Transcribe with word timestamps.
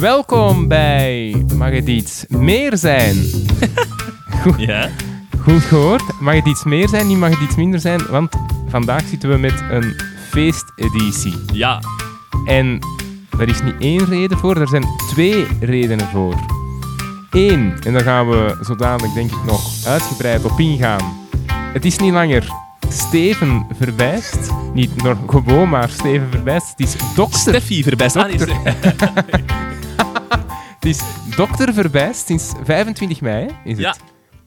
Welkom 0.00 0.68
bij 0.68 1.44
Mag 1.54 1.70
het 1.70 1.88
iets 1.88 2.24
meer 2.28 2.76
zijn? 2.76 3.16
Ja? 4.56 4.88
Goed 5.38 5.62
gehoord. 5.62 6.20
Mag 6.20 6.34
het 6.34 6.46
iets 6.46 6.64
meer 6.64 6.88
zijn? 6.88 7.06
Niet 7.06 7.18
mag 7.18 7.30
het 7.30 7.40
iets 7.40 7.56
minder 7.56 7.80
zijn? 7.80 8.06
Want 8.10 8.36
vandaag 8.68 9.02
zitten 9.06 9.28
we 9.28 9.36
met 9.36 9.64
een 9.70 10.00
feesteditie. 10.30 11.34
Ja. 11.52 11.82
En 12.44 12.78
daar 13.38 13.48
is 13.48 13.62
niet 13.62 13.74
één 13.78 14.04
reden 14.04 14.38
voor, 14.38 14.56
er 14.56 14.68
zijn 14.68 14.84
twee 15.08 15.46
redenen 15.60 16.06
voor. 16.06 16.34
Eén, 17.30 17.74
en 17.82 17.92
daar 17.92 18.02
gaan 18.02 18.28
we 18.28 18.58
zo 18.62 18.74
dadelijk 18.74 19.14
denk 19.14 19.30
ik 19.30 19.44
nog 19.46 19.86
uitgebreid 19.86 20.44
op 20.44 20.60
ingaan. 20.60 21.28
Het 21.72 21.84
is 21.84 21.98
niet 21.98 22.12
langer 22.12 22.48
Steven 22.88 23.66
Verwijst. 23.78 24.50
Niet 24.74 25.02
nog 25.02 25.18
gewoon 25.26 25.68
maar 25.68 25.88
Steven 25.88 26.28
Verwijst. 26.30 26.70
Het 26.70 26.80
is 26.80 26.96
dokter. 27.14 27.40
Steffi 27.40 27.82
Verbijst. 27.82 28.16
Ah, 28.16 28.26
nee. 28.26 28.38
Het 30.80 30.88
is 30.88 31.02
dokter 31.36 31.74
Verwijst 31.74 32.26
sinds 32.26 32.52
25 32.64 33.20
mei, 33.20 33.46
is 33.64 33.72
het? 33.72 33.80
Ja. 33.80 33.94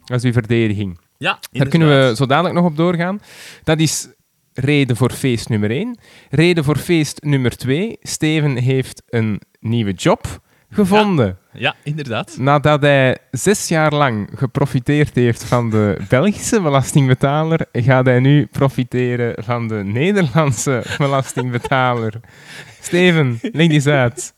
Dat 0.06 0.18
is 0.18 0.24
uw 0.24 0.32
verdediging. 0.32 1.00
Ja, 1.18 1.40
Daar 1.52 1.68
kunnen 1.68 1.88
we 1.88 2.16
zo 2.16 2.26
dadelijk 2.26 2.56
nog 2.56 2.66
op 2.66 2.78
doorgaan. 2.78 3.22
Dat 3.64 3.80
is 3.80 4.08
reden 4.54 4.96
voor 4.96 5.12
feest 5.12 5.50
nummer 5.50 5.72
1. 5.72 5.98
Reden 6.30 6.64
voor 6.64 6.78
feest 6.78 7.22
nummer 7.24 7.58
2. 7.58 7.98
Steven 8.02 8.56
heeft 8.56 9.04
een 9.10 9.42
nieuwe 9.60 9.92
job 9.92 10.42
gevonden. 10.70 11.38
Ja, 11.52 11.76
inderdaad. 11.84 12.38
Nadat 12.38 12.82
hij 12.82 13.18
zes 13.32 13.68
jaar 13.68 13.94
lang 13.94 14.30
geprofiteerd 14.36 15.16
heeft 15.16 15.44
van 15.44 15.70
de 15.70 15.98
Belgische 16.10 16.62
belastingbetaler, 16.62 17.66
gaat 17.72 18.06
hij 18.06 18.20
nu 18.20 18.46
profiteren 18.46 19.44
van 19.44 19.68
de 19.68 19.84
Nederlandse 19.84 20.84
belastingbetaler. 20.98 22.14
Steven, 22.82 23.40
leg 23.42 23.70
eens 23.70 23.88
uit. 23.88 24.34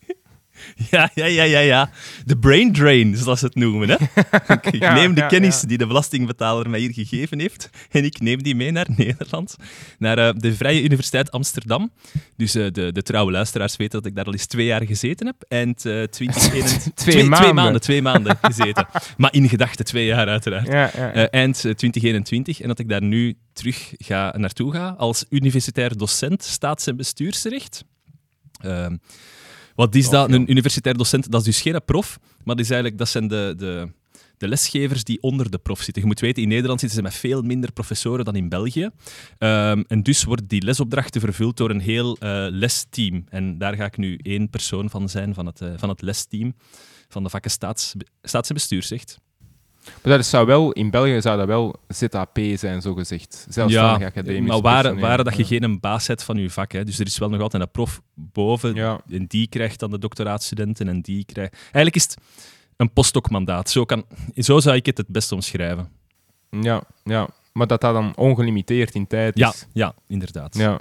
Ja, 0.91 1.09
ja, 1.13 1.25
ja, 1.25 1.43
ja, 1.43 1.59
ja. 1.59 1.89
De 2.25 2.37
brain 2.37 2.73
drain, 2.73 3.17
zoals 3.17 3.39
ze 3.39 3.45
het 3.45 3.55
noemen. 3.55 3.89
Hè? 3.89 3.95
Ik, 4.61 4.75
Ja, 4.79 4.93
neem 4.93 5.13
de 5.13 5.21
ja, 5.21 5.27
kennis 5.27 5.61
ja. 5.61 5.67
die 5.67 5.77
de 5.77 5.87
belastingbetaler 5.87 6.69
mij 6.69 6.79
hier 6.79 6.93
gegeven 6.93 7.39
heeft 7.39 7.69
en 7.91 8.03
ik 8.05 8.19
neem 8.19 8.43
die 8.43 8.55
mee 8.55 8.71
naar 8.71 8.87
Nederland, 8.97 9.55
naar 9.97 10.17
eh, 10.17 10.33
de 10.37 10.55
Vrije 10.55 10.83
Universiteit 10.83 11.31
Amsterdam. 11.31 11.91
Dus 12.37 12.55
eh, 12.55 12.65
de, 12.71 12.91
de 12.91 13.01
trouwe 13.01 13.31
luisteraars 13.31 13.75
weten 13.75 14.01
dat 14.01 14.09
ik 14.09 14.15
daar 14.15 14.25
al 14.25 14.31
eens 14.31 14.45
twee 14.45 14.65
jaar 14.65 14.85
gezeten 14.85 15.25
heb. 15.27 15.35
En 15.47 15.75
2021 15.75 16.93
Twee 16.93 17.23
maanden. 17.23 17.39
Twee 17.41 17.53
maanden, 17.53 17.81
twee 17.81 18.01
maanden 18.01 18.37
gezeten. 18.41 18.87
maar 19.17 19.33
in 19.33 19.49
gedachten 19.49 19.85
twee 19.85 20.05
jaar 20.05 20.27
uiteraard. 20.27 20.67
Ja, 20.67 20.91
ja. 20.95 21.29
Eind 21.29 21.55
eh, 21.55 21.61
2021 21.61 22.61
en 22.61 22.67
dat 22.67 22.79
ik 22.79 22.89
daar 22.89 23.03
nu 23.03 23.35
terug 23.53 23.93
ga, 23.97 24.33
naartoe 24.37 24.71
ga 24.71 24.95
als 24.97 25.25
universitair 25.29 25.97
docent 25.97 26.43
staats- 26.43 26.87
en 26.87 26.95
bestuursrecht. 26.97 27.83
Wat 29.75 29.95
is 29.95 30.09
dat? 30.09 30.29
ja. 30.29 30.35
Een 30.35 30.51
universitair 30.51 30.97
docent, 30.97 31.31
dat 31.31 31.39
is 31.39 31.45
dus 31.45 31.61
geen 31.61 31.81
prof, 31.85 32.19
maar 32.43 32.55
dat, 32.55 32.65
is 32.65 32.71
eigenlijk, 32.71 32.99
dat 32.99 33.09
zijn 33.09 33.27
de, 33.27 33.53
de, 33.57 33.91
de 34.37 34.47
lesgevers 34.47 35.03
die 35.03 35.21
onder 35.21 35.51
de 35.51 35.57
prof 35.57 35.81
zitten. 35.81 36.01
Je 36.01 36.07
moet 36.07 36.19
weten, 36.19 36.43
in 36.43 36.49
Nederland 36.49 36.79
zitten 36.79 36.97
ze 36.97 37.03
met 37.03 37.13
veel 37.13 37.41
minder 37.41 37.71
professoren 37.71 38.25
dan 38.25 38.35
in 38.35 38.49
België. 38.49 38.89
Ehm, 39.37 39.83
en 39.87 40.03
dus 40.03 40.23
worden 40.23 40.47
die 40.47 40.61
lesopdrachten 40.61 41.21
vervuld 41.21 41.57
door 41.57 41.69
een 41.69 41.79
heel 41.79 42.17
eh, 42.17 42.45
lesteam. 42.49 43.23
En 43.29 43.57
daar 43.57 43.75
ga 43.75 43.85
ik 43.85 43.97
nu 43.97 44.19
één 44.21 44.49
persoon 44.49 44.89
van 44.89 45.09
zijn, 45.09 45.33
van 45.33 45.45
het, 45.45 45.61
eh, 45.61 45.69
van 45.75 45.89
het 45.89 46.01
lesteam 46.01 46.53
van 47.07 47.23
de 47.23 47.29
vakken 47.29 47.51
staats, 47.51 47.93
staats- 48.21 48.49
en 48.49 48.55
bestuursrecht. 48.55 49.17
Maar 50.03 50.17
dat 50.17 50.25
zou 50.25 50.45
wel, 50.45 50.71
in 50.71 50.89
België 50.89 51.21
zou 51.21 51.37
dat 51.37 51.47
wel 51.47 51.75
ZAP 51.87 52.39
zijn, 52.55 52.81
zogezegd. 52.81 53.45
Zelfstandig 53.49 54.07
academisch 54.07 54.49
maar 54.49 54.61
waar, 54.61 54.99
waar 54.99 55.23
dat 55.23 55.35
je 55.35 55.41
Ja. 55.41 55.47
geen 55.59 55.79
baas 55.79 56.07
hebt 56.07 56.23
van 56.23 56.37
je 56.37 56.49
vak. 56.49 56.71
Hè. 56.71 56.83
Dus 56.83 56.99
er 56.99 57.05
is 57.05 57.17
wel 57.17 57.29
nog 57.29 57.41
altijd 57.41 57.63
een 57.63 57.71
prof 57.71 58.01
boven. 58.13 58.73
Ja. 58.75 59.01
En 59.09 59.25
die 59.27 59.47
krijgt 59.47 59.79
dan 59.79 59.91
de 59.91 59.99
doctoraatstudenten 59.99 60.87
en 60.87 61.01
die 61.01 61.25
krijgt... 61.25 61.53
Eigenlijk 61.63 61.95
is 61.95 62.03
het 62.03 62.17
een 62.77 62.93
postdoc-mandaat. 62.93 63.69
Zo, 63.69 63.85
kan, 63.85 64.05
zo 64.35 64.59
zou 64.59 64.75
ik 64.75 64.85
het 64.85 64.97
het 64.97 65.07
best 65.07 65.31
omschrijven. 65.31 65.89
Ja, 66.49 66.83
ja. 67.03 67.27
Maar 67.53 67.67
dat 67.67 67.81
dat 67.81 67.93
dan 67.93 68.15
ongelimiteerd 68.15 68.93
in 68.95 69.07
tijd 69.07 69.37
Ja, 69.37 69.49
is. 69.49 69.65
ja 69.73 69.93
inderdaad. 70.07 70.57
Ja. 70.57 70.79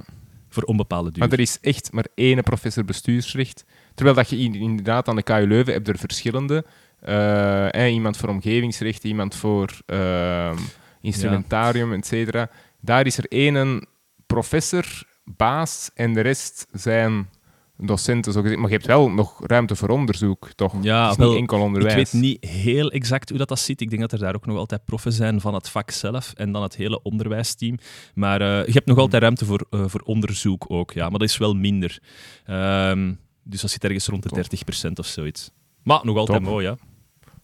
Voor 0.48 0.62
onbepaalde 0.62 1.10
duur. 1.10 1.18
Maar 1.22 1.32
er 1.32 1.40
is 1.40 1.58
echt 1.60 1.92
maar 1.92 2.06
één 2.14 2.42
professor 2.42 2.84
bestuursrecht. 2.84 3.64
Terwijl 3.94 4.16
dat 4.16 4.30
je 4.30 4.38
in- 4.38 4.54
inderdaad 4.54 5.08
aan 5.08 5.16
de 5.16 5.22
KU 5.22 5.46
Leuven 5.46 5.72
hebt 5.72 5.88
er 5.88 5.98
verschillende. 5.98 6.64
Eh, 7.04 7.66
hè, 7.70 7.86
iemand 7.86 8.16
voor 8.16 8.28
omgevingsrecht, 8.28 9.04
iemand 9.04 9.34
voor 9.34 9.70
ehm, 9.86 10.56
instrumentarium, 11.00 11.92
et 11.92 12.06
cetera. 12.06 12.50
Daar 12.80 13.06
is 13.06 13.18
er 13.18 13.26
één 13.28 13.86
professor, 14.26 14.84
baas, 15.24 15.90
en 15.94 16.14
de 16.14 16.20
rest 16.20 16.66
zijn 16.72 17.28
docenten. 17.76 18.32
Zo 18.32 18.40
gezegd. 18.40 18.60
Maar 18.60 18.70
je 18.70 18.74
hebt 18.74 18.86
wel 18.86 19.10
nog 19.10 19.46
ruimte 19.46 19.76
voor 19.76 19.88
onderzoek, 19.88 20.50
toch? 20.54 20.74
Ja, 20.82 21.02
het 21.02 21.10
is 21.10 21.16
wel, 21.16 21.28
niet 21.28 21.38
enkel 21.38 21.60
onderwijs. 21.60 21.92
Ik 21.92 22.12
weet 22.12 22.22
niet 22.22 22.44
heel 22.44 22.90
exact 22.90 23.28
hoe 23.28 23.38
dat, 23.38 23.48
dat 23.48 23.58
zit. 23.58 23.80
Ik 23.80 23.88
denk 23.88 24.02
dat 24.02 24.12
er 24.12 24.18
daar 24.18 24.34
ook 24.34 24.46
nog 24.46 24.56
altijd 24.56 24.84
proffen 24.84 25.12
zijn 25.12 25.40
van 25.40 25.54
het 25.54 25.68
vak 25.68 25.90
zelf 25.90 26.32
en 26.32 26.52
dan 26.52 26.62
het 26.62 26.76
hele 26.76 27.02
onderwijsteam. 27.02 27.78
Maar 28.14 28.40
eh, 28.40 28.66
je 28.66 28.72
hebt 28.72 28.86
nog 28.86 28.98
altijd 28.98 29.22
ruimte 29.22 29.44
voor, 29.44 29.66
eh, 29.70 29.84
voor 29.86 30.00
onderzoek 30.00 30.64
ook, 30.68 30.92
ja. 30.92 31.08
Maar 31.08 31.18
dat 31.18 31.28
is 31.28 31.36
wel 31.36 31.54
minder. 31.54 31.98
Ehm, 32.44 33.12
dus 33.42 33.60
dat 33.60 33.70
zit 33.70 33.84
ergens 33.84 34.06
rond 34.06 34.22
de 34.22 34.28
Top. 34.28 34.38
30% 34.38 34.98
of 34.98 35.06
zoiets. 35.06 35.50
Maar 35.82 36.00
nog 36.02 36.16
altijd 36.16 36.42
Top. 36.42 36.50
mooi, 36.50 36.66
ja. 36.66 36.76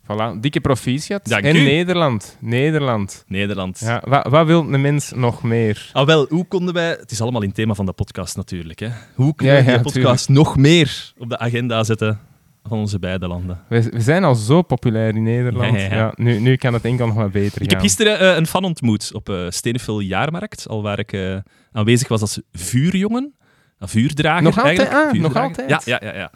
Voilà, 0.03 0.41
dikke 0.41 0.61
proficiat. 0.61 1.29
Dank 1.29 1.45
en 1.45 1.57
u. 1.57 1.63
Nederland. 1.63 2.37
Nederland. 2.41 3.25
Nederland. 3.27 3.79
Ja, 3.85 4.03
wat, 4.05 4.27
wat 4.29 4.47
wil 4.47 4.73
een 4.73 4.81
mens 4.81 5.13
nog 5.13 5.43
meer? 5.43 5.91
Ah, 5.93 6.07
wel, 6.07 6.27
hoe 6.29 6.45
konden 6.47 6.75
wij... 6.75 6.89
Het 6.89 7.11
is 7.11 7.21
allemaal 7.21 7.41
in 7.41 7.47
het 7.47 7.57
thema 7.57 7.75
van 7.75 7.87
de 7.87 7.93
podcast 7.93 8.37
natuurlijk, 8.37 8.79
hè. 8.79 8.89
Hoe 9.15 9.35
kunnen 9.35 9.57
Ja, 9.57 9.61
we 9.65 9.71
ja, 9.71 9.77
die 9.77 9.93
podcast 9.93 10.29
nog 10.29 10.57
meer 10.57 11.13
op 11.19 11.29
de 11.29 11.39
agenda 11.39 11.85
zetten 11.85 12.19
van 12.65 12.79
onze 12.79 12.99
beide 12.99 13.27
landen? 13.29 13.61
We, 13.69 13.83
we 13.83 14.01
zijn 14.01 14.25
al 14.25 14.35
zo 14.35 14.63
populair 14.63 15.15
in 15.17 15.23
Nederland. 15.23 15.81
Ja, 15.81 16.13
nu, 16.17 16.39
nu 16.39 16.57
kan 16.57 16.73
het 16.75 16.85
enkel 16.85 17.07
nog 17.07 17.17
maar 17.17 17.31
beter 17.31 17.63
Ik 17.63 17.69
gaan. 17.69 17.69
heb 17.69 17.81
gisteren 17.81 18.19
eh, 18.19 18.37
een 18.37 18.47
fan 18.47 18.65
ontmoet 18.65 19.11
op 19.15 19.45
Steneville 19.49 20.07
Jaarmarkt, 20.07 20.69
al 20.69 20.83
waar 20.83 20.99
ik 20.99 21.13
eh, 21.13 21.37
aanwezig 21.73 22.09
was 22.09 22.21
als 22.21 22.41
vuurjongen. 22.53 23.35
Een 23.81 23.89
vuurdrager 23.89 24.43
Nog 24.43 24.57
altijd? 24.57 24.79
eigenlijk. 24.79 25.15
Ah, 25.15 25.21
nog 25.23 25.37
altijd? 25.37 25.69
Ja, 25.69 25.81
ja, 25.85 25.99
ja. 26.03 26.15
ja. 26.19 26.31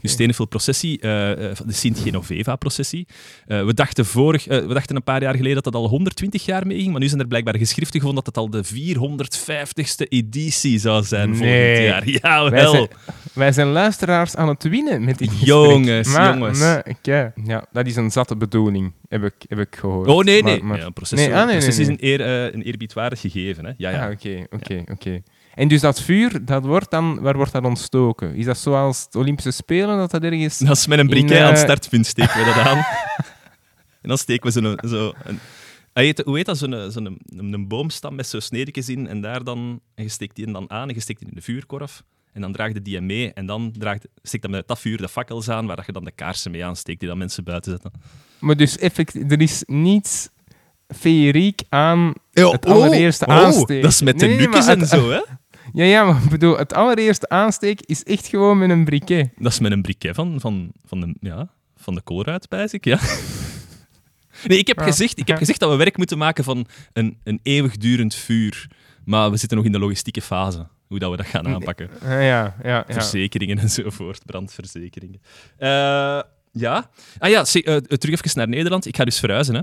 Dus 0.00 0.12
Steneville 0.12 0.48
processie, 0.48 1.00
eh, 1.00 1.50
eh, 1.50 1.56
de 1.66 1.72
Sint-Genoveva-processie. 1.72 3.06
Eh, 3.46 3.64
we, 3.64 3.74
dachten 3.74 4.06
vorig, 4.06 4.44
we 4.44 4.66
dachten 4.74 4.96
een 4.96 5.02
paar 5.02 5.22
jaar 5.22 5.34
geleden 5.34 5.54
dat 5.54 5.64
dat 5.64 5.74
al 5.74 5.88
120 5.88 6.44
jaar 6.44 6.66
meeging, 6.66 6.90
maar 6.90 7.00
nu 7.00 7.08
zijn 7.08 7.20
er 7.20 7.26
blijkbaar 7.26 7.56
geschriften 7.56 8.00
gevonden 8.00 8.24
dat 8.24 8.34
het 8.34 8.44
al 8.44 8.50
de 8.50 8.64
450ste 8.64 10.08
editie 10.08 10.78
zou 10.78 11.04
zijn 11.04 11.36
volgend 11.36 11.78
jaar. 11.78 12.04
wij, 12.04 12.18
Jawel. 12.22 12.70
zijn, 12.70 12.88
wij 13.32 13.52
zijn 13.52 13.66
luisteraars 13.68 14.36
aan 14.36 14.48
het 14.48 14.62
winnen 14.62 15.04
met 15.04 15.18
dit 15.18 15.28
gesprek. 15.28 15.48
Jongens, 15.48 16.08
Maar, 16.12 16.34
jongens. 16.38 16.58
ja, 17.44 17.64
dat 17.72 17.86
is 17.86 17.96
een 17.96 18.10
zatte 18.10 18.36
bedoeling, 18.36 18.92
heb 19.08 19.24
ik, 19.24 19.34
heb 19.48 19.58
ik 19.58 19.76
gehoord. 19.76 20.08
Oh, 20.08 20.24
nee, 20.24 20.42
nee. 20.42 20.62
maar- 20.62 20.78
Ja, 20.78 20.84
een 20.84 20.92
processie, 20.92 21.28
Nee, 21.28 21.38
ah, 21.38 21.44
nee, 21.46 21.54
processie 21.56 21.82
is 21.82 21.88
een, 21.88 21.98
eer, 22.00 22.20
een 22.54 22.62
eerbiedwaardig 22.62 23.20
gegeven. 23.20 23.64
Hè? 23.64 23.72
Ja, 23.76 23.90
ja. 23.90 24.04
Ah, 24.06 24.10
Oké, 24.12 24.46
oké, 24.50 24.82
oké. 24.92 25.22
En 25.54 25.68
dus 25.68 25.80
dat 25.80 26.00
vuur, 26.02 26.44
dat 26.44 26.64
wordt 26.64 26.90
dan, 26.90 27.20
waar 27.20 27.36
wordt 27.36 27.52
dat 27.52 27.64
ontstoken? 27.64 28.34
Is 28.34 28.44
dat 28.44 28.58
zoals 28.58 29.10
de 29.10 29.18
Olympische 29.18 29.50
Spelen, 29.50 29.96
dat 29.98 30.10
dat 30.10 30.22
ergens... 30.22 30.58
Dat 30.58 30.76
is 30.76 30.86
met 30.86 30.98
een 30.98 31.04
In, 31.04 31.10
briquet 31.10 31.36
eh, 31.38 31.42
aan 31.44 31.50
het 31.50 31.58
startpunt 31.58 32.06
steken 32.06 32.38
we 32.38 32.44
dat 32.44 32.66
aan. 32.66 32.76
en 34.02 34.08
dan 34.08 34.18
steken 34.18 34.52
we 34.52 34.60
zo'n... 34.60 34.90
Zo 34.90 35.12
een, 35.24 35.38
Ah, 35.92 36.10
hoe 36.24 36.36
heet 36.36 36.46
dat? 36.46 36.58
Zo'n 36.58 36.90
zo'n 36.90 37.06
een, 37.06 37.52
een 37.52 37.68
boomstam 37.68 38.14
met 38.14 38.26
zo'n 38.26 38.40
snedekjes 38.40 38.88
in. 38.88 39.06
En 39.06 39.20
daar 39.20 39.44
dan... 39.44 39.80
En 39.94 40.02
je 40.04 40.08
steekt 40.10 40.36
die 40.36 40.52
dan 40.52 40.70
aan 40.70 40.88
en 40.88 40.94
je 40.94 41.00
steekt 41.00 41.18
die 41.18 41.28
in 41.28 41.34
de 41.34 41.42
vuurkorf. 41.42 42.02
En 42.32 42.40
dan 42.40 42.52
draagt 42.52 42.84
die 42.84 42.94
hem 42.94 43.06
mee. 43.06 43.32
En 43.32 43.46
dan 43.46 43.72
draagt, 43.78 44.06
steekt 44.22 44.42
dat 44.42 44.52
met 44.52 44.68
dat 44.68 44.78
vuur 44.78 44.96
de 44.96 45.08
fakkels 45.08 45.48
aan, 45.48 45.66
waar 45.66 45.82
je 45.86 45.92
dan 45.92 46.04
de 46.04 46.10
kaarsen 46.10 46.50
mee 46.50 46.64
aansteekt, 46.64 47.00
die 47.00 47.08
dan 47.08 47.18
mensen 47.18 47.44
buiten 47.44 47.70
zetten. 47.70 47.92
Maar 48.38 48.56
dus 48.56 48.78
er 48.78 49.40
is 49.40 49.62
niets 49.66 50.28
feeriek 50.88 51.62
aan 51.68 52.14
het 52.32 52.66
allereerste 52.66 53.26
aansteken. 53.26 53.82
Dat 53.82 53.90
is 53.90 54.02
met 54.02 54.18
de 54.18 54.26
Nee, 54.26 54.48
en 54.48 54.80
het- 54.80 54.88
zo, 54.88 55.10
hè? 55.10 55.20
Ja, 55.72 55.84
ja, 55.84 56.04
maar 56.04 56.22
ik 56.22 56.30
bedoel, 56.30 56.58
het 56.58 56.74
allereerste 56.74 57.28
aansteek 57.28 57.80
is 57.80 58.02
echt 58.04 58.26
gewoon 58.26 58.58
met 58.58 58.70
een 58.70 58.84
briquet. 58.84 59.30
Dat 59.36 59.52
is 59.52 59.60
met 59.60 59.72
een 59.72 59.82
briquet 59.82 60.14
van, 60.14 60.40
van, 60.40 60.72
van, 60.84 61.00
de, 61.00 61.14
ja, 61.20 61.48
van 61.76 61.94
de 61.94 62.00
koolruit, 62.00 62.48
ik, 62.72 62.84
ja. 62.84 62.98
Nee, 64.46 64.58
ik 64.58 64.66
heb, 64.66 64.78
gezegd, 64.80 65.18
ik 65.18 65.28
heb 65.28 65.36
gezegd 65.38 65.60
dat 65.60 65.70
we 65.70 65.76
werk 65.76 65.96
moeten 65.96 66.18
maken 66.18 66.44
van 66.44 66.66
een, 66.92 67.18
een 67.24 67.40
eeuwigdurend 67.42 68.14
vuur. 68.14 68.68
Maar 69.04 69.30
we 69.30 69.36
zitten 69.36 69.56
nog 69.56 69.66
in 69.66 69.72
de 69.72 69.78
logistieke 69.78 70.22
fase, 70.22 70.66
hoe 70.86 70.98
dat 70.98 71.10
we 71.10 71.16
dat 71.16 71.26
gaan 71.26 71.48
aanpakken. 71.48 71.90
Ja, 72.02 72.20
ja, 72.20 72.56
ja. 72.62 72.84
Verzekeringen 72.88 73.58
enzovoort, 73.58 74.24
brandverzekeringen. 74.26 75.20
Eh, 75.56 75.68
ja. 76.52 76.90
Ah 77.18 77.30
ja, 77.30 77.44
se- 77.44 77.62
eh, 77.62 77.76
terug 77.76 78.14
even 78.22 78.38
naar 78.38 78.48
Nederland. 78.48 78.86
Ik 78.86 78.96
ga 78.96 79.04
dus 79.04 79.18
verhuizen, 79.18 79.54
hè. 79.54 79.60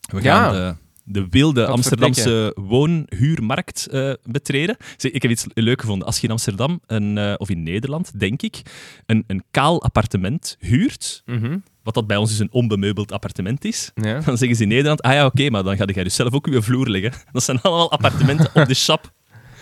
We 0.00 0.22
Ja. 0.22 0.42
gaan 0.44 0.52
de, 0.52 0.74
de 1.04 1.26
wilde 1.30 1.60
Wat 1.60 1.70
Amsterdamse 1.70 2.52
woonhuurmarkt 2.60 3.86
eh, 3.86 4.12
betreden. 4.24 4.76
Zeg, 4.96 5.12
ik 5.12 5.22
heb 5.22 5.30
iets 5.30 5.46
leuk 5.54 5.80
gevonden. 5.80 6.06
Als 6.06 6.16
je 6.18 6.22
in 6.26 6.30
Amsterdam, 6.32 6.80
een, 6.86 7.18
eh, 7.18 7.34
of 7.36 7.50
in 7.50 7.62
Nederland, 7.62 8.20
denk 8.20 8.42
ik, 8.42 8.62
een, 9.06 9.24
een 9.26 9.44
kaal 9.50 9.82
appartement 9.82 10.56
huurt, 10.60 11.22
Mhm. 11.26 11.58
wat 11.82 11.94
dat 11.94 12.06
bij 12.06 12.16
ons 12.16 12.30
dus 12.30 12.38
een 12.38 12.52
onbemeubeld 12.52 13.12
appartement 13.12 13.64
is, 13.64 13.90
ja. 13.94 14.20
dan 14.26 14.36
zeggen 14.38 14.56
ze 14.56 14.62
in 14.62 14.68
Nederland, 14.68 15.02
ah 15.02 15.12
ja, 15.12 15.26
oké, 15.26 15.50
maar 15.50 15.62
dan 15.62 15.76
ga 15.76 15.84
jij 15.84 16.04
dus 16.04 16.14
zelf 16.14 16.32
ook 16.32 16.46
je 16.46 16.62
vloer 16.62 16.88
leggen. 16.88 17.12
Dat 17.32 17.42
zijn 17.42 17.60
allemaal 17.60 17.90
appartementen 17.92 18.50
op 18.54 18.66
de 18.66 18.74
shop. 18.74 19.12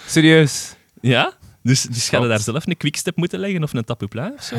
Serieus. 0.06 0.74
Ja? 1.00 1.32
Dus, 1.62 1.82
dus 1.82 2.08
ga 2.08 2.20
je 2.20 2.28
daar 2.28 2.40
zelf 2.40 2.66
een 2.66 2.76
quickstep 2.76 3.16
moeten 3.16 3.38
leggen 3.38 3.62
of 3.62 3.72
een 3.74 3.84
tapupla 3.84 4.32
of 4.36 4.42
zo? 4.42 4.54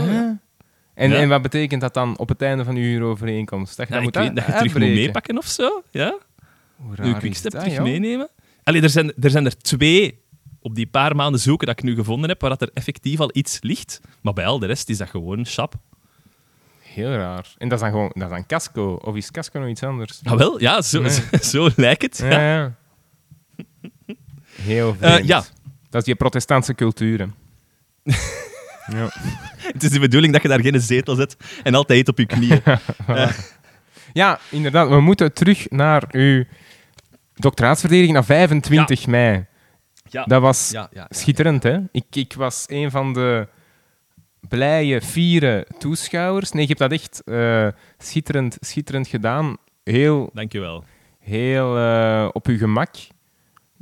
En, 0.93 1.09
Ja. 1.09 1.15
en 1.15 1.29
wat 1.29 1.41
betekent 1.41 1.81
dat 1.81 1.93
dan 1.93 2.17
op 2.17 2.29
het 2.29 2.41
einde 2.41 2.63
van 2.63 2.75
uw 2.75 2.81
huurovereenkomst? 2.81 3.77
Dat 3.77 3.87
je 3.87 3.93
dat 3.93 4.01
ik 4.03 4.07
moet 4.07 4.15
weet 4.23 4.35
dat 4.35 4.45
je 4.45 4.51
terug 4.51 4.71
moet 4.71 4.81
meepakken 4.81 5.37
of 5.37 5.45
zo. 5.45 5.83
Ja? 5.91 6.17
Hoe 6.81 6.89
Uw 6.89 6.95
raar 6.95 7.07
is 7.07 7.17
quickstep 7.17 7.51
dat, 7.51 7.61
terug 7.61 7.75
joh? 7.77 7.85
meenemen. 7.85 8.29
Allee, 8.63 8.81
er 8.81 8.89
zijn, 8.89 9.13
er 9.21 9.29
zijn 9.29 9.45
er 9.45 9.57
twee 9.57 10.19
op 10.59 10.75
die 10.75 10.87
paar 10.87 11.15
maanden 11.15 11.39
zoeken 11.41 11.67
dat 11.67 11.77
ik 11.77 11.83
nu 11.83 11.95
gevonden 11.95 12.29
heb, 12.29 12.41
waar 12.41 12.49
dat 12.49 12.61
er 12.61 12.69
effectief 12.73 13.19
al 13.19 13.29
iets 13.33 13.57
ligt. 13.61 14.01
Maar 14.21 14.33
bij 14.33 14.45
al 14.45 14.59
de 14.59 14.65
rest 14.65 14.89
is 14.89 14.97
dat 14.97 15.09
gewoon 15.09 15.45
sap. 15.45 15.75
Heel 16.79 17.11
raar. 17.11 17.53
En 17.57 17.69
dat 17.69 17.77
is 17.77 17.83
dan 17.83 17.93
gewoon 17.93 18.11
dat 18.13 18.23
is 18.23 18.29
dan 18.29 18.45
casco. 18.45 18.93
Of 18.93 19.15
is 19.15 19.31
casco 19.31 19.59
nog 19.59 19.69
iets 19.69 19.83
anders? 19.83 20.19
Ah, 20.23 20.37
wel, 20.37 20.59
ja, 20.59 20.81
zo, 20.81 21.01
Nee. 21.01 21.19
zo 21.41 21.69
lijkt 21.75 22.01
het. 22.01 22.17
Ja, 22.17 22.41
ja. 22.53 22.75
Heel 24.61 24.95
Eh, 24.99 25.23
ja. 25.23 25.43
Dat 25.89 26.01
is 26.01 26.03
die 26.03 26.15
protestantse 26.15 26.75
cultuur. 26.75 27.19
ja. 28.93 29.09
Het 29.73 29.83
is 29.83 29.89
de 29.89 29.99
bedoeling 29.99 30.33
dat 30.33 30.41
je 30.41 30.47
daar 30.47 30.61
geen 30.61 30.81
zetel 30.81 31.15
zet 31.15 31.37
en 31.63 31.75
altijd 31.75 32.07
op 32.07 32.17
je 32.17 32.25
knieën. 32.25 32.61
ja, 34.13 34.39
inderdaad. 34.49 34.89
We 34.89 34.99
moeten 34.99 35.33
terug 35.33 35.69
naar 35.69 36.03
uw 36.11 36.43
doctoraatsverdediging 37.35 38.13
naar 38.13 38.25
25 38.25 39.07
mei. 39.07 39.45
Ja. 40.09 40.23
Dat 40.23 40.41
was 40.41 40.69
Ja, 40.71 40.79
ja, 40.91 41.01
ja. 41.01 41.05
schitterend, 41.09 41.63
hè? 41.63 41.77
Ik, 41.91 42.05
ik 42.15 42.33
was 42.33 42.63
een 42.67 42.91
van 42.91 43.13
de 43.13 43.47
blije, 44.47 45.01
fiere 45.01 45.67
toeschouwers. 45.77 46.51
Nee, 46.51 46.61
je 46.61 46.67
hebt 46.67 46.79
dat 46.79 46.91
echt 46.91 47.21
eh, 47.23 47.67
schitterend, 47.97 48.57
schitterend 48.59 49.07
gedaan. 49.07 49.57
Heel, 49.83 50.29
Dankjewel. 50.33 50.83
heel 51.19 51.77
eh, 51.77 52.27
op 52.31 52.47
uw 52.47 52.57
gemak. 52.57 52.89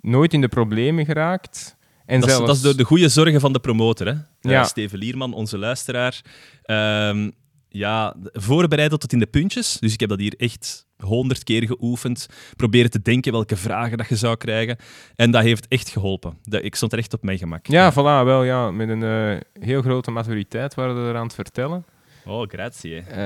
Nooit 0.02 0.34
in 0.34 0.42
de 0.42 0.48
problemen 0.48 1.06
geraakt. 1.06 1.78
En 2.06 2.19
Dat 2.19 2.30
is, 2.30 2.36
zelfs... 2.36 2.48
dat 2.48 2.56
is 2.56 2.62
door 2.62 2.75
de 2.78 2.84
goede 2.84 3.10
zorgen 3.10 3.40
van 3.40 3.54
de 3.54 3.60
promotor, 3.60 4.07
hè? 4.07 4.12
Eh, 4.13 4.18
Ja. 4.42 4.63
Steven 4.63 5.00
Lierman, 5.00 5.34
onze 5.34 5.57
luisteraar. 5.57 6.22
Ehm, 6.63 7.30
ja, 7.69 8.16
voorbereid 8.34 8.90
tot 8.90 9.13
in 9.13 9.19
de 9.19 9.25
puntjes. 9.28 9.78
Dus 9.80 9.94
ik 9.94 10.00
heb 10.00 10.10
dat 10.10 10.19
hier 10.19 10.34
echt 10.38 10.88
honderd 11.04 11.44
keer 11.44 11.66
geoefend. 11.66 12.28
Proberen 12.56 12.92
te 12.92 13.01
denken 13.01 13.31
welke 13.31 13.56
vragen 13.56 13.98
dat 13.98 14.07
je 14.07 14.16
zou 14.16 14.38
krijgen. 14.38 14.78
En 15.16 15.31
dat 15.31 15.42
heeft 15.42 15.68
echt 15.68 15.90
geholpen. 15.90 16.38
Dat, 16.44 16.63
ik 16.63 16.75
stond 16.75 16.92
er 16.92 16.98
echt 16.98 17.13
op 17.13 17.24
mijn 17.24 17.38
gemak. 17.38 17.68
Ja, 17.68 17.94
voilà, 17.94 18.25
wel 18.25 18.44
ja. 18.44 18.72
Met 18.72 18.90
een 18.90 19.04
eh, 19.04 19.63
heel 19.63 19.81
grote 19.81 20.12
maturiteit 20.12 20.75
waren 20.75 21.04
we 21.04 21.10
er 21.10 21.16
aan 21.16 21.25
het 21.25 21.34
vertellen. 21.34 21.86
Oh, 22.25 22.48
grazie. 22.48 23.00
Eh, 23.00 23.18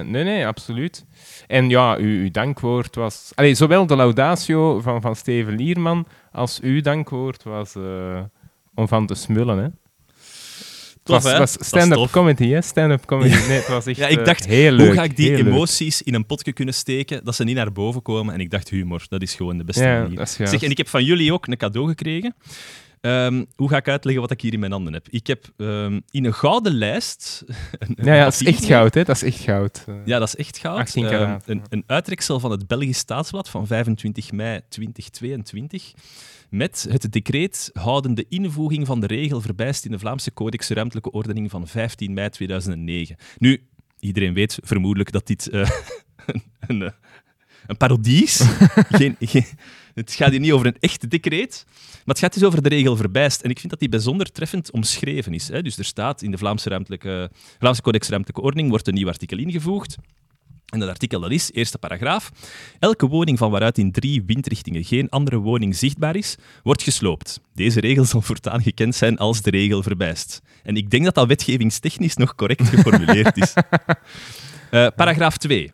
nee, 0.00 0.24
nee, 0.24 0.46
absoluut. 0.46 1.04
En 1.46 1.68
ja, 1.68 1.96
uw, 1.96 2.22
uw 2.22 2.30
dankwoord 2.30 2.94
was... 2.94 3.32
Allee, 3.34 3.54
zowel 3.54 3.86
de 3.86 3.96
laudatio 3.96 4.80
van, 4.80 5.00
van 5.00 5.16
Steven 5.16 5.54
Lierman 5.54 6.06
als 6.32 6.60
uw 6.60 6.80
dankwoord 6.80 7.42
was 7.42 7.74
eh, 7.74 8.20
om 8.74 8.88
van 8.88 9.06
te 9.06 9.14
smullen. 9.14 9.58
Hè. 9.58 9.68
Het 11.04 11.22
Tof, 11.22 11.22
was, 11.22 11.38
was 11.38 11.66
stand-up 11.66 12.10
comedy, 12.10 12.48
hè? 12.48 12.60
Stand-up 12.62 13.04
comedy. 13.04 13.28
Nee, 13.48 13.58
het 13.58 13.68
was 13.68 13.86
echt 13.86 13.96
Ja, 13.96 14.06
ik 14.06 14.18
eh, 14.18 14.24
dacht, 14.24 14.46
heel 14.46 14.72
leuk. 14.72 14.86
Hoe 14.86 14.94
ga 14.94 15.02
ik 15.02 15.16
die 15.16 15.30
leuk. 15.30 15.46
emoties 15.46 16.02
in 16.02 16.14
een 16.14 16.26
potje 16.26 16.52
kunnen 16.52 16.74
steken 16.74 17.24
dat 17.24 17.34
ze 17.34 17.44
niet 17.44 17.56
naar 17.56 17.72
boven 17.72 18.02
komen? 18.02 18.34
En 18.34 18.40
ik 18.40 18.50
dacht, 18.50 18.68
humor, 18.68 19.04
dat 19.08 19.22
is 19.22 19.34
gewoon 19.34 19.58
de 19.58 19.64
beste 19.64 19.84
Ja, 19.84 20.02
manier. 20.02 20.26
Zeg, 20.26 20.62
en 20.62 20.70
ik 20.70 20.76
heb 20.76 20.88
van 20.88 21.04
jullie 21.04 21.32
ook 21.32 21.46
een 21.46 21.56
cadeau 21.56 21.88
gekregen. 21.88 22.34
Ehm, 23.00 23.44
hoe 23.56 23.68
ga 23.68 23.76
ik 23.76 23.88
uitleggen 23.88 24.22
wat 24.22 24.30
ik 24.30 24.40
hier 24.40 24.52
in 24.52 24.60
mijn 24.60 24.72
handen 24.72 24.92
heb? 24.92 25.08
Ik 25.08 25.26
heb 25.26 25.44
ehm, 25.56 26.00
in 26.10 26.24
een 26.24 26.34
gouden 26.34 26.72
lijst... 26.72 27.44
een- 27.46 27.92
een 27.96 28.04
Ja, 28.04 28.14
ja, 28.14 28.24
dat 28.24 28.32
is 28.40 28.42
echt 28.46 28.64
goud, 28.64 28.94
hè? 28.94 29.02
Dat 29.04 29.16
is 29.16 29.22
echt 29.22 29.40
goud. 29.40 29.84
Eh, 29.88 29.94
Ja, 30.04 30.18
dat 30.18 30.28
is 30.28 30.36
echt 30.36 30.58
goud. 30.58 30.78
18 30.78 31.02
karaat, 31.10 31.48
een, 31.48 31.62
een 31.68 31.84
uittreksel 31.86 32.40
van 32.40 32.50
het 32.50 32.66
Belgisch 32.66 32.98
Staatsblad 32.98 33.48
van 33.48 33.66
25 33.66 34.32
mei 34.32 34.60
2022. 34.68 35.92
Met 36.50 36.86
het 36.88 37.12
decreet 37.12 37.70
houdende 37.72 38.24
invoeging 38.28 38.86
van 38.86 39.00
de 39.00 39.06
regel 39.06 39.40
verbijst 39.40 39.84
in 39.84 39.90
de 39.90 39.98
Vlaamse 39.98 40.32
Codex 40.32 40.68
Ruimtelijke 40.68 41.10
Ordening 41.10 41.50
van 41.50 41.66
15 41.68 42.12
mei 42.14 42.28
2009. 42.28 43.16
Nu, 43.38 43.66
iedereen 44.00 44.34
weet 44.34 44.58
vermoedelijk 44.62 45.12
dat 45.12 45.26
dit 45.26 45.48
eh, 45.48 45.70
een, 46.26 46.42
een, 46.60 46.82
eh, 46.82 46.90
een 47.70 47.76
parodie 47.76 48.22
is. 48.22 48.40
geen, 49.00 49.16
geen, 49.20 49.46
het 49.94 50.12
gaat 50.12 50.30
hier 50.30 50.40
niet 50.40 50.52
over 50.52 50.66
een 50.66 50.76
echt 50.80 51.10
decreet, 51.10 51.64
maar 51.68 52.14
het 52.14 52.18
gaat 52.18 52.34
dus 52.34 52.44
over 52.44 52.62
de 52.62 52.68
regel 52.68 52.96
verbijst. 52.96 53.40
En 53.40 53.50
ik 53.50 53.58
vind 53.58 53.70
dat 53.70 53.80
die 53.80 53.88
bijzonder 53.88 54.32
treffend 54.32 54.70
omschreven 54.70 55.34
is. 55.34 55.48
Hè. 55.48 55.62
Dus 55.62 55.78
er 55.78 55.84
staat 55.84 56.22
in 56.22 56.30
de 56.30 56.38
Vlaamse, 56.38 56.68
ruimtelijke, 56.68 57.30
Vlaamse 57.58 57.82
Codex 57.82 58.08
Ruimtelijke 58.08 58.42
Ordening 58.42 58.70
wordt 58.70 58.88
een 58.88 58.94
nieuw 58.94 59.08
artikel 59.08 59.38
ingevoegd. 59.38 59.96
En 60.66 60.78
dat 60.78 60.88
artikel 60.88 61.20
dat 61.20 61.30
is, 61.30 61.52
eerste 61.52 61.78
paragraaf. 61.78 62.30
Elke 62.78 63.06
woning 63.06 63.38
van 63.38 63.50
waaruit 63.50 63.78
in 63.78 63.92
drie 63.92 64.22
windrichtingen 64.26 64.84
geen 64.84 65.08
andere 65.08 65.36
woning 65.36 65.76
zichtbaar 65.76 66.16
is, 66.16 66.36
wordt 66.62 66.82
gesloopt. 66.82 67.40
Deze 67.54 67.80
regel 67.80 68.04
zal 68.04 68.22
voortaan 68.22 68.62
gekend 68.62 68.94
zijn 68.94 69.18
als 69.18 69.42
de 69.42 69.50
regel 69.50 69.82
verbijst. 69.82 70.40
En 70.62 70.76
ik 70.76 70.90
denk 70.90 71.04
dat 71.04 71.14
dat 71.14 71.26
wetgevingstechnisch 71.26 72.16
nog 72.16 72.34
correct 72.34 72.68
geformuleerd 72.68 73.36
is. 73.36 73.54
Eh, 74.70 74.86
paragraaf 74.96 75.36
2. 75.36 75.72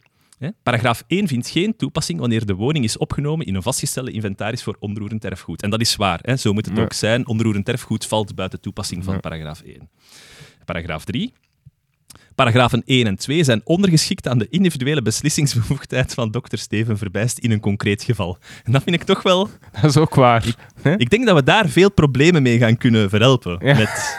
Paragraaf 0.63 1.03
1 1.07 1.29
vindt 1.29 1.49
geen 1.49 1.77
toepassing 1.77 2.21
wanneer 2.21 2.47
de 2.47 2.55
woning 2.55 2.85
is 2.85 2.99
opgenomen 2.99 3.47
in 3.47 3.55
een 3.55 3.63
vastgestelde 3.63 4.11
inventaris 4.11 4.63
voor 4.63 4.77
onroerend 4.79 5.25
erfgoed. 5.25 5.63
En 5.63 5.71
dat 5.71 5.81
is 5.81 5.97
waar, 5.97 6.19
hè? 6.23 6.37
zo 6.37 6.53
moet 6.53 6.67
het 6.67 6.77
Ja. 6.77 6.83
ook 6.83 6.93
zijn. 6.93 7.27
Onroerend 7.27 7.69
erfgoed 7.69 8.07
valt 8.07 8.35
buiten 8.35 8.61
toepassing 8.61 9.05
van 9.05 9.15
Ja. 9.15 9.21
paragraaf 9.21 9.61
1. 9.61 9.89
Paragraaf 10.65 11.05
3. 11.05 11.33
Paragrafen 12.35 12.83
1 12.85 13.07
en 13.07 13.17
2 13.17 13.45
zijn 13.45 13.61
ondergeschikt 13.65 14.29
aan 14.29 14.39
de 14.39 14.47
individuele 14.51 15.03
beslissingsbevoegdheid 15.03 16.15
van 16.15 16.31
dokter 16.31 16.59
Steven 16.59 16.99
Verbijst 16.99 17.39
in 17.39 17.51
een 17.51 17.61
concreet 17.61 18.03
geval. 18.03 18.39
En 18.65 18.73
dat 18.73 18.83
vind 18.83 18.97
ik 18.97 19.03
toch 19.03 19.23
wel... 19.23 19.49
Dat 19.81 19.85
is 19.91 19.97
ook 19.97 20.15
waar. 20.15 20.55
hè? 20.83 20.97
Ik 20.97 21.11
denk 21.11 21.27
dat 21.27 21.35
we 21.37 21.43
daar 21.43 21.69
veel 21.69 21.91
problemen 21.93 22.43
mee 22.43 22.59
gaan 22.59 22.77
kunnen 22.77 23.09
verhelpen. 23.11 23.59
Ja. 23.67 23.77
Met 23.77 24.19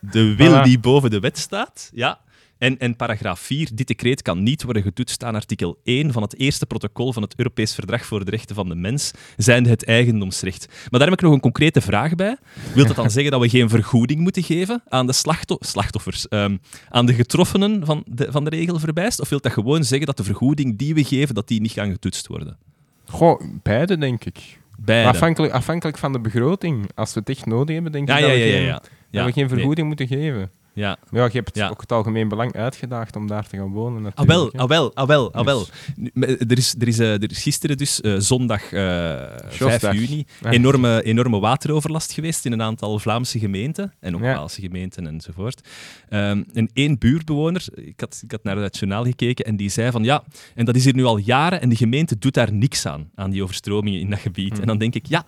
de 0.00 0.34
wil 0.34 0.52
Voilà. 0.60 0.62
die 0.62 0.78
boven 0.78 1.10
de 1.10 1.20
wet 1.20 1.38
staat. 1.38 1.90
Ja. 1.94 2.20
En, 2.58 2.78
en 2.78 2.96
paragraaf 2.96 3.40
4. 3.40 3.68
Dit 3.74 3.86
decreet 3.86 4.22
kan 4.22 4.42
niet 4.42 4.62
worden 4.62 4.82
getoetst 4.82 5.24
aan 5.24 5.34
artikel 5.34 5.78
1 5.84 6.12
van 6.12 6.22
het 6.22 6.38
eerste 6.38 6.66
protocol 6.66 7.12
van 7.12 7.22
het 7.22 7.34
Europees 7.36 7.74
Verdrag 7.74 8.04
voor 8.04 8.24
de 8.24 8.30
Rechten 8.30 8.54
van 8.54 8.68
de 8.68 8.74
Mens, 8.74 9.10
zijnde 9.36 9.70
het 9.70 9.84
eigendomsrecht. 9.84 10.66
Maar 10.66 11.00
daar 11.00 11.08
heb 11.08 11.18
ik 11.18 11.24
nog 11.24 11.32
een 11.32 11.40
concrete 11.40 11.80
vraag 11.80 12.14
bij. 12.14 12.36
Wil 12.74 12.86
dat 12.86 12.96
dan 12.96 13.10
zeggen 13.16 13.32
dat 13.32 13.40
we 13.40 13.48
geen 13.48 13.68
vergoeding 13.68 14.20
moeten 14.20 14.42
geven 14.42 14.82
aan 14.88 15.06
de 15.06 15.12
slachto- 15.12 15.58
slachtoffers, 15.60 16.28
ehm, 16.28 16.56
aan 16.88 17.06
de 17.06 17.14
getroffenen 17.14 17.86
van 17.86 18.04
de, 18.06 18.26
van 18.30 18.44
de 18.44 18.50
regel 18.50 18.78
verbijst? 18.78 19.20
Of 19.20 19.28
wil 19.28 19.40
dat 19.40 19.52
gewoon 19.52 19.84
zeggen 19.84 20.06
dat 20.06 20.16
de 20.16 20.24
vergoeding 20.24 20.78
die 20.78 20.94
we 20.94 21.04
geven, 21.04 21.34
dat 21.34 21.48
die 21.48 21.60
niet 21.60 21.72
gaan 21.72 21.90
getoetst 21.90 22.26
worden? 22.26 22.56
Goh, 23.04 23.40
beide, 23.62 23.98
denk 23.98 24.24
ik. 24.24 24.58
Beide. 24.78 25.08
Afhankelijk, 25.08 25.52
afhankelijk 25.52 25.98
van 25.98 26.12
de 26.12 26.20
begroting. 26.20 26.90
Als 26.94 27.14
we 27.14 27.20
het 27.20 27.28
echt 27.28 27.46
nodig 27.46 27.74
hebben, 27.74 27.92
denk 27.92 28.08
ik 28.08 28.14
ja, 28.14 28.20
dat, 28.20 28.30
ja, 28.30 28.36
we 28.36 28.44
ja, 28.44 28.52
geen, 28.52 28.62
ja. 28.62 28.82
dat 29.10 29.24
we 29.24 29.32
geen 29.32 29.46
nee. 29.46 29.48
vergoeding 29.48 29.86
moeten 29.86 30.06
geven. 30.06 30.50
Ja. 30.76 30.96
Maar 31.10 31.20
ja, 31.20 31.26
je 31.32 31.38
hebt 31.38 31.56
Ja. 31.56 31.68
ook 31.68 31.80
het 31.80 31.92
algemeen 31.92 32.28
belang 32.28 32.52
uitgedaagd 32.54 33.16
om 33.16 33.26
daar 33.26 33.48
te 33.48 33.56
gaan 33.56 33.70
wonen. 33.72 33.96
Ah 33.96 34.02
Natuurlijk, 34.26 34.28
wel, 34.52 34.62
ah 34.62 34.68
wel, 34.68 34.94
ah 34.94 35.06
wel, 35.06 35.32
ah 35.32 35.44
wel. 35.44 35.58
Dus- 35.58 35.70
Nu, 35.96 36.10
maar 36.14 36.28
Er 36.28 36.58
is, 36.58 36.74
er 36.78 36.88
is, 36.88 36.98
eh, 36.98 37.12
er 37.12 37.30
is 37.30 37.42
gisteren 37.42 37.76
dus, 37.76 38.00
eh, 38.00 38.14
zondag 38.18 38.62
eh 38.62 38.70
5 38.70 39.52
Sjosdag. 39.54 39.92
juni, 39.94 40.24
Ja. 40.40 40.50
enorme, 40.50 41.02
enorme 41.02 41.38
wateroverlast 41.38 42.12
geweest 42.12 42.44
in 42.44 42.52
een 42.52 42.62
aantal 42.62 42.98
Vlaamse 42.98 43.38
gemeenten 43.38 43.92
en 44.00 44.14
ook. 44.14 44.20
Waalse 44.20 44.60
gemeenten 44.60 45.06
enzovoort. 45.06 45.68
Ehm, 46.08 46.42
en 46.52 46.70
één 46.72 46.98
buurtbewoner, 46.98 47.64
ik 47.74 48.00
had, 48.00 48.20
ik 48.24 48.30
had 48.30 48.42
naar 48.42 48.56
het 48.56 48.78
journaal 48.78 49.04
gekeken 49.04 49.44
en 49.44 49.56
die 49.56 49.68
zei 49.68 49.90
van 49.90 50.04
ja, 50.04 50.24
en 50.54 50.64
dat 50.64 50.76
is 50.76 50.84
hier 50.84 50.94
nu 50.94 51.04
al 51.04 51.16
jaren 51.16 51.60
en 51.60 51.68
de 51.68 51.76
gemeente 51.76 52.18
doet 52.18 52.34
daar 52.34 52.52
niks 52.52 52.86
aan, 52.86 53.10
aan 53.14 53.30
die 53.30 53.42
overstromingen 53.42 54.00
in 54.00 54.10
dat 54.10 54.18
gebied. 54.18 54.60
En 54.60 54.66
dan 54.66 54.78
denk 54.78 54.94
ik, 54.94 55.06
ja, 55.06 55.26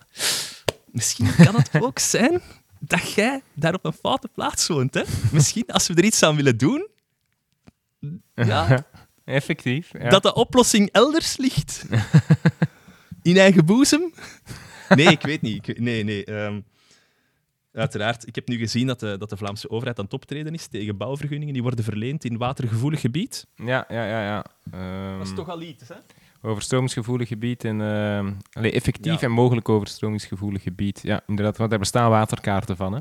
misschien 0.90 1.26
kan 1.36 1.54
het 1.54 1.70
ook 1.86 1.98
zijn 1.98 2.40
dat 2.80 3.12
jij 3.12 3.42
daar 3.54 3.74
op 3.74 3.84
een 3.84 3.92
foute 3.92 4.28
plaats 4.28 4.66
woont. 4.66 4.94
Hè? 4.94 5.02
Misschien 5.32 5.66
als 5.66 5.86
we 5.88 5.94
er 5.94 6.04
iets 6.04 6.22
aan 6.22 6.36
willen 6.36 6.56
doen, 6.58 6.88
ja, 8.34 8.86
Effectief. 9.24 9.90
Ja. 9.98 10.08
dat 10.08 10.22
de 10.22 10.34
oplossing 10.34 10.88
elders 10.92 11.36
ligt. 11.36 11.84
In 13.22 13.36
eigen 13.36 13.64
boezem? 13.64 14.12
Nee, 14.88 15.06
ik 15.06 15.22
weet 15.22 15.42
niet. 15.42 15.56
Ik 15.56 15.66
weet- 15.66 15.78
nee, 15.78 16.04
nee. 16.04 16.24
ehm, 16.24 16.60
uiteraard, 17.72 18.26
ik 18.26 18.34
heb 18.34 18.48
nu 18.48 18.56
gezien 18.58 18.86
dat 18.86 19.00
de, 19.00 19.16
dat 19.18 19.30
de 19.30 19.36
Vlaamse 19.36 19.70
overheid 19.70 19.98
aan 19.98 20.04
het 20.04 20.14
optreden 20.14 20.54
is 20.54 20.66
tegen 20.66 20.96
bouwvergunningen 20.96 21.52
die 21.54 21.62
worden 21.62 21.84
verleend 21.84 22.24
in 22.24 22.36
watergevoelig 22.38 23.00
gebied. 23.00 23.46
Ja, 23.56 23.84
ja, 23.88 24.04
ja. 24.06 24.22
ja. 24.24 24.44
Ehm, 24.70 25.48
al 25.48 25.62
iets, 25.62 25.88
hè? 25.88 25.94
Overstromingsgevoelig 26.42 27.28
gebied 27.28 27.64
en 27.64 27.80
allee, 28.52 28.72
effectief 28.72 29.20
Ja. 29.20 29.26
en 29.26 29.30
mogelijk 29.32 29.68
overstromingsgevoelig 29.68 30.62
gebied. 30.62 31.00
Ja, 31.02 31.20
inderdaad, 31.26 31.56
want 31.56 31.70
daar 31.70 31.78
bestaan 31.78 32.10
waterkaarten 32.10 32.76
van. 32.76 32.92
Hè. 32.92 32.98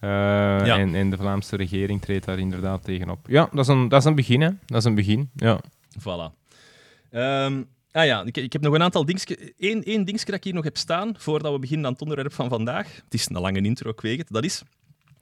Eh, 0.00 0.66
Ja. 0.66 0.78
en, 0.78 0.94
en 0.94 1.10
de 1.10 1.16
Vlaamse 1.16 1.56
regering 1.56 2.00
treedt 2.00 2.24
daar 2.24 2.38
inderdaad 2.38 2.84
tegenop. 2.84 3.26
Ja, 3.28 3.48
dat 3.52 3.58
is 3.58 3.66
een, 3.68 3.88
dat 3.88 4.00
is 4.00 4.04
een 4.06 4.14
begin. 4.14 4.40
Hè. 4.40 4.50
Dat 4.66 4.78
is 4.78 4.84
een 4.84 4.94
begin. 4.94 5.30
Ja. 5.36 5.60
Voilà. 5.98 6.38
Ehm, 7.10 7.62
ah 7.92 8.04
ja, 8.04 8.22
ik, 8.24 8.36
ik 8.36 8.52
heb 8.52 8.62
nog 8.62 8.74
een 8.74 8.82
aantal 8.82 9.04
dingetjes. 9.04 9.36
Eén, 9.58 9.82
één 9.84 10.04
dingetje 10.04 10.26
dat 10.26 10.34
ik 10.34 10.44
hier 10.44 10.54
nog 10.54 10.64
heb 10.64 10.76
staan, 10.76 11.14
voordat 11.18 11.52
we 11.52 11.58
beginnen 11.58 11.86
aan 11.86 11.92
het 11.92 12.02
onderwerp 12.02 12.32
van 12.32 12.48
vandaag. 12.48 12.94
Het 13.04 13.14
is 13.14 13.28
een 13.28 13.40
lange 13.40 13.60
intro, 13.60 13.90
ik 13.90 14.00
weet 14.00 14.18
het. 14.18 14.28
Dat 14.30 14.44
is... 14.44 14.62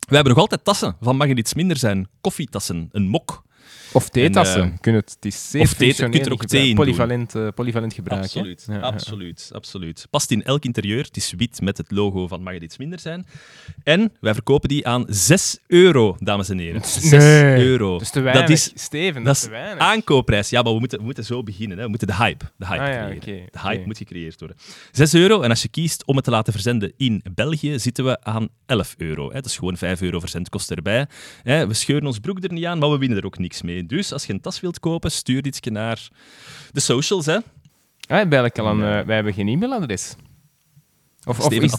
We 0.09 0.15
hebben 0.15 0.33
nog 0.33 0.43
altijd 0.43 0.65
tassen 0.65 0.97
van 1.01 1.17
mag 1.17 1.29
er 1.29 1.39
iets 1.39 1.55
minder 1.55 1.77
zijn. 1.77 2.09
Koffietassen, 2.21 2.89
een 2.93 3.09
mok. 3.09 3.43
Of 3.93 4.09
theetassen. 4.09 4.63
En, 4.63 4.73
eh, 4.73 4.79
Kun 4.81 4.95
het, 4.95 5.11
het 5.15 5.25
is 5.25 5.51
zeer 5.51 5.61
of 5.63 5.73
thee- 5.75 5.89
je 5.89 6.09
kunt 6.09 6.27
er 6.27 6.33
ook 6.33 6.45
thee 6.45 6.69
in 6.69 6.75
polyvalent, 6.75 7.35
eh, 7.35 7.49
polyvalent 7.55 7.95
gebruik. 7.95 8.21
hè? 8.21 8.27
Absoluut, 8.27 8.65
Ja, 8.69 8.75
ja. 8.75 8.81
absoluut, 8.81 9.51
absoluut. 9.53 10.07
Past 10.11 10.31
in 10.31 10.43
elk 10.45 10.65
interieur. 10.65 11.05
Het 11.05 11.17
is 11.17 11.33
wit 11.37 11.61
met 11.61 11.77
het 11.77 11.91
logo 11.91 12.27
van 12.27 12.43
mag 12.43 12.53
het 12.55 12.63
iets 12.63 12.77
minder 12.79 12.99
zijn. 13.01 13.27
En 13.83 14.13
wij 14.21 14.35
verkopen 14.35 14.69
die 14.69 14.87
aan 14.87 15.05
6 15.09 15.59
euro, 15.67 16.17
dames 16.19 16.49
en 16.49 16.59
heren. 16.59 16.83
6 16.85 17.11
Nee, 17.11 17.65
euro. 17.67 17.93
Dat 17.93 18.01
is 18.01 18.11
te 18.11 18.21
weinig. 18.21 18.47
Dat 18.47 18.57
is 18.57 18.73
Steven, 18.75 19.25
dat, 19.25 19.35
is 19.37 19.41
is 19.43 19.47
te 19.47 19.53
weinig. 19.53 19.79
aankoopprijs. 19.79 20.51
Ja, 20.51 20.63
maar 20.63 20.73
we 20.73 20.79
moeten, 20.79 20.99
we 20.99 21.05
moeten 21.05 21.25
zo 21.25 21.43
beginnen. 21.43 21.77
Hè. 21.77 21.83
We 21.83 21.89
moeten 21.89 22.07
de 22.09 22.15
hype, 22.15 22.45
de 22.57 22.67
hype 22.67 22.81
Ah, 22.83 22.89
ja, 22.93 23.19
creëren. 23.21 23.49
de 23.51 23.59
hype 23.61 23.87
moet 23.87 23.97
gecreëerd 23.99 24.39
worden. 24.41 24.57
6 24.93 25.15
euro. 25.15 25.41
En 25.43 25.51
als 25.51 25.63
je 25.63 25.69
kiest 25.69 26.05
om 26.07 26.17
het 26.17 26.25
te 26.25 26.31
laten 26.31 26.53
verzenden 26.53 26.93
in 26.97 27.23
België, 27.35 27.79
zitten 27.79 28.05
we 28.05 28.21
aan 28.23 28.49
11 28.67 28.95
euro. 28.99 29.27
Hè. 29.29 29.35
Dat 29.35 29.45
is 29.47 29.57
gewoon 29.57 29.77
5 29.77 30.01
euro 30.03 30.21
verzendkosten 30.21 30.77
erbij. 30.77 31.07
Hè. 31.43 31.67
We 31.67 31.75
scheuren 31.75 32.07
ons 32.07 32.19
broek 32.19 32.45
er 32.45 32.53
niet 32.53 32.65
aan, 32.65 32.79
maar 32.79 32.91
we 32.91 32.99
winnen 32.99 33.19
er 33.19 33.25
ook 33.25 33.39
niks 33.39 33.58
mee. 33.63 33.87
Dus 33.87 34.13
als 34.13 34.25
je 34.27 34.33
een 34.33 34.41
tas 34.41 34.61
wilt 34.61 34.81
kopen, 34.81 35.11
stuur 35.11 35.47
iets 35.47 35.61
naar 35.61 36.09
de 36.73 36.81
socials. 36.81 37.27
Hè. 37.27 37.39
Ah, 38.07 38.29
al 38.65 38.77
Ja. 38.77 38.99
eh, 38.99 39.07
wij 39.07 39.15
hebben 39.15 39.33
geen 39.35 39.49
e-mailadres. 39.49 40.15
Of, 41.25 41.39
of 41.41 41.53
is 41.53 41.73
at 41.73 41.79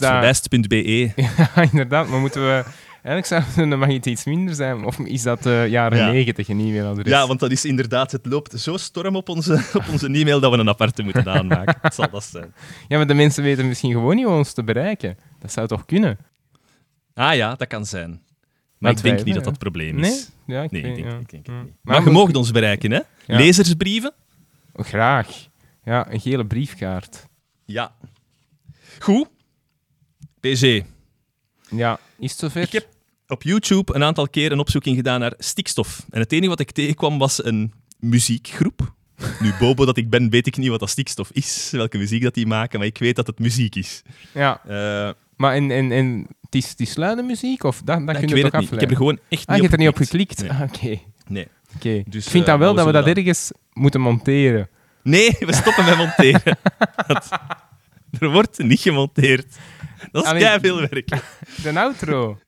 Ja, 1.54 1.62
inderdaad. 1.70 2.08
Maar 2.08 2.20
moeten 2.20 2.42
we... 2.46 2.64
Eigenlijk 3.02 3.26
zou 3.54 3.68
dan 3.70 3.78
mag 3.78 3.88
het 3.94 4.06
iets 4.06 4.24
minder 4.24 4.54
zijn. 4.54 4.84
Of 4.84 4.98
is 4.98 5.22
dat 5.22 5.42
de 5.42 5.66
jaren 5.68 5.98
Ja. 5.98 6.10
90 6.10 6.48
een 6.48 6.60
e-mailadres? 6.60 7.06
Ja, 7.12 7.26
want 7.26 7.40
dat 7.40 7.50
is 7.50 7.64
inderdaad, 7.64 8.12
het 8.12 8.26
loopt 8.26 8.60
zo 8.60 8.76
storm 8.76 9.16
op 9.16 9.28
onze, 9.28 9.64
op 9.74 9.88
onze 9.92 10.06
e-mail 10.06 10.40
dat 10.40 10.52
we 10.52 10.58
een 10.58 10.68
aparte 10.68 11.02
moeten 11.02 11.28
aanmaken. 11.28 11.92
Zal 11.92 12.10
dat 12.10 12.24
zijn. 12.24 12.54
Ja, 12.88 12.96
maar 12.96 13.06
de 13.06 13.14
mensen 13.14 13.42
weten 13.42 13.68
misschien 13.68 13.92
gewoon 13.92 14.16
niet 14.16 14.24
hoe 14.24 14.34
ons 14.34 14.52
te 14.52 14.64
bereiken. 14.64 15.18
Dat 15.38 15.52
zou 15.52 15.66
toch 15.66 15.86
kunnen? 15.86 16.18
Ah 17.14 17.34
ja, 17.34 17.54
dat 17.54 17.68
kan 17.68 17.86
zijn. 17.86 18.22
Maar 18.80 18.92
ik 18.92 19.02
denk 19.02 19.24
niet 19.24 19.34
dat 19.34 19.44
dat 19.44 19.52
het 19.52 19.58
probleem 19.62 19.94
Nee? 19.94 20.10
is. 20.10 20.30
Ja, 20.46 20.62
ik 20.62 20.70
Nee, 20.70 20.82
weet- 20.82 20.96
ik 20.98 21.04
denk, 21.04 21.20
ik 21.20 21.30
denk 21.30 21.46
het 21.46 21.54
niet. 21.56 21.72
Maar 21.82 21.94
Maar 22.02 22.04
je 22.04 22.10
mag 22.10 22.32
ons 22.34 22.50
bereiken, 22.50 22.90
hè? 22.90 23.00
Lezersbrieven? 23.26 24.12
Graag. 24.74 25.48
Ja, 25.84 26.12
een 26.12 26.20
gele 26.20 26.46
briefkaart. 26.46 27.26
Ja. 27.64 27.94
Goed. 28.98 29.28
PG. 30.40 30.80
Ja, 31.70 31.98
is 32.18 32.30
het 32.30 32.40
zover? 32.40 32.62
Ik 32.62 32.72
heb 32.72 32.88
op 33.28 33.42
YouTube 33.42 33.94
een 33.94 34.02
aantal 34.04 34.28
keer 34.28 34.52
een 34.52 34.58
opzoeking 34.58 34.96
gedaan 34.96 35.20
naar 35.20 35.34
stikstof. 35.38 36.06
En 36.10 36.20
het 36.20 36.32
enige 36.32 36.48
wat 36.48 36.60
ik 36.60 36.70
tegenkwam 36.70 37.18
was 37.18 37.44
een 37.44 37.72
muziekgroep. 37.98 38.94
Nu, 39.40 39.52
Bobo 39.60 39.84
dat 39.84 39.96
ik 39.96 40.10
ben, 40.10 40.30
weet 40.30 40.46
ik 40.46 40.56
niet 40.56 40.68
wat 40.68 40.80
dat 40.80 40.90
stikstof 40.90 41.30
is, 41.32 41.68
welke 41.70 41.98
muziek 41.98 42.22
dat 42.22 42.34
die 42.34 42.46
maken, 42.46 42.78
maar 42.78 42.88
ik 42.88 42.98
weet 42.98 43.16
dat 43.16 43.26
het 43.26 43.38
muziek 43.38 43.74
is. 43.74 44.02
Ja, 44.34 44.60
Eh, 44.66 45.10
maar 45.40 45.54
en, 45.54 45.70
en, 45.70 45.92
en 45.92 46.26
het 46.40 46.54
is, 46.54 46.68
het 46.68 46.80
is 46.80 46.96
luide 46.96 47.22
muziek? 47.22 47.62
Of 47.64 47.82
dat, 47.84 48.06
dat 48.06 48.16
ik 48.16 48.26
kun 48.26 48.36
je 48.36 48.42
toch 48.50 48.60
niet. 48.60 48.72
Ik 48.72 48.80
heb 48.80 48.90
er 48.90 48.96
afleiden? 48.96 48.96
gewoon 48.96 49.18
echt 49.28 49.46
Ah, 49.46 49.56
je 49.56 49.62
niet 49.62 49.70
hebt 49.70 49.72
er 49.72 49.78
niet 49.78 49.88
op 49.88 49.96
geklikt. 49.96 50.40
Nee. 50.40 50.50
Ah, 50.50 50.60
Oké. 50.62 50.98
Nee. 51.26 51.48
Oké. 51.76 52.02
Dus, 52.06 52.24
ik 52.24 52.30
vind 52.30 52.44
eh, 52.44 52.50
dan 52.50 52.58
wel 52.58 52.74
dat 52.74 52.86
we 52.86 52.92
dat 52.92 53.06
ergens 53.06 53.52
moeten 53.72 54.00
monteren. 54.00 54.68
Nee, 55.02 55.36
we 55.38 55.52
stoppen 55.54 55.84
met 55.84 55.96
monteren. 55.96 56.58
Dat- 57.06 57.28
er 58.20 58.30
wordt 58.30 58.58
niet 58.58 58.80
gemonteerd. 58.80 59.56
Dat 60.12 60.24
is 60.24 60.30
kei 60.30 60.60
veel 60.60 60.80
werk. 60.80 61.08
De 61.62 61.78
outro. 61.80 62.38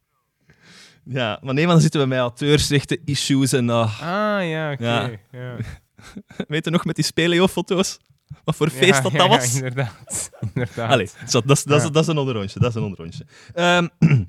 Ja, 1.05 1.39
maar 1.43 1.55
nee, 1.55 1.65
maar 1.65 1.73
dan 1.73 1.83
zitten 1.83 2.01
we 2.01 2.07
met 2.07 2.19
auteursrechten, 2.19 2.99
issues 3.05 3.53
en... 3.53 3.71
ah, 3.71 4.03
Ah, 4.03 4.49
ja, 4.49 4.73
oké. 4.73 4.85
Ja. 4.85 5.11
Ja. 5.33 5.57
weet 6.49 6.65
je 6.65 6.71
nog 6.71 6.85
met 6.85 6.95
die 6.97 7.05
Speleo-foto's? 7.05 7.99
Wat 8.45 8.57
voor 8.57 8.71
feest 8.71 9.03
dat 9.03 9.13
ja, 9.13 9.19
dat 9.19 9.27
ja, 9.27 9.37
was? 9.37 9.55
inderdaad. 9.55 10.31
inderdaad. 10.55 10.91
Allee, 10.91 11.09
zo, 11.29 11.41
dat, 11.45 11.57
is, 11.57 11.65
dat, 11.65 11.93
dat 11.93 12.03
is 12.03 12.09
een 12.09 12.19
onderrondje. 12.19 12.61
Dat 12.61 12.69
is 12.71 12.75
een 12.75 12.83
onderrondje. 12.83 13.25
Ehm, 13.55 13.89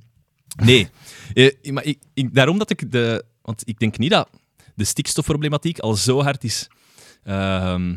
nee, 0.69 0.87
Eh, 1.33 1.71
maar 1.71 1.83
ik, 1.83 1.99
ik, 2.13 2.33
daarom 2.35 2.57
dat 2.57 2.69
ik 2.69 2.91
de... 2.91 3.23
Want 3.41 3.61
ik 3.67 3.79
denk 3.79 3.97
niet 3.97 4.09
dat 4.11 4.29
de 4.75 4.83
stikstofproblematiek 4.83 5.79
al 5.79 5.93
zo 5.95 6.21
hard 6.21 6.43
is... 6.43 6.67
ehm, 7.23 7.95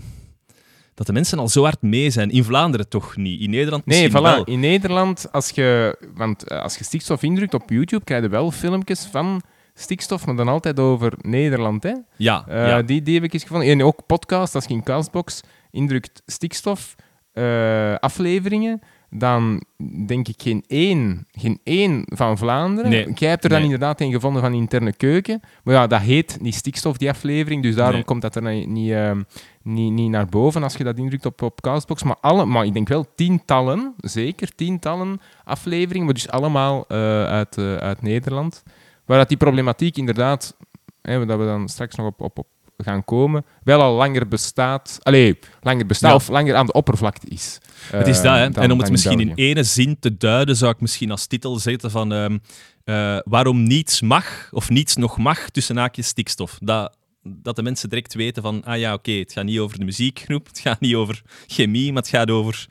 dat 0.95 1.07
de 1.07 1.13
mensen 1.13 1.39
al 1.39 1.49
zo 1.49 1.63
hard 1.63 1.83
mee 1.83 2.11
zijn. 2.11 2.31
In 2.31 2.45
Vlaanderen 2.45 2.89
toch 2.89 3.17
niet. 3.17 3.41
In 3.41 3.51
Nederland 3.51 3.87
Nee, 3.87 4.03
misschien 4.03 4.21
voilà. 4.21 4.35
wel. 4.35 4.45
In 4.45 4.61
Nederland, 4.61 5.33
als 5.33 5.51
je, 5.51 5.97
want 6.15 6.45
eh, 6.45 6.61
als 6.63 6.77
je 6.79 6.85
stikstof 6.85 7.23
indrukt 7.23 7.55
op 7.55 7.71
YouTube, 7.71 8.05
krijg 8.05 8.23
je 8.23 8.29
wel 8.29 8.51
filmpjes 8.51 9.09
van 9.11 9.43
stikstof, 9.75 10.27
maar 10.27 10.37
dan 10.37 10.49
altijd 10.49 10.79
over 10.81 11.13
Nederland. 11.21 11.83
Hè? 11.83 11.93
Ja, 12.17 12.45
Eh, 12.49 12.69
ja. 12.69 12.83
die, 12.83 13.03
die 13.03 13.15
heb 13.15 13.23
ik 13.25 13.33
eens 13.33 13.43
gevonden. 13.43 13.69
En 13.69 13.83
ook 13.83 14.07
podcast, 14.07 14.55
als 14.55 14.65
je 14.65 14.71
in 14.75 14.83
Castbox 14.83 15.41
indrukt 15.77 16.23
stikstof, 16.27 16.95
eh, 17.33 17.95
afleveringen, 17.95 18.81
dan 19.11 19.63
denk 20.07 20.29
ik 20.29 20.43
geen 20.43 20.65
één, 20.67 21.27
geen 21.31 21.61
één 21.65 22.03
van 22.05 22.39
Vlaanderen. 22.39 22.91
Nee. 22.91 23.13
Jij 23.15 23.29
hebt 23.29 23.43
er 23.45 23.49
dan 23.51 23.59
Nee. 23.59 23.69
inderdaad 23.71 24.01
een 24.01 24.13
gevonden 24.13 24.43
van 24.43 24.55
interne 24.55 24.93
keuken. 24.93 25.41
Maar 25.65 25.75
ja, 25.75 25.87
dat 25.87 26.01
heet 26.01 26.39
niet 26.41 26.55
stikstof, 26.55 26.97
die 26.97 27.09
aflevering. 27.09 27.63
Dus 27.63 27.75
daarom 27.75 27.95
Nee. 27.95 28.05
komt 28.05 28.23
dat 28.23 28.35
er 28.37 28.43
niet, 28.43 28.69
niet, 28.69 28.91
ehm, 28.91 29.23
niet, 29.63 29.93
niet 29.93 30.11
naar 30.11 30.27
boven 30.27 30.63
als 30.63 30.77
je 30.77 30.85
dat 30.85 30.99
indrukt 30.99 31.27
op, 31.27 31.43
op 31.43 31.61
Castbox. 31.61 32.03
Maar, 32.03 32.17
alle, 32.21 32.45
maar 32.45 32.65
ik 32.65 32.73
denk 32.73 32.89
wel 32.89 33.07
tientallen, 33.15 33.95
zeker 33.97 34.55
tientallen 34.55 35.21
afleveringen, 35.45 36.05
maar 36.05 36.15
dus 36.15 36.29
allemaal 36.29 36.85
eh, 36.89 37.25
uit, 37.25 37.59
eh, 37.59 37.77
uit 37.77 38.03
Nederland. 38.03 38.63
Waar 39.05 39.19
dat 39.19 39.29
die 39.29 39.37
problematiek 39.37 39.97
inderdaad, 39.97 40.57
hè, 41.03 41.27
dat 41.27 41.39
we 41.39 41.45
dan 41.45 41.69
straks 41.69 41.97
nog 41.97 42.07
op, 42.07 42.21
op, 42.21 42.39
op 42.39 42.47
gaan 42.77 43.05
komen, 43.05 43.45
wel 43.65 43.81
al 43.83 43.95
langer 43.95 44.29
bestaat. 44.29 44.99
Allee, 45.03 45.39
langer 45.61 45.87
bestaat 45.87 46.11
Ja. 46.11 46.17
of 46.17 46.29
langer 46.29 46.55
aan 46.55 46.67
de 46.67 46.73
oppervlakte 46.73 47.27
is. 47.29 47.59
Het 47.91 48.07
is 48.07 48.17
eh, 48.19 48.23
dat, 48.23 48.35
hè. 48.35 48.51
dan- 48.51 48.63
en 48.63 48.73
om 48.73 48.79
het 48.81 48.91
misschien 48.91 49.21
in 49.21 49.33
ene 49.35 49.63
zin 49.63 49.97
te 50.01 50.17
duiden, 50.17 50.57
zou 50.57 50.73
ik 50.73 50.81
misschien 50.81 51.11
als 51.11 51.27
titel 51.27 51.59
zetten 51.59 51.91
van 51.91 52.13
ehm, 52.13 52.39
eh, 52.85 53.19
waarom 53.25 53.63
niets 53.63 54.01
mag, 54.01 54.49
of 54.51 54.69
niets 54.71 54.97
nog 54.97 55.19
mag, 55.19 55.51
tussen 55.51 55.77
haakjes 55.77 56.07
stikstof. 56.07 56.59
Dat, 56.61 56.97
dat 57.23 57.57
de 57.57 57.63
mensen 57.63 57.89
direct 57.89 58.15
weten 58.15 58.43
van, 58.43 58.65
ah 58.65 58.79
ja, 58.79 58.93
oké, 58.93 59.13
het 59.13 59.33
gaat 59.33 59.45
niet 59.45 59.59
over 59.59 59.79
de 59.79 59.85
muziekgroep, 59.85 60.47
het 60.47 60.59
gaat 60.59 60.81
niet 60.81 60.95
over 60.95 61.23
chemie, 61.47 61.93
maar 61.93 62.03
het 62.03 62.11
gaat 62.11 62.31
over... 62.31 62.67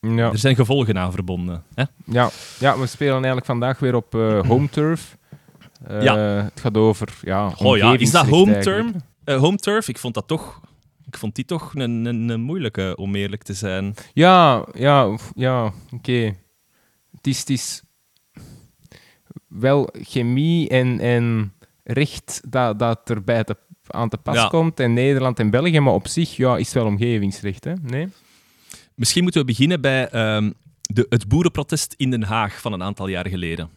Ja. 0.00 0.30
Er 0.30 0.38
zijn 0.38 0.54
gevolgen 0.56 0.98
aan 0.98 1.12
verbonden. 1.12 1.64
Hè? 1.74 1.84
Ja, 2.06 2.30
ja, 2.58 2.78
we 2.78 2.86
spelen 2.86 3.14
eigenlijk 3.14 3.46
vandaag 3.46 3.78
weer 3.78 3.94
op 3.94 4.14
eh, 4.14 4.40
home 4.46 4.68
turf. 4.68 5.16
Eh, 5.86 6.02
Ja. 6.02 6.16
Het 6.16 6.60
gaat 6.60 6.76
over 6.76 7.08
ja, 7.22 7.52
Oh 7.58 7.76
ja, 7.76 7.98
is 7.98 8.10
dat 8.10 8.26
home 8.28 8.54
eigenlijk. 8.54 8.96
Eh, 9.24 9.38
home 9.38 9.56
turf, 9.56 9.88
ik 9.88 9.98
vond 9.98 10.14
dat 10.14 10.28
toch... 10.28 10.60
Ik 11.06 11.16
vond 11.18 11.34
die 11.34 11.44
toch 11.44 11.74
een, 11.74 12.04
een, 12.04 12.28
een 12.28 12.40
moeilijke, 12.40 12.96
om 12.96 13.14
eerlijk 13.14 13.42
te 13.42 13.54
zijn. 13.54 13.94
Ja, 14.12 14.66
ja, 14.72 15.18
ja 15.34 15.72
oké. 15.92 16.32
Het, 17.10 17.26
is, 17.26 17.38
het 17.38 17.50
is 17.50 17.82
wel 19.48 19.88
chemie 19.92 20.68
en, 20.68 21.00
en 21.00 21.52
recht 21.84 22.40
dat, 22.48 22.78
dat 22.78 23.10
erbij 23.10 23.44
te, 23.44 23.56
aan 23.86 24.08
te 24.08 24.16
pas 24.16 24.34
Ja. 24.34 24.46
komt. 24.48 24.80
En 24.80 24.92
Nederland 24.92 25.38
en 25.38 25.50
België, 25.50 25.80
maar 25.80 25.92
op 25.94 26.08
zich 26.08 26.36
ja, 26.36 26.56
is 26.56 26.64
het 26.64 26.74
wel 26.74 26.86
omgevingsrecht. 26.86 27.64
Hè? 27.64 27.72
Nee? 27.82 28.08
Misschien 28.94 29.22
moeten 29.22 29.40
we 29.40 29.46
beginnen 29.46 29.80
bij 29.80 30.08
ehm, 30.08 30.50
de, 30.80 31.06
het 31.08 31.28
boerenprotest 31.28 31.94
in 31.96 32.10
Den 32.10 32.22
Haag 32.22 32.60
van 32.60 32.72
een 32.72 32.82
aantal 32.82 33.08
jaar 33.08 33.28
geleden. 33.28 33.70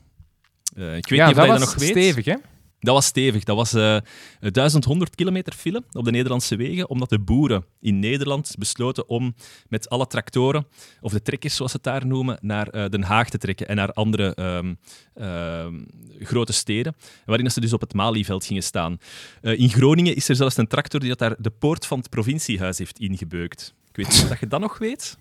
Eh, 0.76 0.96
ik 0.98 1.08
weet 1.10 1.20
ja, 1.20 1.28
niet 1.28 1.36
of 1.36 1.42
dat 1.42 1.46
je 1.46 1.52
was 1.52 1.60
dat 1.60 1.70
nog 1.70 1.78
weet. 1.80 1.90
stevig, 1.90 2.26
hè? 2.26 2.36
Dat 2.80 2.94
was 2.94 3.06
stevig. 3.06 3.44
Dat 3.44 3.56
was 3.56 3.74
eh 3.74 3.98
1100 4.40 5.16
kilometer 5.16 5.54
file 5.54 5.84
op 5.92 6.06
de 6.06 6.12
Nederlandse 6.12 6.56
wegen, 6.56 6.90
omdat 6.90 7.10
de 7.10 7.20
boeren 7.20 7.66
in 7.80 8.00
Nederland 8.00 8.56
besloten 8.60 9.10
om 9.10 9.36
met 9.68 9.90
alle 9.90 10.08
tractoren, 10.08 10.68
of 11.02 11.12
de 11.12 11.22
trekkers 11.22 11.56
zoals 11.56 11.72
ze 11.72 11.78
het 11.78 11.86
daar 11.86 12.06
noemen, 12.06 12.38
naar 12.42 12.68
eh, 12.68 12.90
Den 12.90 13.04
Haag 13.04 13.30
te 13.30 13.38
trekken 13.38 13.68
en 13.68 13.76
naar 13.76 13.92
andere 13.92 14.36
ehm, 14.36 14.74
ehm, 15.14 15.84
grote 16.20 16.54
steden, 16.54 16.96
waarin 17.26 17.52
ze 17.52 17.62
dus 17.62 17.74
op 17.74 17.82
het 17.82 17.94
Malieveld 17.94 18.46
gingen 18.46 18.64
staan. 18.64 18.98
Eh, 19.42 19.60
in 19.60 19.70
Groningen 19.70 20.16
is 20.16 20.30
er 20.30 20.36
zelfs 20.36 20.58
een 20.58 20.68
tractor 20.68 21.00
die 21.00 21.10
dat 21.10 21.20
daar 21.20 21.36
de 21.38 21.50
poort 21.50 21.86
van 21.86 21.98
het 21.98 22.10
provinciehuis 22.10 22.78
heeft 22.78 23.00
ingebeukt. 23.00 23.74
Ik 23.90 23.96
weet 23.96 24.08
niet 24.08 24.32
of 24.32 24.40
je 24.40 24.48
dat 24.48 24.60
nog 24.60 24.78
weet. 24.78 25.18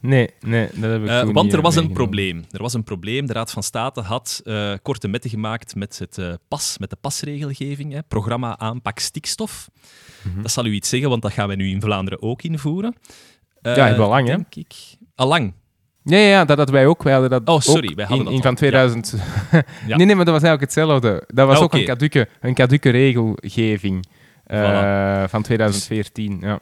Nee, 0.00 0.30
nee, 0.40 0.68
dat 0.74 0.90
heb 0.90 1.02
ik 1.02 1.08
toen 1.08 1.32
want 1.32 1.42
niet, 1.46 1.52
er 1.52 1.60
was 1.62 1.76
een 1.76 1.92
probleem. 1.92 2.44
Er 2.50 2.62
was 2.62 2.74
een 2.74 2.84
probleem. 2.84 3.26
De 3.26 3.32
Raad 3.32 3.50
van 3.50 3.62
State 3.62 4.00
had 4.00 4.40
eh, 4.44 4.72
korte 4.82 5.08
metten 5.08 5.30
gemaakt 5.30 5.74
met, 5.74 5.98
het, 5.98 6.18
eh, 6.18 6.32
pas, 6.48 6.78
met 6.78 6.90
de 6.90 6.96
pasregelgeving, 7.00 7.92
hè, 7.92 8.02
programma 8.02 8.58
aanpak 8.58 8.98
stikstof. 8.98 9.68
Mhm. 10.22 10.42
Dat 10.42 10.50
zal 10.50 10.66
u 10.66 10.72
iets 10.72 10.88
zeggen, 10.88 11.08
want 11.10 11.22
dat 11.22 11.32
gaan 11.32 11.46
wij 11.46 11.56
nu 11.56 11.68
in 11.70 11.80
Vlaanderen 11.80 12.22
ook 12.22 12.42
invoeren. 12.42 12.94
Ja, 13.62 13.86
heel 13.86 14.08
lang, 14.08 14.28
hè? 14.28 14.34
Denk 14.34 14.54
ik. 14.54 14.74
Allang. 15.14 15.54
Ja, 16.04 16.18
ja, 16.18 16.44
dat 16.44 16.56
hadden 16.56 16.74
wij 16.74 16.86
ook. 16.86 17.02
Wij 17.02 17.12
hadden 17.12 17.30
dat 17.30 17.48
Oh, 17.48 17.60
sorry, 17.60 17.88
ook 17.88 17.94
wij 17.94 18.04
hadden 18.04 18.26
in, 18.26 18.32
dat 18.32 18.34
in 18.34 18.42
van 18.42 18.54
2000. 18.54 19.14
Ja. 19.52 19.62
Nee, 19.96 20.06
nee, 20.06 20.16
maar 20.16 20.24
dat 20.24 20.34
was 20.34 20.42
eigenlijk 20.42 20.60
hetzelfde. 20.60 21.24
Dat 21.26 21.46
was 21.46 21.56
Ah, 21.56 21.62
ook 21.62 21.74
een 21.74 21.84
caduce, 21.84 22.28
een 22.40 22.54
regelgeving 22.80 24.06
Voilà. 24.52 25.28
van 25.30 25.42
2014. 25.42 26.38
Ja. 26.40 26.58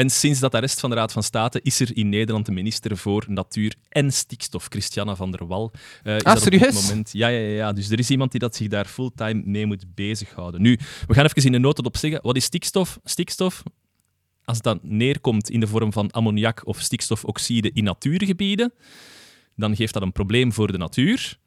En 0.00 0.10
sinds 0.10 0.40
dat 0.40 0.54
arrest 0.54 0.80
van 0.80 0.90
de 0.90 0.96
Raad 0.96 1.12
van 1.12 1.22
State 1.22 1.60
is 1.62 1.80
er 1.80 1.96
in 1.96 2.08
Nederland 2.08 2.48
een 2.48 2.54
minister 2.54 2.96
voor 2.96 3.24
Natuur 3.28 3.74
en 3.88 4.12
Stikstof, 4.12 4.66
Christiana 4.68 5.16
van 5.16 5.30
der 5.30 5.46
Wal. 5.46 5.72
Eh, 6.02 6.16
is 6.16 6.22
Ah, 6.22 6.34
dat 6.34 6.44
op 6.44 6.50
dit 6.50 6.72
moment, 6.72 7.12
ja, 7.12 7.28
ja, 7.28 7.38
ja, 7.38 7.54
ja. 7.54 7.72
Dus 7.72 7.90
er 7.90 7.98
is 7.98 8.10
iemand 8.10 8.30
die 8.30 8.40
dat 8.40 8.56
zich 8.56 8.68
daar 8.68 8.86
fulltime 8.86 9.42
mee 9.44 9.66
moet 9.66 9.94
bezighouden. 9.94 10.62
Nu, 10.62 10.78
we 11.06 11.14
gaan 11.14 11.24
even 11.24 11.42
in 11.42 11.52
de 11.52 11.58
noten 11.58 11.84
op 11.84 11.96
zeggen, 11.96 12.20
wat 12.22 12.36
is 12.36 12.44
stikstof? 12.44 12.98
Stikstof, 13.04 13.62
als 14.44 14.60
dat 14.60 14.78
neerkomt 14.82 15.50
in 15.50 15.60
de 15.60 15.66
vorm 15.66 15.92
van 15.92 16.10
ammoniak 16.10 16.66
of 16.66 16.80
stikstofoxide 16.80 17.70
in 17.72 17.84
natuurgebieden, 17.84 18.72
dan 19.56 19.76
geeft 19.76 19.92
dat 19.92 20.02
een 20.02 20.12
probleem 20.12 20.52
voor 20.52 20.72
de 20.72 20.78
natuur. 20.78 21.38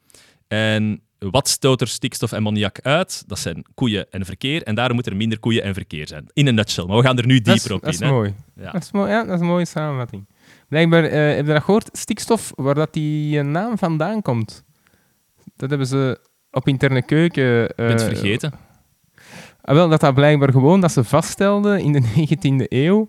En 0.48 1.00
wat 1.30 1.48
stoot 1.48 1.80
er 1.80 1.88
stikstof 1.88 2.32
en 2.32 2.36
ammoniak 2.36 2.80
uit? 2.80 3.24
Dat 3.26 3.38
zijn 3.38 3.64
koeien 3.74 4.06
en 4.10 4.24
verkeer. 4.24 4.62
En 4.62 4.74
daarom 4.74 4.96
moet 4.96 5.06
er 5.06 5.16
minder 5.16 5.38
koeien 5.38 5.62
en 5.62 5.74
verkeer 5.74 6.08
zijn. 6.08 6.26
In 6.32 6.46
een 6.46 6.54
nutshell. 6.54 6.84
Maar 6.84 6.96
we 6.96 7.02
gaan 7.02 7.18
er 7.18 7.26
nu 7.26 7.40
dieper 7.40 7.72
op 7.72 7.82
dat 7.82 7.92
is 7.94 8.00
in. 8.00 8.08
mooi. 8.08 8.34
Ja. 8.56 8.70
Dat 8.70 8.82
is 8.82 8.90
mooi. 8.92 9.10
Ja, 9.10 9.24
dat 9.24 9.34
is 9.34 9.40
een 9.40 9.46
mooie 9.46 9.64
samenvatting. 9.64 10.26
Blijkbaar, 10.68 11.04
eh 11.04 11.36
heb 11.36 11.46
je 11.46 11.52
dat 11.52 11.62
gehoord? 11.62 11.88
Stikstof, 11.92 12.52
waar 12.54 12.74
dat 12.74 12.92
die 12.92 13.38
eh, 13.38 13.44
naam 13.44 13.78
vandaan 13.78 14.22
komt. 14.22 14.64
Dat 15.56 15.68
hebben 15.68 15.86
ze 15.86 16.20
op 16.50 16.68
interne 16.68 17.02
keuken... 17.02 17.62
Ik 17.68 17.76
ben 17.76 17.90
het 17.90 18.02
vergeten. 18.02 18.52
Ah, 19.60 19.74
wel, 19.74 19.88
dat 19.88 20.00
dat 20.00 20.14
blijkbaar 20.14 20.50
gewoon, 20.50 20.80
dat 20.80 20.92
ze 20.92 21.04
vaststelden 21.04 21.80
in 21.80 21.92
de 21.92 22.02
19e 22.28 22.66
eeuw, 22.68 23.06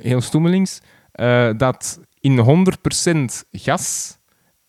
heel 0.00 0.20
stoemelings, 0.20 0.80
dat 1.56 2.00
in 2.20 2.66
100% 3.44 3.48
gas 3.50 4.18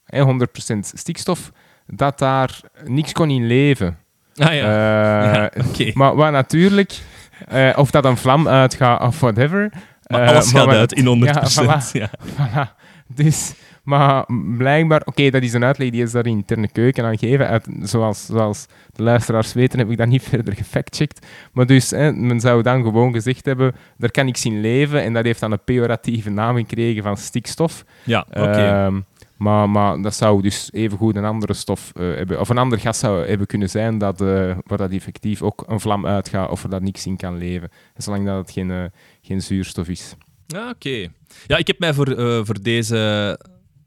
en 0.06 0.48
100% 0.76 0.80
stikstof, 0.80 1.52
dat 1.92 2.20
daar 2.20 2.60
niks 2.86 3.12
kon 3.12 3.30
in 3.30 3.48
leven. 3.48 3.98
Ah 4.36 4.54
ja. 4.54 5.50
Eh, 5.52 5.64
Ja. 5.86 5.92
Maar 5.94 6.16
wat 6.16 6.32
natuurlijk, 6.32 7.00
eh, 7.48 7.70
of 7.76 7.92
dat 7.92 8.06
een 8.06 8.18
vlam 8.18 8.48
uitgaat 8.48 9.02
of 9.02 9.20
whatever. 9.20 9.72
Maar 10.08 10.22
eh, 10.22 10.30
alles 10.30 10.52
gaat 10.52 10.68
uit 10.68 10.94
in 10.94 11.06
100%. 11.06 11.30
Ja, 11.64 11.82
Ja, 11.92 12.10
voilà. 12.26 12.80
Dus, 13.16 13.54
maar 13.84 14.26
blijkbaar, 14.58 15.02
oké, 15.06 15.30
dat 15.30 15.42
is 15.42 15.54
een 15.54 15.64
uitleg 15.64 15.90
die 15.90 16.04
is 16.04 16.12
daar 16.12 16.26
in 16.26 16.32
interne 16.32 16.68
keuken 16.68 17.06
aan 17.06 17.18
gegeven. 17.18 17.48
Uit, 17.48 17.68
zoals, 17.82 18.26
zoals 18.26 18.66
de 18.94 19.04
luisteraars 19.04 19.54
weten, 19.54 19.80
heb 19.80 19.90
ik 19.90 19.98
dat 19.98 20.08
niet 20.08 20.24
verder 20.34 20.56
gefactcheckt. 20.56 21.26
Maar 21.52 21.66
dus, 21.66 21.90
hè, 21.90 22.12
men 22.14 22.40
zou 22.40 22.62
dan 22.62 22.84
gewoon 22.84 23.14
gezegd 23.14 23.46
hebben, 23.46 23.76
daar 23.98 24.12
kan 24.12 24.26
niks 24.26 24.46
in 24.46 24.62
leven. 24.62 25.04
En 25.04 25.14
dat 25.14 25.26
heeft 25.26 25.40
dan 25.40 25.52
een 25.52 25.64
pejoratieve 25.64 26.30
naam 26.30 26.56
gekregen 26.56 27.04
van 27.04 27.18
stikstof. 27.18 27.84
Ja, 28.04 28.26
oké. 28.30 28.42
Ehm, 28.42 29.00
maar, 29.42 29.70
maar 29.70 30.02
dat 30.02 30.16
zou 30.16 30.42
dus 30.42 30.70
evengoed 30.72 31.16
een 31.16 31.26
andere 31.26 31.54
stof 31.54 31.92
eh, 31.94 32.02
hebben, 32.16 32.40
of 32.40 32.50
een 32.50 32.58
ander 32.58 32.80
gas 32.80 33.00
zou 33.00 33.28
hebben 33.28 33.48
kunnen 33.48 33.70
zijn, 33.70 33.98
dat, 33.98 34.22
eh, 34.22 34.58
waar 34.64 34.78
dat 34.78 34.92
effectief 34.92 35.42
ook 35.42 35.64
een 35.68 35.80
vlam 35.80 36.06
uitgaat 36.06 36.50
of 36.50 36.64
er 36.64 36.70
dat 36.70 36.82
niks 36.82 37.06
in 37.06 37.18
kan 37.18 37.38
leven. 37.38 37.70
Zolang 37.98 38.26
dat 38.26 38.38
het 38.38 38.52
geen, 38.52 38.72
eh, 38.72 38.84
geen 39.22 39.42
zuurstof 39.42 39.88
is. 39.88 40.16
Ah, 40.56 40.70
Oké. 40.70 41.08
Ja, 41.48 41.58
ik 41.58 41.68
heb 41.68 41.80
mij 41.80 41.94
voor, 41.94 42.16
voor 42.46 42.62
deze, 42.62 43.40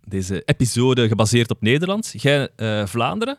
deze 0.04 0.42
episode 0.44 1.08
gebaseerd 1.08 1.50
op 1.50 1.60
Nederland. 1.60 2.12
Jij 2.16 2.48
Vlaanderen. 2.84 3.38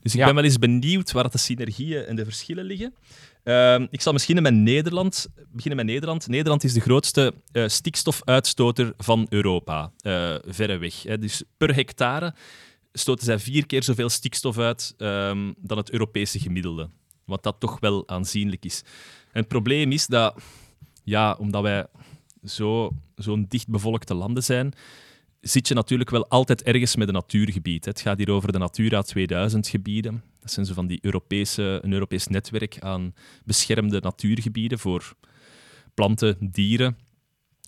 Dus 0.00 0.12
ik 0.12 0.18
Ja. 0.18 0.26
ben 0.26 0.34
wel 0.34 0.44
eens 0.44 0.58
benieuwd 0.58 1.12
waar 1.12 1.30
de 1.30 1.38
synergieën 1.38 2.04
en 2.04 2.16
de 2.16 2.24
verschillen 2.24 2.64
liggen. 2.64 2.94
Ehm, 3.42 3.86
ik 3.90 4.00
zal 4.00 4.12
misschien 4.12 4.62
Nederland 4.62 5.26
beginnen 5.52 5.76
met 5.76 5.94
Nederland. 5.94 6.28
Nederland 6.28 6.64
is 6.64 6.72
de 6.72 6.80
grootste 6.80 7.34
eh, 7.52 7.68
stikstofuitstoter 7.68 8.92
van 8.96 9.26
Europa, 9.28 9.92
eh 10.00 10.34
verreweg. 10.46 11.02
Dus 11.02 11.42
per 11.56 11.74
hectare 11.74 12.34
stoten 12.92 13.24
zij 13.24 13.38
vier 13.38 13.66
keer 13.66 13.82
zoveel 13.82 14.08
stikstof 14.08 14.58
uit 14.58 14.94
ehm, 14.96 15.52
dan 15.58 15.76
het 15.78 15.90
Europese 15.90 16.38
gemiddelde. 16.38 16.90
Wat 17.24 17.42
dat 17.42 17.56
toch 17.58 17.80
wel 17.80 18.08
aanzienlijk 18.08 18.64
is. 18.64 18.82
Het 19.32 19.48
probleem 19.48 19.92
is 19.92 20.06
dat, 20.06 20.40
ja, 21.04 21.32
omdat 21.38 21.62
wij 21.62 21.86
zo- 22.44 22.90
zo'n 23.16 23.46
dichtbevolkte 23.48 24.14
landen 24.14 24.42
zijn, 24.42 24.72
zit 25.42 25.68
je 25.68 25.74
natuurlijk 25.74 26.10
wel 26.10 26.28
altijd 26.28 26.62
ergens 26.62 26.96
met 26.96 27.08
een 27.08 27.14
natuurgebied. 27.14 27.84
hè. 27.84 27.90
Het 27.90 28.00
gaat 28.00 28.18
hier 28.18 28.30
over 28.30 28.52
de 28.52 28.58
Natura 28.58 29.02
2000 29.02 29.68
gebieden. 29.68 30.22
Dat 30.40 30.50
zijn 30.50 30.66
zo 30.66 30.74
van 30.74 30.86
die 30.86 30.98
Europese, 31.02 31.78
een 31.82 31.92
Europees 31.92 32.26
netwerk 32.26 32.76
aan 32.80 33.14
beschermde 33.44 34.00
natuurgebieden 34.00 34.78
voor 34.78 35.14
planten, 35.94 36.36
dieren. 36.40 36.96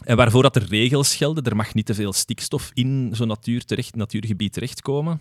En 0.05 0.17
waarvoor 0.17 0.43
dat 0.43 0.57
er 0.57 0.67
regels 0.69 1.17
gelden, 1.17 1.45
er 1.45 1.57
mag 1.57 1.75
niet 1.75 1.87
te 1.87 1.95
veel 1.95 2.13
stikstof 2.13 2.71
in 2.75 3.11
zo'n 3.13 3.29
natuur 3.29 3.65
terecht, 3.65 3.95
natuurgebied 3.95 4.53
terechtkomen. 4.53 5.21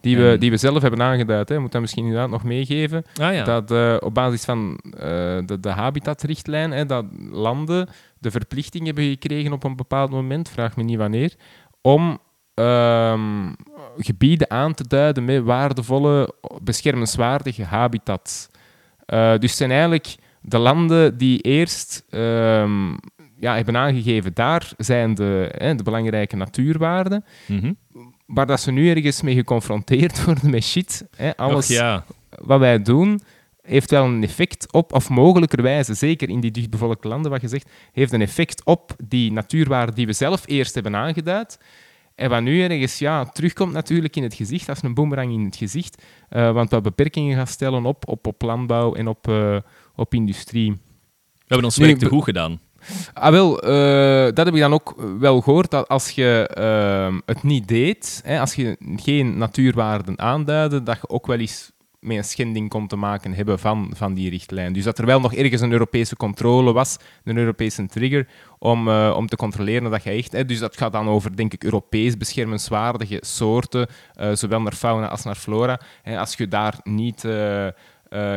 Die 0.00 0.16
we, 0.16 0.36
die 0.38 0.50
we 0.50 0.56
zelf 0.56 0.82
hebben 0.82 1.02
aangeduid. 1.02 1.48
Hè. 1.48 1.58
Moet 1.58 1.72
dat 1.72 1.80
misschien 1.80 2.04
inderdaad 2.04 2.30
nog 2.30 2.44
meegeven. 2.44 3.04
Ah 3.20 3.34
ja. 3.34 3.44
Dat 3.44 3.70
eh, 3.70 3.96
op 4.00 4.14
basis 4.14 4.44
van 4.44 4.80
eh, 4.84 5.00
de, 5.46 5.56
de 5.60 5.68
habitatrichtlijn, 5.68 6.70
hè, 6.70 6.86
dat 6.86 7.04
landen 7.30 7.88
de 8.18 8.30
verplichting 8.30 8.86
hebben 8.86 9.04
gekregen 9.04 9.52
op 9.52 9.64
een 9.64 9.76
bepaald 9.76 10.10
moment, 10.10 10.48
vraag 10.48 10.76
me 10.76 10.82
niet 10.82 10.96
wanneer, 10.96 11.34
om 11.82 12.18
ehm, 12.54 13.52
gebieden 13.98 14.50
aan 14.50 14.74
te 14.74 14.86
duiden 14.86 15.24
met 15.24 15.42
waardevolle, 15.42 16.34
beschermenswaardige 16.62 17.64
habitats. 17.64 18.48
Eh, 19.06 19.36
dus 19.38 19.56
zijn 19.56 19.70
eigenlijk 19.70 20.14
de 20.42 20.58
landen 20.58 21.18
die 21.18 21.40
eerst 21.40 22.04
ehm, 22.10 22.90
ja, 23.36 23.54
hebben 23.56 23.76
aangegeven, 23.76 24.34
daar 24.34 24.72
zijn 24.76 25.14
de, 25.14 25.54
hè, 25.56 25.74
de 25.74 25.82
belangrijke 25.82 26.36
natuurwaarden, 26.36 27.24
Mhm. 27.46 27.72
waar 28.26 28.46
dat 28.46 28.60
ze 28.60 28.70
nu 28.72 28.90
ergens 28.90 29.22
mee 29.22 29.34
geconfronteerd 29.34 30.20
worden 30.24 30.50
met 30.50 30.64
shit. 30.64 31.06
Hè, 31.16 31.36
alles 31.36 31.70
Och, 31.70 31.76
ja. 31.76 32.04
wat 32.28 32.58
wij 32.58 32.82
doen 32.82 33.20
heeft 33.62 33.90
wel 33.90 34.04
een 34.04 34.22
effect 34.22 34.72
op, 34.72 34.92
of 34.94 35.08
mogelijkerwijze, 35.08 35.94
zeker 35.94 36.28
in 36.28 36.40
die 36.40 36.50
dichtbevolkte 36.50 37.08
landen, 37.08 37.30
wat 37.30 37.40
je 37.40 37.48
zegt, 37.48 37.70
heeft 37.92 38.12
een 38.12 38.20
effect 38.20 38.64
op 38.64 38.94
die 39.04 39.32
natuurwaarden 39.32 39.94
die 39.94 40.06
we 40.06 40.12
zelf 40.12 40.42
eerst 40.46 40.74
hebben 40.74 40.96
aangeduid. 40.96 41.58
En 42.14 42.30
wat 42.30 42.42
nu 42.42 42.62
ergens 42.62 42.98
ja, 42.98 43.24
terugkomt 43.24 43.72
natuurlijk 43.72 44.16
in 44.16 44.22
het 44.22 44.34
gezicht, 44.34 44.68
als 44.68 44.82
een 44.82 44.94
boemerang 44.94 45.32
in 45.32 45.44
het 45.44 45.56
gezicht, 45.56 46.02
eh, 46.28 46.52
want 46.52 46.70
we 46.70 46.80
beperkingen 46.80 47.36
gaan 47.36 47.46
stellen 47.46 47.84
op, 47.84 48.08
op, 48.08 48.26
op 48.26 48.42
landbouw 48.42 48.94
en 48.94 49.08
op, 49.08 49.28
eh, 49.28 49.56
op 49.94 50.14
industrie. 50.14 50.70
We 50.70 51.46
hebben 51.46 51.64
ons 51.64 51.76
werk 51.76 51.98
te 51.98 52.06
goed 52.06 52.24
gedaan. 52.24 52.60
Ah, 53.12 53.30
wel, 53.30 53.62
eh, 53.62 54.34
dat 54.34 54.44
heb 54.44 54.54
ik 54.54 54.60
dan 54.60 54.72
ook 54.72 54.94
wel 55.18 55.40
gehoord, 55.40 55.70
dat 55.70 55.88
als 55.88 56.10
je 56.10 56.50
het 57.26 57.42
niet 57.42 57.68
deed, 57.68 58.20
hè, 58.24 58.40
als 58.40 58.54
je 58.54 58.76
geen 58.96 59.38
natuurwaarden 59.38 60.18
aanduidde, 60.18 60.82
dat 60.82 60.96
je 61.00 61.08
ook 61.08 61.26
wel 61.26 61.38
eens 61.38 61.72
met 62.00 62.16
een 62.16 62.24
schending 62.24 62.68
kon 62.68 62.86
te 62.86 62.96
maken 62.96 63.32
hebben 63.32 63.58
van, 63.58 63.92
van 63.96 64.14
die 64.14 64.30
richtlijn. 64.30 64.72
Dus 64.72 64.84
dat 64.84 64.98
er 64.98 65.06
wel 65.06 65.20
nog 65.20 65.34
ergens 65.34 65.60
een 65.60 65.72
Europese 65.72 66.16
controle 66.16 66.72
was, 66.72 66.96
een 67.24 67.36
Europese 67.36 67.86
trigger, 67.86 68.28
om, 68.58 68.88
eh, 68.88 69.14
om 69.16 69.26
te 69.26 69.36
controleren 69.36 69.90
dat 69.90 70.02
je 70.02 70.10
echt... 70.10 70.32
Hè, 70.32 70.44
dus 70.44 70.58
dat 70.58 70.76
gaat 70.76 70.92
dan 70.92 71.08
over, 71.08 71.36
denk 71.36 71.52
ik, 71.52 71.64
Europees 71.64 72.16
beschermenswaardige 72.16 73.18
soorten, 73.20 73.86
eh, 74.14 74.32
zowel 74.32 74.60
naar 74.60 74.72
fauna 74.72 75.08
als 75.08 75.24
naar 75.24 75.34
flora. 75.36 75.80
Hè, 76.02 76.18
als 76.18 76.34
je 76.36 76.48
daar 76.48 76.80
niet... 76.82 77.24
eh, 77.24 77.68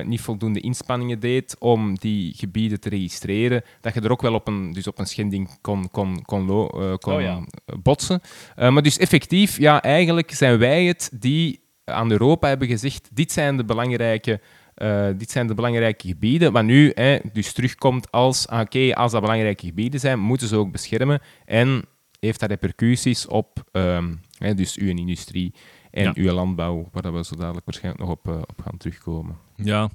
niet 0.03 0.21
voldoende 0.21 0.59
inspanningen 0.59 1.19
deed 1.19 1.55
om 1.59 1.97
die 1.99 2.33
gebieden 2.35 2.79
te 2.79 2.89
registreren, 2.89 3.61
dat 3.81 3.93
je 3.93 4.01
er 4.01 4.11
ook 4.11 4.21
wel 4.21 4.33
op 4.33 4.47
een, 4.47 4.71
dus 4.73 4.87
op 4.87 4.99
een 4.99 5.05
schending 5.05 5.49
kon, 5.61 5.89
kon, 5.91 6.21
kon, 6.21 6.45
lo- 6.45 6.97
kon 6.97 7.13
Oh 7.13 7.21
ja. 7.21 7.43
botsen. 7.83 8.21
Maar 8.55 8.81
dus 8.81 8.97
effectief, 8.97 9.57
ja, 9.57 9.81
eigenlijk 9.81 10.31
zijn 10.31 10.57
wij 10.57 10.85
het 10.85 11.09
die 11.13 11.62
aan 11.85 12.11
Europa 12.11 12.47
hebben 12.47 12.67
gezegd, 12.67 13.09
dit 13.13 13.31
zijn 13.31 13.57
de 13.57 13.65
belangrijke, 13.65 14.39
eh, 14.75 15.07
dit 15.17 15.31
zijn 15.31 15.47
de 15.47 15.53
belangrijke 15.53 16.07
gebieden, 16.07 16.51
wat 16.51 16.63
nu 16.63 16.91
hè, 16.95 17.17
dus 17.33 17.53
terugkomt 17.53 18.11
als, 18.11 18.47
ah, 18.47 18.59
oké, 18.59 18.93
als 18.93 19.11
dat 19.11 19.21
belangrijke 19.21 19.65
gebieden 19.65 19.99
zijn, 19.99 20.19
moeten 20.19 20.47
ze 20.47 20.55
ook 20.55 20.71
beschermen 20.71 21.21
en 21.45 21.85
heeft 22.19 22.39
dat 22.39 22.49
repercussies 22.49 23.27
op 23.27 23.63
ehm, 23.71 24.13
hè, 24.37 24.53
dus 24.53 24.75
uw 24.77 24.87
industrie 24.87 25.53
en 25.91 26.03
Ja. 26.03 26.11
uw 26.15 26.31
landbouw, 26.31 26.89
waar 26.91 27.01
dat 27.01 27.13
we 27.13 27.23
zo 27.23 27.35
dadelijk 27.35 27.65
waarschijnlijk 27.65 28.03
nog 28.03 28.11
op, 28.13 28.27
eh, 28.27 28.35
op 28.35 28.61
gaan 28.63 28.77
terugkomen. 28.77 29.37
Ja, 29.65 29.89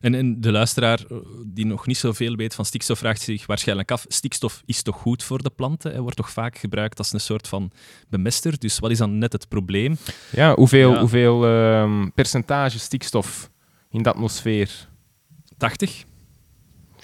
en, 0.00 0.14
en 0.14 0.40
de 0.40 0.52
luisteraar 0.52 0.98
eh, 1.10 1.16
die 1.46 1.66
nog 1.66 1.86
niet 1.86 1.96
zoveel 1.96 2.36
weet 2.36 2.54
van 2.54 2.64
stikstof 2.64 2.98
vraagt 2.98 3.20
zich 3.20 3.46
waarschijnlijk 3.46 3.90
af: 3.90 4.04
stikstof 4.08 4.62
is 4.66 4.82
toch 4.82 4.96
goed 4.96 5.22
voor 5.22 5.42
de 5.42 5.50
planten? 5.50 6.02
Wordt 6.02 6.16
toch 6.16 6.30
vaak 6.30 6.58
gebruikt 6.58 6.98
als 6.98 7.12
een 7.12 7.20
soort 7.20 7.48
van 7.48 7.70
bemester. 8.08 8.58
Dus 8.58 8.78
wat 8.78 8.90
is 8.90 8.98
dan 8.98 9.18
net 9.18 9.32
het 9.32 9.48
probleem? 9.48 9.96
Ja, 10.32 10.54
hoeveel, 10.54 10.92
Ja. 10.92 11.00
hoeveel 11.00 11.46
ehm, 11.46 12.08
percentage 12.14 12.78
stikstof 12.78 13.50
in 13.90 14.02
de 14.02 14.08
atmosfeer? 14.08 14.88
80? 15.56 16.04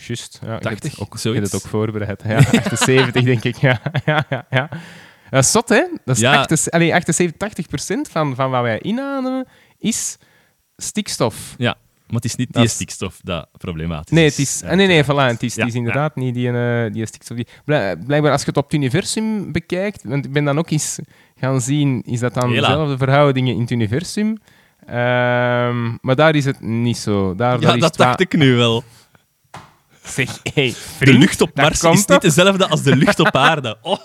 Juist, 0.07 0.39
ja. 0.43 0.47
ik 0.47 0.53
heb 0.53 0.63
80, 0.63 0.91
het 0.91 1.01
ook, 1.01 1.19
zoiets. 1.19 1.53
het 1.53 1.63
ook 1.63 1.71
voorbereid. 1.71 2.23
Ja, 2.27 2.37
78 2.59 3.25
denk 3.25 3.45
ik, 3.45 3.57
ja. 3.57 3.81
ja, 4.05 4.27
ja, 4.31 4.47
ja. 4.51 4.69
Dat 5.31 5.45
is 5.45 5.51
zot, 5.51 5.69
hè? 5.69 5.85
Dat 6.05 6.17
is 6.17 6.23
Ja. 6.23 6.31
78, 6.37 6.73
allee, 6.73 6.95
78, 6.95 7.37
80 7.39 7.67
procent 7.67 8.09
van, 8.09 8.35
van 8.35 8.51
wat 8.51 8.63
wij 8.63 8.83
inademen 8.83 9.47
is 9.79 10.17
stikstof. 10.77 11.55
Ja, 11.59 11.77
maar 12.07 12.15
het 12.17 12.25
is 12.25 12.35
niet 12.37 12.53
Dat 12.53 12.63
die 12.63 12.71
stikstof 12.71 13.21
dat 13.23 13.49
problematisch 13.59 14.11
Nee, 14.17 14.25
is. 14.27 14.37
het 14.37 14.47
is, 14.47 14.63
nee, 14.63 14.87
nee, 14.87 15.05
voilà, 15.05 15.07
het 15.09 15.43
is, 15.43 15.55
Ja, 15.55 15.61
het 15.61 15.71
is 15.71 15.79
inderdaad 15.79 16.17
niet 16.17 16.35
die, 16.35 16.51
eh, 16.51 16.93
die 16.93 17.07
stikstof. 17.07 17.37
Die, 17.37 17.47
Blijk- 17.65 18.05
blijkbaar, 18.07 18.33
als 18.33 18.41
je 18.41 18.47
het 18.49 18.57
op 18.57 18.65
het 18.65 18.73
universum 18.75 19.53
bekijkt, 19.53 20.05
want 20.05 20.25
ik 20.25 20.33
ben 20.33 20.45
dan 20.45 20.59
ook 20.59 20.71
eens 20.71 20.99
gaan 21.41 21.61
zien, 21.61 22.03
is 22.07 22.21
dat 22.21 22.35
dan 22.35 22.51
Hela. 22.53 22.69
dezelfde 22.69 22.97
verhoudingen 22.99 23.55
in 23.55 23.61
het 23.61 23.71
universum? 23.71 24.39
Ehm, 24.87 25.97
maar 26.01 26.15
daar 26.17 26.35
is 26.35 26.45
het 26.45 26.61
niet 26.61 26.97
zo. 26.99 27.35
Daar, 27.35 27.53
Ja, 27.61 27.67
daar 27.67 27.75
is 27.75 27.81
dat 27.81 27.97
dacht 27.97 28.21
ik 28.21 28.37
nu 28.37 28.55
wel. 28.55 28.85
Zeg, 30.03 30.39
hey, 30.55 30.75
De 30.99 31.13
lucht 31.13 31.41
op 31.41 31.55
Mars 31.57 31.83
is 31.83 32.07
niet 32.07 32.21
dezelfde 32.21 32.67
als 32.69 32.83
de 32.83 32.97
lucht 32.97 33.21
op 33.21 33.37
aarde. 33.37 33.77
Oh. 33.83 33.99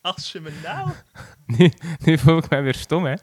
Als 0.00 0.32
je 0.32 0.40
me 0.40 0.50
nou... 0.64 0.88
Nu, 1.46 1.72
nu 2.04 2.18
voel 2.18 2.38
ik 2.38 2.48
mij 2.50 2.62
weer 2.62 2.74
stom, 2.74 3.04
hè. 3.04 3.14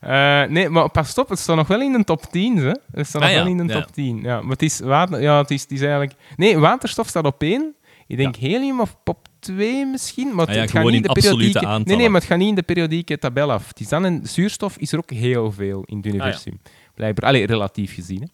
Eh, 0.00 0.42
nee, 0.42 0.68
maar 0.68 0.90
pas 0.90 1.18
op, 1.18 1.28
het 1.28 1.38
staat 1.38 1.56
nog 1.56 1.66
wel 1.66 1.80
in 1.80 1.92
de 1.92 2.04
top 2.04 2.22
10, 2.22 2.56
hè. 2.56 2.72
Het 2.92 3.06
staat 3.06 3.22
Ah, 3.22 3.28
nog 3.28 3.36
ja, 3.36 3.44
wel 3.44 3.52
in 3.52 3.66
de 3.66 3.72
ja. 3.72 3.80
top 3.80 3.92
10. 3.92 4.20
Ja, 4.22 4.40
maar 4.40 4.50
het 4.50 4.62
is, 4.62 4.80
water, 4.80 5.20
ja, 5.20 5.38
het 5.38 5.50
is, 5.50 5.62
het 5.62 5.70
is 5.70 5.80
eigenlijk... 5.80 6.12
Nee, 6.36 6.58
waterstof 6.58 7.08
staat 7.08 7.24
op 7.24 7.42
1. 7.42 7.74
Ik 8.06 8.16
denk 8.16 8.36
helium 8.36 8.80
op, 8.80 8.90
op 9.04 9.28
2 9.38 9.86
misschien, 9.86 10.34
maar 10.34 10.46
het, 10.46 10.56
Ah 10.56 10.60
het 10.60 10.70
gaat 10.70 10.84
niet 10.84 10.94
in 10.94 11.02
de 11.02 11.12
periodieke... 11.12 11.58
Nee, 11.58 11.68
aantallen. 11.68 11.98
nee, 11.98 12.08
maar 12.08 12.20
het 12.20 12.30
gaat 12.30 12.38
niet 12.38 12.48
in 12.48 12.54
de 12.54 12.62
periodieke 12.62 13.18
tabel 13.18 13.52
af. 13.52 13.68
Het 13.68 13.80
is 13.80 13.88
dan 13.88 14.04
een 14.04 14.20
zuurstof 14.22 14.76
is 14.76 14.92
er 14.92 14.98
ook 14.98 15.10
heel 15.10 15.52
veel 15.52 15.82
in 15.84 15.96
het 15.96 16.06
Ah 16.06 16.12
universum. 16.14 16.60
Blijkbaar. 16.94 17.28
Allee, 17.28 17.46
relatief 17.46 17.94
gezien. 17.94 18.20
Hè. 18.20 18.26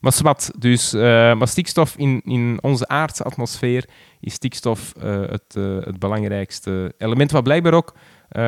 Maar 0.00 0.12
zwart, 0.12 0.50
dus, 0.58 0.92
eh, 0.92 1.00
maar 1.34 1.48
stikstof 1.48 1.96
in, 1.96 2.20
in 2.24 2.58
onze 2.60 2.88
aardse 2.88 3.22
atmosfeer 3.22 3.88
is 4.20 4.34
stikstof 4.34 4.92
eh, 5.00 5.20
het, 5.20 5.54
het 5.84 5.98
belangrijkste 5.98 6.94
element. 6.98 7.30
Wat 7.30 7.42
blijkbaar 7.42 7.74
ook 7.74 7.94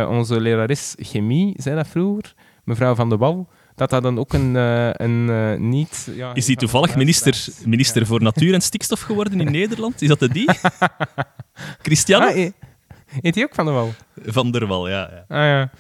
onze 0.09 0.41
lerares 0.41 0.95
chemie 0.99 1.55
zei 1.57 1.77
dat 1.77 1.89
vroeger, 1.89 2.35
mevrouw 2.65 2.95
Van 2.95 3.09
de 3.09 3.17
Wal, 3.17 3.49
dat 3.75 3.91
dat 3.91 4.03
dan 4.03 4.19
ook 4.19 4.33
een, 4.33 4.57
eh, 4.57 4.91
een 4.93 5.31
eh, 5.31 5.59
niet... 5.61 6.09
Ja, 6.15 6.35
Is 6.35 6.47
die 6.47 6.57
toevallig 6.57 6.97
minister, 6.97 7.45
minister 7.65 8.07
voor 8.07 8.23
Natuur 8.23 8.55
en 8.55 8.61
Stikstof 8.61 9.01
geworden 9.01 9.41
in 9.41 9.51
Nederland? 9.61 10.03
Is 10.03 10.09
dat 10.09 10.19
de 10.19 10.29
die? 10.29 10.49
Christiane 11.83 12.27
Ah, 12.27 12.35
hij 13.23 13.43
ook 13.45 13.55
Van 13.55 13.65
de 13.67 13.71
Wal? 13.73 13.93
van 14.25 14.51
der 14.51 14.67
Wal, 14.67 14.89
ja. 14.89 15.11
ja. 15.29 15.37
Ah 15.37 15.45
ja. 15.45 15.71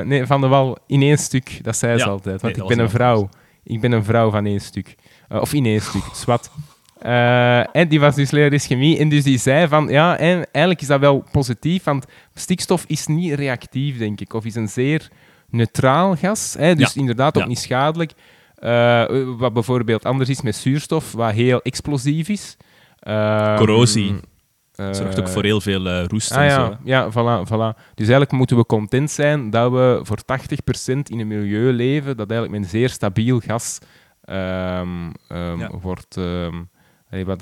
Eh, 0.00 0.06
nee, 0.06 0.26
Van 0.26 0.40
de 0.40 0.46
Wal 0.46 0.78
in 0.86 1.02
één 1.02 1.18
stuk, 1.18 1.60
dat 1.62 1.76
zei 1.76 1.98
ze 1.98 2.04
Ja. 2.04 2.10
altijd. 2.10 2.40
Want 2.40 2.56
ik 2.56 2.66
ben 2.66 2.78
een 2.78 2.90
vrouw. 2.90 3.28
Ik 3.64 3.80
ben 3.80 3.92
een 3.92 4.04
vrouw 4.04 4.30
van 4.30 4.46
één 4.46 4.60
stuk. 4.60 4.94
Eh, 5.28 5.40
of 5.40 5.52
in 5.52 5.66
één 5.66 5.80
stuk, 5.80 6.02
zwart. 6.24 6.50
Eh, 6.98 7.76
en 7.76 7.88
die 7.88 8.00
was 8.00 8.14
dus 8.14 8.30
lerares 8.30 8.66
chemie. 8.66 8.98
En 8.98 9.08
dus 9.08 9.24
die 9.24 9.38
zei 9.38 9.68
van, 9.68 9.88
ja, 9.88 10.16
en 10.18 10.46
eigenlijk 10.52 10.80
is 10.80 10.88
dat 10.88 11.00
wel 11.00 11.24
positief, 11.32 11.84
want 11.84 12.06
stikstof 12.34 12.84
is 12.86 13.06
niet 13.06 13.34
reactief, 13.34 13.98
denk 13.98 14.20
ik. 14.20 14.32
Of 14.32 14.44
is 14.44 14.54
een 14.54 14.68
zeer 14.68 15.08
neutraal 15.50 16.16
gas. 16.16 16.54
Hè, 16.58 16.74
dus 16.74 16.96
inderdaad 16.96 17.36
ook 17.36 17.42
Ja. 17.42 17.48
niet 17.48 17.58
schadelijk. 17.58 18.12
Eh, 18.54 19.04
wat 19.38 19.52
bijvoorbeeld 19.52 20.04
anders 20.04 20.28
is 20.30 20.42
met 20.42 20.56
zuurstof, 20.56 21.12
wat 21.12 21.32
heel 21.32 21.60
explosief 21.62 22.28
is. 22.28 22.56
Ehm, 22.98 23.56
Corrosie. 23.56 24.14
eh, 24.74 24.92
Zorgt 24.92 25.18
ook 25.20 25.28
voor 25.28 25.44
heel 25.44 25.60
veel 25.60 25.86
eh, 25.88 26.04
roest 26.06 26.32
Ah 26.32 26.44
en 26.44 26.50
zo. 26.50 26.76
ja, 26.84 27.10
voilà, 27.10 27.46
voilà. 27.48 27.76
Dus 27.94 28.06
eigenlijk 28.08 28.32
moeten 28.32 28.56
we 28.56 28.66
content 28.66 29.10
zijn 29.10 29.50
dat 29.50 29.70
we 29.72 30.00
voor 30.02 30.18
80% 30.24 31.08
in 31.10 31.18
een 31.20 31.26
milieu 31.26 31.72
leven 31.72 32.16
dat 32.16 32.30
eigenlijk 32.30 32.60
met 32.60 32.62
een 32.62 32.78
zeer 32.78 32.88
stabiel 32.88 33.40
gas 33.40 33.78
ehm, 34.24 35.10
ehm, 35.28 35.58
Ja. 35.58 35.70
wordt... 35.80 36.14
wat, 37.24 37.40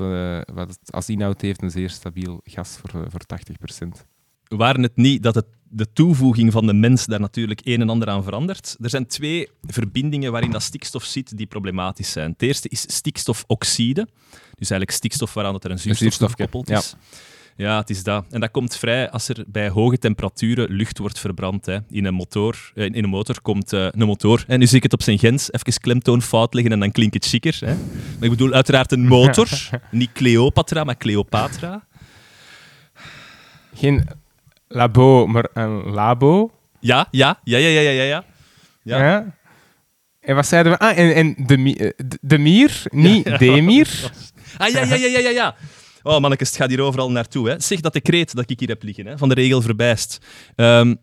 wat 0.54 0.68
het 0.68 0.78
als 0.92 1.08
inhoud 1.08 1.40
heeft, 1.40 1.62
een 1.62 1.70
zeer 1.70 1.90
stabiel 1.90 2.40
gas 2.44 2.78
voor, 2.80 3.02
voor 3.10 3.20
80%. 3.26 4.06
Waren 4.48 4.82
het 4.82 4.96
niet 4.96 5.22
dat 5.22 5.34
het, 5.34 5.46
de 5.68 5.92
toevoeging 5.92 6.52
van 6.52 6.66
de 6.66 6.72
mens 6.72 7.06
daar 7.06 7.20
natuurlijk 7.20 7.60
een 7.64 7.80
en 7.80 7.88
ander 7.88 8.08
aan 8.08 8.24
verandert? 8.24 8.76
Er 8.80 8.90
zijn 8.90 9.06
twee 9.06 9.48
verbindingen 9.62 10.32
waarin 10.32 10.50
dat 10.50 10.62
stikstof 10.62 11.04
zit 11.04 11.36
die 11.36 11.46
problematisch 11.46 12.12
zijn. 12.12 12.30
Het 12.30 12.42
eerste 12.42 12.68
is 12.68 12.80
stikstofoxide. 12.80 14.08
Dus 14.30 14.70
eigenlijk 14.70 14.90
stikstof 14.90 15.34
waaraan 15.34 15.52
dat 15.52 15.64
er 15.64 15.70
een 15.70 15.78
zuurstof 15.78 16.30
gekoppeld 16.30 16.70
is. 16.70 16.94
Ja, 17.56 17.78
het 17.78 17.90
is 17.90 18.02
dat. 18.02 18.24
En 18.30 18.40
dat 18.40 18.50
komt 18.50 18.76
vrij 18.76 19.10
als 19.10 19.28
er 19.28 19.44
bij 19.46 19.68
hoge 19.68 19.98
temperaturen 19.98 20.70
lucht 20.70 20.98
wordt 20.98 21.18
verbrand. 21.18 21.66
Hè. 21.66 21.78
In, 21.90 22.04
een 22.04 22.14
motor, 22.14 22.72
eh, 22.74 22.84
in 22.84 23.04
een 23.04 23.08
motor 23.08 23.40
komt 23.40 23.72
eh, 23.72 23.88
een 23.90 24.06
motor. 24.06 24.44
En 24.46 24.58
nu 24.58 24.66
zie 24.66 24.76
ik 24.76 24.82
het 24.82 24.92
op 24.92 25.02
zijn 25.02 25.18
gens. 25.18 25.52
Even 25.52 25.80
klemtoon 25.80 26.22
fout 26.22 26.54
leggen 26.54 26.72
en 26.72 26.80
dan 26.80 26.90
klinkt 26.90 27.14
het 27.14 27.26
chiquer. 27.26 27.56
Hè. 27.60 27.74
Maar 27.74 28.24
ik 28.24 28.30
bedoel 28.30 28.52
uiteraard 28.52 28.92
een 28.92 29.06
motor. 29.06 29.48
Niet 29.90 30.12
Cleopatra, 30.12 30.84
maar 30.84 30.96
Cleopatra. 30.96 31.86
Geen 33.74 34.08
labo, 34.68 35.26
maar 35.26 35.48
een 35.54 35.90
labo. 35.90 36.50
Ja, 36.80 37.08
ja, 37.10 37.40
ja, 37.44 37.58
ja, 37.58 37.68
ja, 37.68 37.90
ja, 37.90 38.02
ja. 38.02 38.24
Ja. 38.82 38.98
Ja. 38.98 39.34
En 40.20 40.34
wat 40.34 40.46
zeiden 40.46 40.72
we? 40.72 40.78
Ah, 40.78 40.98
en, 40.98 41.14
en 41.14 41.34
de, 41.46 41.54
eh, 41.76 41.90
de, 42.06 42.18
de 42.20 42.38
mier, 42.38 42.82
niet 42.90 43.24
Demir. 43.38 44.10
Ah, 44.56 44.68
ja, 44.68 44.84
ja, 44.84 44.94
ja, 44.94 45.06
ja, 45.06 45.18
ja, 45.18 45.30
ja. 45.30 45.56
Oh, 46.02 46.20
mannetjes, 46.20 46.48
het 46.48 46.56
gaat 46.58 46.68
hier 46.68 46.80
overal 46.80 47.10
naartoe. 47.10 47.48
Hè. 47.48 47.60
Zeg 47.60 47.80
dat 47.80 47.92
decreet 47.92 48.34
dat 48.34 48.50
ik 48.50 48.60
hier 48.60 48.68
heb 48.68 48.82
liggen, 48.82 49.06
hè, 49.06 49.18
van 49.18 49.28
de 49.28 49.34
regel 49.34 49.62
verbijst. 49.62 50.18
Ehm, 50.54 50.94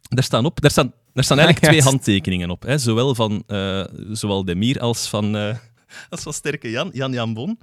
daar, 0.00 0.24
staan 0.24 0.44
op, 0.44 0.60
daar, 0.60 0.70
staan, 0.70 0.92
daar 1.12 1.24
staan 1.24 1.38
eigenlijk 1.38 1.66
Ah, 1.72 1.72
twee 1.72 1.90
handtekeningen 1.90 2.50
op. 2.50 2.62
Hè. 2.62 2.78
Zowel 2.78 3.14
van 3.14 3.42
eh, 3.46 3.84
zowel 4.12 4.44
Demir 4.44 4.80
als 4.80 5.08
van, 5.08 5.36
eh, 5.36 5.56
als 6.10 6.22
van 6.22 6.32
Sterke 6.32 6.70
Jan, 6.70 6.90
Jan 6.92 7.12
Jan 7.12 7.34
Bon. 7.34 7.58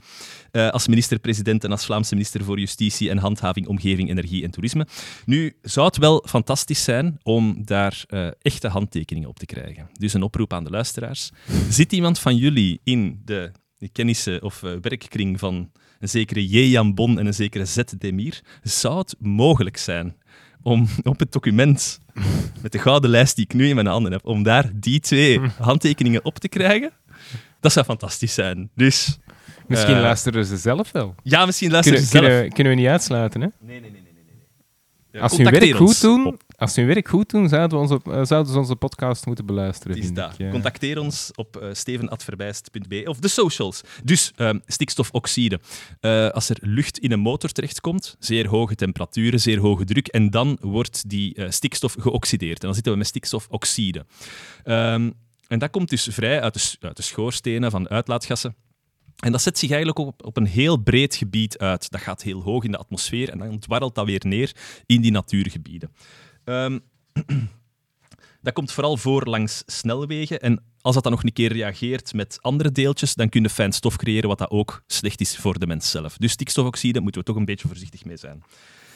eh, 0.51 0.69
als 0.69 0.87
minister-president 0.87 1.63
en 1.63 1.71
als 1.71 1.85
Vlaamse 1.85 2.13
minister 2.13 2.43
voor 2.43 2.59
Justitie 2.59 3.09
en 3.09 3.17
Handhaving, 3.17 3.67
Omgeving, 3.67 4.09
Energie 4.09 4.43
en 4.43 4.51
Toerisme. 4.51 4.87
Nu, 5.25 5.57
zou 5.61 5.85
het 5.85 5.97
wel 5.97 6.25
fantastisch 6.27 6.83
zijn 6.83 7.19
om 7.23 7.65
daar 7.65 8.03
eh, 8.07 8.27
echte 8.41 8.67
handtekeningen 8.67 9.29
op 9.29 9.39
te 9.39 9.45
krijgen. 9.45 9.89
Dus 9.93 10.13
een 10.13 10.23
oproep 10.23 10.53
aan 10.53 10.63
de 10.63 10.69
luisteraars. 10.69 11.31
Zit 11.69 11.91
iemand 11.91 12.19
van 12.19 12.35
jullie 12.35 12.79
in 12.83 13.21
de, 13.25 13.51
de 13.77 13.89
kennissen 13.89 14.43
of 14.43 14.63
eh, 14.63 14.71
werkkring 14.81 15.39
van 15.39 15.71
een 15.99 16.09
zekere 16.09 16.47
J. 16.47 16.57
Jan 16.57 16.93
Bon 16.93 17.19
en 17.19 17.25
een 17.25 17.33
zekere 17.33 17.65
Z. 17.65 17.77
Demir? 17.97 18.41
Zou 18.61 18.97
het 18.97 19.15
mogelijk 19.19 19.77
zijn 19.77 20.15
om 20.61 20.87
op 21.03 21.19
het 21.19 21.31
document 21.31 21.99
met 22.61 22.71
de 22.71 22.79
gouden 22.79 23.09
lijst 23.09 23.35
die 23.35 23.45
ik 23.45 23.53
nu 23.53 23.67
in 23.67 23.75
mijn 23.75 23.87
handen 23.87 24.11
heb, 24.11 24.25
om 24.25 24.43
daar 24.43 24.71
die 24.73 24.99
twee 24.99 25.39
handtekeningen 25.57 26.25
op 26.25 26.39
te 26.39 26.47
krijgen? 26.47 26.91
Dat 27.61 27.71
zou 27.71 27.85
fantastisch 27.85 28.33
zijn. 28.33 28.69
Dus 28.75 29.19
Misschien 29.67 29.95
Eh, 29.95 30.01
luisteren 30.01 30.45
ze 30.45 30.57
zelf 30.57 30.91
wel. 30.91 31.15
ja, 31.23 31.45
misschien 31.45 31.71
luister 31.71 31.93
Kunnen, 31.93 32.11
je 32.11 32.17
zelf. 32.19 32.31
kunnen, 32.33 32.53
kunnen 32.53 32.73
we 32.73 32.79
niet 32.79 32.89
uitsluiten, 32.89 33.41
hè? 33.41 33.47
Nee, 33.59 33.79
nee, 33.79 33.79
nee. 33.79 33.91
nee, 33.91 34.01
nee. 34.01 34.09
Ja, 35.11 35.19
Als 35.19 35.35
ze 35.35 35.41
hun 35.41 35.51
werk 35.51 35.79
ons 35.79 35.91
goed 35.91 36.01
doen, 36.01 36.39
als 36.57 36.73
ze 36.73 36.79
hun 36.79 36.89
werk 36.89 37.07
goed 37.07 37.29
doen, 37.29 37.49
zouden, 37.49 37.77
we 37.77 37.83
onze, 37.83 37.99
eh, 38.11 38.23
zouden 38.25 38.51
ze 38.53 38.57
onze 38.59 38.75
podcast 38.75 39.25
moeten 39.25 39.45
beluisteren. 39.45 39.97
Is 39.97 40.13
dat. 40.13 40.31
ik, 40.31 40.37
ja. 40.37 40.49
Contacteer 40.51 40.99
ons 40.99 41.31
op 41.35 41.59
uh, 41.61 41.69
stevenadverbijst.be 41.73 43.03
of 43.05 43.19
de 43.19 43.27
socials. 43.27 43.81
Dus 44.03 44.31
ehm, 44.35 44.59
stikstofoxide. 44.65 45.59
Eh, 45.99 46.29
als 46.29 46.49
er 46.49 46.57
lucht 46.61 46.97
in 46.97 47.11
een 47.11 47.19
motor 47.19 47.49
terechtkomt, 47.49 48.15
zeer 48.19 48.47
hoge 48.47 48.75
temperaturen, 48.75 49.39
zeer 49.39 49.59
hoge 49.59 49.83
druk, 49.83 50.07
en 50.07 50.29
dan 50.29 50.57
wordt 50.61 51.09
die 51.09 51.35
eh, 51.35 51.49
stikstof 51.49 51.95
geoxideerd. 51.99 52.59
En 52.59 52.65
dan 52.65 52.73
zitten 52.73 52.91
we 52.91 52.97
met 52.97 53.07
stikstofoxide. 53.07 54.05
Ehm, 54.63 55.09
en 55.51 55.59
dat 55.59 55.69
komt 55.69 55.89
dus 55.89 56.07
vrij 56.11 56.41
uit 56.41 56.53
de, 56.53 56.87
uit 56.87 56.97
de 56.97 57.03
schoorstenen 57.03 57.71
van 57.71 57.89
uitlaatgassen. 57.89 58.55
En 59.19 59.31
dat 59.31 59.41
zet 59.41 59.57
zich 59.57 59.69
eigenlijk 59.69 59.99
op, 59.99 60.25
op 60.25 60.37
een 60.37 60.45
heel 60.45 60.77
breed 60.77 61.15
gebied 61.15 61.57
uit. 61.57 61.91
Dat 61.91 62.01
gaat 62.01 62.21
heel 62.21 62.41
hoog 62.41 62.63
in 62.63 62.71
de 62.71 62.77
atmosfeer 62.77 63.29
en 63.29 63.37
dan 63.37 63.59
dwarrelt 63.59 63.95
dat 63.95 64.05
weer 64.05 64.21
neer 64.25 64.55
in 64.85 65.01
die 65.01 65.11
natuurgebieden. 65.11 65.91
Ehm, 66.43 66.79
dat 68.41 68.53
komt 68.53 68.71
vooral 68.71 68.97
voor 68.97 69.25
langs 69.25 69.63
snelwegen. 69.65 70.39
En 70.39 70.63
als 70.81 70.93
dat 70.93 71.03
dan 71.03 71.11
nog 71.11 71.23
een 71.23 71.33
keer 71.33 71.53
reageert 71.53 72.13
met 72.13 72.37
andere 72.41 72.71
deeltjes, 72.71 73.13
dan 73.13 73.29
kun 73.29 73.41
je 73.41 73.49
fijn 73.49 73.71
stof 73.71 73.95
creëren, 73.95 74.29
wat 74.29 74.37
dat 74.37 74.49
ook 74.49 74.83
slecht 74.87 75.21
is 75.21 75.37
voor 75.37 75.59
de 75.59 75.67
mens 75.67 75.89
zelf. 75.89 76.17
Dus 76.17 76.31
stikstofoxide 76.31 76.99
moeten 76.99 77.21
we 77.21 77.27
toch 77.27 77.35
een 77.35 77.45
beetje 77.45 77.67
voorzichtig 77.67 78.05
mee 78.05 78.17
zijn. 78.17 78.43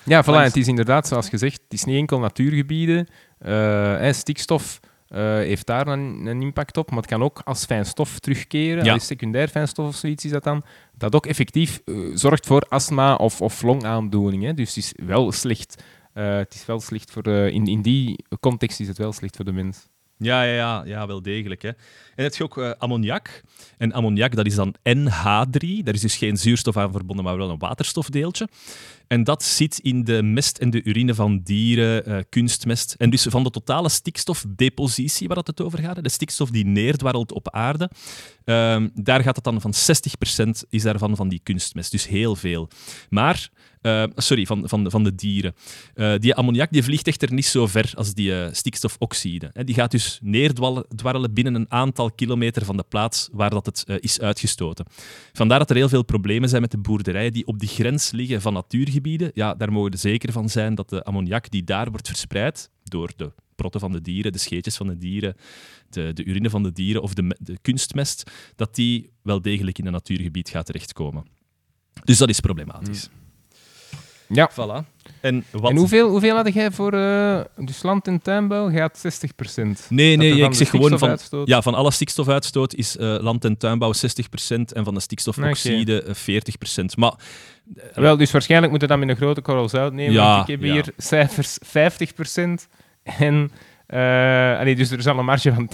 Ja, 0.06 0.24
voilà, 0.24 0.26
Langs- 0.26 0.48
het 0.48 0.58
is 0.58 0.68
inderdaad, 0.68 1.08
zoals 1.08 1.30
gezegd, 1.30 1.62
het 1.64 1.74
is 1.74 1.84
niet 1.84 1.98
enkel 1.98 2.20
natuurgebieden. 2.20 3.08
Hè, 3.38 4.14
stikstof 4.14 4.80
eh, 5.16 5.36
heeft 5.36 5.66
daar 5.66 5.88
een, 5.88 6.26
een 6.26 6.42
impact 6.42 6.78
op, 6.78 6.90
maar 6.90 7.00
het 7.00 7.10
kan 7.10 7.24
ook 7.24 7.42
als 7.44 7.66
fijnstof 7.66 8.20
terugkeren. 8.20 8.84
Ja. 8.84 8.94
Als 8.94 9.06
secundair 9.06 9.48
fijnstof 9.48 9.88
of 9.88 9.96
zoiets 9.96 10.26
is 10.26 10.32
dat 10.32 10.44
dan. 10.44 10.64
Dat 10.98 11.16
ook 11.16 11.26
effectief 11.26 11.82
eh, 11.86 11.96
zorgt 12.14 12.46
voor 12.46 12.66
astma 12.70 13.16
of, 13.16 13.42
of 13.42 13.62
longaandoeningen. 13.62 14.56
Dus 14.56 14.76
het 14.76 14.78
is 14.78 14.94
wel 15.06 15.32
slecht. 15.32 15.84
Eh, 16.14 16.36
het 16.36 16.54
is 16.54 16.66
wel 16.66 16.80
slecht 16.80 17.12
voor... 17.12 17.28
in, 17.28 17.66
in 17.66 17.82
die 17.82 18.26
context 18.40 18.80
is 18.80 18.88
het 18.88 18.98
wel 18.98 19.14
slecht 19.14 19.36
voor 19.36 19.46
de 19.46 19.52
mens. 19.52 19.88
Ja, 20.18 20.44
ja, 20.44 20.54
ja, 20.54 20.84
ja 20.86 21.08
wel 21.08 21.22
degelijk. 21.22 21.62
Hè. 21.62 21.70
En 22.16 22.24
het 22.24 22.34
is 22.34 22.42
ook 22.42 22.58
eh, 22.58 22.72
ammoniak. 22.78 23.42
En 23.78 23.92
ammoniak, 23.92 24.36
dat 24.36 24.46
is 24.46 24.56
dan 24.56 24.76
NH3. 24.90 25.84
Daar 25.84 25.94
is 25.94 26.02
dus 26.02 26.16
geen 26.16 26.38
zuurstof 26.38 26.78
aan 26.78 26.92
verbonden, 26.92 27.26
maar 27.26 27.38
wel 27.38 27.50
een 27.50 27.60
waterstofdeeltje. 27.60 28.48
En 29.08 29.24
dat 29.24 29.44
zit 29.44 29.80
in 29.80 30.04
de 30.04 30.24
mest 30.24 30.58
en 30.58 30.70
de 30.70 30.84
urine 30.84 31.16
van 31.16 31.42
dieren, 31.44 32.06
eh, 32.06 32.18
kunstmest. 32.30 32.96
En 32.98 33.10
dus 33.10 33.26
van 33.30 33.44
de 33.44 33.50
totale 33.50 33.90
stikstofdepositie 33.90 35.28
waar 35.28 35.36
dat 35.36 35.48
het 35.48 35.62
over 35.62 35.80
gaat, 35.80 36.04
de 36.04 36.10
stikstof 36.10 36.50
die 36.50 36.66
neerdwarrelt 36.66 37.32
op 37.32 37.50
aarde, 37.50 37.90
ehm, 38.46 38.88
daar 38.94 39.22
gaat 39.22 39.36
het 39.36 39.44
dan 39.44 39.62
van 39.62 39.74
60% 39.74 40.66
is 40.70 40.84
daarvan 40.84 41.16
van 41.16 41.28
die 41.28 41.40
kunstmest. 41.44 41.92
Dus 41.92 42.08
heel 42.08 42.36
veel. 42.36 42.70
Maar, 43.10 43.50
eh, 43.82 44.04
sorry, 44.16 44.46
van, 44.46 44.70
van, 44.70 44.92
van 44.92 45.04
de 45.04 45.16
dieren. 45.16 45.56
Eh, 45.94 46.14
die 46.18 46.36
ammoniak 46.36 46.72
die 46.72 46.84
vliegt 46.84 47.08
echter 47.08 47.34
niet 47.34 47.46
zo 47.46 47.68
ver 47.68 47.92
als 47.96 48.14
die 48.14 48.34
stikstofoxide. 48.52 49.52
Die 49.64 49.76
gaat 49.76 49.92
dus 49.92 50.20
neerdwarrelen 50.22 51.34
binnen 51.34 51.56
een 51.56 51.72
aantal 51.72 52.12
kilometer 52.12 52.66
van 52.66 52.78
de 52.78 52.86
plaats 52.90 53.30
waar 53.32 53.50
dat 53.50 53.66
het 53.66 53.84
is 54.00 54.20
uitgestoten. 54.20 54.86
Vandaar 55.34 55.60
dat 55.60 55.70
er 55.70 55.76
heel 55.76 55.90
veel 55.90 56.04
problemen 56.04 56.50
zijn 56.50 56.62
met 56.62 56.72
de 56.72 56.78
boerderijen 56.78 57.34
die 57.34 57.48
op 57.48 57.60
de 57.60 57.68
grens 57.68 58.12
liggen 58.12 58.42
van 58.42 58.56
natuurgebieden. 58.96 59.32
Ja, 59.34 59.54
daar 59.54 59.72
mogen 59.72 59.90
we 59.90 59.96
er 59.96 60.02
zeker 60.02 60.32
van 60.32 60.50
zijn 60.50 60.76
dat 60.76 60.90
de 60.90 61.04
ammoniak 61.04 61.50
die 61.50 61.64
daar 61.64 61.90
wordt 61.90 62.08
verspreid 62.08 62.70
door 62.84 63.12
de 63.16 63.32
protten 63.56 63.80
van 63.80 63.92
de 63.92 64.02
dieren, 64.02 64.32
de 64.32 64.38
scheetjes 64.38 64.78
van 64.78 64.88
de 64.88 64.98
dieren, 64.98 65.36
de, 65.90 66.14
de 66.14 66.24
urine 66.24 66.50
van 66.50 66.64
de 66.64 66.72
dieren 66.72 67.02
of 67.02 67.14
de, 67.14 67.38
de 67.40 67.58
kunstmest, 67.62 68.32
dat 68.56 68.76
die 68.76 69.10
wel 69.22 69.42
degelijk 69.42 69.78
in 69.78 69.86
een 69.86 69.92
natuurgebied 69.92 70.50
gaat 70.50 70.66
terechtkomen. 70.66 71.26
Dus 72.04 72.18
dat 72.18 72.30
is 72.30 72.40
problematisch. 72.40 73.10
Ja. 74.28 74.52
Voilà. 74.52 74.95
En, 75.22 75.44
wat... 75.52 75.70
En 75.70 75.78
hoeveel, 75.78 76.10
hoeveel 76.10 76.36
had 76.36 76.54
jij 76.54 76.72
voor 76.72 76.94
uh, 76.94 77.40
dus 77.58 77.84
land- 77.84 78.08
en 78.08 78.22
tuinbouw? 78.22 78.72
Gaat 78.72 79.02
60%? 79.04 79.88
Nee, 79.90 80.18
nee, 80.18 80.44
ik 80.44 80.54
zeg 80.54 80.70
gewoon 80.70 81.00
van, 81.00 81.18
ja, 81.46 81.62
van 81.62 81.74
alle 81.74 81.92
stikstofuitstoot 81.92 82.74
is 82.74 82.98
eh, 82.98 83.18
land- 83.20 83.46
en 83.46 83.58
tuinbouw 83.58 83.94
60% 83.94 83.98
en 84.48 84.84
van 84.84 84.94
de 84.94 85.00
stikstofoxide 85.00 86.04
eh, 86.04 86.42
40%. 86.82 86.86
Maar 86.98 87.14
Wel, 87.94 88.18
dus 88.18 88.32
waarschijnlijk 88.32 88.72
moeten 88.72 88.90
we 88.90 88.96
dat 88.96 89.06
met 89.06 89.16
een 89.16 89.24
grote 89.24 89.42
korrel 89.42 89.70
zout 89.70 89.94
nemen. 89.94 90.14
Ja, 90.14 90.42
ik 90.42 90.48
heb 90.48 90.62
ja. 90.62 90.72
hier 90.72 90.94
cijfers 90.98 91.58
50% 91.58 91.62
en... 93.04 93.52
allee, 94.60 94.76
dus 94.76 94.92
er 94.92 95.02
zal 95.02 95.18
een 95.20 95.26
marge 95.26 95.54
van 95.54 95.70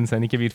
10% 0.00 0.02
zijn. 0.02 0.22
Ik 0.22 0.30
heb 0.30 0.40
hier 0.40 0.52
50% 0.52 0.54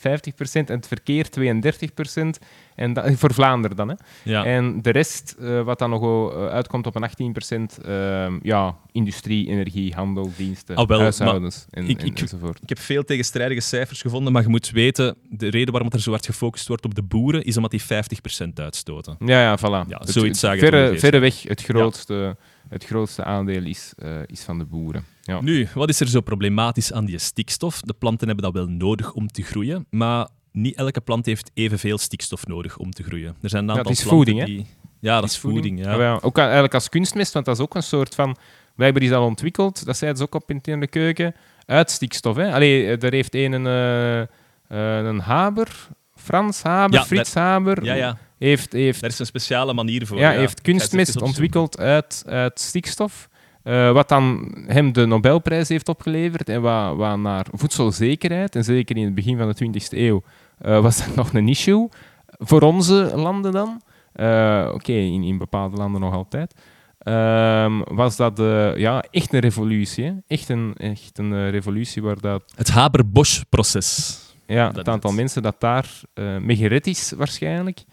en 0.54 0.76
het 0.76 0.88
verkeer 0.88 1.26
32%. 1.40 2.44
En 2.76 2.94
dat, 2.94 3.12
voor 3.16 3.34
Vlaanderen 3.34 3.78
dan. 3.78 3.90
Hè. 3.90 3.96
ja, 4.24 4.46
En 4.46 4.82
de 4.82 4.90
rest, 4.90 5.36
eh, 5.40 5.62
wat 5.62 5.80
dan 5.80 5.90
nog 5.90 6.32
eh, 6.34 6.48
uitkomt 6.48 6.88
op 6.88 6.96
een 6.96 7.04
18%, 7.04 7.80
ehm, 7.86 8.40
ja, 8.42 8.76
industrie, 8.92 9.48
energie, 9.48 9.94
handel, 9.94 10.32
diensten, 10.38 10.76
Ah, 10.76 10.88
wel, 10.88 11.00
huishoudens 11.00 11.66
en, 11.70 11.88
ik- 11.88 12.00
en- 12.02 12.06
ik- 12.06 12.20
enzovoort. 12.20 12.60
Ik 12.62 12.70
heb 12.70 12.80
veel 12.80 13.04
tegenstrijdige 13.04 13.62
cijfers 13.62 14.02
gevonden, 14.02 14.34
maar 14.34 14.42
je 14.42 14.48
moet 14.48 14.70
weten, 14.70 15.16
de 15.30 15.48
reden 15.50 15.72
waarom 15.72 15.92
er 15.92 16.00
zo 16.02 16.10
hard 16.12 16.26
gefocust 16.26 16.68
wordt 16.68 16.86
op 16.86 16.96
de 16.96 17.04
boeren, 17.04 17.44
is 17.44 17.56
omdat 17.56 17.72
die 17.72 17.82
50% 17.82 18.60
uitstoten. 18.60 19.16
Ja, 19.26 19.42
ja, 19.42 19.58
voilà. 19.60 19.88
Ja, 19.88 19.98
Het- 19.98 20.10
zoiets 20.10 20.40
zagen 20.40 20.60
het 20.66 20.70
verre, 20.74 21.00
verreweg 21.00 21.44
het 21.44 21.62
grootste, 21.64 22.38
het 22.70 22.86
grootste 22.86 23.24
aandeel 23.24 23.64
is, 23.64 23.94
is 24.26 24.42
van 24.42 24.58
de 24.58 24.66
boeren. 24.66 25.04
Ja. 25.32 25.42
Nu, 25.42 25.68
wat 25.74 25.90
is 25.90 26.00
er 26.00 26.08
zo 26.08 26.22
problematisch 26.22 26.94
aan 26.94 27.06
die 27.06 27.18
stikstof? 27.18 27.82
De 27.82 27.94
planten 27.94 28.28
hebben 28.28 28.46
dat 28.46 28.54
wel 28.54 28.68
nodig 28.68 29.14
om 29.14 29.28
te 29.28 29.42
groeien, 29.44 29.86
maar 29.90 30.28
niet 30.52 30.76
elke 30.76 31.02
plant 31.02 31.26
heeft 31.26 31.52
evenveel 31.54 31.98
stikstof 31.98 32.48
nodig 32.48 32.78
om 32.78 32.92
te 32.92 33.04
groeien. 33.04 33.36
Er 33.42 33.50
zijn 33.50 33.64
een 33.64 33.70
Ja, 33.70 33.76
aantal 33.76 33.92
het 33.92 34.02
is 34.02 34.08
planten 34.08 34.34
voeding, 34.36 34.58
die... 34.58 34.68
Ja, 35.00 35.22
dat 35.22 35.30
is 35.30 35.38
voeding, 35.38 35.80
ja. 35.80 35.92
Ah, 35.92 35.98
wel, 35.98 36.22
ook 36.22 36.38
eigenlijk 36.38 36.74
als 36.74 36.90
kunstmest, 36.90 37.34
want 37.34 37.46
dat 37.46 37.56
is 37.56 37.62
ook 37.62 37.76
een 37.76 37.84
soort 37.84 38.16
van... 38.16 38.38
Blijkbaar 38.76 39.04
is 39.04 39.12
al 39.12 39.26
ontwikkeld, 39.26 39.86
dat 39.86 39.98
zeiden 39.98 40.20
ze 40.20 40.26
ook 40.26 40.36
op 40.42 40.52
in 40.52 40.80
de 40.80 40.88
keuken, 40.88 41.36
uit 41.66 41.92
stikstof. 41.92 42.36
Hè? 42.36 42.54
Allee, 42.54 42.86
eh, 42.86 43.04
er 43.04 43.14
heeft 43.14 43.36
een, 43.36 43.66
eh, 43.68 44.22
eh, 44.22 44.28
een 45.06 45.20
Haber, 45.20 45.88
Frans 46.16 46.62
Haber, 46.62 47.00
Ja, 47.00 47.06
Frits 47.06 47.34
Haber, 47.34 47.84
Ja, 47.84 47.94
ja. 47.94 48.18
heeft, 48.38 48.74
heeft 48.74 49.02
Daar 49.02 49.10
is 49.10 49.20
een 49.20 49.26
speciale 49.26 49.74
manier 49.74 50.08
voor. 50.08 50.18
ja, 50.18 50.32
ja. 50.32 50.40
heeft 50.40 50.62
kunstmest 50.62 51.22
ontwikkeld 51.22 51.80
uit, 51.80 52.24
uit 52.28 52.60
stikstof. 52.60 53.30
Eh, 53.64 53.92
wat 53.92 54.10
dan 54.10 54.56
hem 54.68 54.94
de 54.94 55.06
Nobelprijs 55.06 55.70
heeft 55.70 55.90
opgeleverd 55.90 56.50
en 56.50 56.62
wat, 56.62 56.96
wat 56.96 57.18
naar 57.18 57.46
voedselzekerheid, 57.52 58.56
en 58.56 58.64
zeker 58.64 58.98
in 58.98 59.06
het 59.06 59.16
begin 59.16 59.38
van 59.38 59.52
de 59.52 59.56
20e 59.66 59.98
eeuw, 59.98 60.22
eh, 60.58 60.82
was 60.82 61.06
dat 61.06 61.16
nog 61.22 61.34
een 61.34 61.48
issue. 61.48 61.88
Voor 62.28 62.62
onze 62.62 63.12
landen 63.16 63.52
dan. 63.52 63.82
Eh, 64.14 64.70
Oké, 64.74 64.92
in, 64.92 65.24
in 65.24 65.38
bepaalde 65.38 65.78
landen 65.78 66.02
nog 66.02 66.14
altijd. 66.14 66.54
Ehm, 66.98 67.82
was 67.84 68.16
dat 68.16 68.38
ja, 68.78 69.04
echt 69.12 69.34
een 69.34 69.40
revolutie. 69.40 70.04
hè. 70.04 70.12
Echt 70.28 70.50
een, 70.50 70.74
echt 70.78 71.18
een 71.18 71.50
revolutie 71.50 72.02
waar 72.02 72.20
dat, 72.20 72.54
Het 72.56 72.70
Haber-Bosch-proces. 72.70 74.20
ja, 74.46 74.66
Dat 74.68 74.76
het 74.76 74.88
aantal 74.90 75.12
mensen 75.12 75.42
dat 75.42 75.56
daar 75.60 75.90
eh 76.14 76.38
mee 76.38 76.56
gered 76.56 76.88
is, 76.88 77.14
waarschijnlijk, 77.18 77.84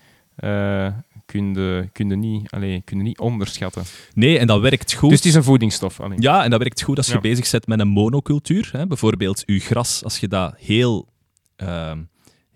kun 1.33 1.55
je, 1.55 1.89
kun 1.93 2.09
je 2.09 2.17
niet, 2.17 2.51
allee, 2.51 2.83
kun 2.85 2.97
je 2.97 3.03
niet 3.03 3.19
onderschatten. 3.19 3.83
Nee, 4.15 4.39
en 4.39 4.47
dat 4.47 4.61
werkt 4.61 4.93
goed. 4.93 5.09
Dus 5.11 5.19
het 5.19 5.29
is 5.29 5.35
een 5.35 5.45
voedingsstof. 5.45 6.01
allee. 6.01 6.21
Ja, 6.21 6.45
en 6.45 6.51
dat 6.51 6.59
werkt 6.59 6.83
goed 6.83 6.97
als 6.97 7.07
je 7.07 7.13
Ja. 7.13 7.21
bezig 7.21 7.51
bent 7.51 7.67
met 7.67 7.81
een 7.81 7.89
monocultuur. 7.89 8.69
Hè. 8.73 8.87
Bijvoorbeeld 8.87 9.43
je 9.47 9.59
gras, 9.61 10.05
als 10.05 10.19
je 10.19 10.29
dat 10.29 10.55
heel, 10.59 11.09
ehm, 11.57 11.99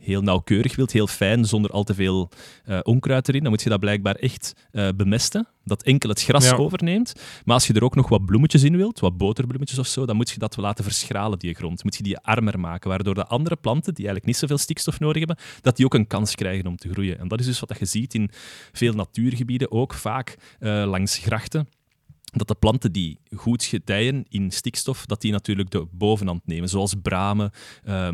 heel 0.03 0.23
nauwkeurig 0.23 0.77
wilt, 0.77 0.93
heel 0.93 1.07
fijn, 1.07 1.45
zonder 1.45 1.71
al 1.71 1.85
te 1.85 1.95
veel 1.95 2.29
eh, 2.65 2.79
onkruid 2.83 3.29
erin, 3.29 3.41
dan 3.43 3.51
moet 3.51 3.62
je 3.62 3.69
dat 3.69 3.81
blijkbaar 3.81 4.15
echt 4.15 4.55
eh, 4.71 4.88
bemesten. 4.97 5.47
Dat 5.65 5.83
enkel 5.83 6.09
het 6.09 6.23
gras 6.23 6.45
Ja. 6.49 6.57
overneemt. 6.57 7.12
Maar 7.45 7.55
als 7.55 7.67
je 7.67 7.73
er 7.73 7.85
ook 7.85 7.95
nog 7.95 8.09
wat 8.09 8.25
bloemetjes 8.25 8.62
in 8.62 8.77
wilt, 8.77 9.01
wat 9.01 9.17
boterbloemetjes 9.17 9.79
of 9.79 9.87
zo, 9.87 10.07
dan 10.07 10.17
moet 10.17 10.31
je 10.31 10.38
dat 10.38 10.57
laten 10.57 10.85
verschralen, 10.85 11.38
die 11.38 11.55
grond. 11.55 11.85
Moet 11.85 11.97
je 11.97 12.03
die 12.03 12.19
armer 12.19 12.61
maken, 12.61 12.88
waardoor 12.91 13.15
de 13.15 13.27
andere 13.27 13.57
planten, 13.57 13.95
die 13.95 14.05
eigenlijk 14.07 14.27
niet 14.27 14.37
zoveel 14.37 14.59
stikstof 14.59 15.01
nodig 15.01 15.19
hebben, 15.19 15.37
dat 15.61 15.77
die 15.77 15.85
ook 15.85 15.95
een 15.95 16.07
kans 16.07 16.35
krijgen 16.35 16.67
om 16.67 16.77
te 16.77 16.88
groeien. 16.91 17.19
En 17.19 17.29
dat 17.29 17.41
is 17.41 17.47
dus 17.47 17.61
wat 17.61 17.79
je 17.79 17.85
ziet 17.85 18.15
in 18.15 18.31
veel 18.73 18.93
natuurgebieden, 18.93 19.71
ook 19.73 19.95
vaak 19.95 20.37
eh, 20.59 20.85
langs 20.87 21.19
grachten 21.19 21.69
dat 22.38 22.49
de 22.49 22.55
planten 22.55 22.92
die 22.92 23.18
goed 23.37 23.64
gedijen 23.64 24.25
in 24.29 24.51
stikstof, 24.51 25.07
dat 25.07 25.21
die 25.21 25.33
natuurlijk 25.33 25.71
de 25.71 25.87
bovenhand 25.90 26.47
nemen. 26.47 26.68
Zoals 26.68 26.95
bramen, 27.03 27.51
eh, 27.85 28.09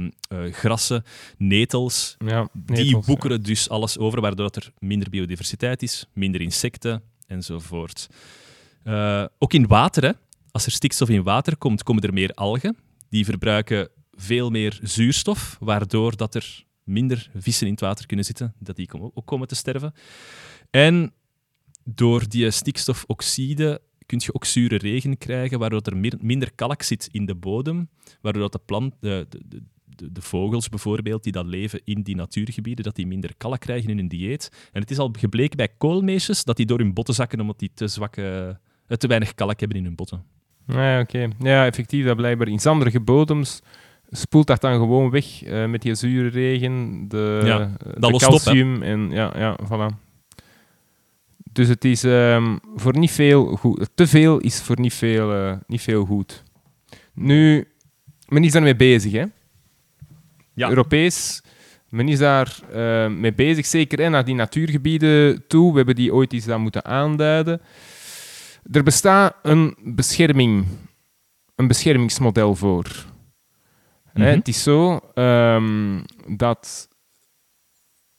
grassen, 0.50 1.04
netels. 1.36 2.16
Ja, 2.24 2.48
die 2.52 2.98
boekeren 2.98 3.42
dus 3.42 3.68
alles 3.68 3.98
over, 3.98 4.20
waardoor 4.20 4.50
dat 4.50 4.56
er 4.56 4.72
minder 4.78 5.10
biodiversiteit 5.10 5.82
is, 5.82 6.06
minder 6.12 6.40
insecten 6.40 7.02
enzovoort. 7.26 8.08
Eh, 8.82 9.24
ook 9.38 9.52
in 9.52 9.66
water, 9.66 10.04
hè. 10.04 10.12
als 10.50 10.66
er 10.66 10.72
stikstof 10.72 11.08
in 11.08 11.22
water 11.22 11.56
komt, 11.56 11.82
komen 11.82 12.02
er 12.02 12.12
meer 12.12 12.30
algen. 12.30 12.76
Die 13.08 13.24
verbruiken 13.24 13.88
veel 14.12 14.50
meer 14.50 14.78
zuurstof, 14.82 15.56
waardoor 15.60 16.16
dat 16.16 16.34
er 16.34 16.64
minder 16.82 17.30
vissen 17.34 17.66
in 17.66 17.72
het 17.72 17.80
water 17.80 18.06
kunnen 18.06 18.24
zitten, 18.24 18.54
dat 18.58 18.76
die 18.76 18.88
ook 19.14 19.26
komen 19.26 19.48
te 19.48 19.54
sterven. 19.54 19.92
En 20.70 21.12
door 21.84 22.28
die 22.28 22.50
stikstofoxide 22.50 23.80
kun 24.08 24.20
je 24.22 24.34
ook 24.34 24.44
zure 24.44 24.76
regen 24.76 25.18
krijgen, 25.18 25.58
waardoor 25.58 25.80
er 25.84 25.96
meer- 25.96 26.18
minder 26.20 26.50
kalk 26.54 26.82
zit 26.82 27.08
in 27.12 27.26
de 27.26 27.34
bodem, 27.34 27.88
waardoor 28.20 28.42
dat 28.42 28.52
de, 28.52 28.60
plant, 28.64 28.94
de, 29.00 29.26
de, 29.28 29.40
de, 29.48 30.12
de- 30.12 30.20
vogels 30.20 30.68
bijvoorbeeld, 30.68 31.22
die 31.22 31.32
dat 31.32 31.46
leven 31.46 31.80
in 31.84 32.02
die 32.02 32.16
natuurgebieden, 32.16 32.84
dat 32.84 32.96
die 32.96 33.06
minder 33.06 33.30
kalk 33.36 33.60
krijgen 33.60 33.90
in 33.90 33.96
hun 33.96 34.08
dieet. 34.08 34.68
En 34.72 34.80
het 34.80 34.90
is 34.90 34.98
al 34.98 35.10
gebleken 35.18 35.56
bij 35.56 35.68
koolmeesjes 35.78 36.44
dat 36.44 36.56
die 36.56 36.66
door 36.66 36.78
hun 36.78 36.94
botten 36.94 37.14
zakken 37.14 37.40
omdat 37.40 37.58
die 37.58 37.70
te, 37.74 37.88
zwakke, 37.88 38.58
eh, 38.86 38.96
te 38.96 39.06
weinig 39.06 39.34
kalk 39.34 39.60
hebben 39.60 39.78
in 39.78 39.84
hun 39.84 39.94
botten. 39.94 40.22
Ja, 40.66 41.00
oké. 41.00 41.28
Ja, 41.38 41.66
effectief, 41.66 42.04
dat 42.04 42.16
blijkbaar 42.16 42.48
in 42.48 42.58
zanderige 42.60 43.00
bodems 43.00 43.62
spoelt 44.10 44.46
dat 44.46 44.60
dan 44.60 44.72
gewoon 44.74 45.10
weg 45.10 45.42
eh, 45.42 45.66
met 45.66 45.82
die 45.82 45.94
zure 45.94 46.28
regen, 46.28 47.04
de, 47.08 47.40
Ja, 47.44 47.60
eh, 47.60 47.68
dat 48.00 48.00
de 48.10 48.12
op, 48.12 48.20
calcium 48.20 48.82
en 48.82 49.10
ja, 49.10 49.32
ja, 49.36 49.58
voilà. 49.64 50.07
Dus 51.58 51.68
het 51.68 51.84
is 51.84 52.04
ehm, 52.04 52.56
voor 52.74 52.98
niet 52.98 53.10
veel 53.10 53.56
goed. 53.56 53.88
Te 53.94 54.06
veel 54.06 54.38
is 54.38 54.60
voor 54.62 54.80
niet 54.80 54.94
veel, 54.94 55.32
eh, 55.34 55.56
niet 55.66 55.80
veel 55.80 56.04
goed. 56.04 56.42
Nu, 57.14 57.68
men 58.28 58.44
is 58.44 58.52
daarmee 58.52 58.76
bezig, 58.76 59.12
hè? 59.12 59.24
Ja. 60.54 60.68
Europees. 60.68 61.42
Men 61.88 62.08
is 62.08 62.18
daar 62.18 62.58
eh, 62.72 63.08
mee 63.08 63.34
bezig, 63.34 63.66
zeker 63.66 63.98
hè, 63.98 64.08
naar 64.08 64.24
die 64.24 64.34
natuurgebieden 64.34 65.46
toe. 65.46 65.70
We 65.70 65.76
hebben 65.76 65.94
die 65.94 66.14
ooit 66.14 66.32
eens 66.32 66.48
aan 66.48 66.60
moeten 66.60 66.84
aanduiden. 66.84 67.60
Er 68.72 68.82
bestaat 68.82 69.34
een 69.42 69.76
bescherming, 69.84 70.66
een 71.56 71.66
beschermingsmodel 71.68 72.54
voor. 72.54 72.86
Hè, 74.12 74.24
Mhm. 74.24 74.36
het 74.36 74.48
is 74.48 74.62
zo 74.62 75.00
ehm, 75.14 76.00
dat 76.26 76.88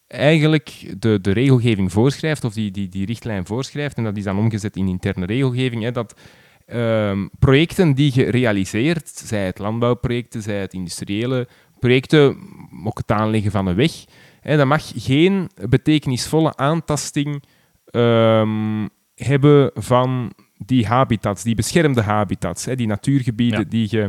eigenlijk 0.10 0.94
de, 1.00 1.22
de 1.22 1.32
regelgeving 1.32 1.92
voorschrijft, 1.92 2.44
of 2.44 2.54
die, 2.54 2.72
die, 2.72 2.90
die 2.90 3.06
richtlijn 3.06 3.46
voorschrijft, 3.46 3.98
en 3.98 4.04
dat 4.04 4.18
is 4.18 4.24
dan 4.24 4.38
omgezet 4.38 4.76
in 4.76 4.88
interne 4.88 5.26
regelgeving, 5.26 5.84
hè, 5.84 5.92
dat 5.92 6.20
ehm, 6.66 7.28
projecten 7.40 7.94
die 7.94 8.12
je 8.16 8.30
realiseert, 8.30 9.10
zij 9.10 9.46
het 9.46 9.60
landbouwprojecten, 9.60 10.42
zij 10.42 10.60
het 10.60 10.74
industriële 10.74 11.48
projecten, 11.80 12.38
ook 12.84 12.98
het 12.98 13.12
aanleggen 13.12 13.52
van 13.52 13.68
een 13.68 13.76
weg, 13.76 13.92
hè, 14.42 14.58
dat 14.58 14.68
mag 14.68 14.92
geen 14.96 15.50
betekenisvolle 15.70 16.56
aantasting 16.56 17.44
ehm, 17.86 18.88
hebben 19.16 19.72
van 19.74 20.34
die 20.58 20.88
habitats, 20.88 21.44
die 21.44 21.56
beschermde 21.56 22.02
habitats, 22.02 22.66
hè, 22.66 22.76
die 22.76 22.88
natuurgebieden 22.88 23.60
Ja. 23.60 23.66
die, 23.70 23.88
je, 23.90 24.06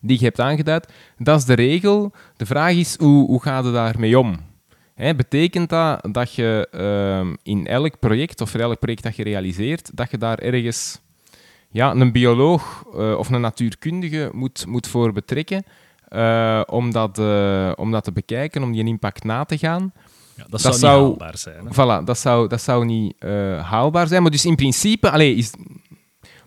die 0.00 0.18
je 0.18 0.24
hebt 0.24 0.40
aangeduid. 0.40 0.92
Dat 1.18 1.38
is 1.38 1.44
de 1.44 1.54
regel. 1.54 2.12
De 2.36 2.46
vraag 2.46 2.72
is, 2.72 2.96
hoe, 2.98 3.26
hoe 3.26 3.42
ga 3.42 3.58
je 3.58 3.70
daarmee 3.72 4.18
om? 4.18 4.36
Hè, 4.96 5.14
betekent 5.14 5.68
dat 5.68 6.08
dat 6.10 6.34
je 6.34 6.68
ehm, 6.70 7.34
in 7.42 7.66
elk 7.66 7.98
project, 7.98 8.40
of 8.40 8.50
voor 8.50 8.60
elk 8.60 8.78
project 8.78 9.02
dat 9.02 9.16
je 9.16 9.22
realiseert, 9.22 9.96
dat 9.96 10.10
je 10.10 10.18
daar 10.18 10.38
ergens 10.38 11.00
ja, 11.70 11.94
een 11.94 12.12
bioloog 12.12 12.84
eh, 12.94 13.18
of 13.18 13.30
een 13.30 13.40
natuurkundige 13.40 14.30
moet, 14.32 14.66
moet 14.66 14.86
voor 14.86 15.12
betrekken 15.12 15.64
eh, 16.08 16.62
om, 16.66 16.92
dat, 16.92 17.18
eh, 17.18 17.72
om 17.74 17.90
dat 17.90 18.04
te 18.04 18.12
bekijken, 18.12 18.62
om 18.62 18.72
die 18.72 18.84
impact 18.84 19.24
na 19.24 19.44
te 19.44 19.58
gaan? 19.58 19.92
Ja, 20.36 20.46
dat, 20.48 20.62
Dat 20.62 20.78
zou 20.78 21.02
niet 21.02 21.18
haalbaar 21.18 21.38
zijn. 21.38 21.66
Hè? 21.66 21.72
Voilà, 21.72 22.04
dat 22.04 22.18
zou, 22.18 22.48
dat 22.48 22.62
zou 22.62 22.84
niet 22.84 23.14
haalbaar 23.60 24.06
zijn. 24.06 24.22
Maar 24.22 24.30
dus 24.30 24.44
in 24.44 24.56
principe, 24.56 25.10
allee, 25.10 25.34
is, 25.34 25.52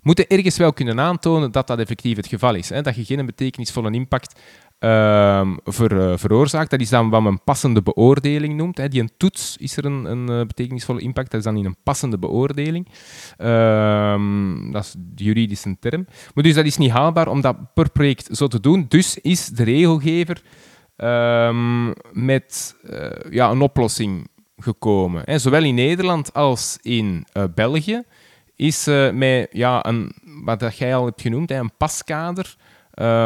moeten 0.02 0.28
ergens 0.28 0.58
wel 0.58 0.74
kunnen 0.74 1.00
aantonen 1.00 1.52
dat 1.52 1.68
dat 1.68 1.80
effectief 1.80 2.16
het 2.16 2.28
geval 2.28 2.56
is. 2.56 2.70
Hè? 2.70 2.82
Dat 2.82 2.96
je 2.96 3.06
geen 3.06 3.26
betekenisvolle 3.26 3.92
impact 3.92 4.40
ehm, 4.80 5.56
eh, 5.64 6.14
veroorzaakt. 6.18 6.70
Dat 6.70 6.80
is 6.80 6.90
dan 6.90 7.10
wat 7.10 7.22
men 7.22 7.44
passende 7.44 7.82
beoordeling 7.82 8.56
noemt. 8.56 8.78
Hè? 8.78 8.88
Die 8.88 9.02
een 9.02 9.12
toets 9.18 9.58
is 9.58 9.78
er 9.78 9.86
een, 9.86 10.06
een 10.06 10.30
eh, 10.30 10.48
betekenisvolle 10.48 11.02
impact. 11.02 11.32
Dat 11.32 11.40
is 11.40 11.46
dan 11.46 11.58
in 11.58 11.66
een 11.66 11.76
passende 11.84 12.18
beoordeling. 12.18 12.88
Ehm, 13.38 14.72
dat 14.72 14.84
is 14.84 14.96
de 14.98 15.24
juridische 15.24 15.78
term. 15.80 16.08
Maar 16.34 16.44
dus 16.44 16.54
dat 16.54 16.66
is 16.66 16.78
niet 16.78 16.92
haalbaar 16.92 17.28
om 17.28 17.42
dat 17.42 17.74
per 17.74 17.92
project 17.92 18.38
zo 18.38 18.48
te 18.48 18.60
doen. 18.60 18.86
Dus 18.88 19.18
is 19.18 19.48
de 19.48 19.64
regelgever 19.64 20.42
ehm, 20.96 21.88
met 22.12 22.76
eh, 22.84 23.32
ja, 23.32 23.50
een 23.50 23.62
oplossing 23.62 24.28
gekomen. 24.58 25.22
Hè. 25.26 25.40
Zowel 25.40 25.64
in 25.64 25.76
Nederland 25.76 26.34
als 26.34 26.78
in 26.82 27.26
België 27.56 28.04
is 28.56 28.86
met 29.14 29.48
ja, 29.52 29.86
een, 29.86 30.12
wat 30.44 30.60
dat 30.60 30.78
jij 30.78 30.96
al 30.96 31.06
hebt 31.06 31.22
genoemd, 31.22 31.52
een 31.52 31.72
paskader, 31.78 32.56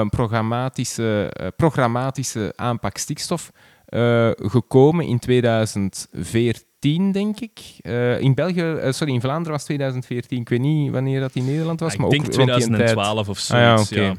programmatische, 0.10 1.34
uh, 1.42 1.48
programmatische 1.56 2.54
aanpak 2.56 2.98
stikstof, 2.98 3.52
gekomen 4.36 5.06
in 5.06 5.20
2014, 5.20 7.12
denk 7.12 7.40
ik. 7.40 7.60
in 8.20 8.34
België, 8.34 8.78
sorry, 8.90 9.14
in 9.14 9.22
Vlaanderen 9.22 9.52
was 9.52 9.64
2014. 9.64 10.40
Ik 10.40 10.50
weet 10.50 10.60
niet 10.60 10.92
wanneer 10.92 11.20
dat 11.20 11.32
in 11.34 11.46
Nederland 11.46 11.80
was, 11.80 11.94
ja, 11.94 12.02
maar 12.02 12.12
ik 12.12 12.22
denk 12.22 12.32
2012 12.32 13.30
of 13.30 13.40
zo. 13.40 13.54
Ah, 13.54 13.62
ja, 13.62 13.80
okay. 13.80 14.04
ja. 14.04 14.14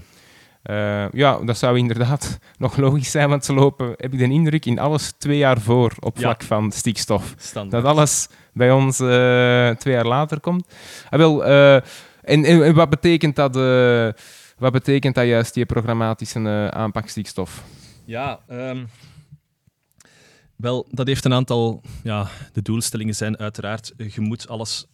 Uh, 0.70 1.04
ja, 1.12 1.38
dat 1.44 1.58
zou 1.58 1.78
inderdaad 1.78 2.38
nog 2.58 2.76
logisch 2.76 3.10
zijn, 3.10 3.28
want 3.28 3.44
ze 3.44 3.54
lopen, 3.54 3.94
heb 3.96 4.12
ik 4.12 4.18
de 4.18 4.24
indruk, 4.24 4.66
in 4.66 4.78
alles 4.78 5.12
twee 5.18 5.38
jaar 5.38 5.60
voor 5.60 5.92
op 6.00 6.18
vlak 6.18 6.40
ja. 6.40 6.46
van 6.46 6.72
stikstof. 6.72 7.34
Standaard. 7.36 7.82
Dat 7.82 7.92
alles 7.92 8.28
bij 8.52 8.72
ons 8.72 8.96
twee 9.78 9.94
jaar 9.94 10.06
later 10.06 10.40
komt. 10.40 10.66
Ah, 11.10 11.18
wel, 11.18 11.44
en, 11.44 12.44
en, 12.44 12.74
wat, 12.74 12.90
betekent 12.90 13.36
dat, 13.36 13.54
wat 14.58 14.72
betekent 14.72 15.14
dat 15.14 15.26
juist, 15.26 15.54
die 15.54 15.66
programmatische 15.66 16.70
aanpak 16.70 17.08
stikstof? 17.08 17.64
Ja, 18.04 18.40
um, 18.50 18.88
wel, 20.56 20.86
dat 20.90 21.06
heeft 21.06 21.24
een 21.24 21.32
aantal... 21.32 21.82
Ja, 22.02 22.28
de 22.52 22.62
doelstellingen 22.62 23.14
zijn 23.14 23.38
uiteraard, 23.38 23.92
je 23.96 24.20
moet 24.20 24.48
alles... 24.48 24.86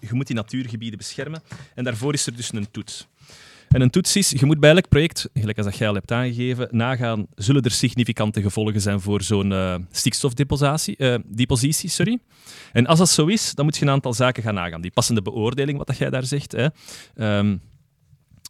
Je 0.00 0.14
moet 0.14 0.26
die 0.26 0.36
natuurgebieden 0.36 0.98
beschermen. 0.98 1.42
En 1.74 1.84
daarvoor 1.84 2.12
is 2.12 2.26
er 2.26 2.36
dus 2.36 2.52
een 2.52 2.70
toets. 2.70 3.08
En 3.68 3.80
een 3.80 3.90
toets 3.90 4.16
is, 4.16 4.30
je 4.30 4.46
moet 4.46 4.60
bij 4.60 4.70
elk 4.70 4.88
project, 4.88 5.28
gelijk 5.34 5.56
als 5.56 5.66
dat 5.66 5.76
jij 5.76 5.88
al 5.88 5.94
hebt 5.94 6.12
aangegeven, 6.12 6.68
nagaan, 6.70 7.26
zullen 7.34 7.62
er 7.62 7.70
significante 7.70 8.42
gevolgen 8.42 8.80
zijn 8.80 9.00
voor 9.00 9.22
zo'n 9.22 9.50
uh, 9.50 9.74
stikstofdepositie? 9.90 10.96
Uh, 10.98 11.90
sorry. 11.90 12.18
En 12.72 12.86
als 12.86 12.98
dat 12.98 13.08
zo 13.08 13.26
is, 13.26 13.54
dan 13.54 13.64
moet 13.64 13.76
je 13.76 13.82
een 13.82 13.90
aantal 13.90 14.12
zaken 14.12 14.42
gaan 14.42 14.54
nagaan. 14.54 14.80
Die 14.80 14.90
passende 14.90 15.22
beoordeling, 15.22 15.78
wat 15.78 15.86
dat 15.86 15.96
jij 15.98 16.10
daar 16.10 16.24
zegt. 16.24 16.52
Hè. 16.52 16.66
Um, 17.38 17.60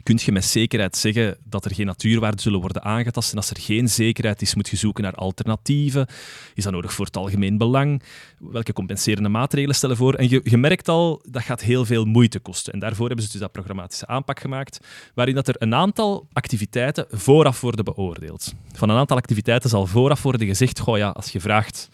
kun 0.08 0.18
je 0.20 0.32
met 0.32 0.44
zekerheid 0.44 0.96
zeggen 0.96 1.36
dat 1.44 1.64
er 1.64 1.74
geen 1.74 1.86
natuurwaarden 1.86 2.40
zullen 2.40 2.60
worden 2.60 2.82
aangetast. 2.82 3.30
En 3.30 3.36
als 3.36 3.50
er 3.50 3.60
geen 3.60 3.88
zekerheid 3.88 4.42
is, 4.42 4.54
moet 4.54 4.68
je 4.68 4.76
zoeken 4.76 5.02
naar 5.02 5.14
alternatieven. 5.14 6.06
Is 6.54 6.64
dat 6.64 6.72
nodig 6.72 6.92
voor 6.92 7.04
het 7.04 7.16
algemeen 7.16 7.58
belang? 7.58 8.02
Welke 8.38 8.72
compenserende 8.72 9.28
maatregelen 9.28 9.74
stellen 9.74 9.96
voor? 9.96 10.14
En 10.14 10.28
je, 10.28 10.56
merkt 10.56 10.88
al, 10.88 11.22
dat 11.30 11.42
gaat 11.42 11.60
heel 11.60 11.84
veel 11.84 12.04
moeite 12.04 12.38
kosten. 12.38 12.72
En 12.72 12.78
daarvoor 12.78 13.06
hebben 13.06 13.24
ze 13.24 13.30
dus 13.30 13.40
dat 13.40 13.52
programmatische 13.52 14.06
aanpak 14.06 14.40
gemaakt, 14.40 14.86
waarin 15.14 15.34
dat 15.34 15.48
er 15.48 15.54
een 15.58 15.74
aantal 15.74 16.28
activiteiten 16.32 17.06
vooraf 17.10 17.60
worden 17.60 17.84
beoordeeld. 17.84 18.54
Van 18.72 18.88
een 18.88 18.96
aantal 18.96 19.16
activiteiten 19.16 19.70
zal 19.70 19.86
vooraf 19.86 20.22
worden 20.22 20.46
gezegd, 20.46 20.80
goh 20.80 20.98
ja, 20.98 21.08
als 21.08 21.30
je 21.30 21.40
vraagt 21.40 21.88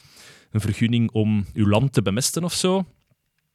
een 0.51 0.61
vergunning 0.61 1.11
om 1.11 1.47
je 1.55 1.69
land 1.69 1.93
te 1.93 2.03
bemesten 2.03 2.45
of 2.45 2.53
zo, 2.53 2.85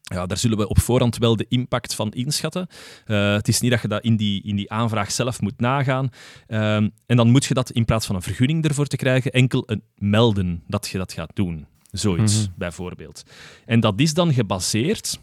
ja, 0.01 0.25
daar 0.25 0.37
zullen 0.37 0.57
we 0.57 0.67
op 0.67 0.79
voorhand 0.79 1.17
wel 1.17 1.35
de 1.35 1.45
impact 1.49 1.95
van 1.95 2.11
inschatten. 2.11 2.67
Uh, 3.07 3.33
het 3.33 3.47
is 3.47 3.59
niet 3.59 3.71
dat 3.71 3.81
je 3.81 3.87
dat 3.87 4.03
in 4.03 4.15
die, 4.15 4.43
in 4.43 4.55
die 4.55 4.71
aanvraag 4.71 5.11
zelf 5.11 5.41
moet 5.41 5.59
nagaan. 5.59 6.09
Uh, 6.47 6.75
en 6.75 6.93
dan 7.05 7.29
moet 7.29 7.45
je 7.45 7.53
dat 7.53 7.71
in 7.71 7.85
plaats 7.85 8.05
van 8.05 8.15
een 8.15 8.21
vergunning 8.21 8.65
ervoor 8.65 8.87
te 8.87 8.95
krijgen, 8.95 9.31
enkel 9.31 9.63
een 9.65 9.83
melden 9.95 10.63
dat 10.67 10.87
je 10.87 10.97
dat 10.97 11.13
gaat 11.13 11.31
doen. 11.33 11.65
Zoiets, 11.91 12.37
mm 12.37 12.43
-hmm. 12.43 12.53
bijvoorbeeld. 12.57 13.23
En 13.65 13.79
dat 13.79 13.99
is 13.99 14.13
dan 14.13 14.33
gebaseerd 14.33 15.19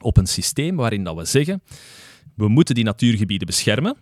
op 0.00 0.16
een 0.16 0.26
systeem 0.26 0.76
waarin 0.76 1.04
dat 1.04 1.16
we 1.16 1.24
zeggen, 1.24 1.62
we 2.34 2.48
moeten 2.48 2.74
die 2.74 2.84
natuurgebieden 2.84 3.46
beschermen. 3.46 3.96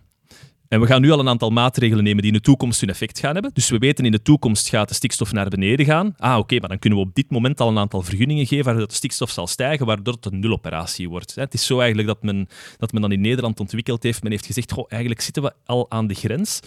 En 0.69 0.79
we 0.79 0.85
gaan 0.85 1.01
nu 1.01 1.11
al 1.11 1.19
een 1.19 1.27
aantal 1.27 1.49
maatregelen 1.49 2.03
nemen 2.03 2.21
die 2.21 2.31
in 2.31 2.37
de 2.37 2.43
toekomst 2.43 2.79
hun 2.79 2.89
effect 2.89 3.19
gaan 3.19 3.33
hebben. 3.33 3.51
Dus 3.53 3.69
we 3.69 3.77
weten 3.77 4.05
in 4.05 4.11
de 4.11 4.21
toekomst 4.21 4.69
gaat 4.69 4.87
de 4.87 4.93
stikstof 4.93 5.31
naar 5.31 5.49
beneden 5.49 5.85
gaan. 5.85 6.13
Ah, 6.17 6.37
oké, 6.37 6.59
maar 6.59 6.69
dan 6.69 6.79
kunnen 6.79 6.99
we 6.99 7.05
op 7.05 7.15
dit 7.15 7.31
moment 7.31 7.59
al 7.59 7.67
een 7.67 7.77
aantal 7.77 8.01
vergunningen 8.01 8.45
geven 8.45 8.65
waardoor 8.65 8.87
de 8.87 8.93
stikstof 8.93 9.29
zal 9.29 9.47
stijgen, 9.47 9.85
waardoor 9.85 10.13
het 10.13 10.25
een 10.25 10.39
nuloperatie 10.39 11.09
wordt. 11.09 11.35
Het 11.35 11.53
is 11.53 11.65
zo 11.65 11.77
eigenlijk 11.77 12.07
dat 12.07 12.23
men, 12.23 12.47
dat 12.77 12.91
men 12.91 13.01
dan 13.01 13.11
in 13.11 13.21
Nederland 13.21 13.59
ontwikkeld 13.59 14.03
heeft. 14.03 14.23
Men 14.23 14.31
heeft 14.31 14.45
gezegd, 14.45 14.71
goh, 14.71 14.85
eigenlijk 14.89 15.21
zitten 15.21 15.43
we 15.43 15.53
al 15.65 15.91
aan 15.91 16.07
de 16.07 16.13
grens. 16.13 16.59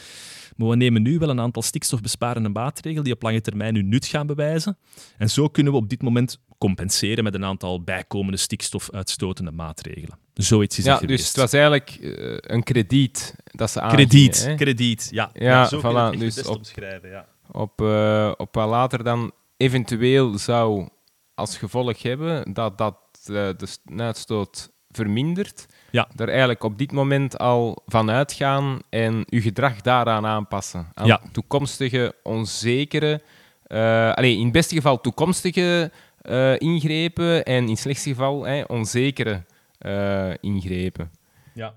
Maar 0.56 0.68
we 0.68 0.76
nemen 0.76 1.02
nu 1.02 1.18
wel 1.18 1.28
een 1.28 1.40
aantal 1.40 1.62
stikstofbesparende 1.62 2.48
maatregelen 2.48 3.04
die 3.04 3.14
op 3.14 3.22
lange 3.22 3.40
termijn 3.40 3.74
hun 3.74 3.88
nut 3.88 4.06
gaan 4.06 4.26
bewijzen. 4.26 4.78
En 5.18 5.30
zo 5.30 5.48
kunnen 5.48 5.72
we 5.72 5.78
op 5.78 5.88
dit 5.88 6.02
moment 6.02 6.38
compenseren 6.58 7.24
met 7.24 7.34
een 7.34 7.44
aantal 7.44 7.82
bijkomende 7.82 8.36
stikstofuitstotende 8.36 9.50
maatregelen. 9.50 10.21
Zoiets 10.34 10.78
is 10.78 10.84
ja, 10.84 10.98
het 10.98 11.08
dus 11.08 11.26
het 11.26 11.36
was 11.36 11.52
eigenlijk 11.52 11.96
uh, 12.00 12.36
een 12.40 12.62
krediet 12.62 13.34
dat 13.44 13.70
ze 13.70 13.86
Krediet, 13.88 14.44
hè? 14.44 14.54
krediet, 14.54 15.08
ja. 15.10 15.30
Ja, 15.32 15.44
ja 15.44 15.66
zo 15.66 15.78
voilà, 15.78 16.12
je 16.12 16.18
dus 16.18 16.34
best 16.34 16.46
op, 16.46 16.56
omschrijven, 16.56 17.08
ja. 17.08 17.26
Op, 17.50 17.80
uh, 17.80 18.32
op 18.36 18.54
wat 18.54 18.68
later 18.68 19.04
dan 19.04 19.32
eventueel 19.56 20.38
zou 20.38 20.88
als 21.34 21.58
gevolg 21.58 22.02
hebben 22.02 22.52
dat, 22.52 22.78
dat 22.78 22.96
uh, 23.26 23.48
de 23.56 23.66
uitstoot 23.96 24.70
vermindert, 24.90 25.66
ja. 25.90 26.08
er 26.16 26.28
eigenlijk 26.28 26.64
op 26.64 26.78
dit 26.78 26.92
moment 26.92 27.38
al 27.38 27.82
van 27.86 28.10
uitgaan 28.10 28.78
en 28.90 29.24
uw 29.30 29.40
gedrag 29.40 29.80
daaraan 29.80 30.26
aanpassen. 30.26 30.88
Aan 30.94 31.06
ja. 31.06 31.20
toekomstige 31.32 32.14
onzekere, 32.22 33.22
uh, 33.66 34.12
allez, 34.12 34.36
in 34.36 34.44
het 34.44 34.52
beste 34.52 34.74
geval 34.74 35.00
toekomstige 35.00 35.90
uh, 36.22 36.60
ingrepen 36.60 37.44
en 37.44 37.62
in 37.62 37.70
het 37.70 37.78
slechtste 37.78 38.08
geval 38.08 38.44
hey, 38.44 38.68
onzekere 38.68 39.44
uh, 39.86 40.34
ingrepen. 40.40 41.10
Ja. 41.54 41.74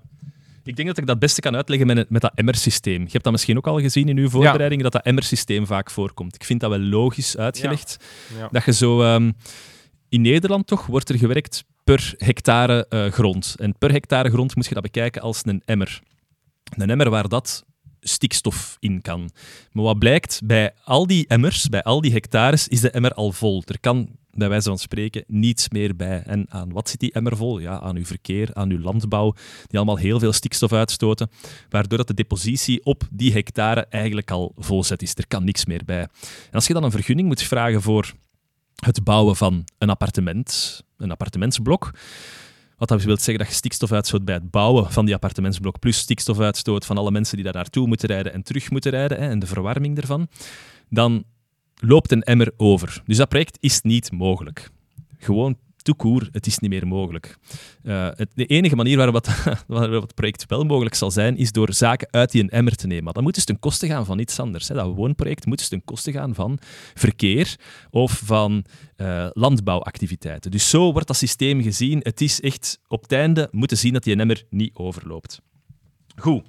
Ik 0.64 0.76
denk 0.76 0.88
dat 0.88 0.98
ik 0.98 1.06
dat 1.06 1.14
het 1.14 1.24
beste 1.24 1.40
kan 1.40 1.56
uitleggen 1.56 1.86
met, 1.86 2.10
met 2.10 2.22
dat 2.22 2.32
emmersysteem. 2.34 3.02
Je 3.02 3.10
hebt 3.10 3.24
dat 3.24 3.32
misschien 3.32 3.56
ook 3.56 3.66
al 3.66 3.80
gezien 3.80 4.08
in 4.08 4.16
uw 4.16 4.28
voorbereiding, 4.28 4.82
ja. 4.82 4.82
dat 4.82 4.92
dat 4.92 5.04
emmersysteem 5.04 5.66
vaak 5.66 5.90
voorkomt. 5.90 6.34
Ik 6.34 6.44
vind 6.44 6.60
dat 6.60 6.70
wel 6.70 6.78
logisch 6.78 7.36
uitgelegd. 7.36 7.96
Ja. 8.32 8.38
Ja. 8.38 8.48
Dat 8.52 8.64
je 8.64 8.72
zo... 8.72 9.14
Um, 9.14 9.34
in 10.08 10.20
Nederland 10.20 10.66
toch 10.66 10.86
wordt 10.86 11.08
er 11.08 11.18
gewerkt 11.18 11.64
per 11.84 12.14
hectare 12.16 12.86
uh, 12.90 13.06
grond. 13.06 13.54
En 13.58 13.78
per 13.78 13.92
hectare 13.92 14.30
grond 14.30 14.56
moet 14.56 14.66
je 14.66 14.74
dat 14.74 14.82
bekijken 14.82 15.22
als 15.22 15.40
een 15.42 15.62
emmer. 15.64 16.00
Een 16.76 16.90
emmer 16.90 17.10
waar 17.10 17.28
dat 17.28 17.64
stikstof 18.00 18.76
in 18.80 19.02
kan. 19.02 19.30
Maar 19.72 19.84
wat 19.84 19.98
blijkt, 19.98 20.40
bij 20.44 20.74
al 20.84 21.06
die 21.06 21.26
emmers, 21.26 21.68
bij 21.68 21.82
al 21.82 22.00
die 22.00 22.12
hectares, 22.12 22.68
is 22.68 22.80
de 22.80 22.90
emmer 22.90 23.12
al 23.14 23.32
vol. 23.32 23.62
Er 23.66 23.80
kan 23.80 24.08
bij 24.36 24.48
wijze 24.48 24.68
van 24.68 24.78
spreken 24.78 25.24
niets 25.26 25.68
meer 25.68 25.96
bij. 25.96 26.22
En 26.22 26.46
aan 26.48 26.72
wat 26.72 26.88
zit 26.88 27.00
die 27.00 27.12
emmer 27.12 27.36
vol? 27.36 27.58
Ja, 27.58 27.80
aan 27.80 27.96
uw 27.96 28.04
verkeer, 28.04 28.50
aan 28.52 28.70
uw 28.70 28.80
landbouw, 28.80 29.32
die 29.66 29.76
allemaal 29.76 29.96
heel 29.96 30.18
veel 30.18 30.32
stikstof 30.32 30.72
uitstoten, 30.72 31.30
waardoor 31.68 31.98
dat 31.98 32.06
de 32.06 32.14
depositie 32.14 32.84
op 32.84 33.02
die 33.10 33.32
hectare 33.32 33.86
eigenlijk 33.90 34.30
al 34.30 34.52
volzet 34.56 35.02
is. 35.02 35.14
Er 35.14 35.26
kan 35.26 35.44
niks 35.44 35.66
meer 35.66 35.84
bij. 35.84 36.00
En 36.00 36.52
als 36.52 36.66
je 36.66 36.72
dan 36.72 36.84
een 36.84 36.90
vergunning 36.90 37.28
moet 37.28 37.42
vragen 37.42 37.82
voor 37.82 38.12
het 38.76 39.04
bouwen 39.04 39.36
van 39.36 39.64
een 39.78 39.90
appartement, 39.90 40.82
een 40.96 41.10
appartementsblok, 41.10 41.90
wat 42.76 42.88
dat 42.88 43.02
wil 43.02 43.16
zeggen 43.16 43.38
dat 43.38 43.46
je 43.46 43.54
stikstof 43.54 43.92
uitstoot 43.92 44.24
bij 44.24 44.34
het 44.34 44.50
bouwen 44.50 44.92
van 44.92 45.04
die 45.04 45.14
appartementsblok, 45.14 45.78
plus 45.78 45.98
stikstof 45.98 46.40
uitstoot 46.40 46.86
van 46.86 46.98
alle 46.98 47.10
mensen 47.10 47.36
die 47.36 47.44
daar 47.44 47.54
naartoe 47.54 47.86
moeten 47.86 48.08
rijden 48.08 48.32
en 48.32 48.42
terug 48.42 48.70
moeten 48.70 48.90
rijden, 48.90 49.18
hè, 49.18 49.28
en 49.28 49.38
de 49.38 49.46
verwarming 49.46 49.98
ervan, 49.98 50.28
dan 50.88 51.24
loopt 51.80 52.12
een 52.12 52.22
emmer 52.22 52.52
over. 52.56 53.02
Dus 53.06 53.16
dat 53.16 53.28
project 53.28 53.56
is 53.60 53.82
niet 53.82 54.12
mogelijk. 54.12 54.70
Gewoon 55.18 55.56
toekoer, 55.86 56.28
het 56.32 56.46
is 56.46 56.58
niet 56.58 56.70
meer 56.70 56.86
mogelijk. 56.86 57.38
Uh, 57.82 58.08
het, 58.14 58.30
de 58.34 58.46
enige 58.46 58.76
manier 58.76 58.96
waarop 58.96 59.14
het, 59.24 59.64
waarop 59.66 60.14
project 60.14 60.46
wel 60.46 60.64
mogelijk 60.64 60.94
zal 60.94 61.10
zijn, 61.10 61.36
is 61.36 61.52
door 61.52 61.72
zaken 61.72 62.08
uit 62.10 62.30
die 62.30 62.42
een 62.42 62.50
emmer 62.50 62.74
te 62.74 62.86
nemen. 62.86 63.04
Maar 63.04 63.12
dan 63.12 63.22
moet 63.22 63.34
dus 63.34 63.44
ten 63.44 63.58
koste 63.58 63.86
gaan 63.86 64.04
van 64.04 64.18
iets 64.18 64.40
anders. 64.40 64.68
Hè. 64.68 64.74
Dat 64.74 64.94
woonproject 64.94 65.46
moet 65.46 65.58
dus 65.58 65.68
ten 65.68 65.84
koste 65.84 66.12
gaan 66.12 66.34
van 66.34 66.58
verkeer 66.94 67.56
of 67.90 68.20
van 68.24 68.64
uh, 68.96 69.28
landbouwactiviteiten. 69.32 70.50
Dus 70.50 70.70
zo 70.70 70.92
wordt 70.92 71.06
dat 71.06 71.16
systeem 71.16 71.62
gezien. 71.62 72.00
Het 72.02 72.20
is 72.20 72.40
echt 72.40 72.78
op 72.88 73.02
het 73.02 73.12
einde 73.12 73.48
moeten 73.50 73.76
zien 73.76 73.92
dat 73.92 74.04
die 74.04 74.16
emmer 74.16 74.44
niet 74.50 74.74
overloopt. 74.74 75.40
Goed, 76.16 76.44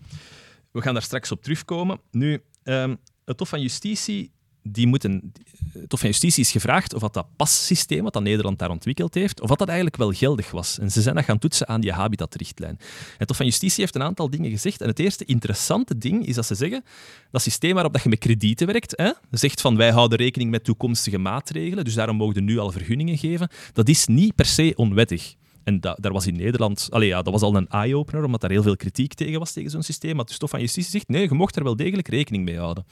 we 0.72 0.82
gaan 0.82 0.94
daar 0.94 1.04
straks 1.04 1.32
op 1.32 1.44
terugkomen. 1.44 2.00
Nu, 2.12 2.44
um, 2.64 2.98
het 3.26 3.40
Hof 3.40 3.50
van 3.50 3.62
Justitie 3.62 4.32
die 4.72 4.88
moeten, 4.88 5.34
het 5.74 5.92
Hof 5.92 6.00
van 6.00 6.10
Justitie 6.10 6.44
is 6.44 6.52
gevraagd 6.52 6.94
of 6.94 7.02
dat, 7.02 7.28
passysteem 7.36 8.04
wat 8.04 8.14
dat 8.14 8.24
Nederland 8.24 8.60
daar 8.60 8.70
ontwikkeld 8.70 9.14
heeft, 9.14 9.42
of 9.42 9.50
dat, 9.50 9.58
dat 9.58 9.68
eigenlijk 9.68 9.98
wel 9.98 10.12
geldig 10.12 10.52
was. 10.52 10.80
En 10.80 10.92
ze 10.92 11.02
zijn 11.02 11.16
dat 11.16 11.24
gaan 11.24 11.40
toetsen 11.40 11.68
aan 11.68 11.82
die 11.82 11.92
habitatrichtlijn. 11.92 12.80
Het 13.18 13.28
Hof 13.28 13.38
van 13.38 13.46
Justitie 13.46 13.82
heeft 13.82 13.96
een 13.96 14.04
aantal 14.04 14.30
dingen 14.30 14.50
gezegd. 14.50 14.82
En 14.82 14.88
het 14.88 15.00
eerste 15.00 15.26
interessante 15.26 15.98
ding 15.98 16.26
is 16.26 16.36
dat 16.36 16.46
ze 16.46 16.56
zeggen, 16.56 16.84
dat 17.32 17.42
systeem 17.42 17.74
waarop 17.74 17.94
dat 17.94 18.04
je 18.04 18.10
met 18.10 18.20
kredieten 18.20 18.68
werkt, 18.68 18.94
hè, 18.98 19.12
zegt 19.32 19.62
van 19.62 19.78
wij 19.78 19.92
houden 19.92 20.18
rekening 20.18 20.52
met 20.52 20.64
toekomstige 20.64 21.18
maatregelen, 21.18 21.84
dus 21.84 21.94
daarom 21.94 22.16
mogen 22.16 22.36
we 22.36 22.42
nu 22.42 22.58
al 22.58 22.72
vergunningen 22.72 23.18
geven, 23.18 23.50
dat 23.74 23.90
is 23.90 24.06
niet 24.06 24.36
per 24.36 24.46
se 24.46 24.74
onwettig. 24.76 25.36
En 25.68 25.80
da, 25.80 25.98
daar 26.00 26.12
was 26.12 26.28
in 26.28 26.36
Nederland, 26.36 26.88
allee, 26.90 27.08
ja, 27.08 27.22
dat 27.22 27.34
was 27.34 27.42
al 27.42 27.56
een 27.56 27.68
eye-opener, 27.68 28.24
omdat 28.24 28.42
daar 28.42 28.50
heel 28.50 28.62
veel 28.62 28.76
kritiek 28.76 29.14
tegen 29.14 29.40
was 29.40 29.52
tegen 29.52 29.70
zo'n 29.70 29.84
systeem. 29.84 30.16
Maar 30.16 30.26
de 30.26 30.34
Stof 30.34 30.50
van 30.50 30.60
Justitie 30.60 30.92
zegt, 30.92 31.08
nee, 31.08 31.22
je 31.22 31.34
mocht 31.34 31.56
er 31.56 31.64
wel 31.64 31.76
degelijk 31.76 32.08
rekening 32.08 32.46
mee 32.46 32.58
houden. 32.58 32.86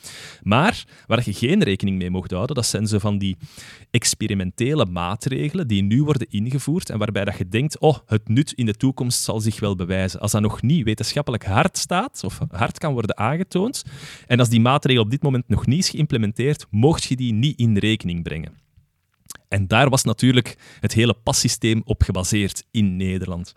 Maar 0.43 0.85
waar 1.07 1.21
je 1.25 1.33
geen 1.33 1.63
rekening 1.63 1.97
mee 1.97 2.09
mocht 2.09 2.31
houden, 2.31 2.55
dat 2.55 2.65
zijn 2.65 2.87
zo 2.87 2.99
van 2.99 3.17
die 3.17 3.37
experimentele 3.91 4.85
maatregelen 4.85 5.67
die 5.67 5.83
nu 5.83 6.03
worden 6.03 6.29
ingevoerd 6.29 6.89
en 6.89 6.97
waarbij 6.97 7.25
dat 7.25 7.37
je 7.37 7.47
denkt, 7.47 7.79
oh, 7.79 7.97
het 8.05 8.29
nut 8.29 8.51
in 8.51 8.65
de 8.65 8.75
toekomst 8.75 9.23
zal 9.23 9.39
zich 9.39 9.59
wel 9.59 9.75
bewijzen. 9.75 10.19
Als 10.19 10.31
dat 10.31 10.41
nog 10.41 10.61
niet 10.61 10.83
wetenschappelijk 10.83 11.45
hard 11.45 11.77
staat, 11.77 12.23
of 12.23 12.39
hard 12.49 12.77
kan 12.77 12.93
worden 12.93 13.17
aangetoond, 13.17 13.83
en 14.27 14.39
als 14.39 14.49
die 14.49 14.61
maatregel 14.61 15.03
op 15.03 15.09
dit 15.09 15.23
moment 15.23 15.47
nog 15.47 15.65
niet 15.65 15.79
is 15.79 15.89
geïmplementeerd, 15.89 16.65
mocht 16.69 17.03
je 17.03 17.15
die 17.15 17.33
niet 17.33 17.59
in 17.59 17.77
rekening 17.77 18.23
brengen. 18.23 18.64
En 19.55 19.67
daar 19.67 19.89
was 19.89 20.03
natuurlijk 20.03 20.57
het 20.79 20.93
hele 20.93 21.13
passysteem 21.13 21.81
op 21.85 22.03
gebaseerd 22.03 22.63
in 22.71 22.95
Nederland. 22.95 23.55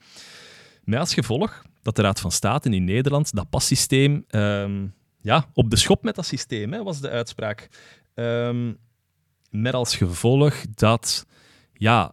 Met 0.85 0.99
als 0.99 1.15
gevolg 1.15 1.63
dat 1.83 1.97
de 1.97 2.03
Raad 2.03 2.21
van 2.21 2.33
State 2.33 2.71
in 2.71 2.85
Nederland 2.85 3.35
dat 3.35 3.51
passysteem 3.51 4.25
ehm, 4.29 4.87
ja, 5.21 5.47
op 5.53 5.71
de 5.71 5.77
schop 5.77 6.03
met 6.03 6.15
dat 6.15 6.27
systeem, 6.27 6.73
hè, 6.73 6.83
was 6.83 7.01
de 7.01 7.09
uitspraak. 7.09 7.69
Ehm, 8.15 8.73
met 9.51 9.75
als 9.75 9.97
gevolg 9.97 10.55
dat 10.75 11.27
ja, 11.73 12.13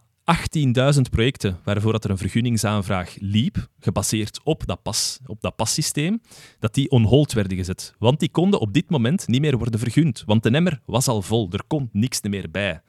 18.000 0.94 1.00
projecten 1.10 1.58
waarvoor 1.64 1.92
dat 1.92 2.04
er 2.04 2.10
een 2.10 2.18
vergunningsaanvraag 2.18 3.16
liep, 3.18 3.68
gebaseerd 3.78 4.40
op 4.44 4.66
dat, 4.66 4.82
pas, 4.82 5.18
op 5.26 5.40
dat 5.40 5.56
passysteem, 5.56 6.20
dat 6.58 6.74
die 6.74 6.90
on 6.90 7.04
hold 7.04 7.32
werden 7.32 7.56
gezet. 7.56 7.94
Want 7.98 8.20
die 8.20 8.30
konden 8.30 8.60
op 8.60 8.72
dit 8.72 8.90
moment 8.90 9.26
niet 9.26 9.40
meer 9.40 9.58
worden 9.58 9.80
vergund. 9.80 10.22
Want 10.26 10.42
de 10.42 10.50
emmer 10.50 10.80
was 10.86 11.08
al 11.08 11.22
vol, 11.22 11.48
er 11.50 11.64
kon 11.66 11.88
niks 11.92 12.20
meer 12.22 12.50
bij. 12.50 12.82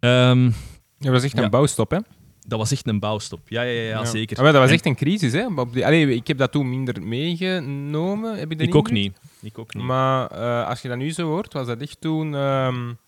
Um, 0.00 0.44
ja, 0.44 0.52
dat 0.98 1.12
was 1.12 1.22
echt 1.24 1.38
een 1.38 1.50
bouwstop, 1.50 1.90
hè? 1.90 1.98
Dat 2.46 2.58
was 2.58 2.72
echt 2.72 2.86
een 2.86 3.00
bouwstop. 3.00 3.48
Ja, 3.48 3.62
ja, 3.62 3.82
ja, 3.82 4.04
zeker. 4.04 4.42
Maar 4.42 4.52
dat 4.52 4.62
was 4.62 4.70
echt 4.70 4.86
een 4.86 4.94
crisis, 4.94 5.32
hè? 5.32 5.44
Allee, 5.84 6.14
ik 6.14 6.26
heb 6.26 6.38
dat 6.38 6.52
toen 6.52 6.68
minder 6.68 7.02
meegenomen. 7.02 8.38
Heb 8.38 8.52
ik, 8.52 8.60
ik 8.60 8.74
ook 8.74 8.90
niet. 8.90 9.18
Ik 9.42 9.58
ook 9.58 9.74
niet. 9.74 9.84
Maar 9.84 10.32
uh, 10.32 10.68
als 10.68 10.82
je 10.82 10.88
dat 10.88 10.96
nu 10.98 11.10
zo 11.10 11.26
hoort, 11.26 11.52
was 11.52 11.66
dat 11.66 11.80
echt 11.80 12.00
toen... 12.00 12.34
Um, 12.34 12.98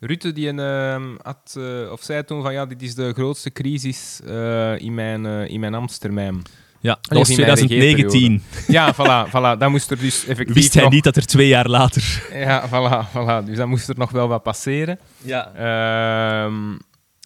Rutte 0.00 0.32
die 0.32 0.48
een, 0.48 0.58
uh, 0.58 1.16
had, 1.22 1.54
uh, 1.58 1.92
of 1.92 2.02
zei 2.02 2.24
toen 2.24 2.42
van 2.42 2.52
ja, 2.52 2.66
dit 2.66 2.82
is 2.82 2.94
de 2.94 3.12
grootste 3.12 3.50
crisis 3.50 4.20
uh, 4.24 4.78
in, 4.78 4.94
mijn, 4.94 5.26
in 5.26 5.60
mijn 5.60 5.74
ambtstermijn. 5.74 6.42
Ja, 6.86 6.98
dat 7.00 7.18
was 7.18 7.28
2019. 7.28 8.42
Ja, 8.66 8.94
voilà, 8.94 9.28
voilà. 9.28 9.58
Dat 9.58 9.70
moest 9.70 9.90
er 9.90 9.98
dus 9.98 10.26
effectief 10.26 10.54
Wist 10.54 10.74
hij 10.74 10.82
nog... 10.82 10.92
niet 10.92 11.04
dat 11.04 11.16
er 11.16 11.26
twee 11.26 11.48
jaar 11.48 11.68
later... 11.68 12.22
Ja, 12.32 12.68
voilà, 12.68 13.08
voilà. 13.10 13.46
Dus 13.46 13.56
dat 13.56 13.66
moest 13.66 13.88
er 13.88 13.98
nog 13.98 14.10
wel 14.10 14.28
wat 14.28 14.42
passeren. 14.42 14.98
Ja. 15.22 15.52
Ehm, 15.54 16.76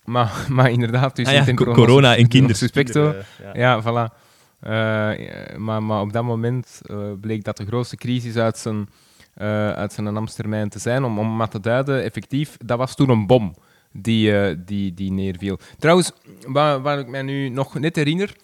maar, 0.04 0.46
maar 0.48 0.70
inderdaad, 0.70 1.16
dus 1.16 1.26
ah, 1.26 1.46
ja, 1.46 1.54
corona 1.54 2.16
en 2.16 2.28
kinderen. 2.28 2.56
Suspecto. 2.56 3.14
Ja. 3.54 3.80
ja, 3.80 3.82
voilà. 3.82 4.14
maar, 5.56 5.82
maar 5.82 6.00
op 6.00 6.12
dat 6.12 6.24
moment 6.24 6.80
bleek 7.20 7.44
dat 7.44 7.56
de 7.56 7.66
grootste 7.66 7.96
crisis 7.96 8.36
uit 8.36 8.58
zijn 8.58 8.88
uh, 9.40 9.70
uit 9.70 9.92
zijn 9.92 10.16
Amstermijn 10.16 10.68
te 10.68 10.78
zijn. 10.78 11.04
Om, 11.04 11.18
om 11.18 11.36
maar 11.36 11.48
te 11.48 11.61
duiden, 11.61 12.02
effectief, 12.02 12.56
dat 12.64 12.78
was 12.78 12.94
toen 12.94 13.08
een 13.08 13.26
bom 13.26 13.54
die, 13.92 14.32
uh, 14.32 14.56
die, 14.66 14.94
die 14.94 15.12
neerviel. 15.12 15.58
Trouwens, 15.78 16.12
waar, 16.46 16.80
waar 16.80 16.98
ik 16.98 17.06
mij 17.06 17.22
nu 17.22 17.48
nog 17.48 17.78
net 17.78 17.96
herinner, 17.96 18.36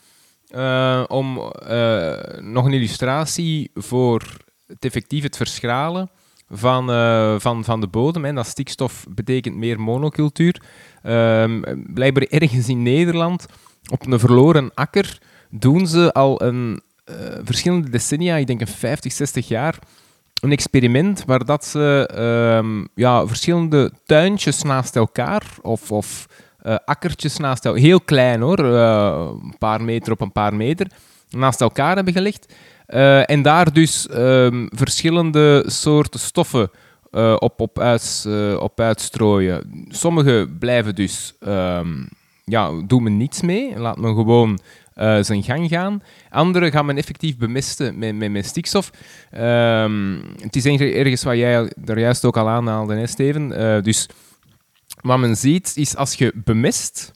uh, 0.50 1.04
om 1.08 1.34
nog 2.40 2.64
een 2.64 2.72
illustratie 2.72 3.70
voor 3.74 4.36
het 4.66 4.84
effectief 4.84 5.22
het 5.22 5.36
verschralen 5.36 6.10
van, 6.48 6.86
van, 7.40 7.64
van 7.64 7.80
de 7.80 7.86
bodem. 7.86 8.24
En 8.24 8.34
dat 8.34 8.46
stikstof 8.46 9.06
betekent 9.08 9.56
meer 9.56 9.80
monocultuur. 9.80 10.62
Ehm, 11.02 11.62
blijkbaar 11.94 12.22
ergens 12.22 12.68
in 12.68 12.82
Nederland, 12.82 13.46
op 13.90 14.06
een 14.06 14.18
verloren 14.18 14.70
akker, 14.74 15.18
doen 15.50 15.86
ze 15.86 16.12
al 16.12 16.42
een 16.42 16.80
verschillende 17.44 17.90
decennia, 17.90 18.36
ik 18.36 18.46
denk 18.46 18.60
een 18.60 18.66
50, 18.66 19.12
60 19.12 19.48
jaar, 19.48 19.78
een 20.40 20.52
experiment 20.52 21.24
waar 21.26 21.44
dat 21.44 21.64
ze 21.64 22.08
ehm, 22.14 22.84
ja, 22.94 23.26
verschillende 23.26 23.92
tuintjes 24.04 24.62
naast 24.62 24.96
elkaar 24.96 25.42
of, 25.62 25.92
of 25.92 26.26
uh, 26.66 26.76
akkertjes 26.84 27.36
naast 27.36 27.64
elkaar, 27.64 27.80
heel 27.80 28.00
klein 28.00 28.40
hoor, 28.40 28.64
uh, 28.64 29.28
een 29.42 29.58
paar 29.58 29.82
meter 29.82 30.12
op 30.12 30.20
een 30.20 30.32
paar 30.32 30.54
meter, 30.54 30.86
naast 31.30 31.60
elkaar 31.60 31.94
hebben 31.94 32.12
gelegd. 32.12 32.54
Uh, 32.88 33.30
en 33.30 33.42
daar 33.42 33.72
dus 33.72 34.08
um, 34.14 34.68
verschillende 34.74 35.64
soorten 35.66 36.20
stoffen 36.20 36.70
op, 37.38 37.60
op, 37.60 37.78
uit, 37.78 38.28
op 38.58 38.80
uitstrooien. 38.80 39.86
Sommige 39.88 40.48
blijven 40.58 40.94
dus, 40.94 41.34
um, 41.46 42.08
ja, 42.44 42.70
doen 42.86 43.02
men 43.02 43.16
niets 43.16 43.42
mee, 43.42 43.78
laat 43.78 43.98
men 43.98 44.14
gewoon 44.14 44.58
zijn 45.20 45.42
gang 45.42 45.68
gaan. 45.68 46.02
Andere 46.30 46.70
gaan 46.70 46.86
men 46.86 46.96
effectief 46.96 47.36
bemesten 47.36 47.98
met, 47.98 48.14
met, 48.14 48.30
met 48.30 48.46
stikstof. 48.46 48.90
Um, 49.38 50.22
het 50.40 50.56
is 50.56 50.64
ergens 50.64 51.22
wat 51.22 51.36
jij 51.36 51.72
er 51.84 51.98
juist 51.98 52.24
ook 52.24 52.36
al 52.36 52.48
aanhaalde, 52.48 52.94
hè, 52.94 53.06
Steven. 53.06 53.82
Dus 53.82 54.08
wat 54.96 55.18
men 55.18 55.36
ziet 55.36 55.72
is 55.76 55.96
als 55.96 56.14
je 56.14 56.32
bemest, 56.44 57.12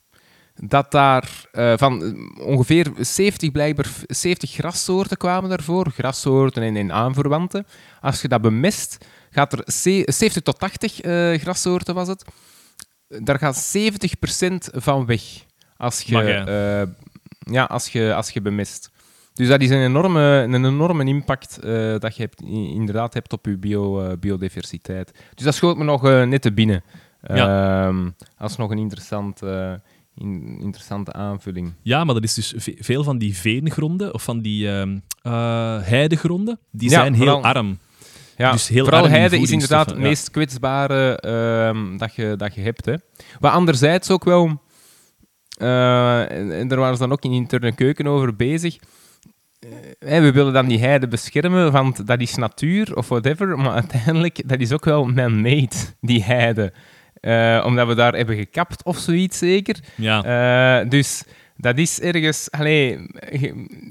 dat 0.54 0.90
daar 0.90 1.30
uh, 1.52 1.72
van 1.76 2.16
ongeveer 2.40 2.92
70, 2.98 3.50
blijkbaar 3.50 3.90
70 4.06 4.50
grassoorten 4.50 5.16
kwamen 5.16 5.50
daarvoor, 5.50 5.90
grassoorten 5.90 6.62
en, 6.62 6.76
en 6.76 6.92
aanverwanten. 6.92 7.66
Als 8.00 8.22
je 8.22 8.28
dat 8.28 8.40
bemest, 8.40 9.06
gaat 9.30 9.52
er 9.52 9.62
70 9.64 10.42
tot 10.42 10.58
80 10.58 11.04
uh, 11.04 11.38
grassoorten 11.38 11.94
was 11.94 12.08
het. 12.08 12.24
Daar 13.08 13.38
gaat 13.38 13.74
70% 13.78 14.54
van 14.72 15.06
weg. 15.06 15.22
Als 15.76 16.02
je 16.02 16.88
ja, 17.50 17.64
als 17.64 17.88
je, 17.88 18.14
als 18.14 18.30
je 18.30 18.40
bemest. 18.40 18.90
Dus 19.34 19.48
dat 19.48 19.60
is 19.60 19.70
een 19.70 19.82
enorme, 19.82 20.20
een 20.20 20.64
enorme 20.64 21.04
impact 21.04 21.58
uh, 21.64 21.98
dat 21.98 22.16
je 22.16 22.22
hebt, 22.22 22.40
inderdaad 22.74 23.14
hebt 23.14 23.32
op 23.32 23.46
je 23.46 23.58
bio, 23.58 24.04
uh, 24.04 24.12
biodiversiteit. 24.20 25.12
Dus 25.34 25.44
dat 25.44 25.54
schoot 25.54 25.76
me 25.76 25.84
nog 25.84 26.06
uh, 26.06 26.22
net 26.22 26.42
te 26.42 26.52
binnen. 26.52 26.82
Ja. 27.22 27.86
Ehm, 27.86 28.10
als 28.38 28.56
nog 28.56 28.70
een 28.70 28.78
interessant, 28.78 29.42
in, 30.14 30.58
interessante 30.60 31.12
aanvulling. 31.12 31.72
Ja, 31.82 32.04
maar 32.04 32.14
dat 32.14 32.24
is 32.24 32.34
dus 32.34 32.54
veel 32.78 33.04
van 33.04 33.18
die 33.18 33.36
veengronden 33.36 34.14
of 34.14 34.22
van 34.22 34.40
die 34.40 34.70
ehm, 34.70 34.98
heidegronden, 35.82 36.58
die 36.70 36.90
zijn 36.90 37.14
heel 37.14 37.42
arm. 37.42 37.78
Ja, 38.36 38.52
dus 38.52 38.68
heel 38.68 38.84
vooral 38.84 39.08
heide 39.08 39.38
is 39.38 39.50
inderdaad 39.50 39.90
het 39.90 39.98
meest 39.98 40.30
kwetsbare 40.30 41.16
ehm, 41.16 41.96
dat, 41.96 42.14
je, 42.14 42.34
dat 42.36 42.54
je 42.54 42.60
hebt. 42.60 42.84
Hè. 42.84 42.94
Maar 43.40 43.50
anderzijds 43.50 44.10
ook 44.10 44.24
wel 44.24 44.60
uh, 45.62 46.30
en, 46.30 46.68
daar 46.68 46.78
waren 46.78 46.94
ze 46.94 47.02
dan 47.02 47.12
ook 47.12 47.24
in 47.24 47.32
interne 47.32 47.72
keuken 47.72 48.06
over 48.06 48.36
bezig. 48.36 48.78
Uh, 49.98 50.20
we 50.20 50.32
willen 50.32 50.52
dan 50.52 50.66
die 50.66 50.78
heide 50.78 51.08
beschermen, 51.08 51.72
want 51.72 52.06
dat 52.06 52.20
is 52.20 52.34
natuur 52.34 52.96
of 52.96 53.08
whatever. 53.08 53.58
Maar 53.58 53.72
uiteindelijk, 53.72 54.48
dat 54.48 54.60
is 54.60 54.72
ook 54.72 54.84
wel 54.84 55.04
man-made, 55.04 55.76
die 56.00 56.24
heide. 56.24 56.72
Uh, 57.20 57.62
omdat 57.66 57.86
we 57.86 57.94
daar 57.94 58.14
hebben 58.14 58.36
gekapt 58.36 58.84
of 58.84 58.98
zoiets 58.98 59.38
zeker. 59.38 59.76
Ja. 59.94 60.84
dus 60.84 61.24
dat 61.60 61.78
is 61.78 62.00
ergens... 62.00 62.50
Allee, 62.50 62.98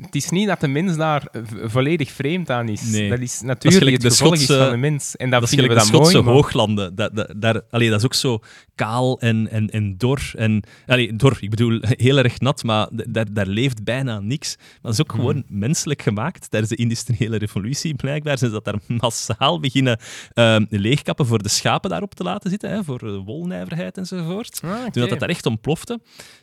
het 0.02 0.16
is 0.16 0.30
niet 0.30 0.48
dat 0.48 0.60
de 0.60 0.68
mens 0.68 0.98
daar 0.98 1.28
volledig 1.64 2.12
vreemd 2.12 2.50
aan 2.50 2.70
is. 2.70 2.82
Nee. 2.82 3.10
Dat 3.10 3.20
is 3.20 3.42
natuurlijk 3.42 4.04
het 4.04 4.14
gevolg 4.14 4.36
Schotse, 4.36 4.58
van 4.58 4.72
de 4.72 4.78
mens. 4.78 5.16
En 5.16 5.30
dat, 5.30 5.40
dat 5.40 5.50
vinden 5.50 5.68
we 5.68 5.74
de 5.74 5.80
Schotse 5.86 6.22
mooi, 6.22 6.36
hooglanden. 6.36 6.96
Dat, 6.96 7.16
dat, 7.16 7.34
daar, 7.36 7.62
allee, 7.70 7.90
dat 7.90 8.00
is 8.00 8.06
ook 8.06 8.14
zo 8.14 8.40
kaal 8.76 9.20
en, 9.20 9.50
en, 9.50 9.70
en 9.70 9.98
dor. 9.98 10.32
En, 10.36 10.64
allee, 10.88 11.16
dor, 11.16 11.38
ik 11.40 11.50
bedoel, 11.50 11.80
heel 12.06 12.18
erg 12.18 12.40
nat, 12.40 12.64
maar 12.64 12.88
daar, 12.92 13.34
daar 13.34 13.48
leeft 13.48 13.84
bijna 13.84 14.20
niks. 14.20 14.56
Maar 14.58 14.78
dat 14.82 14.94
is 14.94 15.02
ook 15.02 15.12
gewoon 15.12 15.44
hmm. 15.48 15.60
menselijk 15.60 16.02
gemaakt. 16.02 16.50
Tijdens 16.50 16.72
de 16.72 16.78
industriële 16.78 17.38
revolutie 17.38 17.96
blijkbaar 17.96 18.38
zijn 18.38 18.52
ze 18.52 18.62
dat 18.62 18.66
daar 18.66 18.98
massaal 19.02 19.60
beginnen 19.60 20.00
uh, 20.34 20.58
leegkappen 20.70 21.26
voor 21.26 21.44
de 21.44 21.50
schapen 21.50 21.90
daarop 21.90 22.16
te 22.16 22.24
laten 22.24 22.50
zitten, 22.50 22.70
hè, 22.70 22.84
voor 22.84 23.24
wolnijverheid 23.24 23.98
enzovoort. 23.98 24.60
Ah, 24.64 24.70
okay. 24.70 24.82
Toen 24.82 25.02
dat, 25.02 25.10
dat 25.10 25.20
daar 25.20 25.30
echt 25.30 25.46
ontplofte. 25.46 26.00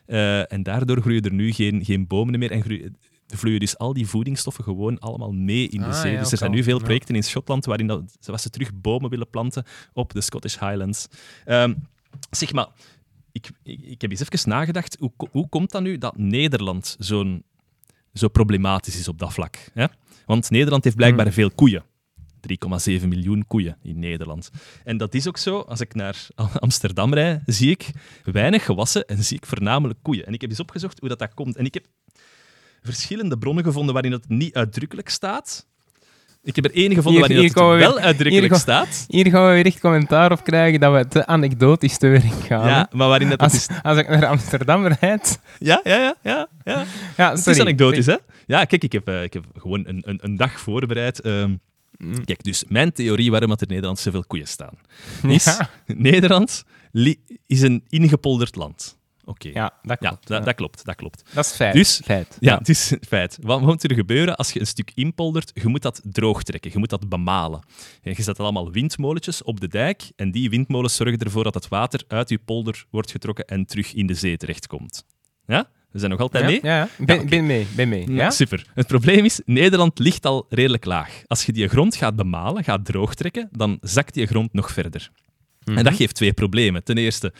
Uh, 0.07 0.53
en 0.53 0.63
daardoor 0.63 1.03
groeien 1.17 1.39
er 1.39 1.45
nu 1.45 1.53
geen, 1.53 1.85
geen 1.85 2.07
bomen 2.07 2.39
meer 2.39 2.51
en 2.51 2.63
groeien, 2.63 2.97
vloeien 3.27 3.61
dus 3.61 3.79
al 3.79 3.93
die 3.93 4.07
voedingsstoffen 4.07 4.65
gewoon 4.65 4.99
allemaal 4.99 5.33
mee 5.33 5.69
in 5.69 5.81
de 5.81 5.87
ah, 5.87 6.01
zee. 6.01 6.13
Ja, 6.13 6.21
dus 6.21 6.33
er 6.33 6.39
zijn 6.39 6.51
nu 6.51 6.63
veel 6.63 6.79
projecten 6.79 7.15
in 7.15 7.25
Schotland 7.25 7.65
waarin 7.65 7.87
dat, 7.87 8.17
ze 8.41 8.51
terug 8.51 8.75
bomen 8.75 9.11
willen 9.11 9.31
planten 9.31 9.65
op 9.93 10.13
de 10.13 10.21
Scottish 10.21 10.59
Highlands. 10.59 11.09
Um, 11.47 11.89
zeg 12.31 12.53
maar, 12.53 12.69
ik, 13.33 13.51
ik, 13.63 13.81
ik, 13.81 14.01
heb 14.01 14.11
eens 14.11 14.21
even 14.21 14.49
nagedacht, 14.49 14.97
hoe, 15.01 15.13
hoe 15.31 15.49
komt 15.49 15.71
dat 15.71 15.83
nu 15.83 15.99
dat 15.99 16.17
Nederland 16.17 16.97
zo'n 16.99 17.45
zo 18.13 18.29
problematisch 18.29 18.99
is 18.99 19.09
op 19.09 19.19
dat 19.19 19.33
vlak? 19.33 19.71
Hè? 19.73 19.87
Want 20.27 20.51
Nederland 20.51 20.85
heeft 20.85 20.97
blijkbaar 20.97 21.25
hmm. 21.25 21.35
veel 21.35 21.51
koeien. 21.51 21.85
3,7 23.01 23.09
miljoen 23.09 23.47
koeien 23.47 23.77
in 23.83 23.99
Nederland. 23.99 24.51
En 24.85 24.97
dat 24.97 25.15
is 25.15 25.29
ook 25.29 25.39
zo. 25.39 25.59
Als 25.59 25.81
ik 25.81 25.95
naar 25.95 26.27
Amsterdam 26.59 27.15
rijd, 27.15 27.43
zie 27.47 27.71
ik 27.71 27.91
weinig 28.25 28.65
gewassen 28.65 29.07
en 29.07 29.25
zie 29.25 29.37
ik 29.37 29.47
voornamelijk 29.47 29.99
koeien. 30.03 30.27
En 30.27 30.33
ik 30.33 30.41
heb 30.41 30.51
eens 30.51 30.61
opgezocht 30.61 31.01
hoe 31.01 31.09
dat, 31.09 31.19
dat 31.19 31.35
komt. 31.35 31.57
En 31.57 31.65
ik 31.65 31.75
heb 31.75 31.87
verschillende 32.83 33.39
bronnen 33.39 33.65
gevonden 33.65 33.95
waarin 33.95 34.13
het 34.13 34.29
niet 34.29 34.55
uitdrukkelijk 34.55 35.09
staat. 35.09 35.67
Ik 36.47 36.57
heb 36.57 36.65
er 36.65 36.75
één 36.75 36.95
gevonden 36.95 37.21
waarin 37.21 37.45
het 37.45 37.55
wel 37.55 37.99
uitdrukkelijk 37.99 38.53
hier 38.53 38.61
staat. 38.61 39.05
Hier 39.09 39.31
gaan 39.31 39.47
we 39.47 39.53
weer 39.53 39.67
echt 39.67 39.81
commentaar 39.81 40.33
op 40.33 40.45
krijgen 40.45 40.81
dat 40.81 40.93
we 40.93 41.09
te 41.09 41.27
anekdotisch 41.27 41.99
te 41.99 42.07
werk 42.07 42.45
gaan. 42.47 42.69
Ja, 42.69 42.89
maar 42.93 43.09
waarin 43.09 43.31
het 43.31 43.41
als, 43.41 43.55
is... 43.55 43.69
als 43.83 43.99
ik 43.99 44.09
naar 44.09 44.27
Amsterdam 44.27 44.87
rijd... 44.87 45.41
Ja, 45.59 45.81
ja, 45.85 45.97
ja. 45.97 46.15
ja, 46.23 46.49
ja. 46.65 46.85
ja 47.17 47.31
het 47.31 47.47
is 47.47 47.61
anekdotisch, 47.61 48.07
hè? 48.07 48.17
Ja, 48.47 48.65
kijk, 48.65 48.83
ik 48.85 48.93
heb, 48.93 49.09
uh, 49.09 49.23
ik 49.23 49.33
heb 49.33 49.45
gewoon 49.57 49.87
een, 49.87 50.03
een, 50.05 50.19
een 50.23 50.37
dag 50.37 50.61
voorbereid... 50.61 51.25
Uh, 51.25 51.45
Mm. 51.97 52.25
Kijk, 52.25 52.43
dus 52.45 52.65
mijn 52.69 52.93
theorie 52.93 53.31
waarom 53.31 53.51
er 53.51 53.61
in 53.61 53.69
Nederland 53.69 53.99
zoveel 53.99 54.25
koeien 54.25 54.49
staan, 54.49 54.75
is 55.23 55.59
Nederland 55.87 56.65
is 57.47 57.61
een 57.63 57.85
ingepolderd 57.89 58.55
land. 58.57 58.99
Oké. 59.25 59.49
Ja, 59.49 59.73
dat 59.83 59.97
Ja, 60.01 60.09
klopt. 60.09 60.27
dat, 60.29 60.39
ja. 60.39 60.45
dat 60.45 60.55
klopt, 60.55 60.85
dat 60.85 60.95
klopt. 60.95 61.23
Dat 61.35 61.45
is 61.45 61.53
feit. 61.53 61.75
Dus- 61.75 62.01
feit. 62.05 62.37
Ja, 62.41 62.59
het 62.59 62.69
is 62.69 62.93
feit. 63.09 63.39
Wat 63.41 63.61
moet 63.61 63.85
er 63.85 63.95
gebeuren 63.95 64.37
als 64.37 64.53
je 64.53 64.61
een 64.61 64.67
stuk 64.67 64.91
inpoldert? 64.95 65.51
Je 65.55 65.69
moet 65.69 65.83
dat 65.83 66.01
droog 66.05 66.43
trekken, 66.43 66.71
je 66.73 66.79
moet 66.79 66.91
dat 66.91 67.09
bemalen. 67.09 67.61
En 68.03 68.13
je 68.17 68.23
zet 68.23 68.41
allemaal 68.41 68.71
windmolentjes 68.71 69.43
op 69.43 69.61
de 69.61 69.69
dijk 69.69 70.11
en 70.17 70.31
die 70.31 70.51
windmolens 70.51 70.97
zorgen 70.97 71.19
ervoor 71.19 71.45
dat 71.45 71.55
het 71.55 71.69
water 71.69 72.03
uit 72.09 72.29
je 72.29 72.39
polder 72.39 72.85
wordt 72.91 73.11
getrokken 73.11 73.45
en 73.45 73.67
terug 73.67 73.95
in 73.95 74.07
de 74.07 74.15
zee 74.15 74.37
terechtkomt. 74.37 75.05
Ja? 75.47 75.71
We 75.97 76.03
zijn 76.03 76.15
nog 76.15 76.21
altijd 76.21 76.45
mee? 76.45 76.59
Ja, 76.63 76.77
ja. 76.77 77.05
Ben, 77.05 77.29
ben 77.29 77.47
mee. 77.47 77.67
Ben 77.77 77.89
mee. 77.89 78.11
Ja, 78.11 78.15
Ja? 78.17 78.31
Super. 78.31 78.67
Het 78.75 78.87
probleem 78.87 79.25
is, 79.25 79.41
Nederland 79.45 79.99
ligt 79.99 80.27
al 80.27 80.47
redelijk 80.49 80.85
laag. 80.85 81.23
Als 81.27 81.47
je 81.47 81.53
die 81.53 81.69
grond 81.69 81.97
gaat 81.97 82.17
bemalen, 82.17 82.65
gaat 82.65 82.85
droog 82.85 83.15
trekken, 83.15 83.49
dan 83.53 83.79
zakt 83.81 84.15
die 84.15 84.27
grond 84.27 84.53
nog 84.53 84.71
verder. 84.71 85.11
Mhm. 85.65 85.79
En 85.79 85.85
dat 85.85 85.95
geeft 85.95 86.15
twee 86.15 86.33
problemen. 86.33 86.85
Ten 86.85 86.97
eerste, 86.99 87.33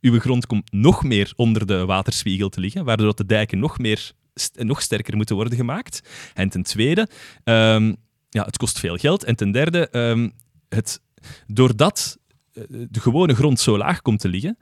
uw 0.00 0.18
grond 0.20 0.46
komt 0.46 0.72
nog 0.72 1.04
meer 1.04 1.32
onder 1.36 1.66
de 1.66 1.84
waterspiegel 1.84 2.48
te 2.48 2.60
liggen, 2.60 2.84
waardoor 2.84 3.14
de 3.14 3.26
dijken 3.26 3.58
nog, 3.58 3.78
meer, 3.78 4.12
st- 4.34 4.62
nog 4.62 4.82
sterker 4.82 5.16
moeten 5.16 5.36
worden 5.36 5.56
gemaakt. 5.56 6.02
En 6.34 6.48
ten 6.48 6.62
tweede, 6.62 7.08
ehm, 7.44 7.94
ja, 8.28 8.44
het 8.44 8.56
kost 8.56 8.78
veel 8.78 8.96
geld. 8.96 9.24
En 9.24 9.36
ten 9.36 9.50
derde, 9.50 9.88
ehm, 9.88 10.28
het, 10.68 11.00
doordat 11.46 12.18
de 12.68 13.00
gewone 13.00 13.34
grond 13.34 13.60
zo 13.60 13.78
laag 13.78 14.02
komt 14.02 14.20
te 14.20 14.28
liggen, 14.28 14.58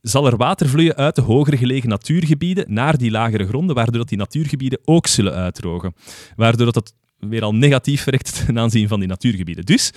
zal 0.00 0.26
er 0.26 0.36
water 0.36 0.68
vloeien 0.68 0.96
uit 0.96 1.14
de 1.14 1.20
hoger 1.20 1.58
gelegen 1.58 1.88
natuurgebieden 1.88 2.72
naar 2.72 2.98
die 2.98 3.10
lagere 3.10 3.46
gronden, 3.46 3.74
waardoor 3.74 3.98
dat 3.98 4.08
die 4.08 4.18
natuurgebieden 4.18 4.80
ook 4.84 5.06
zullen 5.06 5.32
uitdrogen. 5.32 5.94
Waardoor 6.36 6.66
dat 6.66 6.74
het 6.74 6.94
weer 7.18 7.42
al 7.42 7.54
negatief 7.54 8.04
werkt 8.04 8.32
ten 8.46 8.58
aanzien 8.58 8.88
van 8.88 8.98
die 8.98 9.08
natuurgebieden. 9.08 9.64
Dus 9.64 9.92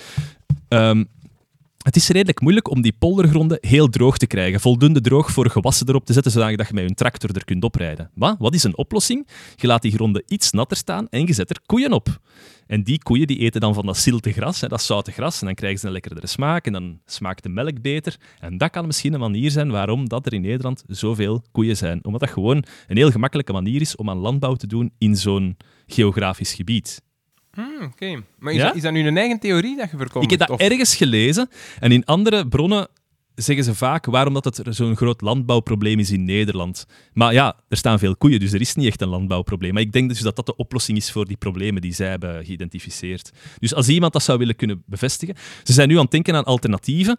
ehm, 0.68 1.04
het 1.88 1.96
is 1.96 2.08
redelijk 2.08 2.42
moeilijk 2.42 2.70
om 2.70 2.82
die 2.82 2.96
poldergronden 3.00 3.58
heel 3.62 3.88
droog 3.88 4.18
te 4.18 4.28
krijgen. 4.28 4.60
Voldoende 4.60 5.02
droog 5.02 5.32
voor 5.32 5.50
gewassen 5.50 5.88
erop 5.90 6.06
te 6.06 6.14
zetten, 6.14 6.32
zodat 6.32 6.68
je 6.68 6.74
met 6.74 6.90
je 6.90 6.96
tractor 6.96 7.36
er 7.36 7.46
kunt 7.46 7.64
oprijden. 7.64 8.10
Maar 8.14 8.36
wat 8.40 8.54
is 8.54 8.64
een 8.64 8.78
oplossing? 8.78 9.28
Je 9.56 9.68
laat 9.68 9.82
die 9.82 9.92
gronden 9.92 10.24
iets 10.28 10.52
natter 10.52 10.78
staan 10.78 11.08
en 11.10 11.26
je 11.26 11.34
zet 11.34 11.50
er 11.50 11.60
koeien 11.66 11.92
op. 11.92 12.20
En 12.66 12.84
die 12.84 13.04
koeien 13.04 13.28
die 13.28 13.38
eten 13.38 13.62
dan 13.62 13.74
van 13.74 13.86
dat 13.86 13.98
zilte 13.98 14.32
gras, 14.32 14.62
hè, 14.62 14.68
dat 14.68 14.82
zoute 14.82 15.12
gras, 15.12 15.40
en 15.40 15.46
dan 15.46 15.56
krijgen 15.56 15.80
ze 15.80 15.86
een 15.86 15.92
lekkerdere 15.92 16.28
smaak 16.28 16.66
en 16.66 16.74
dan 16.74 17.00
smaakt 17.06 17.44
de 17.44 17.50
melk 17.50 17.82
beter. 17.82 18.18
En 18.40 18.58
dat 18.58 18.70
kan 18.70 18.86
misschien 18.86 19.14
een 19.14 19.20
manier 19.20 19.52
zijn 19.52 19.72
waarom 19.72 20.10
dat 20.10 20.26
er 20.26 20.34
in 20.34 20.42
Nederland 20.42 20.84
zoveel 20.88 21.44
koeien 21.52 21.78
zijn. 21.78 22.06
Omdat 22.06 22.22
dat 22.22 22.30
gewoon 22.30 22.64
een 22.88 22.98
heel 22.98 23.12
gemakkelijke 23.12 23.54
manier 23.54 23.82
is 23.82 23.96
om 23.96 24.10
aan 24.10 24.18
landbouw 24.18 24.56
te 24.56 24.68
doen 24.68 24.92
in 24.98 25.16
zo'n 25.16 25.58
geografisch 25.86 26.54
gebied. 26.54 27.06
Hmm, 27.64 27.84
Oké. 27.84 28.24
Maar 28.40 28.54
is, 28.54 28.60
Ja? 28.60 28.66
dat, 28.68 28.76
is 28.76 28.82
dat 28.82 28.92
nu 28.92 29.08
een 29.08 29.18
eigen 29.18 29.40
theorie 29.40 29.78
dat 29.78 29.92
je 29.92 29.98
voorkomt? 29.98 30.24
Ik 30.24 30.30
heb 30.30 30.40
dat 30.40 30.50
of- 30.50 30.60
ergens 30.60 30.96
gelezen 30.96 31.50
en 31.80 31.92
in 31.92 32.06
andere 32.06 32.48
bronnen 32.48 32.88
zeggen 33.36 33.66
ze 33.66 33.76
vaak 33.76 34.06
waarom 34.06 34.34
dat 34.34 34.46
het 34.46 34.62
zo'n 34.70 34.96
groot 34.96 35.22
landbouwprobleem 35.22 36.00
is 36.00 36.12
in 36.12 36.24
Nederland. 36.24 36.86
Maar 37.14 37.34
ja, 37.34 37.56
er 37.70 37.78
staan 37.78 38.00
veel 38.00 38.16
koeien, 38.16 38.40
dus 38.40 38.54
er 38.54 38.62
is 38.62 38.76
niet 38.76 38.88
echt 38.88 39.02
een 39.02 39.08
landbouwprobleem. 39.08 39.74
Maar 39.74 39.82
ik 39.82 39.92
denk 39.92 40.10
dus 40.10 40.20
dat 40.20 40.36
dat 40.36 40.46
de 40.46 40.56
oplossing 40.56 40.98
is 40.98 41.12
voor 41.12 41.26
die 41.26 41.38
problemen 41.38 41.82
die 41.82 41.94
zij 41.94 42.10
hebben 42.10 42.46
geïdentificeerd. 42.46 43.32
Dus 43.60 43.74
als 43.74 43.90
iemand 43.90 44.14
dat 44.14 44.24
zou 44.24 44.38
willen 44.38 44.56
kunnen 44.56 44.84
bevestigen. 44.86 45.36
Ze 45.64 45.74
zijn 45.74 45.88
nu 45.88 45.96
aan 45.96 46.02
het 46.02 46.12
denken 46.12 46.36
aan 46.36 46.44
alternatieven. 46.44 47.18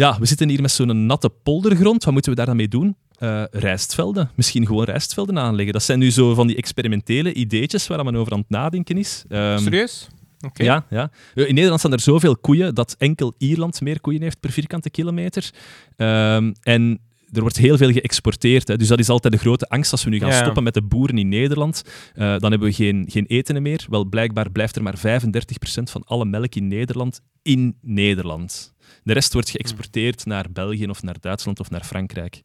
Ja, 0.00 0.16
we 0.18 0.26
zitten 0.26 0.48
hier 0.48 0.60
met 0.60 0.70
zo'n 0.70 1.06
natte 1.06 1.30
poldergrond. 1.42 2.04
Wat 2.04 2.12
moeten 2.12 2.30
we 2.30 2.36
daar 2.36 2.46
dan 2.46 2.56
mee 2.56 2.68
doen? 2.68 2.96
Eh, 3.18 3.42
rijstvelden. 3.50 4.30
Misschien 4.34 4.66
gewoon 4.66 4.84
rijstvelden 4.84 5.38
aanleggen. 5.38 5.72
Dat 5.72 5.82
zijn 5.82 5.98
nu 5.98 6.10
zo 6.10 6.34
van 6.34 6.46
die 6.46 6.56
experimentele 6.56 7.32
ideetjes 7.32 7.86
waar 7.86 8.04
men 8.04 8.16
over 8.16 8.32
aan 8.32 8.38
het 8.38 8.48
nadenken 8.50 8.98
is. 8.98 9.24
Ehm, 9.28 9.58
Serieus? 9.58 10.08
Ja, 10.54 10.84
ja. 10.90 11.10
Eh, 11.34 11.48
In 11.48 11.54
Nederland 11.54 11.80
staan 11.80 11.92
er 11.92 12.00
zoveel 12.00 12.36
koeien 12.36 12.74
dat 12.74 12.94
enkel 12.98 13.34
Ierland 13.38 13.80
meer 13.80 14.00
koeien 14.00 14.22
heeft 14.22 14.40
per 14.40 14.50
vierkante 14.50 14.90
kilometer. 14.90 15.50
Ehm, 15.96 16.52
en 16.62 17.00
er 17.32 17.40
wordt 17.40 17.56
heel 17.56 17.76
veel 17.76 17.92
geëxporteerd. 17.92 18.68
Hè. 18.68 18.76
Dus 18.76 18.88
dat 18.88 18.98
is 18.98 19.08
altijd 19.08 19.32
de 19.32 19.38
grote 19.38 19.68
angst 19.68 19.92
als 19.92 20.04
we 20.04 20.10
nu 20.10 20.18
gaan 20.18 20.28
Ja. 20.28 20.40
stoppen 20.42 20.62
met 20.62 20.74
de 20.74 20.82
boeren 20.82 21.18
in 21.18 21.28
Nederland. 21.28 21.82
eh, 22.14 22.36
dan 22.38 22.50
hebben 22.50 22.68
we 22.68 22.74
geen, 22.74 23.04
geen 23.08 23.26
eten 23.26 23.62
meer. 23.62 23.86
Wel, 23.90 24.04
blijkbaar 24.04 24.50
blijft 24.50 24.76
er 24.76 24.82
maar 24.82 24.98
35% 24.98 25.90
van 25.90 26.02
alle 26.04 26.24
melk 26.24 26.54
in 26.54 26.68
Nederland 26.68 27.20
in 27.42 27.76
Nederland. 27.82 28.72
De 29.02 29.12
rest 29.12 29.32
wordt 29.32 29.50
geëxporteerd 29.50 30.24
naar 30.24 30.50
België 30.52 30.86
of 30.86 31.02
naar 31.02 31.20
Duitsland 31.20 31.60
of 31.60 31.70
naar 31.70 31.84
Frankrijk. 31.84 32.42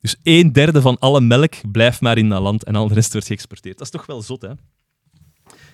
Dus 0.00 0.16
een 0.22 0.52
derde 0.52 0.80
van 0.80 0.98
alle 0.98 1.20
melk 1.20 1.54
blijft 1.72 2.00
maar 2.00 2.18
in 2.18 2.28
dat 2.28 2.42
land 2.42 2.64
en 2.64 2.76
al 2.76 2.88
de 2.88 2.94
rest 2.94 3.12
wordt 3.12 3.26
geëxporteerd. 3.26 3.78
Dat 3.78 3.86
is 3.86 3.92
toch 3.92 4.06
wel 4.06 4.22
zot, 4.22 4.42
hè? 4.42 4.48
En 4.48 4.58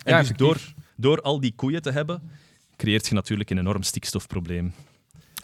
Ja, 0.04 0.20
dus 0.20 0.32
door, 0.36 0.58
door 0.96 1.20
al 1.20 1.40
die 1.40 1.54
koeien 1.54 1.82
te 1.82 1.90
hebben, 1.90 2.30
creëert 2.76 3.06
je 3.06 3.14
natuurlijk 3.14 3.50
een 3.50 3.58
enorm 3.58 3.82
stikstofprobleem. 3.82 4.74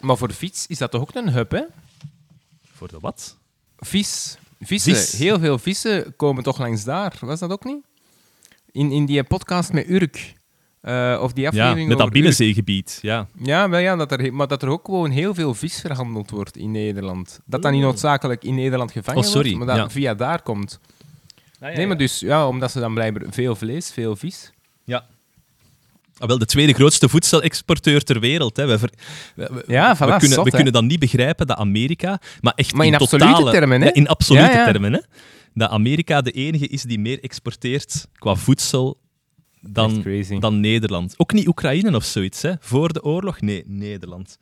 Maar 0.01 0.17
voor 0.17 0.27
de 0.27 0.33
fiets 0.33 0.67
is 0.67 0.77
dat 0.77 0.91
toch 0.91 1.01
ook 1.01 1.15
een 1.15 1.31
hub, 1.31 1.51
hè? 1.51 1.63
Voor 2.71 2.87
de 2.87 2.99
wat? 2.99 3.37
Vis. 3.77 4.37
Vissen. 4.59 4.95
Vis. 4.95 5.11
Heel 5.11 5.39
veel 5.39 5.57
vissen 5.57 6.15
komen 6.15 6.43
toch 6.43 6.57
langs 6.57 6.83
daar. 6.83 7.13
Was 7.19 7.39
dat 7.39 7.51
ook 7.51 7.63
niet? 7.63 7.85
In, 8.71 8.91
in 8.91 9.05
die 9.05 9.23
podcast 9.23 9.73
met 9.73 9.89
Urk. 9.89 10.33
Eh, 10.87 11.19
of 11.21 11.33
die 11.33 11.47
Ja, 11.51 11.73
met 11.75 11.97
dat 11.97 12.09
binnenzeegebied. 12.09 12.99
Ja. 13.01 13.27
Ja, 13.43 13.69
wel 13.69 13.79
ja 13.79 13.95
dat 13.95 14.11
er, 14.11 14.33
maar 14.33 14.47
dat 14.47 14.61
er 14.63 14.69
ook 14.69 14.85
gewoon 14.85 15.11
heel 15.11 15.33
veel 15.33 15.53
vis 15.53 15.79
verhandeld 15.81 16.29
wordt 16.29 16.57
in 16.57 16.71
Nederland. 16.71 17.39
Dat 17.45 17.61
dat 17.61 17.71
niet 17.71 17.81
noodzakelijk 17.81 18.43
in 18.43 18.55
Nederland 18.55 18.91
gevangen 18.91 19.23
Oh, 19.23 19.27
sorry, 19.27 19.49
wordt, 19.51 19.65
maar 19.65 19.75
dat 19.75 19.85
ja. 19.85 19.91
via 19.91 20.13
daar 20.13 20.41
komt. 20.41 20.79
nee, 21.59 21.87
maar 21.87 21.97
dus, 21.97 22.19
ja, 22.19 22.47
omdat 22.47 22.71
ze 22.71 22.79
dan 22.79 22.93
blijven 22.93 23.33
veel 23.33 23.55
vlees, 23.55 23.91
veel 23.91 24.15
vis. 24.15 24.51
Ja. 24.83 25.05
Ah, 26.17 26.27
wel, 26.27 26.37
de 26.37 26.45
tweede 26.45 26.73
grootste 26.73 27.09
voedselexporteur 27.09 28.03
ter 28.03 28.19
wereld. 28.19 28.57
Hè. 28.57 28.65
We, 28.67 28.79
ver- 28.79 28.93
Ja, 29.67 29.95
voilà, 29.95 29.99
we, 29.99 30.05
kunnen, 30.17 30.29
zot, 30.29 30.43
we 30.45 30.51
kunnen 30.51 30.73
dan 30.73 30.85
niet 30.85 30.99
begrijpen 30.99 31.47
dat 31.47 31.57
Amerika, 31.57 32.19
maar 32.41 32.53
echt 32.55 32.73
Maar 32.73 32.85
in 32.85 32.95
absolute 32.95 33.25
totale- 33.31 33.51
termen, 33.51 33.81
hè? 33.81 33.87
Ja, 33.87 33.93
in 33.93 34.07
absolute 34.07 34.45
Ja, 34.45 34.51
ja. 34.51 34.71
termen, 34.71 34.93
hè? 34.93 34.99
Dat 35.53 35.69
Amerika 35.69 36.21
de 36.21 36.31
enige 36.31 36.67
is 36.67 36.81
die 36.81 36.99
meer 36.99 37.23
exporteert 37.23 38.07
qua 38.13 38.35
voedsel 38.35 38.97
dan, 39.61 40.03
dan 40.39 40.59
Nederland. 40.59 41.13
Ook 41.17 41.33
niet 41.33 41.47
Oekraïne 41.47 41.95
of 41.95 42.03
zoiets, 42.03 42.41
hè? 42.41 42.51
Voor 42.59 42.93
de 42.93 43.03
oorlog? 43.03 43.41
Nee, 43.41 43.63
Nederland. 43.65 44.37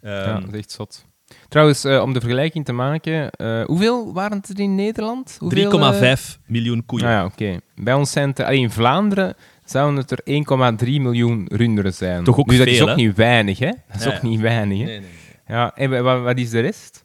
Ehm, 0.00 0.14
ja, 0.14 0.40
dat 0.40 0.52
is 0.52 0.58
echt 0.58 0.70
zot. 0.70 1.04
Trouwens, 1.48 1.84
eh, 1.84 2.02
om 2.02 2.12
de 2.12 2.20
vergelijking 2.20 2.64
te 2.64 2.72
maken, 2.72 3.30
eh, 3.30 3.64
hoeveel 3.64 4.12
waren 4.12 4.36
het 4.38 4.48
er 4.48 4.60
in 4.60 4.74
Nederland? 4.74 5.36
Hoeveel, 5.38 5.70
3,5 5.70 6.38
eh, 6.42 6.50
miljoen 6.50 6.86
koeien. 6.86 7.06
Ah 7.06 7.12
ja, 7.12 7.24
oké. 7.24 7.60
Bij 7.74 7.94
ons 7.94 8.10
zijn 8.10 8.28
het 8.28 8.38
in 8.38 8.70
Vlaanderen 8.70 9.34
zouden 9.64 9.96
het 10.00 10.10
er 10.10 10.20
1,3 10.24 11.00
miljoen 11.00 11.44
runderen 11.52 11.94
zijn. 11.94 12.24
Toch 12.24 12.38
ook 12.38 12.56
dat 12.56 12.66
is 12.66 12.80
ook 12.82 12.88
hè? 12.88 12.94
niet 12.94 13.16
weinig, 13.16 13.58
hè? 13.58 13.70
Dat 13.88 13.96
is 13.96 14.04
Ja, 14.04 14.14
ook 14.14 14.22
ja. 14.22 14.28
niet 14.28 14.40
weinig, 14.40 14.78
hè? 14.78 14.84
Nee, 14.84 14.98
nee, 15.00 15.08
nee. 15.46 15.56
Ja, 15.56 15.76
en 15.76 15.90
wa- 15.90 16.02
wa- 16.02 16.20
wat 16.20 16.38
is 16.38 16.50
de 16.50 16.60
rest? 16.60 17.04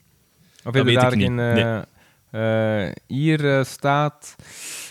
Of 0.57 0.73
hebben 0.73 0.85
we 0.85 0.91
weet 0.91 1.01
daar 1.01 1.11
ik 1.13 1.17
niet. 1.17 1.31
geen... 2.31 2.93
hier 3.07 3.65
staat... 3.65 4.35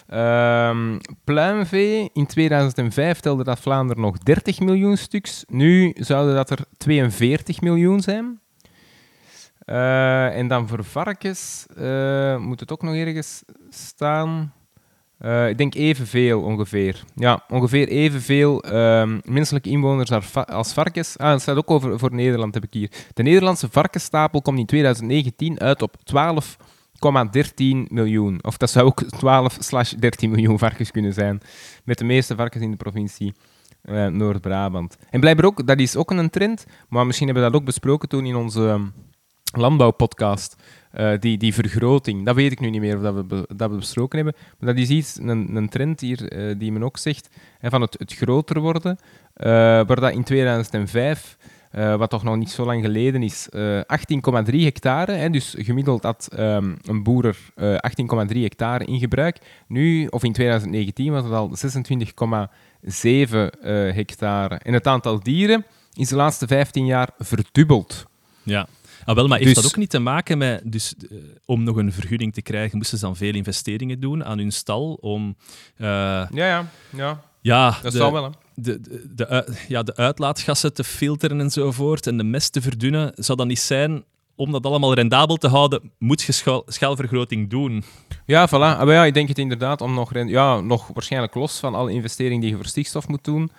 ehm, 0.07 0.99
pluimvee. 1.25 2.11
In 2.13 2.27
2005 2.27 3.21
telde 3.21 3.45
dat 3.45 3.61
Vlaanderen 3.61 4.03
nog 4.03 4.19
30 4.19 4.61
miljoen 4.61 4.97
stuks. 4.97 5.45
Nu 5.49 5.93
zouden 5.97 6.35
dat 6.35 6.51
er 6.51 6.59
42 6.77 7.61
miljoen 7.61 8.01
zijn. 8.01 8.41
Eh, 9.59 10.37
en 10.37 10.49
dan 10.49 10.69
voor 10.69 10.85
varkens 10.85 11.67
eh, 11.77 12.37
moet 12.39 12.61
het 12.61 12.73
ook 12.73 12.83
nog 12.83 12.95
ergens 12.95 13.43
staan. 13.71 14.53
Eh, 15.19 15.49
ik 15.49 15.59
denk 15.59 15.75
evenveel 15.75 16.43
ongeveer. 16.43 17.03
Ja, 17.15 17.45
ongeveer 17.49 17.89
evenveel 17.89 18.63
ehm 18.63 19.19
menselijke 19.23 19.69
inwoners 19.69 20.13
als 20.13 20.27
va- 20.27 20.41
als 20.41 20.73
varkens. 20.73 21.19
Ah, 21.19 21.31
het 21.31 21.41
staat 21.41 21.57
ook 21.57 21.71
over 21.71 21.99
voor 21.99 22.15
Nederland, 22.15 22.55
heb 22.55 22.65
ik 22.65 22.73
hier. 22.73 22.91
De 23.15 23.23
Nederlandse 23.23 23.69
varkensstapel 23.71 24.43
komt 24.43 24.59
in 24.59 24.67
2019 24.67 25.61
uit 25.61 25.83
op 25.83 25.97
12,13 26.05 26.64
miljoen. 27.89 28.39
Of 28.43 28.57
dat 28.57 28.71
zou 28.71 28.87
ook 28.87 29.03
12 29.03 29.57
slash 29.61 29.93
13 29.93 30.31
miljoen 30.31 30.59
varkens 30.59 30.91
kunnen 30.91 31.13
zijn. 31.13 31.41
Met 31.85 31.99
de 31.99 32.05
meeste 32.05 32.35
varkens 32.35 32.63
in 32.63 32.71
de 32.71 32.77
provincie 32.77 33.35
eh, 33.85 34.07
Noord-Brabant. 34.07 34.97
En 35.11 35.21
blijkbaar 35.21 35.47
ook, 35.47 35.67
dat 35.67 35.79
is 35.79 35.97
ook 35.97 36.11
een 36.11 36.31
trend, 36.31 36.67
maar 36.89 37.07
misschien 37.07 37.27
hebben 37.27 37.45
we 37.45 37.51
dat 37.51 37.61
ook 37.61 37.67
besproken 37.67 38.09
toen 38.09 38.27
in 38.27 38.35
onze 38.35 38.69
ehm, 38.69 38.85
landbouwpodcast. 39.61 40.57
Eh, 40.91 41.13
die, 41.21 41.39
die 41.39 41.55
vergroting, 41.55 42.25
dat 42.25 42.35
weet 42.35 42.53
ik 42.53 42.61
nu 42.61 42.71
niet 42.71 42.81
meer 42.81 42.97
of 42.97 43.03
dat 43.03 43.15
we, 43.15 43.47
dat 43.57 43.71
we 43.71 43.77
besproken 43.77 44.17
hebben. 44.17 44.43
Maar 44.59 44.75
dat 44.75 44.83
is 44.83 44.89
iets, 44.89 45.19
een, 45.19 45.57
een 45.57 45.69
trend 45.69 46.01
hier 46.01 46.29
eh, 46.29 46.55
die 46.59 46.73
men 46.73 46.83
ook 46.83 46.99
zegt, 46.99 47.29
van 47.61 47.81
het, 47.81 47.97
het 47.99 48.15
groter 48.15 48.61
worden. 48.61 48.99
waar 49.87 50.01
dat 50.01 50.13
in 50.13 50.25
2005, 50.25 51.37
eh, 51.75 51.97
wat 51.97 52.11
toch 52.11 52.23
nog 52.23 52.37
niet 52.37 52.51
zo 52.51 52.65
lang 52.65 52.85
geleden 52.85 53.23
is, 53.23 53.49
eh 53.49 53.81
18,3 53.81 54.61
hectare. 54.61 55.13
Hè, 55.13 55.31
dus 55.31 55.55
gemiddeld 55.59 56.03
had 56.03 56.29
ehm, 56.37 56.73
een 56.83 57.03
boer 57.03 57.25
er 57.25 57.37
eh 57.81 57.91
18,3 58.35 58.41
hectare 58.41 58.85
in 58.85 58.99
gebruik. 58.99 59.39
Nu, 59.69 60.07
of 60.07 60.25
in 60.25 60.33
2019, 60.33 61.13
was 61.13 61.25
het 61.25 61.33
al 61.33 61.51
26,7 61.51 62.51
eh, 63.63 63.95
hectare. 63.95 64.55
En 64.55 64.73
het 64.73 64.87
aantal 64.87 65.21
dieren 65.23 65.65
is 65.93 66.09
de 66.09 66.17
laatste 66.17 66.47
15 66.47 66.87
jaar 66.87 67.09
verdubbeld. 67.19 68.05
Ja. 68.43 68.67
Ah, 69.05 69.15
wel, 69.15 69.27
maar 69.29 69.39
heeft 69.39 69.55
Dus- 69.55 69.63
dat 69.63 69.73
ook 69.73 69.79
niet 69.79 69.91
te 69.91 69.99
maken 69.99 70.39
met... 70.39 70.61
Dus, 70.65 70.95
eh, 71.11 71.17
om 71.45 71.63
nog 71.65 71.77
een 71.77 71.93
vergunning 71.93 72.33
te 72.35 72.43
krijgen, 72.43 72.77
moesten 72.77 72.99
ze 72.99 73.05
dan 73.05 73.17
veel 73.17 73.35
investeringen 73.35 74.01
doen 74.01 74.25
aan 74.25 74.39
hun 74.39 74.53
stal 74.53 74.99
om... 75.01 75.37
eh, 75.77 75.87
Ja, 75.87 76.29
ja, 76.31 76.67
ja. 76.91 77.21
ja, 77.41 77.71
Dat 77.83 77.93
de, 77.93 77.99
zal 77.99 78.13
wel, 78.13 78.25
hè. 78.25 78.31
De, 78.55 78.81
de, 79.15 79.29
ui- 79.29 79.45
ja, 79.69 79.83
de 79.83 79.97
uitlaatgassen 79.97 80.75
te 80.75 80.85
filteren 80.85 81.41
enzovoort 81.41 82.07
en 82.07 82.17
de 82.17 82.25
mest 82.25 82.53
te 82.53 82.61
verdunnen, 82.63 83.13
zou 83.15 83.39
dat 83.39 83.47
niet 83.47 83.59
zijn 83.59 84.05
om 84.37 84.53
dat 84.53 84.67
allemaal 84.67 84.95
rendabel 84.95 85.37
te 85.37 85.49
houden, 85.49 85.91
moet 85.99 86.23
je 86.23 86.33
schaal, 86.33 86.63
schaalvergroting 86.67 87.51
doen. 87.51 87.85
Ja, 88.27 88.49
voilà. 88.49 88.53
Maar 88.59 88.93
ja, 88.93 89.05
ik 89.05 89.15
denk 89.15 89.29
het 89.29 89.39
inderdaad 89.39 89.81
om 89.81 89.95
nog, 89.95 90.15
ja, 90.15 90.61
nog 90.61 90.91
waarschijnlijk 90.93 91.35
los 91.35 91.59
van 91.59 91.75
alle 91.75 91.93
investeringen 91.93 92.41
die 92.41 92.51
je 92.51 92.57
voor 92.57 92.67
stikstof 92.67 93.09
moet 93.09 93.25
doen. 93.25 93.51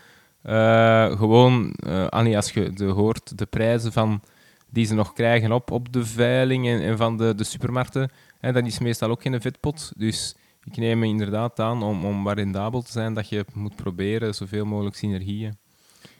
Uh, 0.46 1.18
gewoon, 1.18 1.76
uh, 1.88 2.08
Annie, 2.08 2.36
als 2.36 2.52
je 2.52 2.84
hoort 2.84 3.38
de 3.38 3.46
prijzen 3.46 3.92
van, 3.92 4.22
die 4.70 4.86
ze 4.86 4.94
nog 4.94 5.14
krijgen 5.14 5.52
op, 5.52 5.72
op 5.72 5.94
de 5.94 6.06
veiling 6.06 6.68
en, 6.68 6.82
en 6.82 6.98
van 6.98 7.18
de, 7.18 7.36
de 7.36 7.44
supermarkten, 7.44 8.12
hè, 8.40 8.52
dat 8.52 8.66
is 8.66 8.80
meestal 8.80 9.10
ook 9.10 9.22
geen 9.22 9.42
vetpot. 9.42 9.92
Dus 9.98 10.36
ik 10.66 10.78
neem 10.78 11.00
me 11.00 11.06
inderdaad 11.06 11.60
aan 11.60 11.84
om, 11.84 12.06
om 12.06 12.30
rendabel 12.30 12.82
te 12.82 12.92
zijn 12.92 13.14
dat 13.14 13.30
je 13.30 13.46
moet 13.54 13.76
proberen 13.76 14.34
zoveel 14.34 14.66
mogelijk 14.66 14.96
synergieën. 14.96 15.58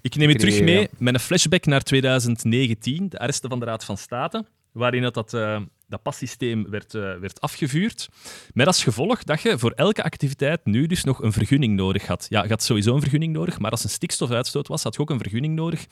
Ik 0.02 0.16
neem 0.16 0.30
je 0.30 0.36
terug 0.36 0.62
mee 0.62 0.90
met 0.98 1.14
een 1.14 1.20
flashback 1.20 1.66
naar 1.66 1.82
2019, 1.82 3.10
de 3.10 3.20
arresten 3.20 3.50
van 3.50 3.60
de 3.60 3.66
Raad 3.66 3.86
van 3.86 3.98
State, 3.98 4.46
waarin 4.72 5.02
dat, 5.02 5.14
dat 5.14 5.34
uh, 5.34 5.62
dat 5.88 6.02
passysteem 6.02 6.70
werd, 6.70 6.94
uh, 6.94 7.02
werd 7.02 7.42
afgevuurd. 7.42 8.10
Met 8.54 8.68
als 8.68 8.84
gevolg 8.84 9.24
dat 9.24 9.42
je 9.42 9.60
voor 9.60 9.72
elke 9.72 10.04
activiteit 10.04 10.66
nu 10.66 10.88
dus 10.88 11.04
nog 11.04 11.22
een 11.22 11.32
vergunning 11.32 11.76
nodig 11.76 12.08
had. 12.08 12.26
Ja, 12.30 12.44
je 12.44 12.50
had 12.50 12.64
sowieso 12.64 12.94
een 12.94 13.02
vergunning 13.02 13.34
nodig, 13.34 13.60
maar 13.60 13.72
als 13.72 13.84
een 13.84 13.90
stikstofuitstoot 13.90 14.68
was, 14.68 14.84
had 14.84 14.96
je 14.96 15.02
ook 15.02 15.10
een 15.10 15.20
vergunning 15.20 15.56
nodig. 15.56 15.86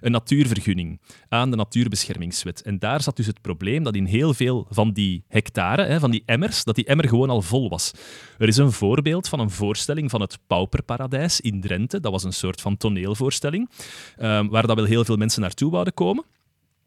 Een 0.00 0.10
natuurvergunning 0.10 1.00
aan 1.28 1.50
de 1.50 1.56
Natuurbeschermingswet. 1.56 2.62
En 2.62 2.78
daar 2.78 3.02
zat 3.02 3.16
dus 3.16 3.26
het 3.26 3.40
probleem 3.40 3.82
dat 3.82 3.94
in 3.94 4.04
heel 4.04 4.34
veel 4.34 4.66
van 4.70 4.92
die 4.92 5.24
hectare, 5.28 5.84
hè, 5.84 5.98
van 6.00 6.10
die 6.10 6.22
emmers, 6.26 6.64
dat 6.64 6.74
die 6.74 6.84
emmer 6.84 7.08
gewoon 7.08 7.30
al 7.30 7.42
vol 7.42 7.68
was. 7.68 7.92
Er 8.38 8.48
is 8.48 8.56
een 8.56 8.72
voorbeeld 8.72 9.28
van 9.28 9.40
een 9.40 9.50
voorstelling 9.50 10.10
van 10.10 10.20
het 10.20 10.38
Pauperparadijs 10.46 11.40
in 11.40 11.60
Drenthe. 11.60 12.00
Dat 12.00 12.12
was 12.12 12.24
een 12.24 12.32
soort 12.32 12.60
van 12.60 12.76
toneelvoorstelling, 12.76 13.70
um, 14.18 14.48
waar 14.48 14.66
dat 14.66 14.76
wel 14.76 14.84
heel 14.84 15.04
veel 15.04 15.16
mensen 15.16 15.40
naartoe 15.40 15.70
wouden 15.70 15.94
komen. 15.94 16.24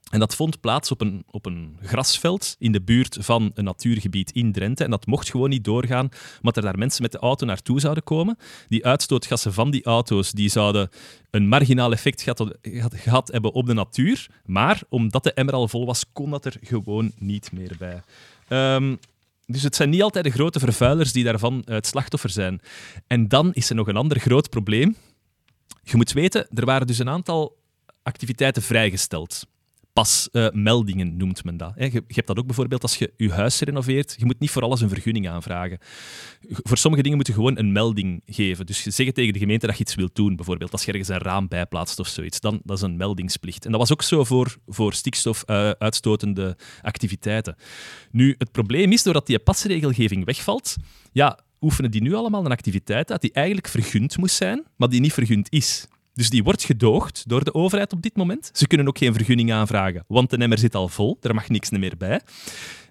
En 0.10 0.20
dat 0.20 0.36
vond 0.36 0.60
plaats 0.60 0.91
op 0.91 1.01
een, 1.01 1.24
op 1.32 1.45
een 1.45 1.78
grasveld 1.82 2.55
in 2.60 2.72
de 2.72 2.82
buurt 2.82 3.18
van 3.20 3.51
een 3.53 3.64
natuurgebied 3.64 4.32
in 4.32 4.51
Drenthe. 4.51 4.84
En 4.84 4.89
dat 4.89 5.05
mocht 5.05 5.30
gewoon 5.30 5.49
niet 5.49 5.64
doorgaan, 5.64 6.10
omdat 6.38 6.57
er 6.57 6.62
daar 6.62 6.78
mensen 6.78 7.01
met 7.01 7.12
de 7.12 7.18
auto 7.18 7.45
naartoe 7.45 7.80
zouden 7.80 8.03
komen. 8.03 8.38
Die 8.68 8.86
uitstootgassen 8.86 9.53
van 9.53 9.72
die 9.72 9.84
auto's 9.84 10.32
die 10.32 10.49
zouden 10.49 10.89
een 11.30 11.47
marginaal 11.47 11.91
effect 11.91 12.22
gehad, 12.22 12.53
gehad 12.91 13.28
hebben 13.32 13.53
op 13.53 13.66
de 13.66 13.74
natuur. 13.74 14.28
Maar 14.45 14.82
omdat 14.89 15.24
de 15.24 15.34
emmer 15.34 15.53
al 15.53 15.68
vol 15.68 15.86
was, 15.86 16.05
kon 16.14 16.30
dat 16.30 16.45
er 16.45 16.57
gewoon 16.62 17.12
niet 17.18 17.51
meer 17.51 17.76
bij. 17.80 18.01
Um, 18.76 18.99
dus 19.45 19.64
het 19.64 19.76
zijn 19.76 19.89
niet 19.89 20.01
altijd 20.01 20.26
de 20.26 20.32
grote 20.32 20.60
vervuilers 20.60 21.12
die 21.12 21.24
daarvan 21.24 21.62
het 21.66 21.88
slachtoffer 21.88 22.30
zijn. 22.30 22.62
En 23.07 23.28
dan 23.28 23.53
is 23.53 23.70
er 23.70 23.76
nog 23.76 23.88
een 23.88 23.97
ander 23.97 24.20
groot 24.20 24.49
probleem. 24.49 24.95
Je 25.84 25.97
moet 25.97 26.12
weten, 26.12 26.47
er 26.53 26.66
waren 26.66 26.88
dus 26.88 26.99
een 26.99 27.10
aantal 27.10 27.57
activiteiten 28.03 28.62
vrijgesteld 28.62 29.47
pasmeldingen 29.94 31.08
uh, 31.08 31.14
noemt 31.14 31.44
men 31.44 31.58
dat. 31.58 31.74
Je, 31.76 32.04
hebt 32.08 32.28
dat 32.28 32.38
ook 32.38 32.46
bijvoorbeeld 32.46 32.82
als 32.82 32.98
je 32.98 33.14
je 33.18 33.32
huis 33.32 33.60
renoveert. 33.60 34.16
Je 34.18 34.26
moet 34.26 34.40
niet 34.40 34.50
voor 34.50 34.62
alles 34.62 34.82
een 34.82 34.90
vergunning 34.90 35.30
aanvragen. 35.30 35.78
Voor 36.50 36.78
sommige 36.78 37.04
dingen 37.04 37.18
moet 37.18 37.28
je 37.28 37.34
gewoon 37.34 37.58
een 37.58 37.72
melding 37.72 38.22
geven. 38.26 38.66
Dus 38.66 38.84
je 38.84 38.92
zegt 38.92 39.16
tegen 39.16 39.34
de 39.34 39.40
gemeente 39.40 39.68
dat 39.68 39.76
je 39.76 39.84
iets 39.84 39.96
wilt 39.96 40.16
doen, 40.16 40.36
bijvoorbeeld 40.36 40.72
als 40.72 40.86
je 40.86 40.92
ergens 40.92 41.10
een 41.10 41.18
raam 41.18 41.48
bijplaatst 41.48 42.00
of 42.00 42.08
zoiets. 42.08 42.40
Dan, 42.40 42.62
dat 42.64 42.78
is 42.78 42.84
een 42.84 42.98
meldingsplicht. 42.98 43.66
En 43.66 43.72
dat 43.72 43.80
was 43.80 43.92
ook 43.92 44.02
zo 44.02 44.24
voor, 44.24 44.58
voor 44.68 44.94
stikstof 44.94 45.44
uh, 45.48 45.72
activiteiten. 46.82 47.56
Nu, 48.12 48.36
het 48.38 48.52
probleem 48.52 48.92
is, 48.92 49.04
doordat 49.04 49.28
die 49.28 49.40
pasregelgeving 49.40 50.26
wegvalt, 50.26 50.76
ja, 51.12 51.40
oefenen 51.62 51.92
die 51.92 52.02
nu 52.02 52.14
allemaal 52.14 52.46
een 52.46 52.52
activiteit 52.52 53.12
uit 53.12 53.22
die 53.22 53.32
eigenlijk 53.32 53.68
vergund 53.68 54.18
moest 54.18 54.36
zijn, 54.36 54.66
maar 54.76 54.90
die 54.90 55.00
niet 55.00 55.14
vergund 55.14 55.48
is. 55.52 55.88
Dus 56.14 56.30
die 56.30 56.43
wordt 56.43 56.64
gedoogd 56.64 57.24
door 57.28 57.43
de 57.43 57.53
overheid 57.53 57.93
op 57.93 58.01
dit 58.01 58.16
moment. 58.16 58.49
Ze 58.53 58.68
kunnen 58.68 58.88
ook 58.88 58.97
geen 58.97 59.14
vergunning 59.14 59.51
aanvragen, 59.51 60.03
want 60.07 60.30
de 60.30 60.38
emmer 60.38 60.57
zit 60.57 60.76
al 60.76 60.88
vol, 60.88 61.18
er 61.22 61.36
mag 61.36 61.49
niks 61.49 61.70
meer 61.70 61.97
bij. 61.97 62.22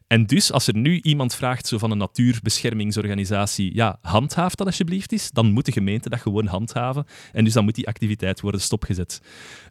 En 0.09 0.27
dus, 0.27 0.53
als 0.53 0.67
er 0.67 0.77
nu 0.77 1.01
iemand 1.01 1.35
vraagt 1.35 1.67
zo 1.67 1.79
van 1.79 1.91
een 1.91 1.99
natuurbeschermingsorganisatie, 1.99 3.75
ja, 3.75 3.99
handhaaf 4.03 4.55
dat 4.55 4.67
alsjeblieft 4.67 5.13
is, 5.13 5.31
dan 5.31 5.51
moet 5.51 5.65
de 5.65 5.73
gemeente 5.73 6.09
dat 6.09 6.21
gewoon 6.21 6.47
handhaven. 6.47 7.05
En 7.33 7.45
dus 7.45 7.53
dan 7.53 7.65
moet 7.65 7.75
die 7.75 7.87
activiteit 7.87 8.41
worden 8.41 8.61
stopgezet. 8.61 9.21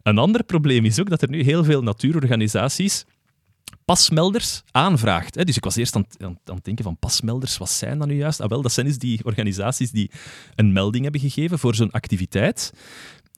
Een 0.02 0.18
ander 0.18 0.44
probleem 0.44 0.84
is 0.84 1.00
ook 1.00 1.10
dat 1.10 1.22
er 1.22 1.30
nu 1.30 1.42
heel 1.42 1.64
veel 1.64 1.82
natuurorganisaties 1.82 3.04
pasmelders 3.84 4.62
aanvraagt. 4.70 5.46
Dus 5.46 5.56
ik 5.56 5.64
was 5.64 5.76
eerst 5.76 5.94
aan, 5.94 6.06
het 6.44 6.64
denken 6.64 6.84
van 6.84 6.98
pasmelders, 6.98 7.58
wat 7.58 7.70
zijn 7.70 7.98
dat 7.98 8.08
nu 8.08 8.14
juist? 8.14 8.40
Ah, 8.40 8.48
wel, 8.48 8.62
dat 8.62 8.72
zijn 8.72 8.86
dus 8.86 8.98
die 8.98 9.24
organisaties 9.24 9.90
die 9.90 10.10
een 10.54 10.72
melding 10.72 11.02
hebben 11.02 11.20
gegeven 11.20 11.58
voor 11.58 11.74
zo'n 11.74 11.90
activiteit 11.90 12.72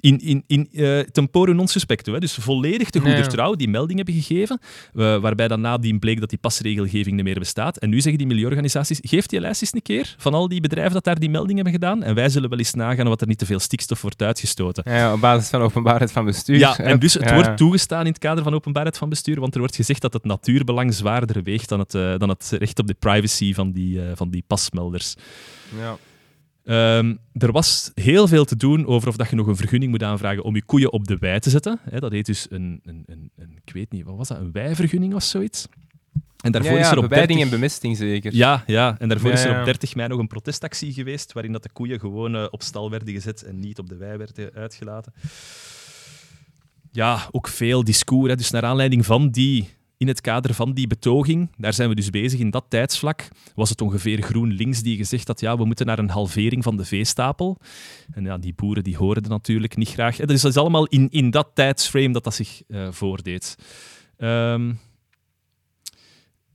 in, 0.00 0.18
in, 0.18 0.44
in 0.46 0.68
uh, 0.72 0.98
tempore 1.00 1.54
non 1.54 1.68
suspecto, 1.68 2.12
hè, 2.12 2.18
dus 2.18 2.34
volledig 2.34 2.90
te 2.90 3.00
goeder 3.00 3.28
trouw, 3.28 3.54
die 3.54 3.68
melding 3.68 3.96
hebben 3.96 4.14
gegeven, 4.22 4.60
uh, 4.94 5.16
waarbij 5.16 5.48
dan 5.48 5.60
nadien 5.60 5.98
bleek 5.98 6.20
dat 6.20 6.28
die 6.28 6.38
pasregelgeving 6.38 7.16
niet 7.16 7.24
meer 7.24 7.38
bestaat. 7.38 7.76
En 7.76 7.90
nu 7.90 8.00
zeggen 8.00 8.18
die 8.18 8.26
milieuorganisaties, 8.26 8.98
geef 9.02 9.26
die 9.26 9.40
lijst 9.40 9.62
eens 9.62 9.74
een 9.74 9.82
keer 9.82 10.14
van 10.18 10.34
al 10.34 10.48
die 10.48 10.60
bedrijven 10.60 10.92
dat 10.92 11.04
daar 11.04 11.18
die 11.18 11.30
melding 11.30 11.54
hebben 11.54 11.72
gedaan 11.72 12.02
en 12.02 12.14
wij 12.14 12.28
zullen 12.28 12.50
wel 12.50 12.58
eens 12.58 12.74
nagaan 12.74 13.08
wat 13.08 13.20
er 13.20 13.26
niet 13.26 13.38
te 13.38 13.46
veel 13.46 13.58
stikstof 13.58 14.02
wordt 14.02 14.22
uitgestoten. 14.22 14.82
Ja, 14.86 15.12
op 15.12 15.20
basis 15.20 15.48
van 15.48 15.60
openbaarheid 15.60 16.12
van 16.12 16.24
bestuur. 16.24 16.58
Ja, 16.58 16.78
en 16.78 16.98
dus 16.98 17.14
het 17.14 17.32
wordt 17.32 17.56
toegestaan 17.56 18.00
in 18.00 18.12
het 18.12 18.18
kader 18.18 18.44
van 18.44 18.54
openbaarheid 18.54 18.98
van 18.98 19.08
bestuur, 19.08 19.40
want 19.40 19.54
er 19.54 19.60
wordt 19.60 19.76
gezegd 19.76 20.00
dat 20.00 20.12
het 20.12 20.24
natuurbelang 20.24 20.94
zwaarder 20.94 21.42
weegt 21.42 21.68
dan 21.68 21.78
het, 21.78 21.94
uh, 21.94 22.18
dan 22.18 22.28
het 22.28 22.52
recht 22.58 22.78
op 22.78 22.86
de 22.86 22.94
privacy 22.94 23.54
van 23.54 23.72
die, 23.72 24.00
van 24.14 24.30
die 24.30 24.44
pasmelders. 24.46 25.14
Ja. 25.78 25.96
Um, 26.70 27.18
er 27.32 27.52
was 27.52 27.90
heel 27.94 28.28
veel 28.28 28.44
te 28.44 28.56
doen 28.56 28.86
over 28.86 29.08
of 29.08 29.16
dat 29.16 29.30
je 29.30 29.36
nog 29.36 29.46
een 29.46 29.56
vergunning 29.56 29.90
moet 29.90 30.02
aanvragen 30.02 30.42
om 30.42 30.54
je 30.54 30.64
koeien 30.64 30.92
op 30.92 31.06
de 31.06 31.16
wei 31.16 31.38
te 31.38 31.50
zetten. 31.50 31.80
He, 31.90 32.00
dat 32.00 32.12
heet 32.12 32.26
dus 32.26 32.46
een, 32.50 32.80
een, 32.84 33.02
een, 33.06 33.30
een, 33.36 33.58
ik 33.64 33.72
weet 33.72 33.92
niet, 33.92 34.04
wat 34.04 34.16
was 34.16 34.28
dat, 34.28 34.38
een 34.38 34.52
weivergunning 34.52 35.14
of 35.14 35.22
zoiets? 35.22 35.66
En 36.40 36.52
daarvoor 36.52 36.72
ja, 36.72 36.78
ja, 36.78 36.84
is 36.84 36.90
er 36.90 36.98
op 36.98 37.08
30... 37.08 37.38
en 37.38 37.50
bemesting 37.50 37.96
zeker. 37.96 38.34
Ja, 38.34 38.62
ja. 38.66 38.96
en 38.98 39.08
daarvoor 39.08 39.28
ja, 39.28 39.34
is 39.34 39.44
er 39.44 39.58
op 39.58 39.64
30 39.64 39.94
mei 39.94 40.08
nog 40.08 40.18
een 40.18 40.26
protestactie 40.26 40.92
geweest, 40.92 41.32
waarin 41.32 41.52
dat 41.52 41.62
de 41.62 41.70
koeien 41.72 42.00
gewoon 42.00 42.36
uh, 42.36 42.46
op 42.50 42.62
stal 42.62 42.90
werden 42.90 43.14
gezet 43.14 43.42
en 43.42 43.60
niet 43.60 43.78
op 43.78 43.88
de 43.88 43.96
wei 43.96 44.16
werden 44.16 44.50
uitgelaten. 44.54 45.12
Ja, 46.92 47.28
ook 47.30 47.48
veel 47.48 47.84
discours. 47.84 48.28
Hè. 48.28 48.36
Dus 48.36 48.50
naar 48.50 48.64
aanleiding 48.64 49.06
van 49.06 49.30
die 49.30 49.68
in 50.00 50.08
het 50.08 50.20
kader 50.20 50.54
van 50.54 50.72
die 50.72 50.86
betoging, 50.86 51.50
daar 51.56 51.72
zijn 51.72 51.88
we 51.88 51.94
dus 51.94 52.10
bezig 52.10 52.40
in 52.40 52.50
dat 52.50 52.64
tijdsvlak, 52.68 53.28
was 53.54 53.70
het 53.70 53.80
ongeveer 53.80 54.22
GroenLinks 54.22 54.82
die 54.82 54.96
gezegd 54.96 55.26
had 55.26 55.40
ja, 55.40 55.56
we 55.56 55.64
moeten 55.64 55.86
naar 55.86 55.98
een 55.98 56.10
halvering 56.10 56.62
van 56.62 56.76
de 56.76 56.84
veestapel. 56.84 57.58
En 58.12 58.24
ja, 58.24 58.38
die 58.38 58.54
boeren 58.54 58.84
die 58.84 58.96
horen 58.96 59.22
dat 59.22 59.30
natuurlijk 59.30 59.76
niet 59.76 59.88
graag. 59.88 60.16
Dus 60.16 60.40
dat 60.40 60.50
is 60.50 60.56
allemaal 60.56 60.86
in, 60.86 61.08
in 61.10 61.30
dat 61.30 61.50
tijdsframe 61.54 62.12
dat 62.12 62.24
dat 62.24 62.34
zich 62.34 62.62
uh, 62.68 62.88
voordeed. 62.90 63.56
Um, 64.18 64.78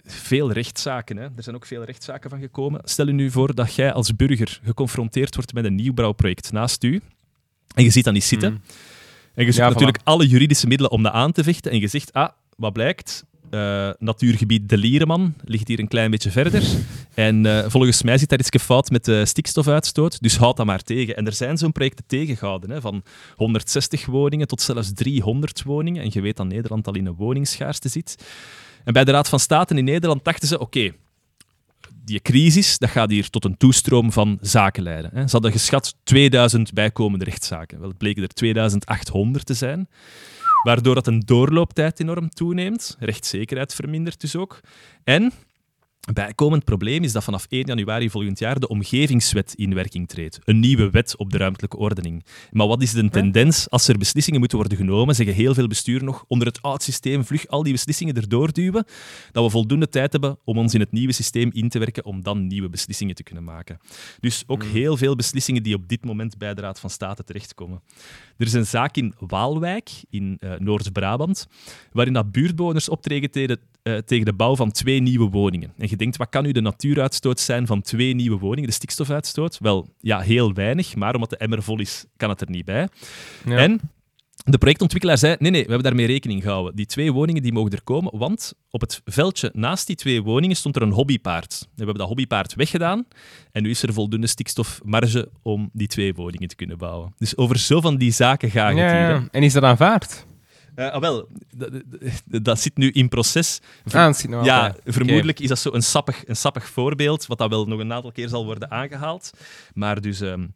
veel 0.04 0.52
rechtszaken. 0.52 1.18
Hè. 1.18 1.24
Er 1.24 1.44
zijn 1.44 1.56
ook 1.56 1.66
veel 1.66 1.84
rechtszaken 1.84 2.30
van 2.30 2.40
gekomen. 2.40 2.82
Stel 2.84 3.08
je 3.08 3.14
nu 3.14 3.32
voor 3.32 3.56
dat 3.56 3.76
jij 3.76 3.94
als 3.94 4.16
burger 4.16 4.60
geconfronteerd 4.64 5.36
wordt 5.36 5.54
met 5.54 5.66
een 5.66 5.76
nieuwbouwproject 5.76 6.52
naast 6.52 6.84
u. 6.84 7.02
En 7.76 7.84
je 7.84 7.90
ziet 7.90 8.04
dat 8.04 8.14
niet 8.14 8.24
zitten. 8.24 8.52
Mm. 8.52 8.62
En 9.34 9.46
je 9.46 9.52
zoekt 9.52 9.70
natuurlijk 9.70 10.00
alle 10.04 10.28
juridische 10.28 10.68
middelen 10.68 10.92
om 10.92 11.04
dat 11.04 11.14
aan 11.14 11.32
te 11.32 11.44
vechten. 11.44 11.72
En 11.72 11.80
je 11.80 11.88
zegt, 11.88 12.14
ah, 12.14 12.30
wat 12.58 12.74
blijkt? 12.74 13.26
Uh, 13.52 13.90
natuurgebied 14.00 14.70
De 14.70 14.78
Liereman 14.78 15.34
ligt 15.44 15.68
hier 15.68 15.80
een 15.80 15.88
klein 15.88 16.12
beetje 16.12 16.32
verder. 16.32 16.64
En 17.14 17.46
uh, 17.46 17.66
volgens 17.68 18.04
mij 18.04 18.18
zit 18.18 18.30
daar 18.30 18.40
iets 18.40 18.64
fout 18.64 18.90
met 18.90 19.06
de 19.06 19.26
stikstofuitstoot, 19.26 20.22
dus 20.22 20.38
houd 20.38 20.58
dat 20.58 20.66
maar 20.66 20.82
tegen. 20.82 21.16
En 21.16 21.26
er 21.26 21.34
zijn 21.34 21.58
zo'n 21.58 21.72
projecten 21.72 22.06
tegengehouden, 22.08 22.70
hè, 22.70 22.82
van 22.82 23.04
160 23.36 24.06
woningen 24.06 24.48
tot 24.48 24.62
zelfs 24.62 24.94
300 24.94 25.64
woningen. 25.64 26.04
En 26.04 26.10
je 26.14 26.22
weet 26.22 26.38
dat 26.38 26.48
Nederland 26.48 26.88
al 26.88 26.96
in 26.96 27.06
een 27.06 27.16
woningsschaarste 27.16 27.90
zit. 27.90 28.26
En 28.84 28.94
bij 28.94 29.04
de 29.04 29.12
Raad 29.12 29.30
van 29.30 29.40
State 29.40 29.76
in 29.76 29.84
Nederland 29.84 30.24
dachten 30.24 30.48
ze, 30.48 30.60
oké, 30.60 30.92
die 32.06 32.22
crisis 32.22 32.78
dat 32.78 32.90
gaat 32.90 33.10
hier 33.10 33.30
tot 33.30 33.46
een 33.46 33.58
toestroom 33.58 34.12
van 34.12 34.38
zaken 34.42 34.84
leiden. 34.84 35.12
Hè. 35.14 35.26
Ze 35.26 35.32
hadden 35.32 35.52
geschat 35.52 35.96
2000 36.04 36.74
bijkomende 36.74 37.26
rechtszaken. 37.26 37.80
Wel, 37.80 37.88
het 37.88 37.98
bleken 37.98 38.24
er 38.24 38.30
2800 38.30 39.46
te 39.46 39.54
zijn 39.54 39.88
waardoor 40.66 40.96
dat 40.96 41.08
een 41.08 41.20
doorlooptijd 41.20 42.00
enorm 42.00 42.30
toeneemt. 42.30 42.96
Rechtszekerheid 43.00 43.74
vermindert 43.74 44.22
dus 44.22 44.36
ook. 44.36 44.60
En 45.04 45.32
bijkomend 46.14 46.64
probleem 46.64 47.04
is 47.04 47.12
dat 47.12 47.24
vanaf 47.24 47.46
1 47.50 47.66
januari 47.66 48.10
volgend 48.10 48.40
jaar 48.40 48.60
de 48.60 48.68
omgevingswet 48.68 49.54
in 49.56 49.74
werking 49.74 50.08
treedt. 50.08 50.40
Een 50.44 50.60
nieuwe 50.60 50.90
wet 50.90 51.18
op 51.18 51.32
de 51.32 51.38
ruimtelijke 51.38 51.78
ordening. 51.78 52.26
Maar 52.52 52.68
wat 52.68 52.82
is 52.82 52.92
de 52.92 53.10
tendens 53.10 53.70
als 53.70 53.88
er 53.88 53.98
beslissingen 53.98 54.40
moeten 54.40 54.58
worden 54.58 54.78
genomen? 54.78 55.16
Zeggen 55.16 55.36
heel 55.36 55.54
veel 55.54 55.68
bestuur 55.68 56.04
nog 56.04 56.26
onder 56.28 56.48
het 56.48 56.62
oud 56.62 56.84
systeem 56.84 57.26
vlug 57.26 57.48
al 57.48 57.64
die 57.64 57.72
beslissingen 57.72 58.16
erdoor 58.16 58.52
duwen, 58.52 58.86
dat 59.32 59.44
we 59.44 59.50
voldoende 59.50 59.90
tijd 59.90 60.12
hebben 60.12 60.38
om 60.44 60.58
ons 60.58 60.74
in 60.74 60.80
het 60.80 60.92
nieuwe 60.92 61.14
systeem 61.14 61.50
in 61.54 61.70
te 61.70 61.80
werken 61.80 62.06
om 62.06 62.24
dan 62.24 62.48
nieuwe 62.48 62.70
beslissingen 62.70 63.16
te 63.16 63.24
kunnen 63.24 63.44
maken. 63.44 63.80
Dus 64.20 64.44
ook 64.48 64.64
hmm. 64.64 64.72
heel 64.72 64.98
veel 64.98 65.16
beslissingen 65.16 65.64
die 65.64 65.76
op 65.76 65.88
dit 65.88 66.06
moment 66.06 66.38
bij 66.38 66.54
de 66.54 66.62
Raad 66.62 66.80
van 66.80 66.90
State 66.90 67.24
terechtkomen. 67.24 67.82
Er 68.38 68.46
is 68.46 68.54
een 68.54 68.66
zaak 68.66 68.98
in 68.98 69.14
Waalwijk, 69.20 69.90
in 70.10 70.38
uh, 70.40 70.54
Noord-Brabant, 70.58 71.48
waarin 71.92 72.14
dat 72.14 72.32
buurtbewoners 72.32 72.90
optreden 72.90 73.32
tegen, 73.32 73.60
uh, 73.88 73.98
tegen 73.98 74.26
de 74.26 74.34
bouw 74.34 74.56
van 74.56 74.72
twee 74.72 75.00
nieuwe 75.02 75.30
woningen. 75.30 75.74
En 75.78 75.88
je 75.90 75.96
denkt, 75.96 76.18
wat 76.18 76.30
kan 76.30 76.44
nu 76.44 76.52
de 76.52 76.62
natuuruitstoot 76.62 77.40
zijn 77.40 77.68
van 77.68 77.82
twee 77.82 78.14
nieuwe 78.16 78.38
woningen, 78.38 78.70
de 78.70 78.76
stikstofuitstoot? 78.76 79.58
Wel, 79.60 79.88
ja, 80.00 80.20
heel 80.20 80.54
weinig, 80.54 80.96
maar 80.96 81.14
omdat 81.14 81.30
de 81.30 81.38
emmer 81.38 81.64
vol 81.64 81.80
is, 81.80 82.06
kan 82.18 82.30
het 82.30 82.42
er 82.42 82.50
niet 82.50 82.66
bij. 82.66 82.88
Ja. 83.46 83.58
En 83.58 83.80
de 84.44 84.58
projectontwikkelaar 84.58 85.18
zei, 85.18 85.36
nee, 85.40 85.52
nee, 85.52 85.62
we 85.62 85.68
hebben 85.70 85.88
daarmee 85.88 86.06
rekening 86.06 86.42
gehouden. 86.44 86.76
Die 86.76 86.86
twee 86.86 87.12
woningen 87.14 87.42
die 87.42 87.54
mogen 87.54 87.72
er 87.72 87.84
komen, 87.84 88.18
want 88.18 88.54
op 88.70 88.82
het 88.82 89.02
veldje 89.06 89.52
naast 89.54 89.88
die 89.88 89.96
twee 89.96 90.22
woningen 90.24 90.56
stond 90.56 90.76
er 90.76 90.82
een 90.82 90.92
hobbypaard. 90.92 91.60
We 91.62 91.68
hebben 91.76 91.96
dat 91.96 92.08
hobbypaard 92.08 92.54
weggedaan 92.56 93.06
en 93.52 93.64
nu 93.64 93.70
is 93.70 93.84
er 93.84 93.94
voldoende 93.94 94.28
stikstofmarge 94.28 95.30
om 95.42 95.70
die 95.74 95.88
twee 95.88 96.14
woningen 96.14 96.48
te 96.48 96.56
kunnen 96.56 96.78
bouwen. 96.78 97.14
Dus 97.18 97.38
over 97.38 97.58
zo 97.60 97.82
van 97.82 97.98
die 97.98 98.12
zaken 98.12 98.50
gaat 98.52 98.70
het 98.70 98.78
Ja, 98.78 98.90
hier. 98.90 99.20
hè. 99.22 99.28
En 99.32 99.44
is 99.44 99.54
dat 99.54 99.64
aanvaard? 99.64 100.26
Ah, 100.76 101.00
wel, 101.02 101.28
dat, 102.26 102.60
zit 102.60 102.78
nu 102.78 102.92
in 102.92 103.10
proces. 103.10 103.60
Ver- 103.86 104.00
Ah, 104.36 104.44
ja, 104.46 104.76
vermoedelijk 104.86 105.40
is 105.40 105.50
dat 105.50 105.60
zo 105.60 105.74
een 105.74 105.84
sappig, 105.84 106.28
een 106.28 106.36
sappig 106.36 106.70
voorbeeld, 106.70 107.26
wat 107.26 107.38
dat 107.38 107.50
wel 107.50 107.66
nog 107.66 107.80
een 107.80 107.94
aantal 107.94 108.12
keer 108.12 108.30
zal 108.30 108.46
worden 108.46 108.72
aangehaald. 108.72 109.30
Maar 109.74 110.02
dus, 110.02 110.22
ehm, 110.22 110.48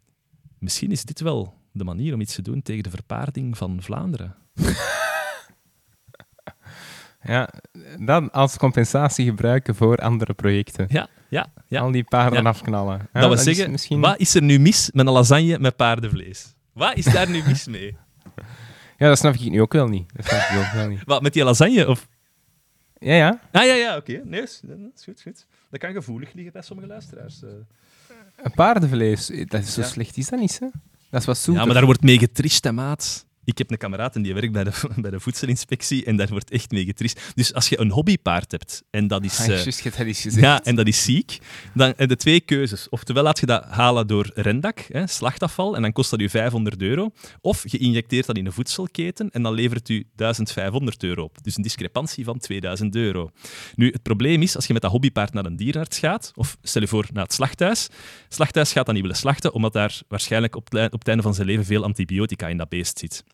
misschien 0.58 0.90
is 0.90 1.04
dit 1.04 1.20
wel 1.20 1.54
de 1.72 1.84
manier 1.84 2.14
om 2.14 2.20
iets 2.20 2.34
te 2.34 2.42
doen 2.42 2.62
tegen 2.62 2.82
de 2.82 2.90
verpaarding 2.90 3.56
van 3.56 3.82
Vlaanderen. 3.82 4.34
Ja, 7.22 7.48
dat 7.98 8.32
als 8.32 8.56
compensatie 8.56 9.24
gebruiken 9.24 9.74
voor 9.74 9.96
andere 9.96 10.34
projecten. 10.34 10.86
Ja, 10.88 11.08
ja, 11.28 11.52
ja. 11.68 11.80
Al 11.80 11.90
die 11.90 12.04
paarden 12.04 12.42
Ja. 12.42 12.48
afknallen. 12.48 13.08
Ja, 13.12 13.20
dat 13.20 13.30
we 13.30 13.36
is 13.36 13.42
zeggen, 13.42 13.70
misschien... 13.70 14.00
wat 14.00 14.18
is 14.18 14.34
er 14.34 14.42
nu 14.42 14.58
mis 14.58 14.90
met 14.92 15.06
een 15.06 15.12
lasagne 15.12 15.58
met 15.58 15.76
paardenvlees? 15.76 16.54
Wat 16.72 16.96
is 16.96 17.04
daar 17.04 17.30
nu 17.30 17.42
mis 17.46 17.66
mee? 17.66 17.96
Ja, 19.00 19.08
dat 19.08 19.18
snap 19.18 19.34
ik 19.34 19.50
nu 19.50 19.60
ook 19.60 19.72
wel 19.72 19.86
niet. 19.88 20.10
Dat 20.16 20.26
snap 20.26 20.40
ik 20.40 20.58
ook 20.66 20.72
wel 20.72 20.88
niet. 20.88 21.00
Wat, 21.10 21.22
met 21.22 21.32
die 21.32 21.44
lasagne? 21.44 21.88
Of... 21.88 22.08
Ja, 22.98 23.14
ja. 23.14 23.40
Ah 23.52 23.64
ja, 23.64 23.74
ja, 23.74 23.96
oké. 23.96 24.20
Nee, 24.24 24.42
is, 24.42 24.60
dat 24.64 24.76
is 24.96 25.04
goed, 25.04 25.20
goed. 25.22 25.46
Dat 25.70 25.80
kan 25.80 25.92
gevoelig 25.92 26.32
liggen 26.32 26.52
bij 26.52 26.62
sommige 26.62 26.88
luisteraars. 26.88 27.42
eh. 27.42 27.48
Een 28.42 28.52
paardenvlees, 28.54 29.30
eh, 29.30 29.46
dat 29.46 29.60
is 29.62 29.72
zo 29.74 29.80
Ja. 29.80 29.86
slecht 29.86 30.16
is 30.16 30.28
dat 30.28 30.40
niet, 30.40 30.58
hè? 30.60 30.66
Dat 31.10 31.20
is 31.20 31.26
wat 31.26 31.38
zoeter. 31.38 31.60
Ja, 31.60 31.66
maar 31.66 31.74
daar 31.76 31.84
wordt 31.84 32.02
mee 32.02 32.18
getrist, 32.18 32.64
hè, 32.64 32.72
maat. 32.72 33.26
Ik 33.50 33.58
heb 33.58 33.70
een 33.70 33.76
kameraad 33.76 34.16
en 34.16 34.22
die 34.22 34.34
werkt 34.34 34.52
bij 34.52 34.64
de, 34.64 34.72
bij 35.04 35.10
de 35.10 35.20
voedselinspectie 35.20 36.04
en 36.04 36.16
daar 36.16 36.28
wordt 36.28 36.50
echt 36.50 36.70
mee 36.70 36.84
getrist. 36.84 37.20
Dus 37.34 37.54
als 37.54 37.68
je 37.68 37.80
een 37.80 37.90
hobbypaard 37.90 38.50
hebt 38.50 38.82
en 38.90 39.06
dat 39.06 39.24
is... 39.24 39.38
Ah, 39.38 39.44
eh, 39.44 39.50
dat 39.52 39.66
gezegd. 40.20 40.44
ja, 40.44 40.64
en 40.64 40.74
dat 40.74 40.86
is 40.86 41.04
ziek. 41.04 41.38
Dan 41.74 41.92
heb 41.96 42.08
je 42.10 42.16
twee 42.16 42.40
keuzes. 42.40 42.88
Oftewel 42.88 43.22
laat 43.22 43.40
je 43.40 43.46
dat 43.46 43.64
halen 43.64 44.06
door 44.06 44.30
rendak, 44.34 44.86
hè, 44.88 45.06
slachtafval, 45.06 45.76
en 45.76 45.82
dan 45.82 45.92
kost 45.92 46.10
dat 46.10 46.20
je 46.20 46.30
500 46.30 46.82
euro. 46.82 47.10
Of 47.40 47.64
je 47.70 47.78
injecteert 47.78 48.26
dat 48.26 48.36
in 48.36 48.46
een 48.46 48.52
voedselketen 48.52 49.30
en 49.30 49.42
dan 49.42 49.54
levert 49.54 49.88
u 49.88 50.06
1500 50.16 51.02
euro 51.02 51.22
op. 51.22 51.42
Dus 51.42 51.56
een 51.56 51.62
discrepantie 51.62 52.24
van 52.24 52.38
2000 52.38 52.94
euro. 52.94 53.30
Nu, 53.74 53.90
het 53.90 54.02
probleem 54.02 54.42
is, 54.42 54.56
als 54.56 54.66
je 54.66 54.72
met 54.72 54.82
dat 54.82 54.90
hobbypaard 54.90 55.32
naar 55.32 55.44
een 55.44 55.56
dierenarts 55.56 55.98
gaat, 55.98 56.32
of 56.34 56.56
stel 56.62 56.82
je 56.82 56.88
voor 56.88 57.06
naar 57.12 57.24
het 57.24 57.32
slachthuis, 57.32 57.82
het 58.24 58.34
slachthuis 58.34 58.72
gaat 58.72 58.84
dan 58.84 58.94
niet 58.94 59.02
willen 59.02 59.18
slachten, 59.18 59.52
omdat 59.52 59.72
daar 59.72 60.00
waarschijnlijk 60.08 60.56
op, 60.56 60.74
op 60.74 60.98
het 60.98 61.08
einde 61.08 61.22
van 61.22 61.34
zijn 61.34 61.46
leven 61.46 61.64
veel 61.64 61.84
antibiotica 61.84 62.48
in 62.48 62.56
dat 62.56 62.68
beest 62.68 62.98
zit. 62.98 63.24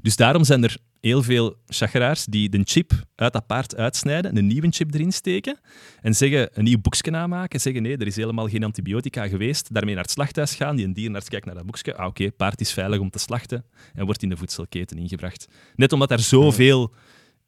Dus 0.00 0.16
daarom 0.16 0.44
zijn 0.44 0.62
er 0.64 0.76
heel 1.00 1.22
veel 1.22 1.56
chageraars 1.66 2.24
die 2.24 2.48
de 2.48 2.60
chip 2.64 2.92
uit 3.14 3.32
dat 3.32 3.46
paard 3.46 3.76
uitsnijden, 3.76 4.36
een 4.36 4.46
nieuwe 4.46 4.66
chip 4.70 4.94
erin 4.94 5.12
steken 5.12 5.58
en 6.00 6.14
zeggen, 6.14 6.48
een 6.52 6.64
nieuw 6.64 6.78
boekje 6.80 7.10
namaken, 7.10 7.60
zeggen 7.60 7.82
nee, 7.82 7.96
er 7.96 8.06
is 8.06 8.16
helemaal 8.16 8.48
geen 8.48 8.64
antibiotica 8.64 9.28
geweest, 9.28 9.74
daarmee 9.74 9.94
naar 9.94 10.02
het 10.02 10.12
slachthuis 10.12 10.54
gaan, 10.54 10.76
die 10.76 10.84
een 10.86 10.92
dierenarts 10.92 11.28
kijkt 11.28 11.46
naar 11.46 11.54
dat 11.54 11.66
boekje, 11.66 11.96
ah 11.96 12.06
oké, 12.06 12.30
paard 12.32 12.60
is 12.60 12.72
veilig 12.72 12.98
om 12.98 13.10
te 13.10 13.18
slachten 13.18 13.64
en 13.94 14.04
wordt 14.04 14.22
in 14.22 14.28
de 14.28 14.36
voedselketen 14.36 14.98
ingebracht. 14.98 15.48
Net 15.74 15.92
omdat 15.92 16.10
er 16.10 16.18
zoveel 16.18 16.92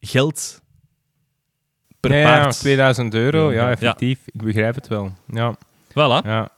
geld 0.00 0.62
per 2.00 2.12
ja, 2.12 2.18
ja, 2.18 2.40
paard... 2.42 2.58
2000 2.58 3.14
euro, 3.14 3.52
ja, 3.52 3.64
Ja. 3.64 3.70
effectief. 3.70 4.18
Ik 4.26 4.42
begrijp 4.42 4.74
het 4.74 4.88
wel. 4.88 5.12
Ja, 5.32 5.56
Voilà. 5.90 6.24
ja. 6.24 6.50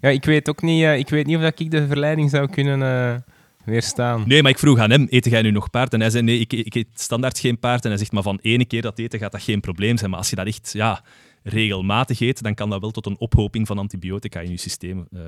ja 0.00 0.08
ik 0.08 0.24
weet 0.24 0.48
ook 0.48 0.62
niet, 0.62 0.82
eh, 0.82 0.98
ik 0.98 1.08
weet 1.08 1.26
niet 1.26 1.36
of 1.36 1.42
dat 1.42 1.60
ik 1.60 1.70
de 1.70 1.86
verleiding 1.86 2.30
zou 2.30 2.50
kunnen 2.50 2.82
eh, 2.82 3.20
Nee, 4.26 4.42
maar 4.42 4.50
ik 4.50 4.58
vroeg 4.58 4.78
aan 4.78 4.90
hem, 4.90 5.06
eet 5.10 5.24
jij 5.24 5.42
nu 5.42 5.50
nog 5.50 5.70
paard? 5.70 5.92
En 5.92 6.00
hij 6.00 6.10
zei, 6.10 6.22
nee, 6.22 6.38
ik, 6.38 6.52
ik 6.52 6.74
eet 6.74 6.88
standaard 6.94 7.38
geen 7.38 7.58
paard. 7.58 7.82
En 7.84 7.88
hij 7.90 7.98
zegt, 7.98 8.12
maar 8.12 8.22
van 8.22 8.38
ene 8.42 8.64
keer 8.64 8.82
dat 8.82 8.98
eten 8.98 9.18
gaat 9.18 9.32
dat 9.32 9.42
geen 9.42 9.60
probleem 9.60 9.96
zijn. 9.96 10.10
Maar 10.10 10.18
als 10.18 10.30
je 10.30 10.36
dat 10.36 10.46
echt 10.46 10.70
ja, 10.72 11.02
regelmatig 11.42 12.20
eet, 12.20 12.42
dan 12.42 12.54
kan 12.54 12.70
dat 12.70 12.80
wel 12.80 12.90
tot 12.90 13.06
een 13.06 13.18
ophoping 13.18 13.66
van 13.66 13.78
antibiotica 13.78 14.40
in 14.40 14.50
je 14.50 14.56
systeem. 14.56 15.06
eh. 15.12 15.20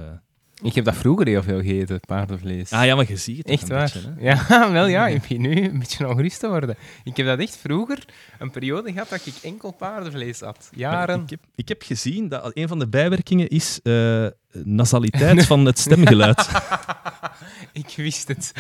Ik 0.63 0.75
heb 0.75 0.85
dat 0.85 0.97
vroeger 0.97 1.27
heel 1.27 1.43
veel 1.43 1.61
gegeten, 1.61 2.01
paardenvlees. 2.01 2.73
Ah 2.73 2.85
ja, 2.85 2.95
maar 2.95 3.09
je 3.09 3.17
ziet 3.17 3.37
het 3.37 3.47
Echt 3.47 3.69
waar? 3.69 3.93
beetje, 3.93 4.15
ja, 4.19 4.73
wel 4.73 4.87
ja, 4.87 5.07
ik 5.09 5.21
begin 5.21 5.41
nu 5.41 5.65
een 5.65 5.79
beetje 5.79 6.09
ongerust 6.09 6.41
te 6.41 6.49
worden. 6.49 6.77
Ik 7.05 7.17
heb 7.17 7.27
dat 7.27 7.39
echt 7.39 7.57
vroeger 7.57 8.05
een 8.39 8.51
periode 8.51 8.93
gehad 8.93 9.09
dat 9.09 9.27
ik 9.27 9.35
enkel 9.43 9.73
paardenvlees 9.73 10.43
at. 10.43 10.69
Maar 10.71 10.81
Jaren. 10.81 11.23
Ik 11.23 11.31
heb, 11.31 11.41
ik 11.55 11.69
heb 11.69 11.83
gezien 11.83 12.29
dat 12.29 12.51
een 12.55 12.69
van 12.69 12.79
de 12.79 12.89
bijwerkingen 12.89 13.49
is 13.49 13.81
eh, 13.83 14.27
nasaliteit 14.51 15.47
van 15.47 15.65
het 15.65 15.79
stemgeluid. 15.79 16.49
Ik 17.73 17.93
wist 17.97 18.29
het. 18.29 18.53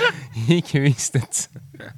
ik 0.46 0.68
wist 0.72 1.12
het. 1.12 1.48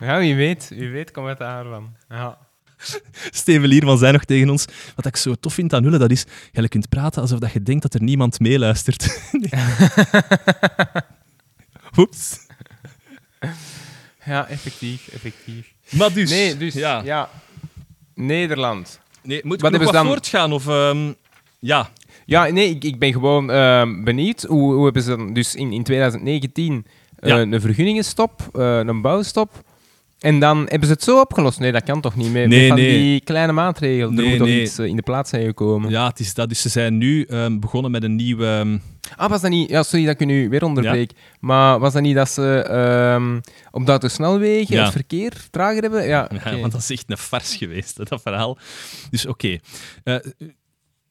Ja, 0.00 0.18
wie 0.18 0.34
weet. 0.34 0.68
Wie 0.68 0.88
weet 0.90 1.10
komt 1.10 1.28
het 1.28 1.38
daarvan. 1.38 1.96
Ja. 2.08 2.38
Steven 3.30 3.68
Lierman 3.68 3.98
zei 3.98 4.12
nog 4.12 4.24
tegen 4.24 4.50
ons, 4.50 4.64
wat 4.96 5.06
ik 5.06 5.16
zo 5.16 5.34
tof 5.34 5.54
vind 5.54 5.72
aan 5.72 5.82
Hulle, 5.82 5.98
dat 5.98 6.10
is, 6.10 6.24
je 6.52 6.68
kunt 6.68 6.88
praten 6.88 7.22
alsof 7.22 7.38
dat 7.38 7.52
je 7.52 7.62
denkt 7.62 7.82
dat 7.82 7.94
er 7.94 8.02
niemand 8.02 8.40
meeluistert. 8.40 9.30
Oeps. 11.98 12.38
ja, 14.24 14.46
effectief, 14.46 15.08
effectief. 15.08 15.72
Maar 15.90 16.12
dus, 16.12 16.30
Nee, 16.30 16.56
dus 16.56 16.74
ja. 16.74 17.02
ja. 17.04 17.30
Nederland. 18.14 19.00
Nee, 19.22 19.40
moet 19.44 19.64
ik 19.64 19.70
nog 19.70 19.82
wat 19.84 19.92
dan- 19.92 20.06
voortgaan? 20.06 20.52
Of, 20.52 20.68
ehm, 20.68 21.12
ja, 21.58 21.90
Ja, 22.24 22.46
nee, 22.46 22.70
ik, 22.70 22.84
ik 22.84 22.98
ben 22.98 23.12
gewoon 23.12 23.50
ehm, 23.50 24.04
benieuwd. 24.04 24.42
Hoe, 24.42 24.74
hoe 24.74 24.84
hebben 24.84 25.02
ze 25.02 25.16
dan 25.16 25.32
dus 25.32 25.54
in, 25.54 25.72
in 25.72 25.82
2019 25.82 26.86
eh, 27.18 27.28
Ja. 27.28 27.38
een 27.40 27.60
vergunningenstop, 27.60 28.48
eh, 28.52 28.78
een 28.78 29.00
bouwstop. 29.00 29.64
En 30.18 30.40
dan 30.40 30.58
hebben 30.58 30.88
ze 30.88 30.94
het 30.94 31.02
zo 31.02 31.20
opgelost. 31.20 31.58
Nee, 31.58 31.72
dat 31.72 31.82
kan 31.84 32.00
toch 32.00 32.16
niet 32.16 32.32
meer. 32.32 32.48
Nee, 32.48 32.68
van 32.68 32.76
nee. 32.76 32.98
die 32.98 33.20
kleine 33.20 33.52
maatregelen. 33.52 34.14
Nee, 34.14 34.24
er 34.24 34.30
moet 34.30 34.38
toch 34.38 34.48
iets 34.48 34.78
eh, 34.78 34.86
in 34.86 34.96
de 34.96 35.02
plaats 35.02 35.30
zijn 35.30 35.44
gekomen. 35.44 35.90
ja, 35.90 36.06
het 36.08 36.20
is 36.20 36.34
dat. 36.34 36.48
Dus 36.48 36.60
ze 36.60 36.68
zijn 36.68 36.98
nu 36.98 37.22
ehm, 37.22 37.58
begonnen 37.58 37.90
met 37.90 38.02
een 38.02 38.14
nieuwe... 38.16 38.46
ehm, 38.46 38.78
Ah, 39.16 39.30
was 39.30 39.40
dat 39.40 39.50
niet... 39.50 39.70
Ja, 39.70 39.82
sorry 39.82 40.04
dat 40.04 40.14
ik 40.14 40.20
u 40.20 40.24
nu 40.24 40.48
weer 40.48 40.64
onderbreek. 40.64 41.12
Maar 41.40 41.78
was 41.78 41.92
dat 41.92 42.02
niet 42.02 42.14
dat 42.14 42.30
ze 42.30 42.62
ehm, 42.62 43.40
op 43.70 43.84
de 43.84 43.90
autosnelwegen 43.90 44.74
Ja. 44.76 44.82
het 44.82 44.92
verkeer 44.92 45.32
trager 45.50 45.82
hebben? 45.82 46.06
Ja, 46.06 46.30
Ja, 46.44 46.58
want 46.58 46.72
dat 46.72 46.80
is 46.80 46.90
echt 46.90 47.10
een 47.10 47.16
fars 47.18 47.56
geweest, 47.56 48.08
dat 48.08 48.22
verhaal. 48.22 48.58
Dus 49.10 49.26
oké. 49.26 49.58
Eh, 50.04 50.14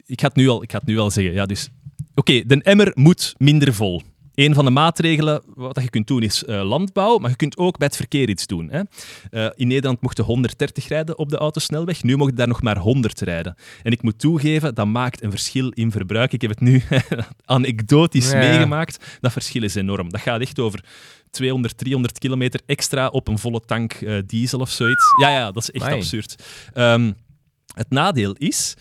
ik, 0.05 0.19
ga 0.21 0.27
het 0.27 0.35
nu 0.35 0.47
al, 0.47 0.63
ik 0.63 0.71
ga 0.71 0.77
het 0.77 0.87
nu 0.87 0.97
al 0.97 1.11
zeggen. 1.11 1.33
Ja, 1.33 1.45
dus, 1.45 1.69
oké, 2.15 2.43
de 2.45 2.61
emmer 2.63 2.91
moet 2.93 3.35
minder 3.37 3.73
vol. 3.73 4.01
Een 4.37 4.53
van 4.53 4.65
de 4.65 4.71
maatregelen 4.71 5.41
wat 5.55 5.79
je 5.83 5.89
kunt 5.89 6.07
doen 6.07 6.21
is 6.23 6.43
eh, 6.45 6.61
landbouw, 6.63 7.17
maar 7.17 7.29
je 7.29 7.35
kunt 7.35 7.57
ook 7.57 7.77
bij 7.77 7.87
het 7.87 7.95
verkeer 7.95 8.29
iets 8.29 8.47
doen. 8.47 8.69
Hè. 8.71 8.81
Eh, 9.29 9.51
in 9.55 9.67
Nederland 9.67 10.01
mochten 10.01 10.23
130 10.23 10.87
rijden 10.87 11.17
op 11.17 11.29
de 11.29 11.37
autosnelweg, 11.37 12.03
nu 12.03 12.17
mogen 12.17 12.35
daar 12.35 12.47
nog 12.47 12.61
maar 12.61 12.77
100 12.77 13.19
rijden. 13.21 13.55
En 13.83 13.91
ik 13.91 14.01
moet 14.01 14.19
toegeven, 14.19 14.75
dat 14.75 14.85
maakt 14.87 15.23
een 15.23 15.29
verschil 15.31 15.69
in 15.69 15.91
verbruik. 15.91 16.33
Ik 16.33 16.41
heb 16.41 16.49
het 16.49 16.59
nu 16.59 16.83
anekdotisch 17.45 18.31
Ja. 18.31 18.37
meegemaakt. 18.37 19.17
Dat 19.21 19.31
verschil 19.31 19.63
is 19.63 19.75
enorm. 19.75 20.09
Dat 20.09 20.21
gaat 20.21 20.41
echt 20.41 20.59
over 20.59 20.83
200, 21.31 21.77
300 21.77 22.19
kilometer 22.19 22.59
extra 22.65 23.07
op 23.07 23.27
een 23.27 23.39
volle 23.39 23.61
tank 23.65 23.93
eh, 23.93 24.15
diesel 24.25 24.59
of 24.59 24.69
zoiets. 24.69 25.05
Ja, 25.21 25.29
ja, 25.29 25.51
dat 25.51 25.63
is 25.63 25.71
echt 25.71 25.83
Amai. 25.85 25.97
absurd. 25.99 26.43
Ehm, 26.73 27.11
het 27.73 27.89
nadeel 27.89 28.33
is, 28.33 28.73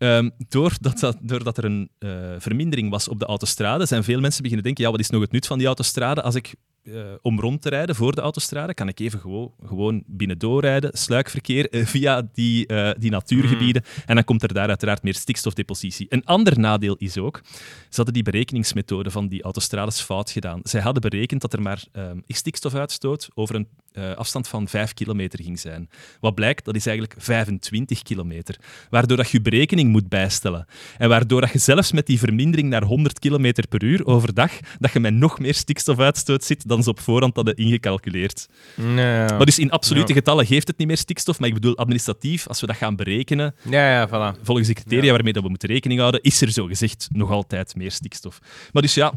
ehm, 0.00 0.30
doordat, 0.48 1.16
dat, 1.22 1.58
er 1.58 1.64
een 1.64 1.90
eh, 1.98 2.10
vermindering 2.38 2.90
was 2.90 3.08
op 3.08 3.18
de 3.18 3.26
autostrade, 3.26 3.86
zijn 3.86 4.04
veel 4.04 4.20
mensen 4.20 4.42
beginnen 4.42 4.64
denken, 4.66 4.84
ja, 4.84 4.90
wat 4.90 5.00
is 5.00 5.10
nog 5.10 5.20
het 5.20 5.32
nut 5.32 5.46
van 5.46 5.58
die 5.58 5.66
autostrade? 5.66 6.22
Als 6.22 6.34
ik 6.34 6.54
eh, 6.84 7.02
om 7.22 7.40
rond 7.40 7.62
te 7.62 7.68
rijden 7.68 7.94
voor 7.94 8.14
de 8.14 8.20
autostrade, 8.20 8.74
kan 8.74 8.88
ik 8.88 9.00
even 9.00 9.20
gewoon, 9.20 9.52
gewoon 9.66 10.02
binnen 10.06 10.38
doorrijden, 10.38 10.90
sluikverkeer 10.98 11.70
eh, 11.70 11.86
via 11.86 12.28
die, 12.32 12.66
eh, 12.66 12.90
die 12.98 13.10
natuurgebieden. 13.10 13.82
En 14.06 14.14
dan 14.14 14.24
komt 14.24 14.42
er 14.42 14.54
daar 14.54 14.68
uiteraard 14.68 15.02
meer 15.02 15.14
stikstofdepositie. 15.14 16.06
Een 16.08 16.24
ander 16.24 16.58
nadeel 16.58 16.96
is 16.96 17.18
ook, 17.18 17.40
ze 17.88 17.96
hadden 17.96 18.14
die 18.14 18.22
berekeningsmethode 18.22 19.10
van 19.10 19.28
die 19.28 19.42
autostrades 19.42 20.00
fout 20.00 20.30
gedaan. 20.30 20.60
Zij 20.62 20.80
hadden 20.80 21.02
berekend 21.02 21.40
dat 21.40 21.52
er 21.52 21.62
maar 21.62 21.84
stikstofuitstoot 22.26 23.28
over 23.34 23.54
een 23.54 23.68
afstand 24.16 24.48
van 24.48 24.68
5 24.68 24.94
kilometer 24.94 25.42
ging 25.42 25.60
zijn. 25.60 25.90
Wat 26.20 26.34
blijkt, 26.34 26.64
dat 26.64 26.74
is 26.74 26.86
eigenlijk 26.86 27.22
25 27.22 28.02
kilometer. 28.02 28.56
Waardoor 28.90 29.16
dat 29.16 29.30
je 29.30 29.36
je 29.36 29.42
berekening 29.42 29.90
moet 29.90 30.08
bijstellen. 30.08 30.66
En 30.98 31.08
waardoor 31.08 31.40
dat 31.40 31.52
je 31.52 31.58
zelfs 31.58 31.92
met 31.92 32.06
die 32.06 32.18
vermindering 32.18 32.68
naar 32.68 32.82
100 32.82 33.18
kilometer 33.18 33.68
per 33.68 33.82
uur 33.82 34.06
overdag, 34.06 34.52
dat 34.78 34.92
je 34.92 35.00
met 35.00 35.14
nog 35.14 35.38
meer 35.38 35.54
stikstofuitstoot 35.54 36.44
zit 36.44 36.68
dan 36.68 36.79
ze 36.82 36.90
op 36.90 37.00
voorhand 37.00 37.36
hadden 37.36 37.56
ingecalculeerd. 37.56 38.46
Nee. 38.76 38.94
Maar 39.26 39.44
dus 39.44 39.58
in 39.58 39.70
absolute 39.70 40.08
Ja. 40.08 40.14
getallen 40.14 40.46
geeft 40.46 40.66
het 40.68 40.78
niet 40.78 40.86
meer 40.86 40.96
stikstof, 40.96 41.38
maar 41.38 41.48
ik 41.48 41.54
bedoel 41.54 41.76
administratief, 41.76 42.46
als 42.48 42.60
we 42.60 42.66
dat 42.66 42.76
gaan 42.76 42.96
berekenen, 42.96 43.54
Ja, 43.70 43.90
ja, 43.90 44.08
voilà. 44.08 44.40
volgens 44.42 44.66
de 44.68 44.74
criteria 44.74 45.04
Ja. 45.04 45.12
waarmee 45.12 45.32
dat 45.32 45.42
we 45.42 45.48
moeten 45.48 45.68
rekening 45.68 46.00
houden, 46.00 46.22
is 46.22 46.40
er 46.42 46.50
zogezegd 46.52 47.08
nog 47.12 47.30
altijd 47.30 47.74
meer 47.76 47.90
stikstof. 47.90 48.38
Maar 48.72 48.82
dus 48.82 48.94
ja, 48.94 49.12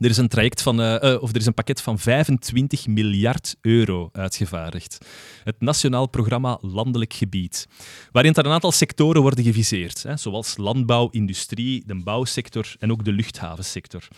er 0.00 0.10
is 0.10 0.16
een 0.16 0.28
traject 0.28 0.62
van, 0.62 0.80
eh, 0.80 1.12
eh, 1.14 1.22
of 1.22 1.30
er 1.30 1.36
is 1.36 1.46
een 1.46 1.54
pakket 1.54 1.80
van 1.80 1.98
25 1.98 2.86
miljard 2.86 3.56
euro 3.60 4.08
uitgevaardigd. 4.12 4.98
Het 5.44 5.54
Nationaal 5.58 6.06
Programma 6.08 6.58
Landelijk 6.60 7.12
Gebied, 7.12 7.66
waarin 8.12 8.34
er 8.34 8.46
een 8.46 8.52
aantal 8.52 8.72
sectoren 8.72 9.22
worden 9.22 9.44
geviseerd, 9.44 10.02
hè, 10.02 10.16
zoals 10.16 10.56
landbouw, 10.56 11.08
industrie, 11.10 11.82
de 11.86 11.94
bouwsector 12.02 12.74
en 12.78 12.90
ook 12.92 13.04
de 13.04 13.12
luchthavensector. 13.12 14.08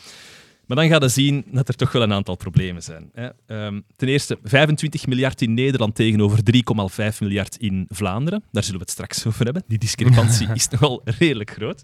Maar 0.69 0.77
dan 0.77 0.89
gaat 0.89 1.03
je 1.03 1.09
zien 1.09 1.45
dat 1.51 1.69
er 1.69 1.75
toch 1.75 1.93
wel 1.93 2.03
een 2.03 2.13
aantal 2.13 2.37
problemen 2.37 2.83
zijn. 2.83 3.11
Hè. 3.13 3.29
Ehm, 3.47 3.81
ten 3.97 4.09
eerste, 4.09 4.39
25 4.43 5.07
miljard 5.07 5.43
in 5.43 5.55
Nederland 5.55 5.95
tegenover 5.95 6.43
3,5 6.43 7.21
miljard 7.21 7.57
in 7.57 7.87
Vlaanderen. 7.89 8.43
Daar 8.53 8.63
zullen 8.63 8.79
we 8.79 8.85
het 8.85 8.95
straks 8.95 9.27
over 9.27 9.45
hebben. 9.45 9.63
Die 9.67 9.79
discrepantie 9.79 10.49
is 10.55 10.69
nogal 10.69 11.01
redelijk 11.05 11.51
groot. 11.51 11.83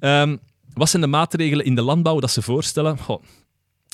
Ehm, 0.00 0.36
wat 0.72 0.90
zijn 0.90 1.02
de 1.02 1.08
maatregelen 1.08 1.64
in 1.64 1.74
de 1.74 1.82
landbouw 1.82 2.20
dat 2.20 2.30
ze 2.30 2.42
voorstellen? 2.42 2.98
Goh, 2.98 3.22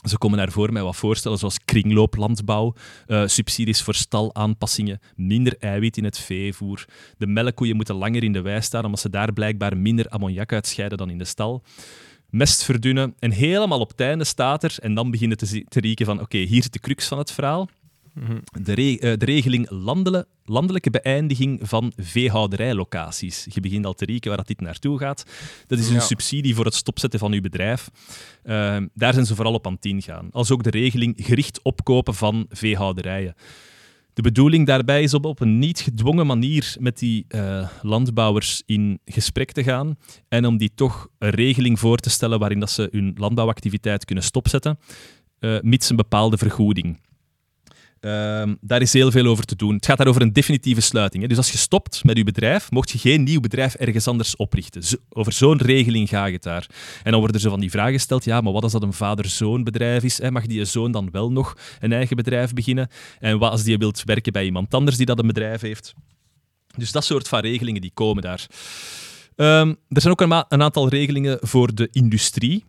ze 0.08 0.18
komen 0.18 0.38
daarvoor 0.38 0.72
met 0.72 0.82
wat 0.82 0.96
voorstellen 0.96 1.38
zoals 1.38 1.58
kringlooplandbouw, 1.64 2.74
uh, 3.06 3.22
subsidies 3.26 3.82
voor 3.82 3.94
stalaanpassingen, 3.94 5.00
minder 5.16 5.56
eiwit 5.58 5.96
in 5.96 6.04
het 6.04 6.18
veevoer. 6.18 6.84
De 7.18 7.26
melkkoeien 7.26 7.76
moeten 7.76 7.94
langer 7.94 8.22
in 8.22 8.32
de 8.32 8.40
wei 8.40 8.60
staan 8.60 8.84
omdat 8.84 9.00
ze 9.00 9.10
daar 9.10 9.32
blijkbaar 9.32 9.76
minder 9.76 10.08
ammoniak 10.08 10.52
uitscheiden 10.52 10.98
dan 10.98 11.10
in 11.10 11.18
de 11.18 11.24
stal. 11.24 11.62
Mest 12.34 12.64
verdunnen 12.64 13.14
en 13.18 13.30
helemaal 13.30 13.80
op 13.80 13.88
het 13.88 14.00
einde 14.00 14.24
staat 14.24 14.62
er, 14.62 14.76
en 14.80 14.94
dan 14.94 15.10
beginnen 15.10 15.36
te, 15.36 15.64
te 15.68 15.80
rieken 15.80 16.06
van 16.06 16.20
oké, 16.20 16.38
hier 16.38 16.58
is 16.58 16.70
de 16.70 16.78
crux 16.78 17.08
van 17.08 17.18
het 17.18 17.30
verhaal. 17.30 17.68
De, 18.62 18.76
uh, 18.76 19.00
de, 19.00 19.24
regeling 19.24 19.70
landelijke 20.44 20.90
beëindiging 20.90 21.60
van 21.62 21.92
veehouderijlocaties. 21.96 23.46
Je 23.50 23.60
begint 23.60 23.86
al 23.86 23.94
te 23.94 24.04
rieken 24.04 24.28
waar 24.28 24.38
dat 24.38 24.46
dit 24.46 24.60
naartoe 24.60 24.98
gaat. 24.98 25.24
Dat 25.66 25.78
is 25.78 25.88
een 25.88 26.00
subsidie 26.00 26.54
voor 26.54 26.64
het 26.64 26.74
stopzetten 26.74 27.18
van 27.18 27.32
uw 27.32 27.40
bedrijf. 27.40 27.90
Uh, 28.44 28.76
daar 28.94 29.12
zijn 29.12 29.26
ze 29.26 29.34
vooral 29.34 29.54
op 29.54 29.66
aan 29.66 29.78
het 29.80 30.04
gaan. 30.04 30.28
Als 30.30 30.50
ook 30.50 30.62
de 30.62 30.70
regeling 30.70 31.14
gericht 31.16 31.60
opkopen 31.62 32.14
van 32.14 32.46
veehouderijen. 32.48 33.34
De 34.14 34.22
bedoeling 34.22 34.66
daarbij 34.66 35.02
is 35.02 35.14
om 35.14 35.24
op 35.24 35.40
een 35.40 35.58
niet 35.58 35.80
gedwongen 35.80 36.26
manier 36.26 36.76
met 36.80 36.98
die 36.98 37.24
uh, 37.28 37.68
landbouwers 37.82 38.62
in 38.66 39.00
gesprek 39.04 39.52
te 39.52 39.62
gaan 39.62 39.96
en 40.28 40.46
om 40.46 40.56
die 40.56 40.72
toch 40.74 41.08
een 41.18 41.30
regeling 41.30 41.78
voor 41.78 41.98
te 41.98 42.10
stellen 42.10 42.38
waarin 42.38 42.60
dat 42.60 42.70
ze 42.70 42.88
hun 42.90 43.14
landbouwactiviteit 43.16 44.04
kunnen 44.04 44.24
stopzetten, 44.24 44.78
uh, 45.40 45.60
mits 45.60 45.90
een 45.90 45.96
bepaalde 45.96 46.38
vergoeding. 46.38 47.00
Um, 48.06 48.56
daar 48.60 48.82
is 48.82 48.92
heel 48.92 49.10
veel 49.10 49.26
over 49.26 49.44
te 49.44 49.56
doen. 49.56 49.74
Het 49.74 49.86
gaat 49.86 49.98
daar 49.98 50.06
over 50.06 50.22
een 50.22 50.32
definitieve 50.32 50.80
sluiting. 50.80 51.22
Hè. 51.22 51.28
Dus 51.28 51.38
als 51.38 51.50
je 51.50 51.58
stopt 51.58 52.04
met 52.04 52.16
je 52.16 52.24
bedrijf, 52.24 52.70
mocht 52.70 52.90
je 52.90 52.98
geen 52.98 53.22
nieuw 53.22 53.40
bedrijf 53.40 53.74
ergens 53.74 54.08
anders 54.08 54.36
oprichten. 54.36 54.82
Over 55.08 55.32
zo'n 55.32 55.58
regeling 55.58 56.08
gaat 56.08 56.30
het 56.30 56.42
daar. 56.42 56.66
En 57.02 57.10
dan 57.10 57.18
worden 57.18 57.36
er 57.36 57.42
zo 57.42 57.50
van 57.50 57.60
die 57.60 57.70
vragen 57.70 57.92
gesteld. 57.92 58.24
Ja, 58.24 58.40
maar 58.40 58.52
wat 58.52 58.62
als 58.62 58.72
dat 58.72 58.82
een 58.82 58.92
vader-zoon 58.92 59.64
bedrijf 59.64 60.02
is? 60.02 60.20
Mag 60.30 60.46
die 60.46 60.64
zoon 60.64 60.92
dan 60.92 61.08
wel 61.10 61.32
nog 61.32 61.56
een 61.80 61.92
eigen 61.92 62.16
bedrijf 62.16 62.52
beginnen? 62.52 62.88
En 63.20 63.38
wat 63.38 63.50
als 63.50 63.62
die 63.62 63.78
wilt 63.78 64.02
werken 64.04 64.32
bij 64.32 64.44
iemand 64.44 64.74
anders 64.74 64.96
die 64.96 65.06
dat 65.06 65.18
een 65.18 65.26
bedrijf 65.26 65.60
heeft? 65.60 65.94
Dus 66.76 66.92
dat 66.92 67.04
soort 67.04 67.28
van 67.28 67.40
regelingen 67.40 67.80
die 67.80 67.90
komen 67.94 68.22
daar. 68.22 68.46
Um, 69.36 69.76
er 69.88 70.00
zijn 70.00 70.12
ook 70.12 70.20
een 70.20 70.62
aantal 70.62 70.88
regelingen 70.88 71.38
voor 71.40 71.74
de 71.74 71.88
industrie 71.92 72.64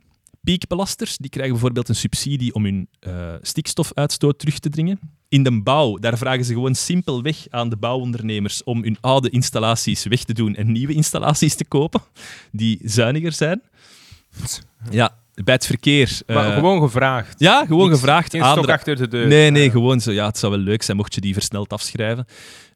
piekbelasters 0.45 1.17
die 1.17 1.29
krijgen 1.29 1.53
bijvoorbeeld 1.53 1.89
een 1.89 1.95
subsidie 1.95 2.53
om 2.53 2.63
hun 2.63 2.87
uh, 3.07 3.33
stikstofuitstoot 3.41 4.39
terug 4.39 4.59
te 4.59 4.69
dringen. 4.69 4.99
In 5.29 5.43
de 5.43 5.61
bouw, 5.61 5.97
daar 5.97 6.17
vragen 6.17 6.45
ze 6.45 6.53
gewoon 6.53 6.75
simpelweg 6.75 7.45
aan 7.49 7.69
de 7.69 7.75
bouwondernemers 7.75 8.63
om 8.63 8.83
hun 8.83 8.97
oude 9.01 9.29
installaties 9.29 10.03
weg 10.03 10.23
te 10.23 10.33
doen 10.33 10.55
en 10.55 10.71
nieuwe 10.71 10.93
installaties 10.93 11.55
te 11.55 11.65
kopen 11.65 12.01
die 12.51 12.79
zuiniger 12.83 13.31
zijn. 13.31 13.61
Ja, 14.89 15.15
bij 15.43 15.53
het 15.53 15.65
verkeer. 15.65 16.21
Maar 16.27 16.47
uh, 16.47 16.53
gewoon 16.53 16.81
gevraagd. 16.81 17.39
Ja, 17.39 17.65
gewoon 17.65 17.87
Niks, 17.87 17.99
gevraagd. 17.99 18.31
Geen 18.31 18.43
stok 18.43 18.69
achter 18.69 18.95
de 18.95 19.07
deur. 19.07 19.27
Nee, 19.27 19.49
nee, 19.49 19.71
gewoon 19.71 19.99
zo. 19.99 20.11
Ja, 20.11 20.25
het 20.25 20.37
zou 20.37 20.51
wel 20.51 20.61
leuk 20.61 20.83
zijn 20.83 20.97
mocht 20.97 21.15
je 21.15 21.21
die 21.21 21.33
versneld 21.33 21.73
afschrijven. 21.73 22.25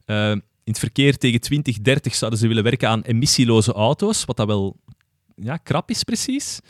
Uh, 0.06 0.30
in 0.30 0.42
het 0.64 0.78
verkeer 0.78 1.18
tegen 1.18 1.40
2030 1.40 2.14
zouden 2.14 2.40
ze 2.40 2.48
willen 2.48 2.62
werken 2.62 2.88
aan 2.88 3.02
emissieloze 3.02 3.72
auto's, 3.72 4.24
wat 4.24 4.36
dat 4.36 4.46
wel 4.46 4.76
ja, 5.34 5.56
krap 5.56 5.90
is 5.90 6.02
precies. 6.02 6.60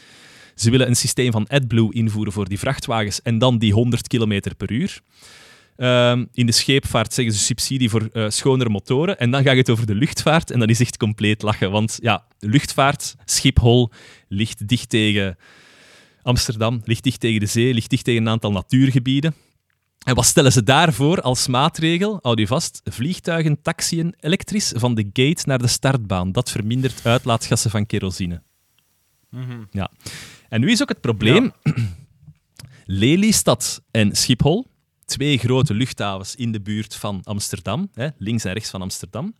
Ze 0.60 0.70
willen 0.70 0.88
een 0.88 0.96
systeem 0.96 1.32
van 1.32 1.48
AdBlue 1.48 1.92
invoeren 1.92 2.32
voor 2.32 2.48
die 2.48 2.58
vrachtwagens 2.58 3.22
en 3.22 3.38
dan 3.38 3.58
die 3.58 3.72
100 3.72 4.08
km 4.08 4.40
per 4.56 4.72
uur. 4.72 5.00
Um, 5.76 6.28
in 6.32 6.46
de 6.46 6.52
scheepvaart 6.52 7.14
zeggen 7.14 7.34
ze 7.34 7.40
subsidie 7.40 7.90
voor 7.90 8.08
uh, 8.12 8.28
schonere 8.28 8.70
motoren. 8.70 9.18
En 9.18 9.30
dan 9.30 9.42
gaat 9.42 9.56
het 9.56 9.70
over 9.70 9.86
de 9.86 9.94
luchtvaart. 9.94 10.50
En 10.50 10.58
dat 10.58 10.70
is 10.70 10.80
echt 10.80 10.96
compleet 10.96 11.42
lachen. 11.42 11.70
Want 11.70 11.98
ja, 12.02 12.24
luchtvaart, 12.38 13.14
Schiphol, 13.24 13.90
ligt 14.28 14.68
dicht 14.68 14.88
tegen 14.88 15.36
Amsterdam, 16.22 16.80
ligt 16.84 17.02
dicht 17.02 17.20
tegen 17.20 17.40
de 17.40 17.46
zee, 17.46 17.74
ligt 17.74 17.90
dicht 17.90 18.04
tegen 18.04 18.22
een 18.22 18.28
aantal 18.28 18.52
natuurgebieden. 18.52 19.34
En 20.04 20.14
wat 20.14 20.26
stellen 20.26 20.52
ze 20.52 20.62
daarvoor 20.62 21.20
als 21.20 21.46
maatregel? 21.46 22.18
Houd 22.22 22.38
je 22.38 22.46
vast, 22.46 22.80
vliegtuigen 22.84 23.62
taxiën 23.62 24.14
elektrisch 24.20 24.72
van 24.76 24.94
de 24.94 25.02
gate 25.12 25.42
naar 25.44 25.58
de 25.58 25.66
startbaan. 25.66 26.32
Dat 26.32 26.50
vermindert 26.50 27.06
uitlaatgassen 27.06 27.70
van 27.70 27.86
kerosine. 27.86 28.42
Mm 29.30 29.42
-hmm. 29.42 29.66
Ja. 29.70 29.90
En 30.50 30.60
nu 30.60 30.70
is 30.70 30.82
ook 30.82 30.88
het 30.88 31.00
probleem... 31.00 31.52
Ja. 31.62 31.72
Lelystad 32.84 33.82
en 33.90 34.16
Schiphol, 34.16 34.66
twee 35.04 35.38
grote 35.38 35.74
luchthavens 35.74 36.34
in 36.34 36.52
de 36.52 36.60
buurt 36.60 36.94
van 36.94 37.20
Amsterdam, 37.24 37.88
hè, 37.94 38.08
links 38.18 38.44
en 38.44 38.52
rechts 38.52 38.70
van 38.70 38.82
Amsterdam. 38.82 39.34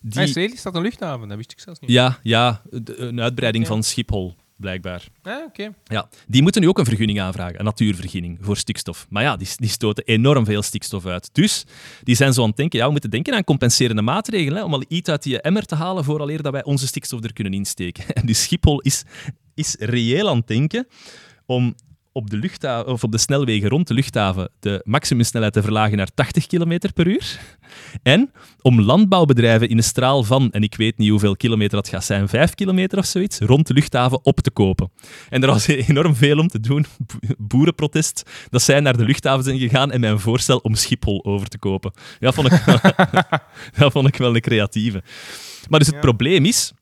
Die... 0.00 0.20
Ah, 0.20 0.28
is 0.28 0.34
Lelystad 0.34 0.74
een 0.74 0.82
luchthaven? 0.82 1.28
Dat 1.28 1.36
wist 1.36 1.52
ik 1.52 1.60
zelfs 1.60 1.80
niet. 1.80 1.90
Ja, 1.90 2.18
ja 2.22 2.62
een 2.70 3.20
uitbreiding 3.20 3.64
okay. 3.64 3.76
van 3.76 3.84
Schiphol 3.84 4.36
blijkbaar. 4.56 5.04
Ah, 5.22 5.44
oké. 5.44 5.74
Ja, 5.84 6.08
die 6.26 6.42
moeten 6.42 6.60
nu 6.60 6.68
ook 6.68 6.78
een 6.78 6.84
vergunning 6.84 7.20
aanvragen, 7.20 7.58
een 7.58 7.64
natuurvergunning 7.64 8.38
voor 8.40 8.56
stikstof. 8.56 9.06
Maar 9.08 9.22
ja, 9.22 9.36
die, 9.36 9.48
die 9.56 9.68
stoten 9.68 10.04
enorm 10.04 10.44
veel 10.44 10.62
stikstof 10.62 11.06
uit. 11.06 11.28
Dus 11.32 11.64
die 12.02 12.14
zijn 12.14 12.32
zo 12.32 12.42
aan 12.42 12.48
het 12.48 12.56
denken, 12.56 12.78
ja, 12.78 12.84
we 12.84 12.90
moeten 12.90 13.10
denken 13.10 13.34
aan 13.34 13.44
compenserende 13.44 14.02
maatregelen, 14.02 14.58
hè, 14.58 14.64
om 14.64 14.74
al 14.74 14.84
iets 14.88 15.10
uit 15.10 15.22
die 15.22 15.40
emmer 15.40 15.66
te 15.66 15.74
halen 15.74 16.04
vooraleer 16.04 16.42
dat 16.42 16.52
wij 16.52 16.64
onze 16.64 16.86
stikstof 16.86 17.24
er 17.24 17.32
kunnen 17.32 17.52
insteken. 17.52 18.04
En 18.14 18.26
dus 18.26 18.42
Schiphol 18.42 18.80
is, 18.80 19.04
is 19.56 19.76
reëel 19.78 20.28
aan 20.28 20.36
het 20.36 20.46
denken 20.46 20.86
om 21.46 21.74
op 22.16 22.30
de, 22.30 22.36
luchthaven, 22.36 22.92
of 22.92 23.04
op 23.04 23.12
de 23.12 23.18
snelwegen 23.18 23.68
rond 23.68 23.88
de 23.88 23.94
luchthaven 23.94 24.50
de 24.60 24.80
maximumsnelheid 24.84 25.52
te 25.52 25.62
verlagen 25.62 25.96
naar 25.96 26.08
80 26.14 26.46
km 26.46 26.78
per 26.94 27.06
uur. 27.06 27.40
En 28.02 28.32
om 28.62 28.80
landbouwbedrijven 28.80 29.68
in 29.68 29.76
een 29.76 29.82
straal 29.84 30.24
van, 30.24 30.50
en 30.50 30.62
ik 30.62 30.74
weet 30.74 30.98
niet 30.98 31.10
hoeveel 31.10 31.36
kilometer 31.36 31.76
dat 31.76 31.88
gaat 31.88 32.04
zijn, 32.04 32.28
5 32.28 32.54
kilometer 32.54 32.98
of 32.98 33.04
zoiets, 33.04 33.38
rond 33.38 33.66
de 33.66 33.74
luchthaven 33.74 34.24
op 34.24 34.40
te 34.40 34.50
kopen. 34.50 34.90
En 35.28 35.42
er 35.42 35.48
was 35.48 35.66
enorm 35.88 36.14
veel 36.14 36.38
om 36.38 36.48
te 36.48 36.60
doen. 36.60 36.86
Boerenprotest, 37.38 38.30
dat 38.50 38.62
zij 38.62 38.80
naar 38.80 38.96
de 38.96 39.04
luchthaven 39.04 39.44
zijn 39.44 39.58
gegaan 39.58 39.92
en 39.92 40.00
mijn 40.00 40.20
voorstel 40.20 40.58
om 40.58 40.74
Schiphol 40.74 41.24
over 41.24 41.48
te 41.48 41.58
kopen. 41.58 41.92
Dat 42.18 42.34
vond 42.34 42.52
ik 42.52 42.62
wel, 42.64 42.78
dat 43.78 43.92
vond 43.92 44.08
ik 44.08 44.16
wel 44.16 44.34
een 44.34 44.40
creatieve. 44.40 45.02
Maar 45.68 45.78
dus 45.78 45.88
het 45.88 46.00
probleem 46.00 46.44
is, 46.44 46.72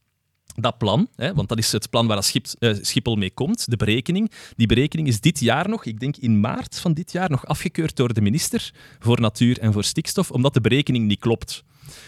dat 0.55 0.79
plan, 0.79 1.09
hè, 1.17 1.35
want 1.35 1.49
dat 1.49 1.59
is 1.59 1.73
het 1.73 1.91
plan 1.91 2.07
waar 2.07 2.23
Schip, 2.23 2.47
uh, 2.59 2.75
Schiphol 2.81 3.17
mee 3.17 3.31
komt, 3.31 3.71
de 3.71 3.77
berekening. 3.77 4.31
Die 4.57 4.67
berekening 4.67 5.09
is 5.09 5.21
dit 5.21 5.41
jaar 5.41 5.69
nog, 5.69 5.85
ik 5.85 6.01
denk 6.01 6.17
in 6.17 6.41
maart 6.41 6.79
van 6.79 6.95
dit 6.95 7.13
jaar, 7.13 7.31
nog 7.31 7.47
afgekeurd 7.47 7.97
door 7.97 8.15
de 8.15 8.21
minister 8.21 8.73
voor 8.99 9.21
Natuur 9.21 9.59
en 9.59 9.73
voor 9.73 9.85
Stikstof, 9.85 10.31
omdat 10.31 10.55
de 10.55 10.61
berekening 10.61 11.07
niet 11.07 11.19
klopt. 11.19 11.65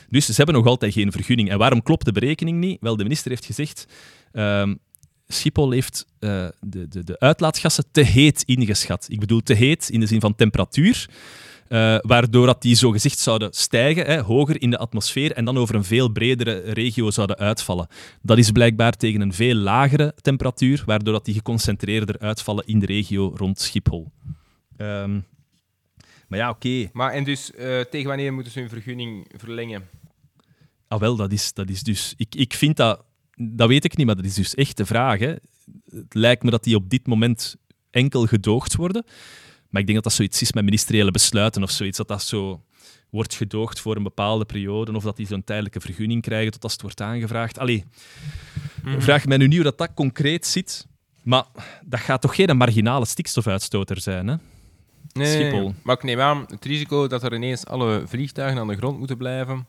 Dus 0.09 0.27
ze 0.27 0.33
hebben 0.37 0.55
nog 0.55 0.67
altijd 0.67 0.93
geen 0.93 1.13
vergunning. 1.13 1.51
En 1.51 1.59
waarom 1.59 1.83
klopt 1.83 2.05
de 2.05 2.13
berekening 2.13 2.59
niet? 2.59 2.79
Wel, 2.81 2.97
de 2.97 3.03
minister 3.03 3.31
heeft 3.31 3.45
gezegd. 3.45 3.87
Uh, 4.33 4.73
Schiphol 5.29 5.71
heeft 5.71 6.07
uh, 6.21 6.47
de, 6.61 6.89
de, 6.89 7.05
de 7.05 7.19
uitlaatgassen 7.19 7.85
te 7.91 8.01
heet 8.01 8.43
ingeschat. 8.43 9.07
Ik 9.09 9.21
bedoel 9.21 9.41
te 9.41 9.55
heet 9.55 9.89
in 9.89 10.01
de 10.01 10.07
zin 10.07 10.21
van 10.21 10.35
temperatuur. 10.35 11.09
Uh, 11.69 11.99
waardoor 12.01 12.47
dat 12.47 12.63
die 12.63 12.75
zo 12.75 12.91
gezegd 12.91 13.19
zouden 13.19 13.53
stijgen, 13.53 14.07
hè, 14.07 14.21
hoger 14.21 14.63
in 14.63 14.71
de 14.71 14.79
atmosfeer 14.79 15.33
en 15.33 15.45
dan 15.45 15.59
over 15.59 15.75
een 15.75 15.85
veel 15.85 16.09
bredere 16.09 16.59
regio 16.59 17.11
zouden 17.11 17.37
uitvallen. 17.37 17.89
Dat 18.23 18.39
is 18.39 18.51
blijkbaar 18.51 18.93
tegen 18.93 19.21
een 19.21 19.33
veel 19.33 19.55
lagere 19.55 20.15
temperatuur, 20.21 20.83
waardoor 20.87 21.13
dat 21.13 21.25
die 21.25 21.35
geconcentreerder 21.35 22.19
uitvallen 22.19 22.67
in 22.67 22.79
de 22.79 22.87
regio 22.87 23.33
rond 23.37 23.61
Schiphol. 23.61 24.13
Um, 24.77 25.25
maar 26.29 26.39
ja, 26.39 26.51
oké. 26.51 26.89
Maar 26.93 27.13
en 27.13 27.25
dus 27.25 27.51
uh, 27.51 27.81
tegen 27.81 28.07
wanneer 28.07 28.33
moeten 28.33 28.53
ze 28.53 28.59
hun 28.59 28.69
vergunning 28.69 29.31
verlengen? 29.37 29.89
Ah, 30.89 31.01
wel, 31.01 31.17
dat 31.17 31.33
is, 31.33 31.53
dat 31.53 31.69
is 31.69 31.83
dus. 31.83 32.15
Ik, 32.17 32.35
ik 32.35 32.55
vind 32.55 32.77
dat. 32.77 33.05
Dat 33.35 33.69
weet 33.69 33.85
ik 33.85 33.97
niet, 33.97 34.07
maar 34.07 34.17
dat 34.17 34.25
is 34.25 34.35
dus 34.35 34.55
echt 34.55 34.77
de 34.77 34.87
vraag. 34.87 35.19
Hè. 35.19 35.35
Het 35.91 36.15
lijkt 36.15 36.43
me 36.43 36.51
dat 36.51 36.65
die 36.65 36.77
op 36.77 36.91
dit 36.91 37.07
moment 37.07 37.57
enkel 37.91 38.27
gedoogd 38.27 38.75
worden. 38.75 39.05
Maar 39.69 39.81
ik 39.81 39.87
denk 39.87 39.95
dat 39.95 40.03
dat 40.03 40.13
zoiets 40.13 40.43
is 40.43 40.53
met 40.53 40.65
ministeriële 40.65 41.11
besluiten 41.11 41.63
of 41.63 41.71
zoiets. 41.71 41.99
Dat 41.99 42.09
dat 42.09 42.23
zo 42.23 42.63
wordt 43.11 43.35
gedoogd 43.35 43.81
voor 43.81 43.97
een 43.97 44.03
bepaalde 44.03 44.45
periode. 44.45 44.93
Of 44.93 45.03
dat 45.03 45.17
die 45.17 45.27
zo'n 45.27 45.45
tijdelijke 45.45 45.81
vergunning 45.81 46.23
krijgen 46.23 46.53
tot 46.53 46.63
als 46.63 46.73
het 46.73 46.83
wordt 46.83 47.01
aangevraagd. 47.01 47.59
Allee, 47.59 47.85
mm. 48.83 49.03
vraag 49.03 49.27
mij 49.27 49.37
nu 49.37 49.47
niet 49.47 49.55
hoe 49.55 49.65
dat, 49.65 49.79
dat 49.79 49.95
concreet 49.95 50.47
zit. 50.47 50.87
Maar 51.23 51.45
dat 51.85 52.01
gaat 52.01 52.21
toch 52.21 52.35
geen 52.35 52.57
marginale 52.57 53.07
stikstofuitstoter 53.07 54.01
zijn, 54.01 54.27
hè? 54.29 54.37
Nee, 55.13 55.33
Schiphol. 55.33 55.75
maar 55.83 55.97
ik 55.97 56.03
neem 56.03 56.21
aan, 56.21 56.45
het 56.49 56.65
risico 56.65 57.07
dat 57.07 57.23
er 57.23 57.35
ineens 57.35 57.67
alle 57.67 58.03
vliegtuigen 58.07 58.61
aan 58.61 58.69
de 58.69 58.77
grond 58.77 58.99
moeten 58.99 59.17
blijven, 59.17 59.67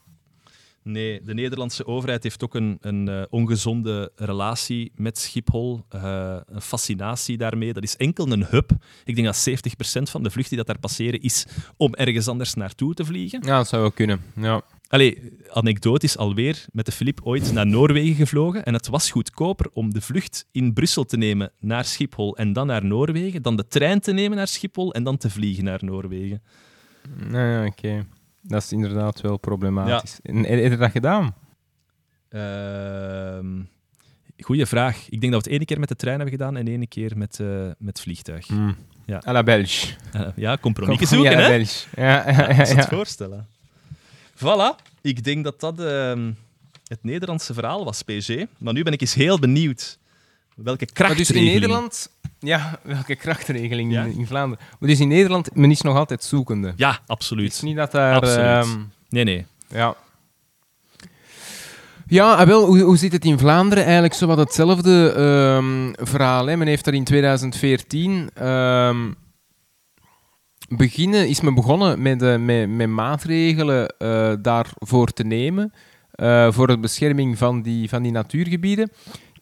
Nee, 0.87 1.21
de 1.23 1.33
Nederlandse 1.33 1.85
overheid 1.85 2.23
heeft 2.23 2.43
ook 2.43 2.55
een, 2.55 2.77
een 2.81 3.09
uh, 3.09 3.23
ongezonde 3.29 4.11
relatie 4.15 4.91
met 4.95 5.17
Schiphol. 5.17 5.85
Uh, 5.95 6.37
een 6.45 6.61
fascinatie 6.61 7.37
daarmee. 7.37 7.73
Dat 7.73 7.83
is 7.83 7.95
enkel 7.95 8.31
een 8.31 8.45
hub. 8.45 8.71
Ik 9.03 9.15
denk 9.15 9.27
dat 9.27 9.49
70% 9.49 10.01
van 10.01 10.23
de 10.23 10.29
vluchten 10.29 10.55
die 10.55 10.57
dat 10.57 10.67
daar 10.67 10.79
passeren 10.79 11.21
is 11.21 11.45
om 11.77 11.93
ergens 11.93 12.27
anders 12.27 12.53
naartoe 12.53 12.93
te 12.93 13.05
vliegen. 13.05 13.41
Ja, 13.45 13.57
dat 13.57 13.67
zou 13.67 13.81
wel 13.81 13.91
kunnen. 13.91 14.21
Ja. 14.35 14.61
Allee, 14.87 15.39
anekdotisch 15.49 16.17
alweer 16.17 16.65
met 16.71 16.85
de 16.85 16.91
Filip 16.91 17.19
ooit 17.23 17.53
naar 17.53 17.67
Noorwegen 17.67 18.15
gevlogen. 18.15 18.65
En 18.65 18.73
het 18.73 18.87
was 18.87 19.11
goedkoper 19.11 19.69
om 19.73 19.93
de 19.93 20.01
vlucht 20.01 20.45
in 20.51 20.73
Brussel 20.73 21.03
te 21.03 21.17
nemen 21.17 21.51
naar 21.59 21.85
Schiphol 21.85 22.37
en 22.37 22.53
dan 22.53 22.67
naar 22.67 22.85
Noorwegen, 22.85 23.41
dan 23.41 23.55
de 23.55 23.67
trein 23.67 23.99
te 23.99 24.11
nemen 24.11 24.37
naar 24.37 24.47
Schiphol 24.47 24.93
en 24.93 25.03
dan 25.03 25.17
te 25.17 25.29
vliegen 25.29 25.63
naar 25.63 25.79
Noorwegen. 25.83 26.41
Nou 27.29 27.47
ja, 27.47 27.65
oké. 27.65 28.05
Dat 28.47 28.63
is 28.63 28.71
inderdaad 28.71 29.21
wel 29.21 29.37
problematisch. 29.37 30.19
En 30.23 30.43
heb 30.43 30.71
je 30.71 30.77
dat 30.77 30.91
gedaan? 30.91 31.35
Ehm 32.29 33.61
goeie 34.43 34.65
vraag. 34.65 35.09
Ik 35.09 35.21
denk 35.21 35.33
dat 35.33 35.43
we 35.43 35.49
het 35.49 35.57
ene 35.57 35.65
keer 35.65 35.79
met 35.79 35.89
de 35.89 35.95
trein 35.95 36.15
hebben 36.19 36.37
gedaan 36.37 36.57
en 36.57 36.67
ene 36.67 36.87
keer 36.87 37.17
met, 37.17 37.39
eh 37.39 37.69
met 37.77 38.01
vliegtuig. 38.01 38.49
Mm. 38.49 38.75
Ja. 39.05 39.21
À 39.27 39.31
la 39.31 39.43
Belge. 39.43 39.87
Eh, 40.11 40.27
ja, 40.35 40.57
compromis 40.57 41.09
zoeken, 41.09 41.37
hè? 41.37 41.47
Belge. 41.47 41.87
Ja, 41.95 42.03
ja, 42.03 42.31
Ja, 42.31 42.49
ja, 42.49 42.55
het 42.55 42.67
ja. 42.69 42.87
voorstellen. 42.87 43.47
Voilà. 44.35 44.75
Ik 45.01 45.23
denk 45.23 45.43
dat 45.43 45.59
dat 45.59 45.79
ehm, 45.79 46.31
het 46.87 47.03
Nederlandse 47.03 47.53
verhaal 47.53 47.83
was, 47.83 48.01
PG. 48.01 48.45
Maar 48.57 48.73
nu 48.73 48.83
ben 48.83 48.93
ik 48.93 49.01
eens 49.01 49.13
heel 49.13 49.39
benieuwd. 49.39 49.99
Welke 50.63 50.87
Maar 50.97 51.07
dus 51.07 51.17
krachtregeling... 51.17 51.45
in 51.45 51.53
Nederland... 51.53 52.09
Ja, 52.39 52.79
welke 52.83 53.15
krachtregeling 53.15 53.91
Ja? 53.91 54.03
in, 54.03 54.27
Vlaanderen. 54.27 54.65
Maar 54.79 54.89
dus 54.89 54.99
in 54.99 55.07
Nederland, 55.07 55.55
men 55.55 55.71
is 55.71 55.81
nog 55.81 55.95
altijd 55.97 56.23
zoekende. 56.23 56.73
Ja, 56.75 56.89
Het 56.91 56.99
is 57.03 57.07
absoluut. 57.07 57.61
niet 57.61 57.75
dat 57.75 57.91
daar... 57.91 58.15
Absoluut. 58.15 58.39
ehm, 58.45 58.79
Nee, 59.09 59.23
nee. 59.23 59.45
Ja. 59.69 59.95
Ja, 62.07 62.33
ah, 62.35 62.47
wel, 62.47 62.65
hoe, 62.65 62.79
hoe 62.81 62.97
zit 62.97 63.11
het 63.11 63.25
in 63.25 63.39
Vlaanderen? 63.39 63.83
Eigenlijk 63.83 64.13
zo 64.13 64.27
wat 64.27 64.37
hetzelfde 64.37 65.11
ehm, 65.11 66.05
verhaal. 66.07 66.45
Hè. 66.47 66.57
Men 66.57 66.67
heeft 66.67 66.87
er 66.87 66.93
in 66.93 67.03
2014 67.03 68.29
ehm, 68.33 69.11
beginnen, 70.69 71.27
is 71.27 71.41
men 71.41 71.53
begonnen 71.53 72.01
met, 72.01 72.21
eh, 72.21 72.37
met, 72.37 72.69
met 72.69 72.87
maatregelen 72.89 73.87
eh, 73.97 74.33
daarvoor 74.41 75.07
te 75.13 75.23
nemen. 75.23 75.73
eh, 76.11 76.51
voor 76.51 76.67
de 76.67 76.79
bescherming 76.79 77.37
van 77.37 77.61
die, 77.61 77.89
van 77.89 78.03
die 78.03 78.11
natuurgebieden. 78.11 78.91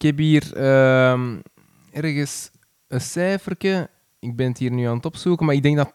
Ik 0.05 0.11
heb 0.11 0.19
hier 0.19 0.53
ehm, 0.53 1.35
ergens 1.91 2.51
een 2.87 3.01
cijfertje. 3.01 3.89
Ik 4.19 4.35
ben 4.35 4.47
het 4.47 4.57
hier 4.57 4.71
nu 4.71 4.85
aan 4.85 4.95
het 4.95 5.05
opzoeken, 5.05 5.45
maar 5.45 5.55
ik 5.55 5.63
denk 5.63 5.77
dat 5.77 5.93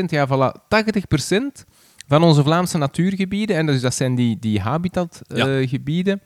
80%, 0.00 0.04
ja 0.06 0.28
voilà, 0.28 0.60
80% 0.68 1.64
van 2.06 2.22
onze 2.22 2.42
Vlaamse 2.42 2.78
natuurgebieden, 2.78 3.56
en 3.56 3.66
dus 3.66 3.80
dat 3.80 3.94
zijn 3.94 4.14
die, 4.14 4.38
die 4.38 4.60
habitatgebieden, 4.60 6.22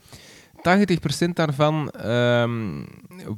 80% 1.26 1.28
daarvan 1.32 1.90
ehm, 1.90 2.84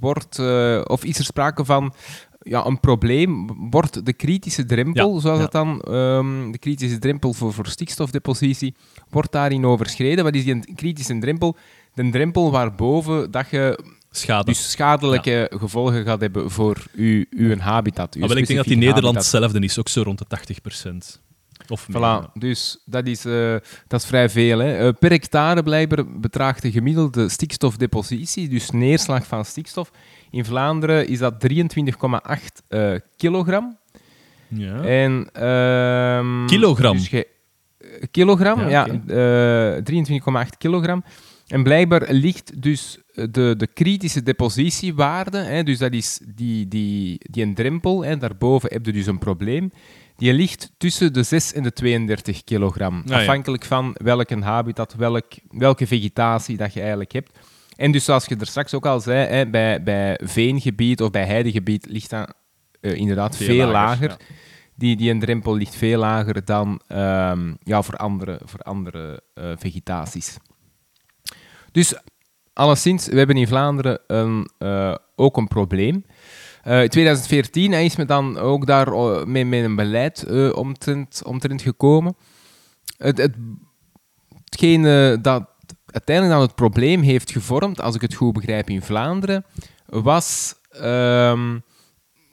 wordt, 0.00 0.38
eh, 0.38 0.80
of 0.84 1.04
is 1.04 1.18
er 1.18 1.24
sprake 1.24 1.64
van 1.64 1.94
ja, 2.40 2.66
een 2.66 2.80
probleem, 2.80 3.46
wordt 3.70 4.06
de 4.06 4.12
kritische 4.12 4.64
drempel, 4.64 5.14
Ja, 5.14 5.20
zoals 5.20 5.38
ja. 5.38 5.42
het 5.42 5.52
dan, 5.52 5.80
ehm, 5.80 6.50
de 6.50 6.58
kritische 6.58 6.98
drempel 6.98 7.32
voor, 7.32 7.52
voor 7.52 7.66
stikstofdepositie, 7.66 8.74
wordt 9.10 9.32
daarin 9.32 9.64
overschreden. 9.64 10.24
Wat 10.24 10.34
is 10.34 10.44
die 10.44 10.74
kritische 10.74 11.18
drempel? 11.18 11.56
De 11.96 12.10
drempel 12.10 12.50
waarboven 12.50 13.30
dat 13.30 13.50
je 13.50 13.78
Schade. 14.10 14.44
dus 14.44 14.70
schadelijke 14.70 15.50
gevolgen 15.58 16.04
gaat 16.04 16.20
hebben 16.20 16.50
voor 16.50 16.84
uw, 16.94 17.24
uw 17.30 17.58
habitat. 17.58 18.14
Uw 18.14 18.20
maar 18.20 18.28
wel, 18.28 18.38
ik 18.38 18.46
denk 18.46 18.58
dat 18.58 18.68
in 18.68 18.78
Nederland 18.78 19.04
habitat. 19.04 19.22
hetzelfde 19.32 19.60
is, 19.60 19.78
ook 19.78 19.88
zo 19.88 20.02
rond 20.02 20.18
de 20.18 20.26
80%. 21.16 21.20
Of 21.68 21.88
meer. 21.88 21.98
Voilà, 22.28 22.32
dus 22.32 22.82
dat 22.84 23.06
is, 23.06 23.24
eh, 23.24 23.56
dat 23.86 24.00
is 24.00 24.06
vrij 24.06 24.28
veel. 24.30 24.58
Hè. 24.58 24.86
Eh, 24.86 24.92
per 24.98 25.10
hectare 25.10 25.62
blijkbaar 25.62 26.18
bedraagt 26.20 26.62
de 26.62 26.70
gemiddelde 26.70 27.28
stikstofdepositie, 27.28 28.48
dus 28.48 28.70
neerslag 28.70 29.26
van 29.26 29.44
stikstof. 29.44 29.90
In 30.30 30.44
Vlaanderen 30.44 31.08
is 31.08 31.18
dat 31.18 31.40
23,8 31.40 32.62
eh, 32.68 32.92
kilogram. 33.16 33.78
Ja. 34.48 34.80
En, 34.82 35.28
ehm, 35.32 36.46
Kilogram? 36.46 36.96
dus 36.96 37.10
kilogram, 38.10 38.60
Ja, 38.60 38.68
ja. 38.68 38.82
oké. 38.84 39.76
eh, 39.76 39.82
23,8 39.82 40.56
kilogram. 40.58 41.04
En 41.46 41.62
blijkbaar 41.62 42.12
ligt 42.12 42.62
dus 42.62 42.98
de, 43.12 43.54
de 43.56 43.68
kritische 43.74 44.22
depositiewaarde, 44.22 45.38
hè, 45.38 45.62
dus 45.62 45.78
dat 45.78 45.92
is 45.92 46.20
die, 46.34 46.68
die, 46.68 47.20
die 47.30 47.44
een 47.44 47.54
drempel, 47.54 48.04
hè, 48.04 48.16
daarboven 48.16 48.72
heb 48.72 48.86
je 48.86 48.92
dus 48.92 49.06
een 49.06 49.18
probleem, 49.18 49.70
die 50.16 50.32
ligt 50.32 50.72
tussen 50.76 51.12
de 51.12 51.22
6 51.22 51.52
en 51.52 51.62
de 51.62 51.72
32 51.72 52.44
kilogram. 52.44 53.02
ja. 53.04 53.18
Afhankelijk 53.20 53.64
van 53.64 53.96
welke 54.02 54.38
habitat, 54.38 54.94
welk, 54.94 55.32
welke 55.50 55.86
vegetatie 55.86 56.56
dat 56.56 56.72
je 56.72 56.80
eigenlijk 56.80 57.12
hebt. 57.12 57.38
En 57.76 57.92
dus 57.92 58.04
zoals 58.04 58.26
je 58.26 58.36
er 58.36 58.46
straks 58.46 58.74
ook 58.74 58.86
al 58.86 59.00
zei, 59.00 59.26
hè, 59.26 59.46
bij, 59.46 59.82
bij 59.82 60.20
veengebied 60.24 61.02
of 61.02 61.10
bij 61.10 61.24
heidegebied 61.24 61.86
ligt 61.86 62.10
dat 62.10 62.34
eh, 62.80 62.94
inderdaad 62.94 63.36
veel, 63.36 63.68
lager. 63.68 64.10
ja. 64.10 64.16
Die, 64.74 64.96
die 64.96 65.10
een 65.10 65.20
drempel 65.20 65.56
ligt 65.56 65.74
veel 65.74 65.98
lager 65.98 66.44
dan 66.44 66.80
ehm, 66.86 67.54
ja, 67.62 67.82
voor 67.82 67.96
andere, 67.96 68.40
voor 68.44 68.60
andere 68.60 69.22
eh, 69.34 69.52
vegetaties. 69.56 70.36
Dus 71.76 71.94
alleszins, 72.52 73.06
we 73.06 73.18
hebben 73.18 73.36
in 73.36 73.46
Vlaanderen 73.46 74.00
eh, 74.58 74.94
ook 75.16 75.36
een 75.36 75.48
probleem. 75.48 76.04
Eh, 76.62 76.82
in 76.82 76.88
2014 76.88 77.72
hè, 77.72 77.78
is 77.78 77.96
men 77.96 78.06
dan 78.06 78.38
ook 78.38 78.66
daar 78.66 78.86
eh, 78.86 79.24
met, 79.24 79.64
een 79.64 79.76
beleid 79.76 80.22
eh, 80.22 80.52
omtrent, 80.52 81.22
omtrent 81.24 81.62
gekomen. 81.62 82.16
Het, 82.98 83.18
het, 83.18 83.34
hetgene 84.44 85.18
dat 85.20 85.48
uiteindelijk 85.86 86.36
dan 86.36 86.46
het 86.46 86.54
probleem 86.54 87.02
heeft 87.02 87.30
gevormd, 87.30 87.80
als 87.80 87.94
ik 87.94 88.00
het 88.00 88.14
goed 88.14 88.32
begrijp 88.32 88.70
in 88.70 88.82
Vlaanderen, 88.82 89.44
was 89.86 90.54
ehm, 90.70 91.58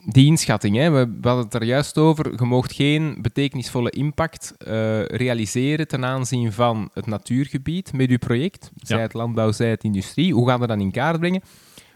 die 0.05 0.25
inschatting. 0.25 0.75
Hè. 0.75 0.89
We, 0.89 1.17
we 1.21 1.27
hadden 1.27 1.45
het 1.45 1.53
er 1.53 1.63
juist 1.63 1.97
over. 1.97 2.31
Je 2.31 2.45
moogt 2.45 2.73
geen 2.73 3.17
betekenisvolle 3.21 3.89
impact 3.89 4.53
eh, 4.57 5.05
realiseren 5.05 5.87
ten 5.87 6.05
aanzien 6.05 6.51
van 6.51 6.89
het 6.93 7.05
natuurgebied 7.05 7.93
met 7.93 8.09
uw 8.09 8.17
project. 8.17 8.71
Zij 8.75 9.01
het 9.01 9.13
landbouw, 9.13 9.51
zij 9.51 9.69
het 9.69 9.83
industrie. 9.83 10.33
Hoe 10.33 10.47
gaan 10.47 10.59
we 10.59 10.67
dat 10.67 10.79
in 10.79 10.91
kaart 10.91 11.19
brengen? 11.19 11.41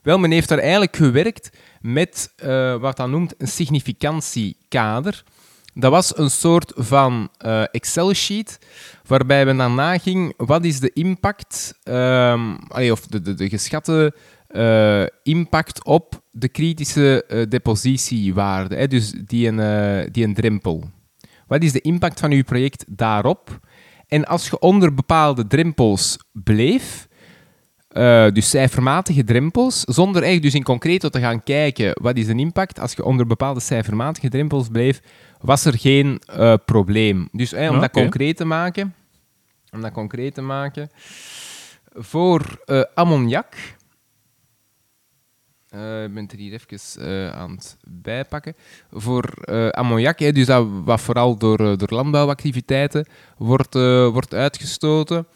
Wel, 0.01 0.17
men 0.17 0.31
heeft 0.31 0.49
daar 0.49 0.57
eigenlijk 0.57 0.95
gewerkt 0.95 1.49
met 1.81 2.33
eh, 2.35 2.75
wat 2.75 2.97
dat 2.97 3.09
noemt 3.09 3.33
een 3.37 3.47
significantiekader. 3.47 5.23
Dat 5.73 5.91
was 5.91 6.17
een 6.17 6.29
soort 6.29 6.71
van 6.75 7.29
eh, 7.37 7.63
Excel-sheet 7.71 8.59
waarbij 9.07 9.45
men 9.45 9.57
dan 9.57 9.75
naging 9.75 10.33
wat 10.37 10.65
is 10.65 10.79
de 10.79 10.91
impact, 10.93 11.79
ehm, 11.83 12.55
of 12.91 13.07
de, 13.07 13.33
de, 13.33 13.49
geschatte 13.49 14.13
eh, 14.47 15.03
impact 15.23 15.85
op 15.85 16.21
de 16.31 16.47
kritische 16.47 17.25
eh, 17.25 17.41
depositiewaarde, 17.49 18.75
hè, 18.75 18.87
dus 18.87 19.13
die 19.25 19.47
een, 19.47 19.59
eh, 19.59 20.07
die 20.11 20.23
een 20.23 20.33
drempel. 20.33 20.83
Wat 21.47 21.63
is 21.63 21.71
de 21.71 21.81
impact 21.81 22.19
van 22.19 22.31
uw 22.31 22.43
project 22.43 22.85
daarop? 22.87 23.59
En 24.07 24.25
als 24.25 24.49
je 24.49 24.59
onder 24.59 24.93
bepaalde 24.93 25.47
drempels 25.47 26.17
bleef, 26.31 27.07
dus 28.33 28.49
cijfermatige 28.49 29.23
drempels, 29.23 29.81
zonder 29.81 30.23
echt 30.23 30.41
dus 30.41 30.53
in 30.53 30.63
concreto 30.63 31.09
te 31.09 31.19
gaan 31.19 31.43
kijken 31.43 32.01
wat 32.01 32.17
is 32.17 32.25
de 32.25 32.35
impact, 32.35 32.79
als 32.79 32.93
je 32.93 33.03
onder 33.03 33.27
bepaalde 33.27 33.59
cijfermatige 33.59 34.29
drempels 34.29 34.67
bleef, 34.67 35.01
was 35.41 35.65
er 35.65 35.77
geen 35.77 36.21
eh, 36.25 36.53
probleem. 36.65 37.29
Dus 37.31 37.53
eh, 37.53 37.69
om 37.69 37.79
dat 37.79 37.91
concreet 37.91 38.37
te 38.37 38.45
maken, 38.45 38.95
om 39.71 39.81
dat 39.81 39.91
concreet 39.91 40.33
te 40.33 40.41
maken, 40.41 40.89
voor 41.93 42.61
eh, 42.65 42.83
ammoniak, 42.93 43.55
ik 45.67 46.13
ben 46.13 46.23
het 46.23 46.31
er 46.31 46.37
hier 46.37 46.61
even 46.67 47.33
aan 47.33 47.51
het 47.51 47.77
bijpakken. 47.87 48.55
Voor 48.91 49.33
ammoniak, 49.71 50.19
hè, 50.19 50.31
dus 50.31 50.45
dat 50.45 50.67
wat 50.83 51.01
vooral 51.01 51.37
door, 51.37 51.77
door 51.77 51.89
landbouwactiviteiten 51.89 53.07
wordt, 53.37 53.73
wordt 54.11 54.33
uitgestoten, 54.33 55.27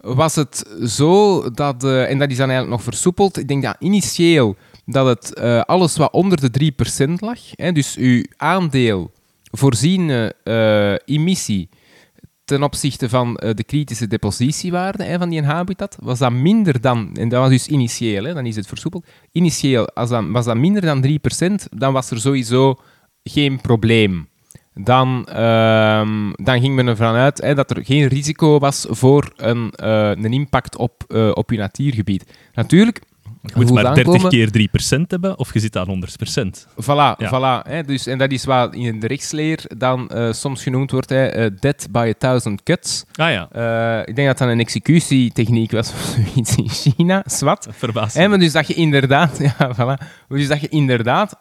was 0.00 0.34
het 0.34 0.64
zo 0.84 1.42
dat, 1.50 1.84
en 1.84 2.18
dat 2.18 2.30
is 2.30 2.36
dan 2.36 2.48
eigenlijk 2.48 2.68
nog 2.68 2.82
versoepeld, 2.82 3.38
ik 3.38 3.48
denk 3.48 3.62
dat 3.62 3.76
initieel 3.78 4.56
dat 4.86 5.06
het 5.06 5.40
alles 5.66 5.96
wat 5.96 6.12
onder 6.12 6.50
de 6.50 6.72
3% 7.08 7.12
lag, 7.14 7.38
hè, 7.50 7.72
dus 7.72 7.96
uw 7.96 8.24
aandeel 8.36 9.10
voorziene 9.50 10.34
eh, 10.44 11.16
emissie 11.16 11.68
ten 12.44 12.62
opzichte 12.62 13.08
van 13.08 13.36
eh, 13.36 13.54
de 13.54 13.64
kritische 13.64 14.06
depositiewaarde 14.06 15.18
van 15.18 15.28
die 15.28 15.42
habitat, 15.42 15.96
was 16.00 16.18
dat 16.18 16.32
minder 16.32 16.80
dan, 16.80 17.16
en 17.16 17.28
dat 17.28 17.40
was 17.40 17.50
dus 17.50 17.66
initieel, 17.66 18.24
hè, 18.24 18.34
dan 18.34 18.46
is 18.46 18.56
het 18.56 18.66
versoepeld, 18.66 19.06
initieel 19.32 19.88
als 19.88 20.10
dat, 20.10 20.24
was 20.28 20.44
dat 20.44 20.56
minder 20.56 20.82
dan 20.82 21.02
3%, 21.02 21.68
dan 21.70 21.92
was 21.92 22.10
er 22.10 22.20
sowieso 22.20 22.76
geen 23.22 23.60
probleem. 23.60 24.28
Dan, 24.74 25.26
ehm, 25.26 26.32
dan 26.32 26.60
ging 26.60 26.74
men 26.74 26.86
ervan 26.86 27.14
uit 27.14 27.40
hè, 27.40 27.54
dat 27.54 27.70
er 27.70 27.84
geen 27.84 28.06
risico 28.06 28.58
was 28.58 28.86
voor 28.88 29.32
een, 29.36 29.70
eh, 29.70 30.10
een 30.10 30.32
impact 30.32 30.76
op, 30.76 31.04
op 31.34 31.50
je 31.50 31.56
natuurgebied. 31.56 32.24
Natuurlijk, 32.52 33.00
Je 33.42 33.52
moet 33.54 33.70
maar 33.72 33.94
30 33.94 34.06
aankomen. 34.14 34.30
keer 34.30 34.50
3% 34.98 35.00
hebben 35.06 35.38
of 35.38 35.52
je 35.52 35.58
zit 35.60 35.76
aan 35.76 35.86
100%. 35.88 36.66
Voilà, 36.82 37.16
Ja. 37.16 37.16
voilà 37.28 37.68
hè, 37.68 37.82
dus, 37.84 38.06
en 38.06 38.18
dat 38.18 38.30
is 38.32 38.44
wat 38.44 38.74
in 38.74 39.00
de 39.00 39.06
rechtsleer 39.06 39.60
dan 39.76 40.08
eh, 40.08 40.32
soms 40.32 40.62
genoemd 40.62 40.90
wordt, 40.90 41.08
hè, 41.10 41.26
eh, 41.26 41.50
death 41.60 41.86
by 41.90 42.12
a 42.14 42.18
thousand 42.18 42.62
cuts. 42.62 43.04
Ah 43.14 43.30
ja, 43.30 43.48
Eh, 43.52 44.08
ik 44.08 44.14
denk 44.16 44.28
dat 44.28 44.38
dat 44.38 44.48
een 44.48 44.60
executietechniek 44.60 45.70
was 45.70 45.90
of 45.92 46.14
zoiets 46.16 46.56
in 46.56 46.68
China, 46.68 47.22
zwart. 47.26 47.66
verbaasd. 47.78 48.16
Hè, 48.16 48.28
maar 48.28 48.38
dus 48.38 48.52
dat 48.52 48.66
je 48.66 48.74
inderdaad, 48.74 49.38
ja, 49.58 49.74
voilà. 49.74 50.04
Dus 50.28 50.48
dat 50.48 50.60
je 50.60 50.68
inderdaad 50.68 51.38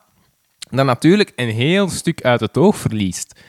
dan 0.69 0.85
natuurlijk 0.85 1.31
een 1.35 1.49
heel 1.49 1.89
stuk 1.89 2.21
uit 2.21 2.39
het 2.39 2.57
oog 2.57 2.77
verliest. 2.77 3.39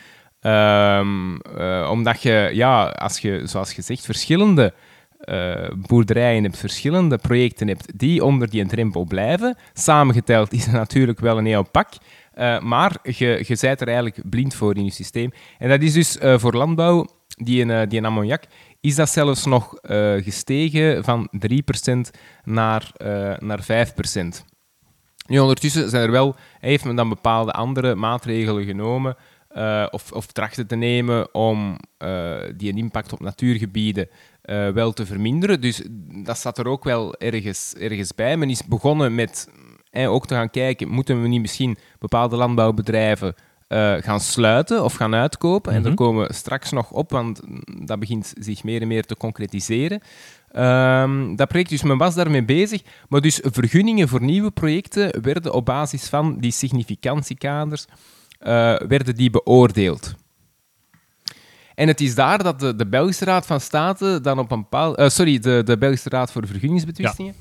Ehm, 0.40 1.36
eh, 1.36 1.88
omdat 1.90 2.22
je, 2.22 2.50
ja, 2.52 2.84
als 2.88 3.18
je, 3.18 3.40
zoals 3.44 3.72
gezegd, 3.72 4.04
verschillende 4.04 4.72
uh, 5.24 5.68
boerderijen 5.76 6.42
hebt, 6.42 6.58
verschillende 6.58 7.18
projecten 7.18 7.68
hebt 7.68 7.98
die 7.98 8.24
onder 8.24 8.50
die 8.50 8.66
drempel 8.66 9.04
blijven. 9.04 9.56
Samengeteld 9.72 10.52
is 10.52 10.64
het 10.64 10.74
natuurlijk 10.74 11.20
wel 11.20 11.38
een 11.38 11.46
heel 11.46 11.70
pak. 11.70 11.88
Uh, 12.34 12.60
maar 12.60 12.96
je, 13.02 13.44
je 13.46 13.56
bent 13.60 13.80
er 13.80 13.86
eigenlijk 13.86 14.20
blind 14.30 14.54
voor 14.54 14.76
in 14.76 14.84
je 14.84 14.90
systeem. 14.90 15.32
En 15.58 15.68
dat 15.68 15.82
is 15.82 15.92
dus 15.92 16.16
uh, 16.16 16.38
voor 16.38 16.54
landbouw, 16.54 17.06
die 17.26 17.64
een, 17.64 17.88
die 17.88 17.98
een 17.98 18.04
ammoniak, 18.04 18.44
is 18.80 18.94
dat 18.94 19.08
zelfs 19.08 19.44
nog 19.44 19.74
gestegen 20.22 21.04
van 21.04 21.28
3% 21.46 21.90
naar, 22.44 22.92
naar 23.38 23.60
5%. 23.62 23.64
Nu, 25.26 25.38
ondertussen 25.38 25.90
zijn 25.90 26.02
er 26.02 26.10
wel, 26.10 26.36
heeft 26.60 26.84
men 26.84 26.96
dan 26.96 27.08
bepaalde 27.08 27.52
andere 27.52 27.94
maatregelen 27.94 28.64
genomen 28.64 29.16
of, 29.90 30.12
of 30.12 30.26
trachten 30.26 30.66
te 30.66 30.76
nemen 30.76 31.34
om 31.34 31.76
die 32.56 32.76
impact 32.76 33.12
op 33.12 33.20
natuurgebieden 33.20 34.08
uh, 34.50 34.68
wel 34.68 34.92
te 34.92 35.06
verminderen. 35.06 35.60
Dus 35.60 35.82
dat 36.24 36.36
staat 36.36 36.58
er 36.58 36.66
ook 36.66 36.84
wel 36.84 37.14
ergens, 37.14 37.74
ergens 37.78 38.14
bij. 38.14 38.36
Men 38.36 38.50
is 38.50 38.64
begonnen 38.64 39.14
met 39.14 39.48
ook 39.92 40.26
te 40.26 40.34
gaan 40.34 40.50
kijken, 40.50 40.88
moeten 40.88 41.22
we 41.22 41.28
niet 41.28 41.40
misschien 41.40 41.78
bepaalde 41.98 42.36
landbouwbedrijven 42.36 43.34
gaan 44.00 44.20
sluiten 44.20 44.84
of 44.84 44.94
gaan 44.94 45.14
uitkopen? 45.14 45.72
En 45.72 45.82
daar 45.82 45.92
mhm. 45.92 46.02
komen 46.02 46.26
we 46.26 46.32
straks 46.32 46.70
nog 46.70 46.90
op, 46.90 47.10
want 47.10 47.40
dat 47.86 47.98
begint 47.98 48.32
zich 48.38 48.64
meer 48.64 48.82
en 48.82 48.88
meer 48.88 49.04
te 49.04 49.16
concretiseren. 49.16 50.00
Um, 50.56 51.36
dat 51.36 51.48
project, 51.48 51.70
dus 51.70 51.82
men 51.82 51.98
was 51.98 52.14
daarmee 52.14 52.44
bezig, 52.44 52.82
maar 53.08 53.20
dus 53.20 53.40
vergunningen 53.42 54.08
voor 54.08 54.22
nieuwe 54.22 54.50
projecten 54.50 55.22
werden 55.22 55.52
op 55.52 55.64
basis 55.64 56.08
van 56.08 56.38
die 56.38 56.50
significantiekaders 56.50 57.86
uh, 58.42 58.76
werden 58.76 59.14
die 59.14 59.30
beoordeeld. 59.30 60.14
En 61.80 61.88
het 61.88 62.00
is 62.00 62.14
daar 62.14 62.42
dat 62.42 62.60
de, 62.60 62.76
de 62.76 62.86
Belgische 62.86 63.24
Raad 63.24 63.46
van 63.46 63.60
State 63.60 64.20
dan 64.22 64.38
op 64.38 64.50
een 64.50 64.60
bepaald... 64.60 64.98
Uh, 64.98 65.08
sorry, 65.08 65.38
de, 65.38 65.62
de 65.64 65.78
Belgische 65.78 66.08
Raad 66.08 66.32
voor 66.32 66.46
Vergunningsbetwistingen. 66.46 67.34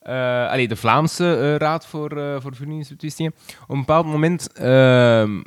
Ja. 0.00 0.44
Uh, 0.44 0.50
allee, 0.50 0.68
de 0.68 0.76
Vlaamse 0.76 1.56
Raad 1.56 1.86
voor, 1.86 2.10
voor 2.40 2.54
Vergunningsbetwistingen. 2.54 3.34
Op 3.62 3.74
een 3.74 3.78
bepaald 3.78 4.06
moment 4.06 4.52
ehm, 4.52 5.42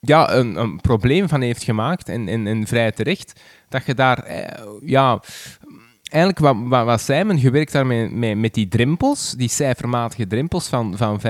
ja, 0.00 0.32
een, 0.32 0.56
een, 0.56 0.80
probleem 0.80 1.28
van 1.28 1.40
heeft 1.40 1.62
gemaakt. 1.62 2.08
En, 2.08 2.28
en, 2.28 2.46
en 2.46 2.66
vrij 2.66 2.92
terecht. 2.92 3.40
Dat 3.68 3.86
je 3.86 3.94
daar... 3.94 4.24
ja, 4.84 5.22
eigenlijk, 6.02 6.38
wat, 6.38 6.56
wat, 6.64 6.84
wat 6.84 7.00
zei 7.00 7.24
men? 7.24 7.40
Je 7.40 7.50
werkt 7.50 7.72
daar 7.72 7.86
met, 7.86 8.12
met, 8.12 8.36
met 8.36 8.54
die 8.54 8.68
drempels, 8.68 9.30
die 9.32 9.48
cijfermatige 9.48 10.26
drempels 10.26 10.68
van, 10.68 10.96
van 10.96 11.20
5% 11.20 11.22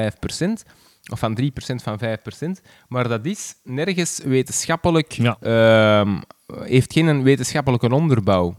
of 1.10 1.18
van 1.18 1.38
3% 1.40 1.82
van 1.82 1.98
5%. 1.98 2.62
Maar 2.88 3.08
dat 3.08 3.26
is 3.26 3.54
nergens 3.64 4.20
wetenschappelijk, 4.24 5.18
ehm, 5.40 6.20
heeft 6.46 6.92
geen 6.92 7.22
wetenschappelijke 7.22 7.94
onderbouw. 7.94 8.54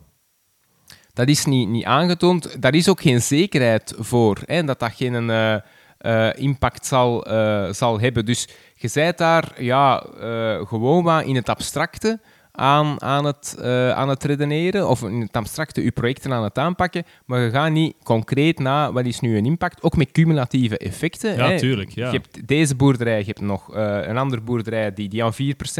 Dat 1.13 1.27
is 1.27 1.45
niet, 1.45 1.69
niet 1.69 1.85
aangetoond. 1.85 2.61
Daar 2.61 2.73
is 2.73 2.89
ook 2.89 3.01
geen 3.01 3.21
zekerheid 3.21 3.93
voor 3.97 4.37
hè, 4.45 4.63
dat 4.63 4.79
dat 4.79 4.91
geen 4.93 5.29
uh, 5.29 5.55
uh, 6.01 6.29
impact 6.35 6.85
zal, 6.85 7.31
uh, 7.31 7.71
zal 7.71 7.99
hebben. 7.99 8.25
Dus 8.25 8.47
je 8.75 8.87
zijt 8.87 9.17
daar 9.17 9.63
ja, 9.63 10.05
gewoon 10.67 11.03
maar 11.03 11.25
in 11.25 11.35
het 11.35 11.49
abstracte 11.49 12.19
aan, 12.55 13.01
aan, 13.01 13.25
het, 13.25 13.55
uh, 13.59 13.89
aan 13.89 14.09
het 14.09 14.23
redeneren 14.23 14.89
of 14.89 15.01
in 15.01 15.21
het 15.21 15.35
abstracte 15.35 15.83
je 15.83 15.91
projecten 15.91 16.33
aan 16.33 16.43
het 16.43 16.57
aanpakken, 16.57 17.03
maar 17.25 17.41
je 17.41 17.49
gaat 17.49 17.71
niet 17.71 17.95
concreet 18.03 18.59
na 18.59 18.91
wat 18.91 19.05
is 19.05 19.19
nu 19.19 19.37
een 19.37 19.45
impact, 19.45 19.83
ook 19.83 19.95
met 19.95 20.11
cumulatieve 20.11 20.77
effecten. 20.77 21.35
Ja, 21.35 21.57
tuurlijk. 21.57 21.89
Ja. 21.89 22.05
Je 22.11 22.17
hebt 22.17 22.47
deze 22.47 22.75
boerderij, 22.75 23.19
je 23.19 23.25
hebt 23.25 23.41
nog 23.41 23.75
uh, 23.75 23.97
een 24.01 24.17
andere 24.17 24.41
boerderij 24.41 24.93
die, 24.93 25.09
die 25.09 25.23
aan 25.23 25.33
4% 25.33 25.35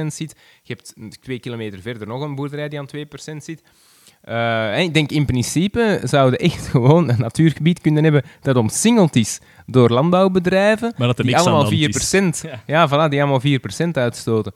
zit, 0.08 0.36
je 0.64 0.74
hebt 0.74 0.94
twee 1.22 1.40
kilometer 1.40 1.82
verder 1.82 2.08
nog 2.08 2.22
een 2.22 2.36
boerderij 2.36 2.70
die 2.70 2.80
aan 2.80 2.90
2% 2.96 3.38
zit. 3.38 3.62
Uh, 4.30 4.80
ik 4.80 4.94
denk 4.94 5.12
in 5.12 5.26
principe 5.26 6.00
zouden 6.04 6.40
echt 6.40 6.68
gewoon 6.76 7.10
een 7.10 7.20
natuurgebied 7.20 7.82
kunnen 7.82 8.04
hebben 8.04 8.24
dat 8.42 8.56
omsingeld 8.56 9.16
is 9.16 9.40
door 9.66 9.90
landbouwbedrijven, 9.90 10.94
maar 10.98 11.08
dat 11.08 11.18
die 11.18 11.38
allemaal 11.38 11.72
4%, 11.72 11.76
ja. 12.42 12.64
ja, 12.66 12.88
voilà, 12.88 13.10
die 13.10 13.24
allemaal 13.24 13.42
4% 13.42 13.92
uitstoten. 13.92 14.54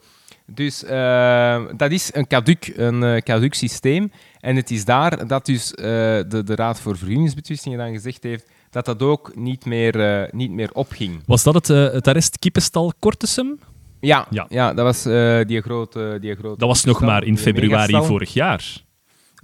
Dus 0.50 0.84
uh, 0.84 1.64
dat 1.76 1.90
is 1.90 2.10
een 2.14 2.26
caduc, 2.26 2.72
een 2.76 3.02
uh, 3.02 3.16
caduc 3.16 3.54
systeem. 3.54 4.12
En 4.40 4.56
het 4.56 4.70
is 4.70 4.84
daar 4.84 5.26
dat 5.26 5.46
dus 5.46 5.70
uh, 5.70 5.84
de, 5.84 6.42
de 6.44 6.54
Raad 6.54 6.80
voor 6.80 6.96
Vergunningsbetwistingen 6.96 7.78
dan 7.78 7.92
gezegd 7.92 8.22
heeft 8.22 8.50
dat 8.70 8.84
dat 8.84 9.02
ook 9.02 9.36
niet 9.36 9.64
meer, 9.64 10.28
niet 10.32 10.50
meer 10.50 10.70
opging. 10.72 11.22
Was 11.26 11.42
dat 11.42 11.54
het, 11.54 11.66
het 11.68 12.08
arrest 12.08 12.38
Kippenstal 12.38 12.92
Kortesum? 12.98 13.58
Ja, 14.00 14.26
ja. 14.30 14.46
ja 14.48 14.74
dat 14.74 14.84
was 14.84 15.02
die, 15.46 15.60
grote, 15.60 16.18
die 16.20 16.34
grote... 16.34 16.58
Dat 16.58 16.68
was 16.68 16.84
nog 16.84 17.00
maar 17.00 17.24
in 17.24 17.38
februari 17.38 18.02
vorig 18.02 18.32
jaar. 18.32 18.84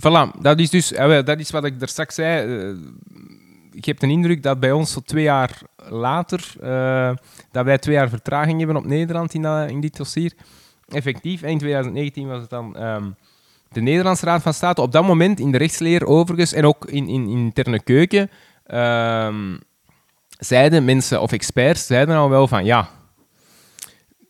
Voilà, 0.00 0.40
dat 0.40 0.58
is 0.58 0.70
dus 0.70 0.88
dat 1.24 1.38
is 1.38 1.50
wat 1.50 1.64
ik 1.64 1.82
er 1.82 1.88
straks 1.88 2.14
zei. 2.14 2.76
ik 3.72 3.84
heb 3.84 3.98
de 3.98 4.06
indruk 4.06 4.42
dat 4.42 4.60
bij 4.60 4.72
ons 4.72 4.92
zo 4.92 5.00
twee 5.00 5.22
jaar 5.22 5.60
later, 5.88 6.52
dat 7.50 7.64
wij 7.64 7.78
twee 7.78 7.94
jaar 7.94 8.08
vertraging 8.08 8.58
hebben 8.58 8.76
op 8.76 8.86
Nederland 8.86 9.34
in, 9.34 9.44
in 9.44 9.80
dit 9.80 9.96
dossier 9.96 10.32
effectief, 10.88 11.42
eind 11.42 11.60
2019 11.60 12.26
was 12.26 12.40
het 12.40 12.50
dan 12.50 12.76
ehm, 12.76 13.10
de 13.68 13.80
Nederlandse 13.80 14.24
Raad 14.24 14.42
van 14.42 14.54
State. 14.54 14.80
Op 14.80 14.92
dat 14.92 15.04
moment 15.04 15.40
in 15.40 15.50
de 15.50 15.58
rechtsleer 15.58 16.06
overigens 16.06 16.52
en 16.52 16.64
ook 16.64 16.84
in, 16.84 17.08
in, 17.08 17.28
in 17.28 17.38
interne 17.38 17.82
keuken 17.82 18.30
um, 18.72 19.58
zeiden 20.38 20.84
mensen 20.84 21.20
of 21.20 21.32
experts 21.32 21.86
zeiden 21.86 22.16
al 22.16 22.30
wel 22.30 22.48
van 22.48 22.64
ja, 22.64 22.88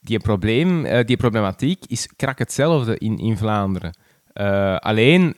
die, 0.01 0.19
probleem, 0.19 0.87
uh, 0.87 1.01
die 1.05 1.17
problematiek 1.17 1.85
is 1.87 2.09
krak 2.17 2.39
hetzelfde 2.39 2.99
in, 2.99 3.19
in 3.19 3.37
Vlaanderen. 3.37 3.97
Uh, 4.35 4.77
alleen 4.77 5.37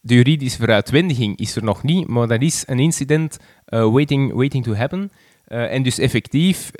de 0.00 0.14
juridische 0.14 0.58
veruitwendiging 0.58 1.38
is 1.38 1.56
er 1.56 1.64
nog 1.64 1.82
niet, 1.82 2.06
maar 2.08 2.26
dat 2.26 2.42
is 2.42 2.62
een 2.66 2.78
incident 2.78 3.38
uh, 3.68 3.92
waiting, 3.92 4.32
waiting 4.32 4.64
to 4.64 4.74
happen. 4.74 5.12
en 5.44 5.82
dus 5.82 5.98
effectief 5.98 6.70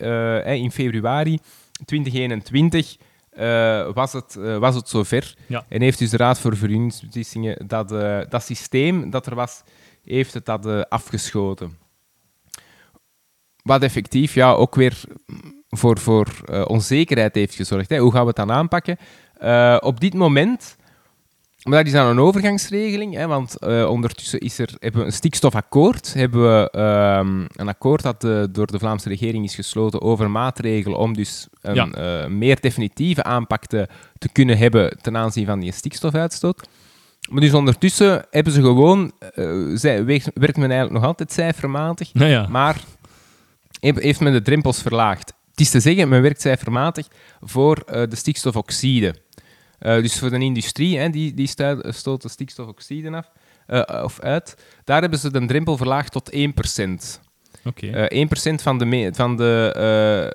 in 0.45 0.71
februari 0.71 1.39
2021 1.85 2.97
uh, 3.39 3.93
was, 3.93 4.13
het, 4.13 4.37
uh, 4.39 4.57
was 4.57 4.75
het 4.75 4.89
zover. 4.89 5.35
Ja. 5.47 5.65
En 5.69 5.83
heeft 5.83 5.99
dus 5.99 6.11
de 6.11 6.17
Raad 6.17 6.41
voor 6.41 6.57
Vergunningsbeslissingen 6.57 7.67
dat, 7.67 7.93
uh, 7.93 8.21
dat 8.29 8.43
systeem 8.43 9.11
dat 9.11 9.27
er 9.27 9.35
was, 9.35 9.63
heeft 10.05 10.35
het 10.35 10.47
dat 10.47 10.89
afgeschoten. 10.89 11.79
Wat 13.63 13.83
effectief 13.83 14.35
ja, 14.35 14.53
ook 14.53 14.75
weer 14.75 15.03
voor, 15.69 15.99
voor 15.99 16.27
onzekerheid 16.67 17.35
heeft 17.35 17.55
gezorgd. 17.55 17.91
Hè. 17.91 17.99
Hoe 17.99 18.13
gaan 18.13 18.21
we 18.21 18.27
het 18.27 18.37
dan 18.37 18.53
aanpakken? 18.53 18.99
op 19.81 20.01
dit 20.01 20.15
moment 20.15 20.77
maar 21.65 21.79
dat 21.79 21.87
is 21.87 21.93
dan 21.93 22.07
een 22.07 22.21
overgangsregeling, 22.21 23.15
hè, 23.15 23.27
want 23.27 23.57
uh, 23.61 23.91
ondertussen 23.91 24.39
is 24.39 24.59
er, 24.59 24.71
hebben 24.79 25.01
we 25.01 25.07
een 25.07 25.13
stikstofakkoord. 25.13 26.15
Hebben 26.15 26.43
we 26.43 26.79
um, 27.19 27.47
een 27.57 27.69
akkoord 27.69 28.03
dat 28.03 28.25
uh, 28.25 28.45
door 28.51 28.67
de 28.67 28.79
Vlaamse 28.79 29.09
regering 29.09 29.45
is 29.45 29.55
gesloten 29.55 30.01
over 30.01 30.31
maatregelen 30.31 30.99
om 30.99 31.15
dus 31.15 31.47
een 31.61 31.75
ja. 31.75 32.23
uh, 32.23 32.29
meer 32.29 32.61
definitieve 32.61 33.23
aanpak 33.23 33.67
te, 33.67 33.89
te, 34.19 34.29
kunnen 34.33 34.59
hebben 34.59 34.99
ten 35.01 35.17
aanzien 35.17 35.47
van 35.47 35.61
die 35.61 35.73
stikstofuitstoot. 35.73 36.69
Maar 37.31 37.41
dus 37.41 37.55
ondertussen 37.55 38.27
hebben 38.31 38.53
ze 38.53 38.61
gewoon, 38.61 39.13
zij, 39.75 40.05
werkt 40.05 40.57
men 40.57 40.71
eigenlijk 40.71 40.93
nog 40.93 41.05
altijd 41.05 41.33
cijfermatig, 41.33 42.11
ja, 42.13 42.47
maar 42.49 42.81
heeft 43.81 44.21
men 44.21 44.33
de 44.33 44.43
drempels 44.43 44.83
verlaagd. 44.83 45.33
Het 45.51 45.61
is 45.61 45.71
te 45.71 45.81
zeggen, 45.81 46.09
men 46.09 46.23
werkt 46.23 46.41
cijfermatig 46.41 47.07
voor 47.41 47.83
de 47.87 48.17
stikstofoxide. 48.17 49.15
Uh, 49.85 50.03
dus 50.03 50.19
voor 50.19 50.31
de 50.31 50.39
industrie, 50.39 50.99
hè, 50.99 51.11
die, 51.11 51.35
die 51.35 51.49
stoten 51.89 52.31
stikstofoxide 52.31 53.11
af, 53.11 53.31
uh, 53.67 54.03
of 54.05 54.21
uit. 54.21 54.57
Daar 54.85 55.01
hebben 55.01 55.19
ze 55.19 55.33
de 55.33 55.47
drempel 55.47 55.77
verlaagd 55.77 56.13
tot 56.13 56.33
1%. 56.33 57.23
Okay. 57.65 58.11
Uh, 58.11 58.27
1% 58.51 58.55
van 58.55 58.79
de, 58.79 59.11
van 59.15 59.37
de 59.37 59.75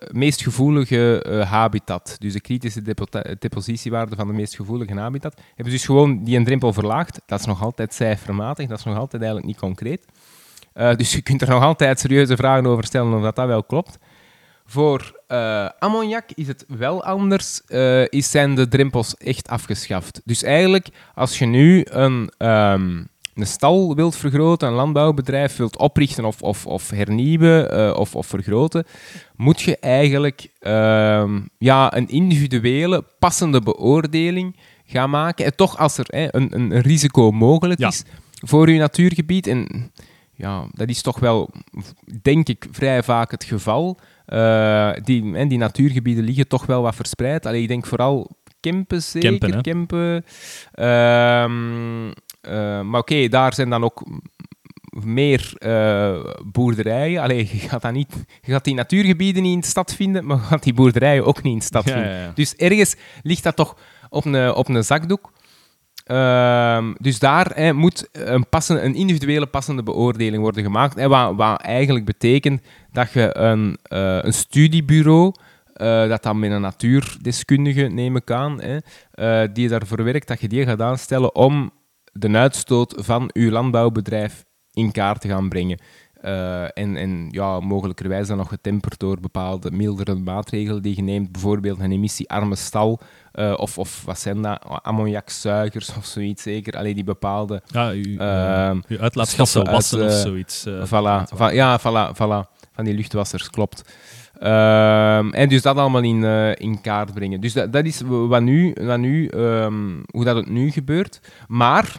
uh, 0.02 0.20
meest 0.20 0.42
gevoelige 0.42 1.26
uh, 1.28 1.52
habitat, 1.52 2.16
dus 2.20 2.34
de 2.34 2.42
kritische 2.42 2.82
depo 2.82 3.06
depositiewaarde 3.40 4.16
van 4.16 4.28
de 4.28 4.34
meest 4.34 4.56
gevoelige 4.56 4.94
habitat, 4.94 5.36
hebben 5.48 5.66
ze 5.66 5.72
dus 5.72 5.86
gewoon 5.86 6.24
die 6.24 6.38
een 6.38 6.44
drempel 6.44 6.74
verlaagd. 6.74 7.22
Dat 7.26 7.40
is 7.40 7.46
nog 7.46 7.64
altijd 7.64 7.94
cijfermatig, 7.94 8.68
dat 8.68 8.78
is 8.78 8.84
nog 8.84 8.98
altijd 8.98 9.22
eigenlijk 9.22 9.52
niet 9.52 9.60
concreet. 9.60 10.06
dus 10.74 11.12
je 11.12 11.22
kunt 11.22 11.42
er 11.42 11.50
nog 11.50 11.64
altijd 11.64 12.00
serieuze 12.00 12.36
vragen 12.36 12.66
over 12.66 12.86
stellen 12.86 13.14
of 13.14 13.22
dat, 13.22 13.36
dat 13.36 13.48
wel 13.48 13.64
klopt. 13.64 13.98
Voor 14.70 15.22
uh, 15.28 15.70
ammoniak 15.80 16.30
is 16.34 16.48
het 16.48 16.66
wel 16.68 17.04
anders, 17.04 17.62
uh, 17.68 18.08
is 18.08 18.32
zijn 18.32 18.56
de 18.56 18.68
drempels 18.68 19.16
echt 19.16 19.48
afgeschaft. 19.48 20.22
Dus 20.26 20.44
eigenlijk, 20.44 20.88
als 21.16 21.40
je 21.40 21.46
nu 21.46 21.86
een, 21.90 22.32
um, 22.38 23.08
een 23.36 23.48
stal 23.48 23.96
wilt 23.96 24.16
vergroten, 24.16 24.68
een 24.68 24.74
landbouwbedrijf 24.74 25.56
wilt 25.56 25.78
oprichten 25.78 26.26
of, 26.26 26.42
of, 26.42 26.66
of 26.66 26.90
hernieuwen 26.90 27.78
uh, 27.78 27.94
of, 27.96 28.16
of 28.16 28.28
vergroten, 28.28 28.86
moet 29.36 29.62
je 29.62 29.78
eigenlijk 29.78 30.48
um, 30.62 31.50
ja, 31.58 31.96
een 31.96 32.08
individuele, 32.08 33.04
passende 33.20 33.62
beoordeling 33.62 34.56
gaan 34.86 35.10
maken. 35.10 35.46
En 35.46 35.56
toch 35.56 35.78
als 35.78 35.98
er 35.98 36.06
hè, 36.08 36.36
een, 36.36 36.56
een 36.56 36.82
risico 36.82 37.32
mogelijk 37.32 37.80
is 37.80 38.04
voor 38.32 38.70
je 38.70 38.80
natuurgebied, 38.80 39.48
en 39.48 39.92
ja, 40.34 40.66
dat 40.72 40.90
is 40.90 41.02
toch 41.02 41.20
wel, 41.20 41.50
denk 42.22 42.48
ik, 42.48 42.68
vrij 42.72 43.04
vaak 43.04 43.32
het 43.32 43.44
geval. 43.44 43.98
Uh, 44.34 44.92
die, 45.04 45.36
en 45.36 45.48
die 45.48 45.58
natuurgebieden 45.58 46.24
liggen 46.24 46.48
toch 46.48 46.66
wel 46.66 46.82
wat 46.82 46.96
verspreid. 46.96 47.46
Allee, 47.46 47.62
ik 47.62 47.68
denk 47.68 47.86
vooral 47.86 48.38
Kempen 48.60 49.02
zeker. 49.02 49.62
Kempen. 49.62 50.26
Ehm, 50.72 52.08
eh, 52.42 52.82
maar 52.82 53.00
oké, 53.00 53.28
daar 53.28 53.54
zijn 53.54 53.70
dan 53.70 53.84
ook 53.84 54.04
meer 54.90 55.54
eh, 55.58 56.20
boerderijen. 56.46 57.22
Allee, 57.22 57.50
je 57.52 57.70
gaat, 57.70 57.82
dat 57.82 57.92
niet, 57.92 58.26
je 58.42 58.52
gaat 58.52 58.64
die 58.64 58.74
natuurgebieden 58.74 59.44
niet 59.44 59.54
in 59.54 59.60
de 59.60 59.66
stad 59.68 59.96
vinden, 59.96 60.26
maar 60.26 60.38
je 60.38 60.44
gaat 60.44 60.64
die 60.64 60.74
boerderijen 60.74 61.26
ook 61.26 61.44
niet 61.44 61.54
in 61.54 61.60
de 61.60 61.66
stad 61.66 61.86
Ja, 61.86 61.94
vinden. 61.94 62.12
ja, 62.12 62.22
ja. 62.22 62.32
Dus 62.36 62.56
ergens 62.56 62.96
ligt 63.24 63.44
dat 63.44 63.56
toch 63.56 63.78
op 64.10 64.26
een, 64.26 64.54
op 64.54 64.68
een 64.68 64.84
zakdoek. 64.84 65.32
Ehm, 66.10 66.94
dus 66.98 67.20
daar 67.20 67.76
moet 67.76 68.10
een, 68.14 68.46
een 68.86 68.96
individuele 68.96 69.46
passende 69.46 69.84
beoordeling 69.84 70.42
worden 70.42 70.64
gemaakt. 70.64 70.96
Hè, 70.96 71.08
wat, 71.08 71.36
wat 71.36 71.62
eigenlijk 71.62 72.06
betekent 72.06 72.62
dat 72.92 73.12
je 73.12 73.38
een, 73.38 73.78
eh, 73.84 74.18
een 74.22 74.34
studiebureau, 74.34 75.34
eh, 75.74 76.08
dat 76.08 76.24
dan 76.24 76.40
met 76.40 76.52
een 76.52 76.62
natuurdeskundige, 76.62 77.82
neem 77.82 78.16
ik 78.16 78.32
aan, 78.32 78.62
hè, 78.62 78.78
eh, 79.12 79.50
die 79.54 79.68
daarvoor 79.68 80.04
werkt, 80.04 80.28
dat 80.28 80.42
je 80.42 80.48
die 80.48 80.66
gaat 80.66 80.82
aanstellen 80.82 81.36
om 81.36 81.72
de 82.12 82.32
uitstoot 82.32 82.94
van 82.98 83.30
je 83.34 83.52
landbouwbedrijf 83.52 84.46
in 84.72 84.92
kaart 84.92 85.22
te 85.22 85.28
gaan 85.28 85.50
brengen. 85.50 85.80
Eh, 86.22 86.64
en, 86.64 86.96
en 86.98 87.28
ja, 87.32 87.60
mogelijkerwijs 87.60 88.28
dan 88.28 88.38
nog 88.38 88.48
getemperd 88.48 89.00
door 89.00 89.20
bepaalde 89.20 89.72
mildere 89.72 90.16
maatregelen 90.16 90.82
die 90.82 90.96
je 90.96 91.02
neemt. 91.02 91.32
Bijvoorbeeld 91.32 91.80
een 91.80 91.92
emissiearme 91.92 92.56
stal. 92.56 93.00
eh, 93.32 93.54
of, 93.58 93.78
of 93.78 94.04
wat 94.06 94.20
zijn 94.20 94.42
dat? 94.42 94.66
Ammoniakzuigers 94.82 95.90
of 95.98 96.06
zoiets 96.06 96.44
zeker. 96.44 96.78
Alleen 96.78 96.96
die 96.96 97.04
bepaalde. 97.04 97.62
Ja, 97.66 97.90
uw, 97.90 98.18
Ehm, 98.18 98.80
uw 98.88 99.00
uitlaatgassen 99.00 99.48
stoffen 99.48 99.74
wassen 99.74 100.00
uit, 100.02 100.10
of 100.12 100.16
eh, 100.16 100.22
zoiets. 100.24 100.66
voilà, 100.88 101.36
va- 101.38 101.50
ja, 101.52 101.80
voilà, 101.80 102.16
voilà. 102.16 102.58
Van 102.72 102.86
die 102.86 102.94
luchtwassers, 102.94 103.50
klopt. 103.50 103.82
Ehm, 104.40 105.30
en 105.30 105.50
dus 105.50 105.62
dat 105.62 105.78
allemaal 105.78 106.04
in, 106.04 106.24
in 106.58 106.82
kaart 106.82 107.14
brengen. 107.14 107.42
Dus 107.42 107.54
dat, 107.54 107.74
dat 107.74 107.86
is 107.86 108.02
wat 108.06 108.42
nu, 108.42 108.76
wat 108.82 109.00
nu, 109.00 109.28
ehm, 109.28 110.02
hoe 110.12 110.24
dat 110.24 110.36
het 110.36 110.50
nu 110.50 110.72
gebeurt. 110.72 111.20
Maar 111.48 111.96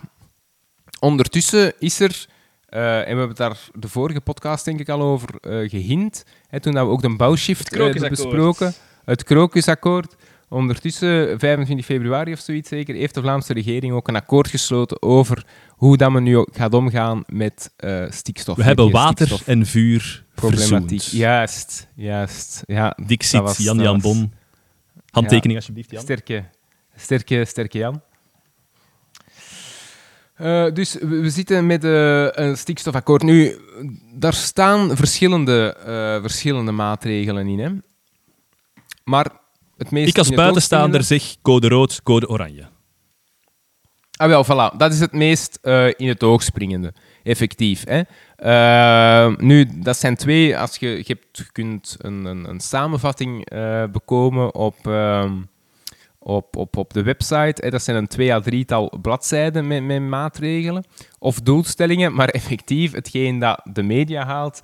ondertussen 1.01 1.73
is 1.79 2.01
er, 2.01 2.27
eh, 2.71 2.97
en 2.99 3.01
we 3.03 3.07
hebben 3.07 3.29
het 3.29 3.37
daar 3.37 3.59
de 3.75 3.89
vorige 3.89 4.21
podcast 4.21 4.65
denk 4.65 4.81
ik 4.81 4.89
al 4.89 5.03
over 5.03 5.29
eh 5.41 5.69
gehint, 5.71 6.25
hè, 6.49 6.61
toen 6.61 6.75
dat 6.75 6.87
we 6.87 6.93
ook 6.93 7.03
de 7.03 7.17
bouwshift 7.17 7.71
hebben 7.71 7.91
Krokusakkoord. 7.91 8.31
besproken, 8.33 8.73
het 9.05 9.25
Krokusakkoord. 9.25 10.17
Ondertussen, 10.49 11.39
25 11.39 11.87
februari 11.87 12.33
of 12.33 12.39
zoiets 12.39 12.69
zeker, 12.69 12.95
heeft 12.95 13.15
de 13.15 13.21
Vlaamse 13.21 13.53
regering 13.53 13.93
ook 13.93 14.09
een 14.09 14.17
akkoord 14.17 14.49
gesloten 14.49 15.03
over 15.03 15.45
hoe 15.69 15.97
dat 15.97 16.11
men 16.11 16.23
nu 16.23 16.47
gaat 16.53 16.75
omgaan 16.75 17.23
met 17.27 17.73
eh, 17.77 18.05
stikstof. 18.09 18.57
We 18.57 18.63
hebben 18.63 18.91
water 18.91 19.27
stikstof- 19.27 19.49
en 19.49 19.67
vuur 19.67 20.25
problematiek. 20.35 20.89
verzoend. 20.89 21.11
Juist, 21.11 21.89
juist. 21.95 22.63
Ja, 22.67 22.97
Dixit, 23.07 23.57
Jan 23.57 23.79
Jan 23.79 24.01
Bon. 24.01 24.33
Handtekening 25.11 25.59
alsjeblieft, 25.59 25.91
Jan. 25.91 26.03
sterke, 26.03 26.45
sterke, 26.97 27.45
sterke 27.45 27.79
Jan. 27.79 28.03
Eh, 30.41 30.73
dus 30.73 30.97
we, 31.01 31.31
zitten 31.31 31.67
met 31.67 31.85
eh, 31.85 32.27
een 32.31 32.57
stikstofakkoord. 32.57 33.23
Nu, 33.23 33.57
daar 34.15 34.35
staan 34.35 34.97
verschillende, 34.97 35.77
eh, 35.87 36.21
verschillende 36.21 36.73
maatregelen 36.73 37.47
in. 37.47 37.59
Hè. 37.59 37.71
Maar 39.05 39.31
het 39.77 39.91
meest 39.91 40.09
Ik 40.09 40.19
als 40.19 40.31
buitenstaander 40.31 41.03
zeg 41.03 41.37
code 41.43 41.69
rood, 41.69 42.03
code 42.03 42.29
oranje. 42.29 42.69
Ah, 44.17 44.29
wel, 44.29 44.45
voilà. 44.45 44.77
Dat 44.77 44.93
is 44.93 45.01
het 45.01 45.13
meest 45.13 45.59
in 45.97 46.09
het 46.09 46.23
oog 46.23 46.43
springende, 46.43 46.93
effectief. 47.23 47.85
Hè. 47.89 48.03
Nu, 49.37 49.69
dat 49.83 49.97
zijn 49.97 50.17
twee. 50.17 50.59
Als 50.59 50.77
je, 50.77 50.89
je, 50.89 51.05
hebt, 51.07 51.39
je 51.39 51.53
kunt 51.53 51.97
een, 51.99 52.25
een, 52.25 52.49
een 52.49 52.61
samenvatting 52.61 53.49
bekomen 53.93 54.55
op, 54.55 54.87
ehm, 54.87 55.33
op, 56.31 56.57
op, 56.57 56.77
op 56.77 56.93
de 56.93 57.03
website. 57.03 57.63
Hè. 57.63 57.71
Dat 57.71 57.83
zijn 57.83 57.97
een 57.97 58.07
twee 58.07 58.33
à 58.33 58.41
drietal 58.41 58.99
bladzijden 59.03 59.67
met, 59.67 59.85
met 59.85 60.03
maatregelen 60.03 60.85
of 61.19 61.41
doelstellingen. 61.41 62.15
Maar 62.15 62.29
effectief, 62.29 62.93
hetgeen 62.93 63.39
dat 63.39 63.61
de 63.73 63.83
media 63.83 64.25
haalt, 64.25 64.61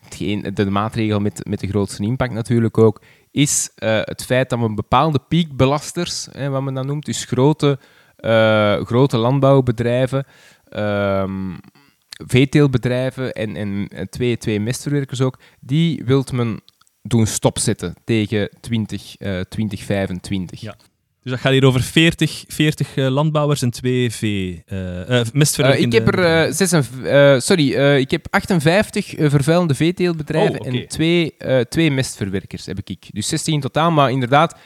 hetgeen, 0.00 0.50
de 0.54 0.70
maatregel 0.70 1.20
met, 1.20 1.46
met 1.48 1.60
de 1.60 1.68
grootste 1.68 2.02
impact 2.02 2.32
natuurlijk 2.32 2.78
ook, 2.78 3.00
is 3.30 3.70
eh, 3.74 4.00
het 4.02 4.24
feit 4.24 4.50
dat 4.50 4.58
we 4.58 4.74
bepaalde 4.74 5.20
piekbelasters, 5.28 6.28
hè, 6.30 6.48
wat 6.48 6.62
men 6.62 6.74
dat 6.74 6.86
noemt, 6.86 7.04
dus 7.04 7.24
grote 7.24 7.78
eh, 8.16 8.84
grote 8.84 9.16
landbouwbedrijven, 9.16 10.26
ehm, 10.68 11.56
veeteelbedrijven 12.26 13.32
en, 13.32 13.56
en 13.56 13.88
twee, 14.10 14.36
twee 14.36 14.60
mestverwerkers 14.60 15.20
ook, 15.20 15.38
die 15.60 16.02
wilt 16.04 16.32
men 16.32 16.60
doen 17.02 17.26
stopzetten 17.26 17.94
tegen 18.04 18.50
20, 18.60 19.16
eh, 19.16 19.40
2025. 19.40 20.60
Ja. 20.60 20.76
Dus 21.22 21.32
dat 21.32 21.40
gaat 21.40 21.52
hier 21.52 21.64
over 21.64 21.82
40, 21.82 22.44
40 22.48 22.96
eh, 22.96 23.08
landbouwers 23.08 23.62
en 23.62 23.70
twee 23.70 24.10
vee, 24.10 24.64
mestverwerkende... 25.32 25.96
ik 25.96 26.04
heb 26.04 26.14
er 26.14 26.24
eh, 26.24 27.34
eh, 27.34 27.40
sorry, 27.40 27.72
ik 27.98 28.10
heb 28.10 28.26
58 28.30 29.14
eh, 29.14 29.30
vervuilende 29.30 29.74
veeteelbedrijven 29.74 30.60
Oh, 30.60 30.66
en 30.66 30.88
twee, 30.88 31.34
eh, 31.38 31.60
twee 31.60 31.90
mestverwerkers 31.90 32.66
heb 32.66 32.78
ik. 32.84 33.06
Dus 33.12 33.28
16 33.28 33.54
in 33.54 33.60
totaal, 33.60 33.90
maar 33.90 34.10
inderdaad, 34.10 34.56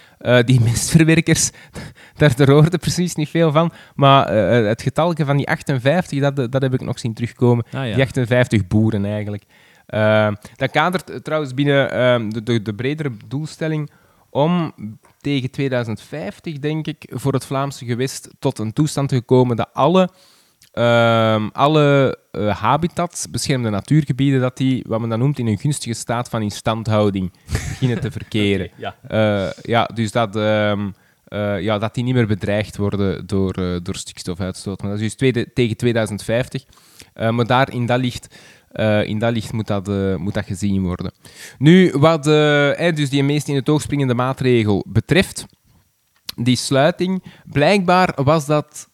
die 0.44 0.60
mestverwerkers, 0.70 1.51
daar, 2.16 2.36
daar 2.36 2.51
hoorde 2.51 2.78
precies 2.78 3.14
niet 3.14 3.28
veel 3.28 3.52
van. 3.52 3.72
Maar 3.94 4.32
het 4.66 4.82
getalje 4.82 5.24
van 5.24 5.36
die 5.36 5.48
58, 5.48 6.20
dat, 6.20 6.52
dat 6.52 6.62
heb 6.62 6.74
ik 6.74 6.81
nog 6.81 6.98
zien 6.98 7.14
terugkomen. 7.14 7.64
Ah, 7.72 7.86
ja. 7.86 7.94
Die 7.94 8.02
58 8.02 8.66
boeren 8.66 9.05
eigenlijk. 9.05 9.44
Eh, 9.86 10.28
dat 10.56 10.70
kadert 10.70 11.24
trouwens 11.24 11.55
binnen 11.55 11.90
eh, 11.90 12.20
de, 12.28 12.43
de, 12.43 12.62
de 12.62 12.74
bredere 12.74 13.10
doelstelling 13.28 13.90
om 14.35 14.74
tegen 15.20 15.51
2050, 15.51 16.59
denk 16.59 16.86
ik, 16.86 17.06
voor 17.11 17.32
het 17.32 17.47
Vlaamse 17.47 17.85
gewest 17.85 18.28
tot 18.39 18.59
een 18.59 18.73
toestand 18.73 19.09
te 19.09 19.20
komen 19.20 19.56
dat 19.56 19.69
alle, 19.73 20.09
ehm, 20.73 21.48
alle 21.52 22.19
eh, 22.31 22.56
habitats, 22.56 23.31
beschermde 23.31 23.70
natuurgebieden, 23.70 24.40
dat 24.40 24.56
die, 24.56 24.85
wat 24.86 25.01
men 25.01 25.09
dan 25.09 25.19
noemt, 25.19 25.39
in 25.39 25.47
een 25.47 25.59
gunstige 25.59 25.94
staat 25.94 26.28
van 26.28 26.43
instandhouding 26.43 27.32
beginnen 27.47 28.01
te 28.01 28.11
verkeren. 28.19 28.70
Ja. 28.77 28.97
Eh, 29.09 29.52
ja, 29.62 29.85
dus 29.94 30.12
dat, 30.12 30.36
ehm, 30.36 30.90
eh, 31.24 31.61
ja, 31.61 31.78
dat 31.78 31.94
die 31.94 32.05
niet 32.05 32.15
meer 32.15 32.27
bedreigd 32.27 32.77
worden 32.77 33.27
door, 33.27 33.82
door 33.82 33.97
stikstofuitstoot. 33.97 34.82
Maar 34.82 34.90
dat 34.90 35.01
is 35.01 35.05
dus 35.05 35.15
tweede, 35.15 35.52
tegen 35.52 35.77
2050. 35.77 36.65
Eh, 37.15 37.31
maar 37.31 37.47
daar 37.47 37.73
in 37.73 37.86
dat 37.86 38.01
licht, 38.01 38.36
eh, 38.74 39.05
in 39.05 39.18
dat 39.18 39.32
licht 39.32 39.52
moet, 39.52 39.66
dat, 39.66 39.88
eh, 39.88 40.16
moet 40.16 40.34
dat 40.34 40.44
gezien 40.44 40.82
worden. 40.82 41.12
Nu, 41.59 41.92
wat 41.92 42.26
eh, 42.26 42.94
dus 42.94 43.10
die 43.10 43.22
meest 43.22 43.48
in 43.48 43.55
het 43.55 43.68
oog 43.68 43.80
springende 43.80 44.14
maatregel 44.14 44.84
betreft, 44.88 45.46
die 46.36 46.56
sluiting, 46.56 47.22
blijkbaar 47.44 48.12
was 48.24 48.46
dat 48.46 48.88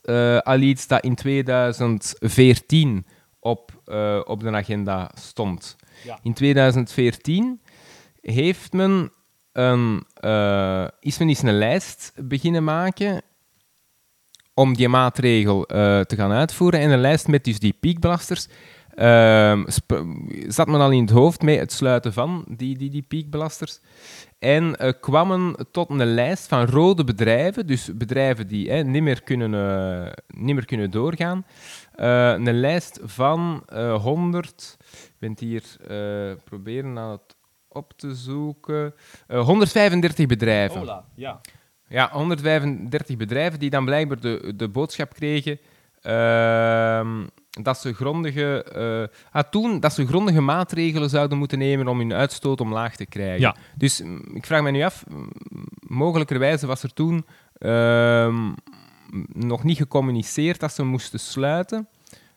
al 0.44 0.58
iets 0.58 0.86
dat 0.86 1.04
in 1.04 1.14
2014 1.14 3.06
op, 3.38 3.82
op 4.24 4.40
de 4.40 4.50
agenda 4.50 5.10
stond. 5.14 5.76
Ja. 6.04 6.18
In 6.22 6.32
2014 6.32 7.60
heeft 8.20 8.72
men 8.72 9.12
een, 9.52 10.04
is 11.00 11.18
men 11.18 11.28
eens 11.28 11.42
een 11.42 11.58
lijst 11.58 12.12
beginnen 12.16 12.64
maken 12.64 13.22
om 14.54 14.76
die 14.76 14.88
maatregel 14.88 15.64
te 15.66 16.14
gaan 16.16 16.32
uitvoeren. 16.32 16.80
En 16.80 16.90
een 16.90 17.00
lijst 17.00 17.28
met 17.28 17.44
dus 17.44 17.58
die 17.58 17.76
piekbelasters. 17.80 18.48
Ehm, 18.94 19.64
zat 20.48 20.66
men 20.66 20.80
al 20.80 20.90
in 20.90 21.02
het 21.02 21.10
hoofd 21.10 21.42
met 21.42 21.58
het 21.58 21.72
sluiten 21.72 22.12
van 22.12 22.44
die, 22.48 22.78
die, 22.78 22.90
die 22.90 23.02
piekbelasters. 23.02 23.80
En 24.38 24.76
eh, 24.76 24.92
kwamen 25.00 25.56
tot 25.70 25.90
een 25.90 26.14
lijst 26.14 26.48
van 26.48 26.64
rode 26.64 27.04
bedrijven, 27.04 27.66
dus 27.66 27.96
bedrijven 27.96 28.48
die 28.48 28.70
hè, 28.70 28.82
niet, 28.82 29.02
meer 29.02 29.22
kunnen, 29.22 29.54
eh, 29.54 30.12
niet 30.26 30.54
meer 30.54 30.64
kunnen 30.64 30.90
doorgaan. 30.90 31.46
Eh, 31.94 32.30
een 32.30 32.60
lijst 32.60 33.00
van 33.02 33.62
eh 33.66 34.02
100, 34.02 34.76
ik 34.92 35.14
ben 35.18 35.30
het 35.30 35.40
hier 35.40 35.62
proberen 36.44 36.98
aan 36.98 37.10
het 37.10 37.36
op 37.68 37.92
te 37.96 38.14
zoeken, 38.14 38.94
Eh 39.26 39.40
135 39.40 40.26
bedrijven. 40.26 40.78
Hola, 40.78 41.04
ja. 41.14 41.40
Ja, 41.88 42.10
135 42.12 43.16
bedrijven 43.16 43.58
die 43.58 43.70
dan 43.70 43.84
blijkbaar 43.84 44.20
de, 44.20 44.52
de 44.56 44.68
boodschap 44.68 45.14
kregen 45.14 45.58
ehm, 46.00 47.26
dat, 47.50 47.78
ze 47.78 47.94
grondige, 47.94 48.62
eh, 48.62 49.18
ah, 49.40 49.50
toen, 49.50 49.80
dat 49.80 49.92
ze 49.92 50.06
grondige 50.06 50.40
maatregelen 50.40 51.10
zouden 51.10 51.38
moeten 51.38 51.58
nemen 51.58 51.88
om 51.88 51.98
hun 51.98 52.12
uitstoot 52.12 52.60
omlaag 52.60 52.96
te 52.96 53.06
krijgen. 53.06 53.40
Ja. 53.40 53.56
Dus 53.74 54.02
mm, 54.02 54.22
ik 54.34 54.46
vraag 54.46 54.62
me 54.62 54.70
nu 54.70 54.82
af, 54.82 55.04
mm, 55.08 55.30
mogelijkerwijze 55.86 56.66
was 56.66 56.82
er 56.82 56.92
toen 56.92 57.26
ehm, 57.58 58.52
nog 59.32 59.64
niet 59.64 59.76
gecommuniceerd 59.76 60.60
dat 60.60 60.72
ze 60.72 60.84
moesten 60.84 61.20
sluiten. 61.20 61.88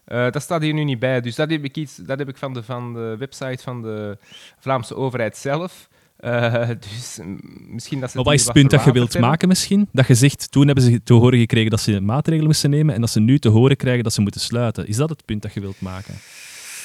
Eh, 0.05 0.31
dat 0.31 0.41
staat 0.41 0.61
hier 0.61 0.73
nu 0.73 0.83
niet 0.83 0.99
bij. 0.99 1.21
Dus 1.21 1.35
dat 1.35 1.49
heb 1.49 1.63
ik, 1.63 1.77
iets, 1.77 1.95
dat 1.95 2.19
heb 2.19 2.29
ik 2.29 2.37
van, 2.37 2.53
de, 2.53 2.63
van 2.63 2.93
de 2.93 3.15
website 3.19 3.63
van 3.63 3.81
de 3.81 4.17
Vlaamse 4.59 4.95
overheid 4.95 5.37
zelf. 5.37 5.89
Eh, 6.23 6.67
dus 6.67 7.19
misschien 7.67 7.99
dat 7.99 8.09
ze 8.09 8.15
Maar 8.15 8.25
wat 8.25 8.33
is 8.33 8.43
het 8.43 8.53
punt 8.53 8.69
dat 8.69 8.83
je 8.83 8.91
wilt 8.91 9.11
hebben. 9.11 9.29
maken 9.29 9.47
misschien? 9.47 9.89
Dat 9.91 10.07
je 10.07 10.15
zegt, 10.15 10.51
toen 10.51 10.65
hebben 10.65 10.83
ze 10.83 11.03
te 11.03 11.13
horen 11.13 11.39
gekregen 11.39 11.69
dat 11.69 11.79
ze 11.79 11.99
maatregelen 12.01 12.47
moesten 12.47 12.69
nemen 12.69 12.95
en 12.95 13.01
dat 13.01 13.09
ze 13.09 13.19
nu 13.19 13.39
te 13.39 13.49
horen 13.49 13.77
krijgen 13.77 14.03
dat 14.03 14.13
ze 14.13 14.21
moeten 14.21 14.41
sluiten. 14.41 14.87
Is 14.87 14.95
dat 14.95 15.09
het 15.09 15.25
punt 15.25 15.41
dat 15.41 15.53
je 15.53 15.59
wilt 15.59 15.81
maken? 15.81 16.13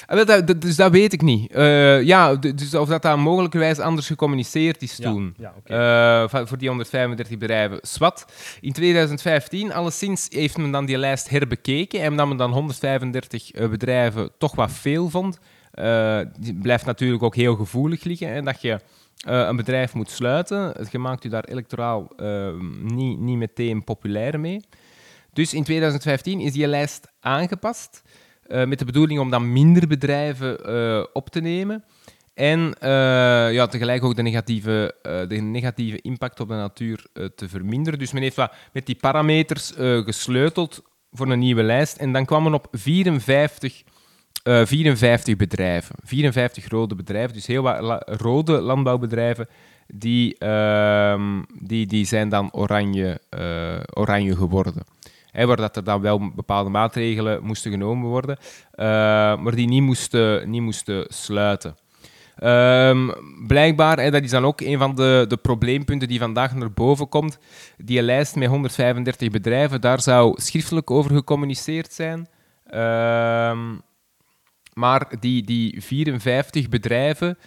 Ah, 0.06 0.26
dat- 0.26 0.46
dat- 0.46 0.60
dus 0.60 0.76
dat 0.76 0.90
weet 0.90 1.12
ik 1.12 1.22
niet. 1.22 1.52
Eh, 1.52 2.02
ja, 2.02 2.34
dus 2.36 2.74
of 2.74 2.88
dat 2.88 3.02
daar 3.02 3.18
mogelijkerwijs 3.18 3.78
anders 3.78 4.06
gecommuniceerd 4.06 4.82
is 4.82 4.96
toen. 4.96 5.34
Ja. 5.38 5.54
Eh, 6.24 6.44
voor 6.46 6.58
die 6.58 6.68
135 6.68 7.38
bedrijven. 7.38 7.78
Swat. 7.82 8.24
In 8.60 8.72
2015, 8.72 9.72
alleszins, 9.72 10.26
heeft 10.30 10.56
men 10.56 10.70
dan 10.70 10.86
die 10.86 10.98
lijst 10.98 11.28
herbekeken 11.28 12.00
en 12.02 12.16
dat 12.16 12.28
men 12.28 12.36
dan 12.36 12.52
135 12.52 13.50
eh, 13.50 13.68
bedrijven 13.68 14.30
toch 14.38 14.54
wat 14.54 14.70
veel 14.72 15.10
vond. 15.10 15.38
Eh, 15.70 16.18
die 16.40 16.54
blijft 16.54 16.84
natuurlijk 16.86 17.22
ook 17.22 17.34
heel 17.36 17.54
gevoelig 17.54 18.04
liggen, 18.04 18.32
hè, 18.32 18.42
dat 18.42 18.60
je 18.62 18.80
eh, 19.26 19.46
een 19.46 19.56
bedrijf 19.56 19.94
moet 19.94 20.10
sluiten. 20.10 20.86
Je 20.90 20.98
maakt 20.98 21.22
je 21.22 21.28
daar 21.28 21.44
electoraal 21.44 22.10
eh, 22.16 22.52
niet, 22.80 23.18
niet 23.18 23.36
meteen 23.36 23.84
populair 23.84 24.40
mee. 24.40 24.60
Dus 25.32 25.54
in 25.54 25.64
2015 25.64 26.40
is 26.40 26.52
die 26.52 26.66
lijst 26.66 27.12
aangepast 27.20 28.02
eh, 28.46 28.64
met 28.64 28.78
de 28.78 28.84
bedoeling 28.84 29.20
om 29.20 29.30
dan 29.30 29.52
minder 29.52 29.86
bedrijven 29.86 30.64
eh, 30.64 31.04
op 31.12 31.28
te 31.28 31.40
nemen. 31.40 31.84
En 32.34 32.74
ja, 33.52 33.66
tegelijk 33.66 34.04
ook 34.04 34.16
de 34.16 34.22
negatieve, 34.22 34.94
de 35.28 35.36
negatieve 35.36 36.00
impact 36.00 36.40
op 36.40 36.48
de 36.48 36.54
natuur 36.54 37.06
te 37.12 37.48
verminderen. 37.48 37.98
Dus 37.98 38.12
men 38.12 38.22
heeft 38.22 38.36
wat 38.36 38.52
met 38.72 38.86
die 38.86 38.94
parameters 38.94 39.72
gesleuteld 40.04 40.82
voor 41.12 41.30
een 41.30 41.38
nieuwe 41.38 41.62
lijst. 41.62 41.96
En 41.96 42.12
dan 42.12 42.24
kwam 42.24 42.42
men 42.42 42.54
op 42.54 42.66
54, 42.72 43.82
eh, 44.48 44.66
54 44.66 45.36
bedrijven. 45.36 45.96
54 46.04 46.68
rode 46.68 46.94
bedrijven, 46.94 47.34
dus 47.34 47.46
heel 47.46 47.62
wat 47.62 48.02
rode 48.06 48.60
landbouwbedrijven. 48.60 49.48
Die, 49.86 50.38
ehm, 50.38 51.42
die, 51.60 51.86
die 51.86 52.04
zijn 52.04 52.28
dan 52.28 52.52
oranje, 52.52 53.20
eh, 53.28 53.80
oranje 53.92 54.36
geworden. 54.36 54.82
Waar 55.32 55.56
dat 55.56 55.76
er 55.76 55.84
dan 55.84 56.00
wel 56.00 56.30
bepaalde 56.34 56.70
maatregelen 56.70 57.44
moesten 57.44 57.70
genomen 57.70 58.08
worden, 58.08 58.36
eh, 58.70 58.86
maar 59.36 59.54
die 59.54 59.68
niet 59.68 59.82
moesten, 59.82 60.50
niet 60.50 60.62
moesten 60.62 61.06
sluiten. 61.08 61.76
Ehm, 62.36 63.10
blijkbaar, 63.46 63.98
hè, 64.00 64.10
dat 64.10 64.22
is 64.22 64.30
dan 64.30 64.44
ook 64.44 64.60
een 64.60 64.78
van 64.78 64.94
de, 64.94 65.24
de 65.28 65.36
probleempunten 65.36 66.08
die 66.08 66.18
vandaag 66.18 66.54
naar 66.54 66.72
boven 66.72 67.08
komt. 67.08 67.38
Die 67.76 68.02
lijst 68.02 68.36
met 68.36 68.48
135 68.48 69.30
bedrijven, 69.30 69.80
daar 69.80 70.00
zou 70.00 70.40
schriftelijk 70.40 70.90
over 70.90 71.14
gecommuniceerd 71.14 71.92
zijn. 71.92 72.28
Ehm, 72.66 73.58
maar 74.78 75.20
die, 75.20 75.42
die 75.42 75.82
54 75.82 76.68
bedrijven, 76.68 77.38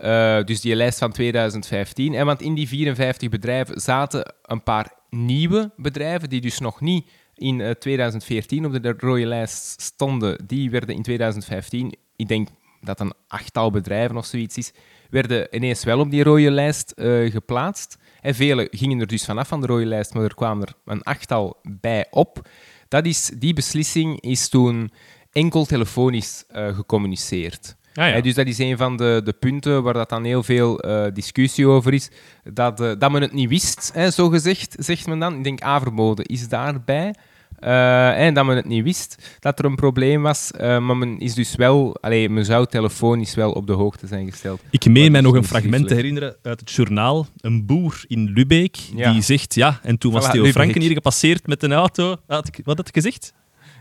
eh, 0.00 0.44
dus 0.44 0.60
die 0.60 0.74
lijst 0.74 0.98
van 0.98 1.12
2015, 1.12 2.14
en 2.14 2.26
want 2.26 2.40
in 2.40 2.54
die 2.54 2.68
54 2.68 3.28
bedrijven 3.28 3.80
zaten 3.80 4.34
een 4.42 4.62
paar 4.62 4.92
nieuwe 5.10 5.70
bedrijven 5.76 6.28
die 6.28 6.40
dus 6.40 6.58
nog 6.58 6.80
niet 6.80 7.10
in 7.34 7.60
eh, 7.60 7.70
2014 7.70 8.64
op 8.64 8.82
de 8.82 8.94
rode 8.96 9.26
lijst 9.26 9.80
stonden. 9.80 10.46
Die 10.46 10.70
werden 10.70 10.94
in 10.94 11.02
2015, 11.02 11.94
ik 12.16 12.28
denk 12.28 12.48
dat 12.80 13.00
een 13.00 13.12
achttal 13.28 13.70
bedrijven 13.70 14.16
of 14.16 14.26
zoiets 14.26 14.56
is, 14.56 14.72
werden 15.10 15.56
ineens 15.56 15.84
wel 15.84 16.00
op 16.00 16.10
die 16.10 16.22
rode 16.22 16.50
lijst 16.50 16.90
eh, 16.90 17.30
geplaatst. 17.30 17.98
En 18.20 18.34
vele 18.34 18.68
gingen 18.70 19.00
er 19.00 19.06
dus 19.06 19.24
vanaf 19.24 19.48
van 19.48 19.60
de 19.60 19.66
rode 19.66 19.86
lijst, 19.86 20.14
maar 20.14 20.22
er 20.22 20.34
kwamen 20.34 20.66
er 20.66 20.74
een 20.84 21.02
achttal 21.02 21.56
bij 21.62 22.06
op. 22.10 22.48
Dat 22.88 23.06
is, 23.06 23.30
die 23.38 23.54
beslissing 23.54 24.20
is 24.20 24.48
toen 24.48 24.90
enkel 25.32 25.64
telefonisch 25.64 26.44
eh, 26.48 26.74
gecommuniceerd. 26.76 27.76
Ah, 27.94 28.08
ja. 28.08 28.20
Dus 28.20 28.34
dat 28.34 28.46
is 28.46 28.58
een 28.58 28.76
van 28.76 28.96
de, 28.96 29.20
de 29.24 29.32
punten 29.32 29.82
waar 29.82 29.94
dat 29.94 30.08
dan 30.08 30.24
heel 30.24 30.42
veel 30.42 30.80
eh, 30.80 31.06
discussie 31.14 31.66
over 31.66 31.94
is. 31.94 32.10
Dat, 32.52 32.80
eh, 32.80 32.92
dat 32.98 33.10
men 33.10 33.22
het 33.22 33.32
niet 33.32 33.48
wist, 33.48 33.90
hè, 33.94 34.10
zo 34.10 34.28
gezegd, 34.28 34.74
zegt 34.78 35.06
men 35.06 35.18
dan. 35.18 35.36
Ik 35.36 35.44
denk, 35.44 35.60
Averboden 35.60 36.24
is 36.24 36.48
daarbij. 36.48 37.14
Eh, 37.58 38.26
en 38.26 38.34
dat 38.34 38.44
men 38.44 38.56
het 38.56 38.64
niet 38.64 38.84
wist 38.84 39.36
dat 39.38 39.58
er 39.58 39.64
een 39.64 39.74
probleem 39.74 40.22
was. 40.22 40.50
eh, 40.50 40.78
maar 40.78 40.96
men 40.96 41.18
is 41.18 41.34
dus 41.34 41.54
wel... 41.56 41.96
Allee, 42.00 42.28
men 42.28 42.44
zou 42.44 42.66
telefonisch 42.66 43.34
wel 43.34 43.52
op 43.52 43.66
de 43.66 43.72
hoogte 43.72 44.06
zijn 44.06 44.30
gesteld. 44.30 44.60
Ik 44.70 44.84
meen 44.86 45.12
mij 45.12 45.20
nog 45.20 45.34
een 45.34 45.44
fragment 45.44 45.88
te 45.88 45.94
herinneren 45.94 46.36
uit 46.42 46.60
het 46.60 46.70
journaal. 46.70 47.26
Een 47.40 47.66
boer 47.66 48.04
in 48.06 48.30
Lubeek 48.32 48.76
Ja. 48.94 49.12
die 49.12 49.22
zegt, 49.22 49.54
ja, 49.54 49.80
en 49.82 49.98
toen 49.98 50.12
was 50.12 50.22
Voilà, 50.24 50.30
Theo 50.30 50.36
Lubeek. 50.42 50.52
Franken 50.54 50.80
hier 50.80 50.92
gepasseerd 50.92 51.46
met 51.46 51.62
een 51.62 51.72
auto. 51.72 52.16
Had 52.26 52.48
ik, 52.48 52.60
wat 52.64 52.76
had 52.76 52.88
ik 52.88 52.94
gezegd? 52.94 53.32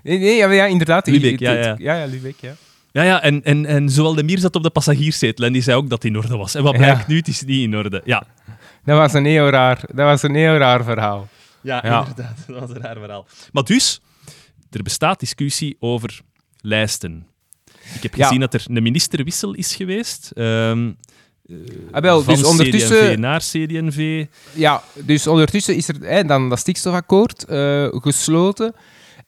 Nee, 0.03 0.17
nee 0.19 0.35
ja, 0.35 0.51
ja, 0.51 0.65
inderdaad. 0.65 1.07
Lubeck, 1.07 1.39
ja, 1.39 1.51
ja. 1.53 1.75
Ja, 1.77 1.95
ja, 1.95 2.05
Lubeck, 2.05 2.35
ja. 2.39 2.55
Ja, 2.91 3.03
ja, 3.03 3.21
en, 3.21 3.43
en, 3.43 3.65
en 3.65 3.89
zowel 3.89 4.15
de 4.15 4.23
Mier 4.23 4.39
zat 4.39 4.55
op 4.55 4.63
de 4.63 4.69
passagierszetel 4.69 5.45
en 5.45 5.53
die 5.53 5.61
zei 5.61 5.77
ook 5.77 5.89
dat 5.89 6.03
het 6.03 6.11
in 6.11 6.17
orde 6.17 6.37
was. 6.37 6.55
En 6.55 6.63
wat 6.63 6.71
Ja. 6.73 6.77
blijkt 6.79 7.07
nu, 7.07 7.17
het 7.17 7.27
is 7.27 7.43
niet 7.43 7.61
in 7.63 7.75
orde. 7.77 8.01
Ja, 8.05 8.23
Dat 8.85 8.97
was 8.97 9.13
een 9.13 9.25
heel 9.25 9.49
raar, 9.49 9.79
dat 9.87 10.05
was 10.05 10.23
een 10.23 10.35
heel 10.35 10.55
raar 10.57 10.83
verhaal. 10.83 11.27
ja, 11.61 11.81
Ja. 11.85 11.99
inderdaad. 11.99 12.37
Dat 12.47 12.59
was 12.59 12.69
een 12.69 12.81
raar 12.81 12.97
verhaal. 12.97 13.27
Maar 13.51 13.63
dus, 13.63 14.01
er 14.71 14.83
bestaat 14.83 15.19
discussie 15.19 15.75
over 15.79 16.19
lijsten. 16.61 17.27
Ik 17.95 18.03
heb 18.03 18.15
Ja. 18.15 18.23
gezien 18.25 18.39
dat 18.39 18.53
er 18.53 18.63
een 18.67 18.83
ministerwissel 18.83 19.53
is 19.53 19.75
geweest. 19.75 20.31
ehm, 20.35 20.91
Ah, 21.91 22.01
wel, 22.01 22.23
van 22.23 22.33
dus 22.35 22.43
ondertussen... 22.43 22.97
CD&V 22.97 23.17
naar 23.17 23.39
CD&V. 23.39 24.25
Ja, 24.53 24.83
dus 24.93 25.27
ondertussen 25.27 25.75
is 25.75 25.87
er 25.87 25.95
hè, 26.01 26.23
dan 26.23 26.49
dat 26.49 26.59
stikstofakkoord 26.59 27.45
eh, 27.45 27.87
gesloten. 27.91 28.73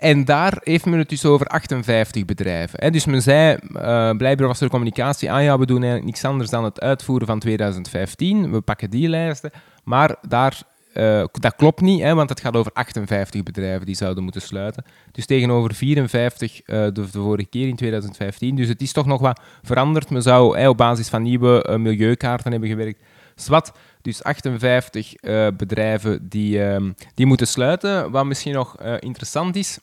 En 0.02 0.26
daar 0.26 0.60
heeft 0.64 0.86
men 0.86 1.00
het 1.00 1.10
dus 1.10 1.26
over 1.26 1.48
58 1.48 2.26
bedrijven. 2.26 2.80
Hè. 2.82 2.90
Dus 2.90 3.06
men 3.06 3.22
zei, 3.22 3.58
eh, 3.74 4.12
blijkbaar 4.18 4.48
was 4.48 4.62
er 4.62 4.70
communicatie 4.70 5.32
aan, 5.32 5.44
ja, 5.44 5.60
we 5.60 5.66
doen 5.66 5.78
eigenlijk 5.78 6.06
niks 6.06 6.26
anders 6.26 6.50
dan 6.50 6.64
het 6.64 6.80
uitvoeren 6.80 7.28
van 7.28 7.40
2015. 7.40 8.52
We 8.52 8.62
pakken 8.62 8.90
die 8.90 9.08
lijsten. 9.08 9.52
Maar 9.84 10.16
daar, 10.28 10.62
eh, 10.94 11.24
dat 11.32 11.56
klopt 11.56 11.82
niet, 11.82 12.02
hè, 12.02 12.16
want 12.16 12.30
het 12.30 12.40
gaat 12.40 12.56
over 12.56 12.72
58 12.72 13.44
bedrijven 13.44 13.86
die 13.86 13.96
zouden 13.96 14.24
moeten 14.24 14.42
sluiten. 14.42 14.84
Dus 15.12 15.26
tegenover 15.26 15.74
54 15.74 16.62
eh, 16.62 16.88
de, 16.94 17.08
vorige 17.08 17.50
keer 17.50 17.68
in 17.68 17.76
2015. 17.76 18.56
Dus 18.56 18.68
het 18.68 18.82
is 18.82 18.92
toch 18.92 19.06
nog 19.06 19.22
wat 19.22 19.42
veranderd. 19.62 20.10
Men 20.10 20.22
zou 20.22 20.68
op 20.68 20.78
basis 20.78 21.10
van 21.10 21.22
nieuwe 21.22 21.78
milieukaarten 21.80 22.52
hebben 22.52 22.70
gewerkt. 22.70 23.04
Zwat, 23.36 23.72
dus 24.02 24.24
58 24.24 25.14
eh, 25.14 25.48
bedrijven 25.58 26.30
die, 26.30 26.64
ehm, 26.64 26.92
die 27.14 27.26
moeten 27.26 27.48
sluiten. 27.48 28.12
Wat 28.12 28.26
misschien 28.26 28.54
nog 28.54 28.76
interessant 29.00 29.56
is, 29.56 29.80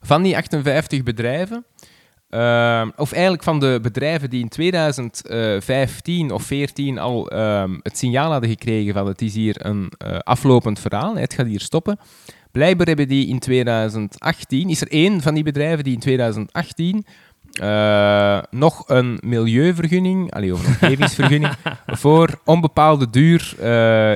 van 0.00 0.22
die 0.22 0.36
58 0.36 1.02
bedrijven, 1.02 1.64
ehm, 2.30 2.88
of 2.96 3.12
eigenlijk 3.12 3.42
van 3.42 3.60
de 3.60 3.78
bedrijven 3.82 4.30
die 4.30 4.40
in 4.40 4.48
2015 4.48 6.30
of 6.32 6.42
14 6.42 6.98
al 6.98 7.28
ehm, 7.30 7.78
het 7.82 7.98
signaal 7.98 8.30
hadden 8.32 8.50
gekregen 8.50 8.94
van 8.94 9.06
het 9.06 9.22
is 9.22 9.34
hier 9.34 9.66
een 9.66 9.92
eh, 9.98 10.18
aflopend 10.18 10.80
verhaal, 10.80 11.16
het 11.16 11.34
gaat 11.34 11.46
hier 11.46 11.60
stoppen. 11.60 11.98
Blijkbaar 12.52 12.86
hebben 12.86 13.08
die 13.08 13.26
in 13.28 13.38
2018, 13.38 14.68
is 14.68 14.80
er 14.80 14.88
één 14.90 15.20
van 15.20 15.34
die 15.34 15.42
bedrijven 15.44 15.84
die 15.84 15.94
in 15.94 16.00
2018 16.00 17.04
eh, 17.52 18.38
nog 18.50 18.84
een 18.86 19.18
milieuvergunning, 19.24 20.32
allee, 20.32 20.52
of 20.52 20.60
een 20.60 20.66
omgevingsvergunning, 20.66 21.52
voor 21.86 22.40
onbepaalde 22.44 23.10
duur 23.10 23.54
eh, 23.60 23.68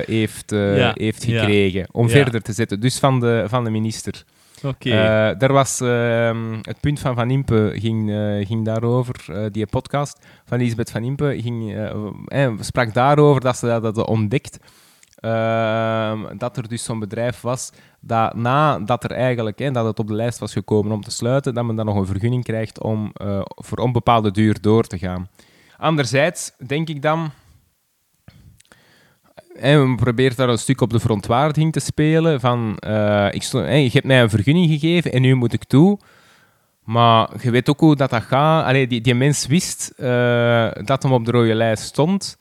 heeft, 0.05 0.51
Ja, 0.51 0.91
heeft 0.95 1.23
ja. 1.25 1.39
gekregen 1.39 1.87
om 1.91 2.07
Ja. 2.07 2.11
verder 2.11 2.41
te 2.41 2.53
zetten. 2.53 2.79
Dus 2.79 2.99
van 2.99 3.19
de, 3.19 3.43
van 3.47 3.63
de 3.63 3.69
minister. 3.69 4.23
Oké. 4.63 4.89
Eh, 4.89 5.39
daar 5.39 5.53
was 5.53 5.81
ehm, 5.81 6.53
het 6.61 6.79
punt 6.79 6.99
van 6.99 7.15
Van 7.15 7.29
Impe 7.29 7.71
ging, 7.75 8.11
eh, 8.11 8.47
ging 8.47 8.65
daarover, 8.65 9.15
eh, 9.27 9.45
die 9.51 9.65
podcast 9.67 10.25
van 10.45 10.59
Elisabeth 10.59 10.91
Van 10.91 11.03
Impe 11.03 11.35
ging, 11.41 11.75
eh, 12.27 12.51
sprak 12.59 12.93
daarover 12.93 13.41
dat 13.41 13.57
ze 13.57 13.79
dat 13.81 14.05
ontdekt. 14.05 14.59
ehm, 15.19 16.37
dat 16.37 16.57
er 16.57 16.67
dus 16.67 16.83
zo'n 16.83 16.99
bedrijf 16.99 17.41
was 17.41 17.71
dat 17.99 18.35
nadat 18.35 19.03
er 19.03 19.11
eigenlijk, 19.11 19.59
hè, 19.59 19.71
dat 19.71 19.85
het 19.85 19.99
op 19.99 20.07
de 20.07 20.13
lijst 20.13 20.39
was 20.39 20.53
gekomen 20.53 20.91
om 20.91 21.01
te 21.01 21.11
sluiten, 21.11 21.53
dat 21.53 21.65
men 21.65 21.75
dan 21.75 21.85
nog 21.85 21.95
een 21.95 22.05
vergunning 22.05 22.43
krijgt 22.43 22.81
om 22.81 23.11
eh, 23.13 23.41
voor 23.43 23.77
onbepaalde 23.77 24.31
duur 24.31 24.61
door 24.61 24.83
te 24.83 24.97
gaan. 24.97 25.27
Anderzijds 25.77 26.51
denk 26.67 26.89
ik 26.89 27.01
dan, 27.01 27.31
we 29.53 29.93
proberen 29.95 30.37
daar 30.37 30.49
een 30.49 30.57
stuk 30.57 30.81
op 30.81 30.89
de 30.89 30.99
verontwaardiging 30.99 31.71
te 31.71 31.79
spelen. 31.79 32.39
Van, 32.39 32.77
eh, 32.77 33.27
ik 33.31 33.43
sto- 33.43 33.63
hè, 33.63 33.75
je 33.75 33.89
hebt 33.89 34.05
mij 34.05 34.21
een 34.21 34.29
vergunning 34.29 34.69
gegeven 34.69 35.11
en 35.11 35.21
nu 35.21 35.33
moet 35.33 35.53
ik 35.53 35.63
toe. 35.63 35.99
Maar 36.83 37.29
je 37.41 37.51
weet 37.51 37.69
ook 37.69 37.79
hoe 37.79 37.95
dat, 37.95 38.13
gaat. 38.13 38.65
Allee, 38.65 38.87
die, 38.87 39.01
die 39.01 39.15
mens 39.15 39.47
wist 39.47 39.93
eh, 39.97 40.71
dat 40.83 41.03
hem 41.03 41.11
op 41.13 41.25
de 41.25 41.31
rode 41.31 41.55
lijst 41.55 41.83
stond. 41.83 42.37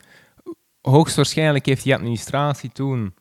Hoogstwaarschijnlijk 0.80 1.66
heeft 1.66 1.82
die 1.82 1.94
administratie 1.94 2.70
toen 2.72 3.14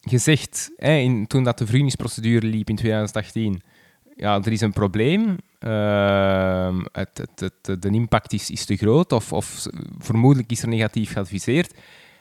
gezegd, 0.00 0.70
in, 0.76 1.26
toen 1.26 1.44
dat 1.44 1.58
de 1.58 1.64
vergunningsprocedure 1.64 2.46
liep 2.46 2.68
in 2.68 2.76
2018, 2.76 3.62
ja, 4.16 4.40
er 4.42 4.52
is 4.52 4.60
een 4.60 4.72
probleem. 4.72 5.36
Het, 6.92 7.18
het, 7.18 7.40
het, 7.40 7.82
de 7.82 7.90
impact 7.90 8.32
is, 8.32 8.50
is 8.50 8.64
te 8.64 8.76
groot 8.76 9.12
of, 9.12 9.32
of 9.32 9.66
vermoedelijk 9.98 10.50
is 10.50 10.62
er 10.62 10.68
negatief 10.68 11.12
geadviseerd. 11.12 11.74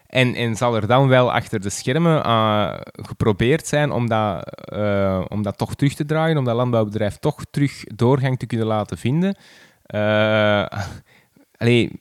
En, 0.07 0.35
en 0.35 0.55
zal 0.55 0.75
er 0.75 0.87
dan 0.87 1.07
wel 1.07 1.31
achter 1.33 1.61
de 1.61 1.69
schermen 1.69 2.23
eh, 2.23 2.73
geprobeerd 2.91 3.67
zijn 3.67 3.91
om 3.91 4.07
dat, 4.09 4.43
eh, 4.65 5.21
om 5.27 5.41
dat 5.43 5.57
toch 5.57 5.75
terug 5.75 5.93
te 5.93 6.05
draaien, 6.05 6.37
om 6.37 6.45
dat 6.45 6.55
landbouwbedrijf 6.55 7.17
toch 7.17 7.41
terug 7.51 7.83
doorgang 7.83 8.39
te 8.39 8.45
kunnen 8.45 8.67
laten 8.67 8.97
vinden. 8.97 9.35
Allee, 11.57 11.91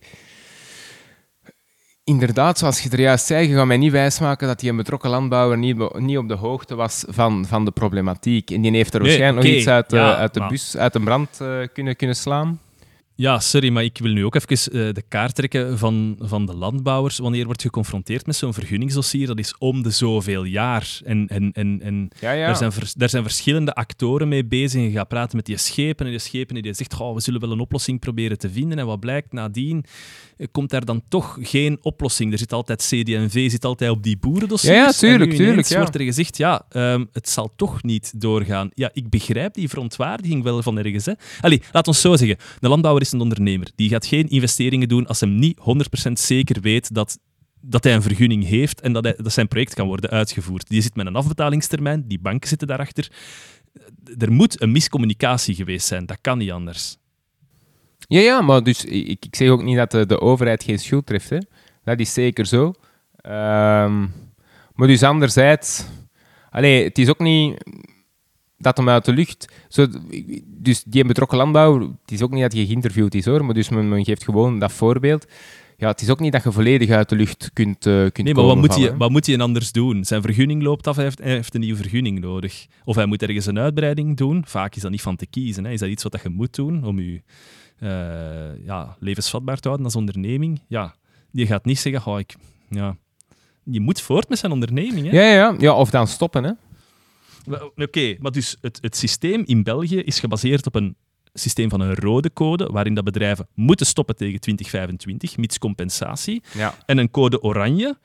inderdaad, 2.04 2.58
zoals 2.58 2.80
je 2.80 2.90
er 2.90 3.00
juist 3.00 3.26
zei, 3.26 3.48
je 3.48 3.54
gaat 3.54 3.66
mij 3.66 3.76
niet 3.76 3.92
wijsmaken 3.92 4.46
dat 4.46 4.60
die 4.60 4.70
een 4.70 4.76
betrokken 4.76 5.10
landbouwer 5.10 5.58
niet, 5.58 5.98
niet 5.98 6.18
op 6.18 6.28
de 6.28 6.34
hoogte 6.34 6.74
was 6.74 7.04
van, 7.08 7.46
van 7.46 7.64
de 7.64 7.70
problematiek. 7.70 8.50
En 8.50 8.60
die 8.60 8.70
heeft 8.70 8.94
er 8.94 9.00
Nee, 9.00 9.08
waarschijnlijk 9.08 9.46
nog 9.46 9.56
iets 9.56 9.68
uit, 9.68 9.90
de- 9.90 9.96
ja, 9.96 10.16
uit 10.16 10.34
de 10.34 10.46
bus, 10.48 10.76
uit 10.76 10.92
de 10.92 11.00
brand 11.00 11.40
kunnen, 11.72 11.96
kunnen 11.96 12.16
slaan. 12.16 12.60
Ja, 13.16 13.38
sorry, 13.38 13.70
maar 13.70 13.84
ik 13.84 13.98
wil 13.98 14.12
nu 14.12 14.24
ook 14.24 14.34
even 14.34 14.76
uh, 14.76 14.92
de 14.92 15.02
kaart 15.08 15.34
trekken 15.34 15.78
van, 15.78 16.16
van 16.20 16.46
de 16.46 16.54
landbouwers. 16.54 17.18
Wanneer 17.18 17.44
wordt 17.44 17.62
geconfronteerd 17.62 18.26
met 18.26 18.36
zo'n 18.36 18.54
vergunningsdossier, 18.54 19.26
dat 19.26 19.38
is 19.38 19.54
om 19.58 19.82
de 19.82 19.90
zoveel 19.90 20.44
jaar. 20.44 21.00
En, 21.04 21.26
en, 21.26 21.52
en, 21.52 21.80
en 21.82 22.08
ja, 22.20 22.32
ja. 22.32 22.46
Daar, 22.46 22.56
zijn 22.56 22.72
daar 22.96 23.08
zijn 23.08 23.22
verschillende 23.22 23.74
actoren 23.74 24.28
mee 24.28 24.44
bezig. 24.44 24.82
Je 24.82 24.90
gaat 24.90 25.08
praten 25.08 25.36
met 25.36 25.46
die 25.46 25.56
schepen 25.56 26.06
en 26.06 26.12
die 26.12 26.20
schepen 26.20 26.62
die 26.62 26.74
zegt, 26.74 27.00
oh, 27.00 27.14
we 27.14 27.20
zullen 27.20 27.40
wel 27.40 27.52
een 27.52 27.60
oplossing 27.60 28.00
proberen 28.00 28.38
te 28.38 28.50
vinden. 28.50 28.78
En 28.78 28.86
wat 28.86 29.00
blijkt 29.00 29.32
nadien, 29.32 29.84
eh, 30.36 30.46
komt 30.50 30.70
daar 30.70 30.84
dan 30.84 31.02
toch 31.08 31.38
geen 31.40 31.78
oplossing. 31.82 32.32
Er 32.32 32.38
zit 32.38 32.52
altijd 32.52 32.82
CD&V, 32.82 33.50
zit 33.50 33.64
altijd 33.64 33.90
op 33.90 34.02
die 34.02 34.16
boerendossiers. 34.16 34.76
Ja, 34.76 34.84
ja 34.84 34.92
tuurlijk, 34.92 35.34
tuurlijk. 35.34 35.66
Ja. 35.66 35.78
wordt 35.78 35.94
er 35.94 36.00
gezegd, 36.00 36.36
ja, 36.36 36.66
um, 36.70 37.08
het 37.12 37.28
zal 37.28 37.52
toch 37.56 37.82
niet 37.82 38.20
doorgaan. 38.20 38.70
Ja, 38.74 38.90
ik 38.92 39.08
begrijp 39.08 39.54
die 39.54 39.68
verontwaardiging 39.68 40.42
wel 40.42 40.62
van 40.62 40.78
ergens. 40.78 41.06
Hè. 41.06 41.12
Allee, 41.40 41.62
laat 41.72 41.88
ons 41.88 42.00
zo 42.00 42.16
zeggen. 42.16 42.36
De 42.60 42.68
landbouwer 42.68 43.02
is 43.04 43.12
een 43.12 43.20
ondernemer. 43.20 43.70
Die 43.74 43.88
gaat 43.88 44.06
geen 44.06 44.28
investeringen 44.28 44.88
doen 44.88 45.06
als 45.06 45.20
hem 45.20 45.34
niet 45.34 45.58
100% 46.08 46.12
zeker 46.12 46.60
weet 46.60 46.94
dat, 46.94 47.18
dat 47.60 47.84
hij 47.84 47.94
een 47.94 48.02
vergunning 48.02 48.44
heeft 48.44 48.80
en 48.80 48.92
dat, 48.92 49.02
dat 49.02 49.32
zijn 49.32 49.48
project 49.48 49.74
kan 49.74 49.86
worden 49.86 50.10
uitgevoerd. 50.10 50.68
Die 50.68 50.82
zit 50.82 50.94
met 50.94 51.06
een 51.06 51.16
afbetalingstermijn, 51.16 52.04
die 52.08 52.18
banken 52.20 52.48
zitten 52.48 52.68
daarachter. 52.68 53.10
Er 54.18 54.32
moet 54.32 54.62
een 54.62 54.72
miscommunicatie 54.72 55.54
geweest 55.54 55.86
zijn, 55.86 56.06
dat 56.06 56.18
kan 56.20 56.38
niet 56.38 56.50
anders. 56.50 56.96
Ja, 57.98 58.20
ja, 58.20 58.40
maar 58.40 58.62
dus 58.62 58.84
ik, 58.84 59.24
ik 59.24 59.36
zeg 59.36 59.48
ook 59.48 59.62
niet 59.62 59.76
dat 59.76 59.90
de, 59.90 60.06
de 60.06 60.20
overheid 60.20 60.62
geen 60.62 60.78
schuld 60.78 61.06
treft. 61.06 61.30
Hè. 61.30 61.38
Dat 61.84 61.98
is 61.98 62.12
zeker 62.12 62.46
zo. 62.46 62.66
Um, 62.66 64.12
maar 64.74 64.86
dus 64.86 65.02
anderzijds... 65.02 65.84
Allee, 66.50 66.84
het 66.84 66.98
is 66.98 67.08
ook 67.08 67.18
niet 67.18 67.64
dat 68.64 68.76
hem 68.76 68.88
uit 68.88 69.04
de 69.04 69.12
lucht. 69.12 69.52
Zo, 69.68 69.86
dus 70.46 70.82
die 70.86 71.04
betrokken 71.04 71.38
landbouw, 71.38 71.80
het 71.80 72.12
is 72.12 72.22
ook 72.22 72.30
niet 72.30 72.42
dat 72.42 72.52
je 72.52 72.66
geïnterviewd 72.66 73.14
is 73.14 73.24
hoor, 73.24 73.44
maar 73.44 73.54
dus 73.54 73.68
men, 73.68 73.88
men, 73.88 74.04
geeft 74.04 74.24
gewoon 74.24 74.58
dat 74.58 74.72
voorbeeld. 74.72 75.26
Ja, 75.76 75.88
het 75.88 76.00
is 76.00 76.10
ook 76.10 76.20
niet 76.20 76.32
dat 76.32 76.42
je 76.42 76.52
volledig 76.52 76.90
uit 76.90 77.08
de 77.08 77.16
lucht 77.16 77.50
kunt, 77.52 77.86
uh, 77.86 78.00
kunt 78.00 78.22
Nee, 78.22 78.34
maar 78.34 78.44
wat 78.44 78.56
moet, 78.56 78.76
je, 78.76 78.96
wat 78.96 79.10
moet 79.10 79.26
je 79.26 79.38
anders 79.38 79.72
doen? 79.72 80.04
Zijn 80.04 80.22
vergunning 80.22 80.62
loopt 80.62 80.86
af, 80.86 80.94
hij 80.94 81.04
heeft, 81.04 81.18
hij 81.18 81.30
heeft, 81.30 81.54
een 81.54 81.60
nieuwe 81.60 81.76
vergunning 81.76 82.20
nodig. 82.20 82.66
Of 82.84 82.96
hij 82.96 83.06
moet 83.06 83.22
ergens 83.22 83.46
een 83.46 83.58
uitbreiding 83.58 84.16
doen. 84.16 84.44
Vaak 84.46 84.74
is 84.74 84.82
dat 84.82 84.90
niet 84.90 85.02
van 85.02 85.16
te 85.16 85.26
kiezen. 85.26 85.64
Hè. 85.64 85.70
Is 85.70 85.80
dat 85.80 85.88
iets 85.88 86.02
wat 86.02 86.20
je 86.22 86.28
moet 86.28 86.54
doen 86.54 86.84
om 86.84 87.00
je 87.00 87.22
uh, 87.80 88.64
ja, 88.64 88.96
levensvatbaar 88.98 89.56
te 89.56 89.68
houden 89.68 89.86
als 89.86 89.96
onderneming? 89.96 90.60
Ja, 90.68 90.94
die 91.30 91.46
gaat 91.46 91.64
niet 91.64 91.78
zeggen, 91.78 92.12
oh, 92.12 92.18
ik, 92.18 92.34
ja, 92.68 92.96
je 93.62 93.80
moet 93.80 94.00
voort 94.00 94.28
met 94.28 94.38
zijn 94.38 94.52
onderneming. 94.52 95.10
Hè? 95.10 95.20
Ja, 95.20 95.34
ja, 95.34 95.54
ja, 95.58 95.74
of 95.74 95.90
dan 95.90 96.06
stoppen. 96.06 96.44
Hè. 96.44 96.50
Oké, 97.76 98.16
maar 98.18 98.32
dus 98.32 98.56
het, 98.60 98.78
het 98.80 98.96
systeem 98.96 99.42
in 99.44 99.62
België 99.62 99.98
is 99.98 100.20
gebaseerd 100.20 100.66
op 100.66 100.74
een 100.74 100.96
systeem 101.32 101.68
van 101.68 101.80
een 101.80 101.94
rode 101.94 102.32
code, 102.32 102.66
waarin 102.66 102.94
dat 102.94 103.04
bedrijven 103.04 103.48
moeten 103.54 103.86
stoppen 103.86 104.16
tegen 104.16 104.40
2025, 104.40 105.36
mits 105.36 105.58
compensatie. 105.58 106.42
Ja. 106.54 106.74
En 106.86 106.98
een 106.98 107.10
code 107.10 107.42
oranje, 107.42 107.98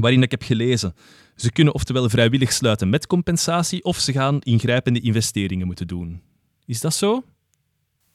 waarin 0.00 0.22
ik 0.22 0.30
heb 0.30 0.42
gelezen, 0.42 0.94
ze 1.36 1.52
kunnen 1.52 1.74
oftewel 1.74 2.08
vrijwillig 2.08 2.52
sluiten 2.52 2.88
met 2.88 3.06
compensatie, 3.06 3.84
of 3.84 3.98
ze 3.98 4.12
gaan 4.12 4.40
ingrijpende 4.40 5.00
investeringen 5.00 5.66
moeten 5.66 5.86
doen. 5.86 6.22
Is 6.66 6.80
dat 6.80 6.94
zo? 6.94 7.22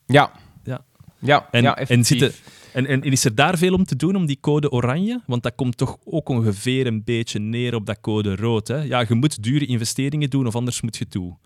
Ja. 0.06 0.32
Ja. 0.64 0.84
Ja, 1.18 1.48
en, 1.50 1.62
ja 1.62 1.76
en, 1.76 2.04
zitten, 2.04 2.32
en, 2.72 2.86
en, 2.86 3.02
is 3.02 3.24
er 3.24 3.34
daar 3.34 3.58
veel 3.58 3.74
om 3.74 3.84
te 3.84 3.96
doen, 3.96 4.16
om 4.16 4.26
die 4.26 4.38
code 4.40 4.70
oranje? 4.70 5.20
Want 5.26 5.42
dat 5.42 5.54
komt 5.54 5.76
toch 5.76 5.96
ook 6.04 6.28
ongeveer 6.28 6.86
een 6.86 7.04
beetje 7.04 7.38
neer 7.38 7.74
op 7.74 7.86
dat 7.86 8.00
code 8.00 8.36
rood. 8.36 8.68
Hè? 8.68 8.82
Ja, 8.82 9.04
je 9.08 9.14
moet 9.14 9.42
dure 9.42 9.66
investeringen 9.66 10.30
doen, 10.30 10.46
of 10.46 10.54
anders 10.54 10.80
moet 10.80 10.96
je 10.96 11.08
toe. 11.08 11.36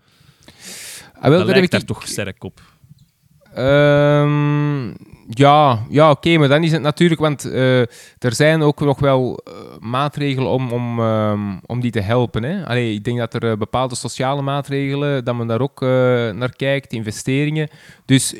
Ah, 1.13 1.29
wel, 1.29 1.45
dat 1.45 1.47
lijkt 1.47 1.71
daar 1.71 1.83
toch 1.83 2.07
sterk 2.07 2.43
op. 2.43 2.61
Um, 3.57 4.95
ja, 5.27 5.85
ja 5.89 6.09
oké, 6.09 6.37
maar 6.37 6.47
dan 6.47 6.63
is 6.63 6.71
het 6.71 6.81
natuurlijk, 6.81 7.21
want 7.21 7.45
uh, 7.45 7.79
er 8.19 8.33
zijn 8.33 8.61
ook 8.61 8.79
nog 8.79 8.99
wel 8.99 9.41
uh, 9.47 9.53
maatregelen 9.79 10.49
om, 10.49 10.71
om, 10.71 10.99
um, 10.99 11.59
om 11.65 11.79
die 11.79 11.91
te 11.91 11.99
helpen. 11.99 12.43
Hè? 12.43 12.65
Allee, 12.65 12.93
ik 12.93 13.03
denk 13.03 13.17
dat 13.17 13.33
er 13.33 13.43
uh, 13.43 13.57
bepaalde 13.57 13.95
sociale 13.95 14.41
maatregelen, 14.41 15.25
dat 15.25 15.35
men 15.35 15.47
daar 15.47 15.61
ook 15.61 15.81
naar 16.35 16.55
kijkt, 16.55 16.93
investeringen. 16.93 17.69
Dus 18.05 18.35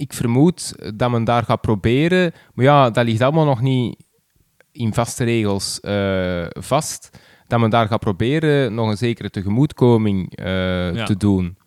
ik 0.00 0.12
vermoed 0.12 0.74
dat 0.94 1.10
men 1.10 1.24
daar 1.24 1.42
gaat 1.42 1.60
proberen. 1.60 2.32
Maar 2.54 2.64
ja, 2.64 2.90
dat 2.90 3.04
ligt 3.04 3.20
allemaal 3.20 3.44
nog 3.44 3.60
niet 3.60 4.04
in 4.72 4.94
vaste 4.94 5.24
regels 5.24 5.78
uh, 5.82 6.46
vast. 6.48 7.18
Dat 7.46 7.60
men 7.60 7.70
daar 7.70 7.86
gaat 7.86 8.00
proberen 8.00 8.74
nog 8.74 8.88
een 8.88 8.96
zekere 8.96 9.30
tegemoetkoming 9.30 10.38
uh, 10.38 10.44
te 11.04 11.14
doen. 11.18 11.58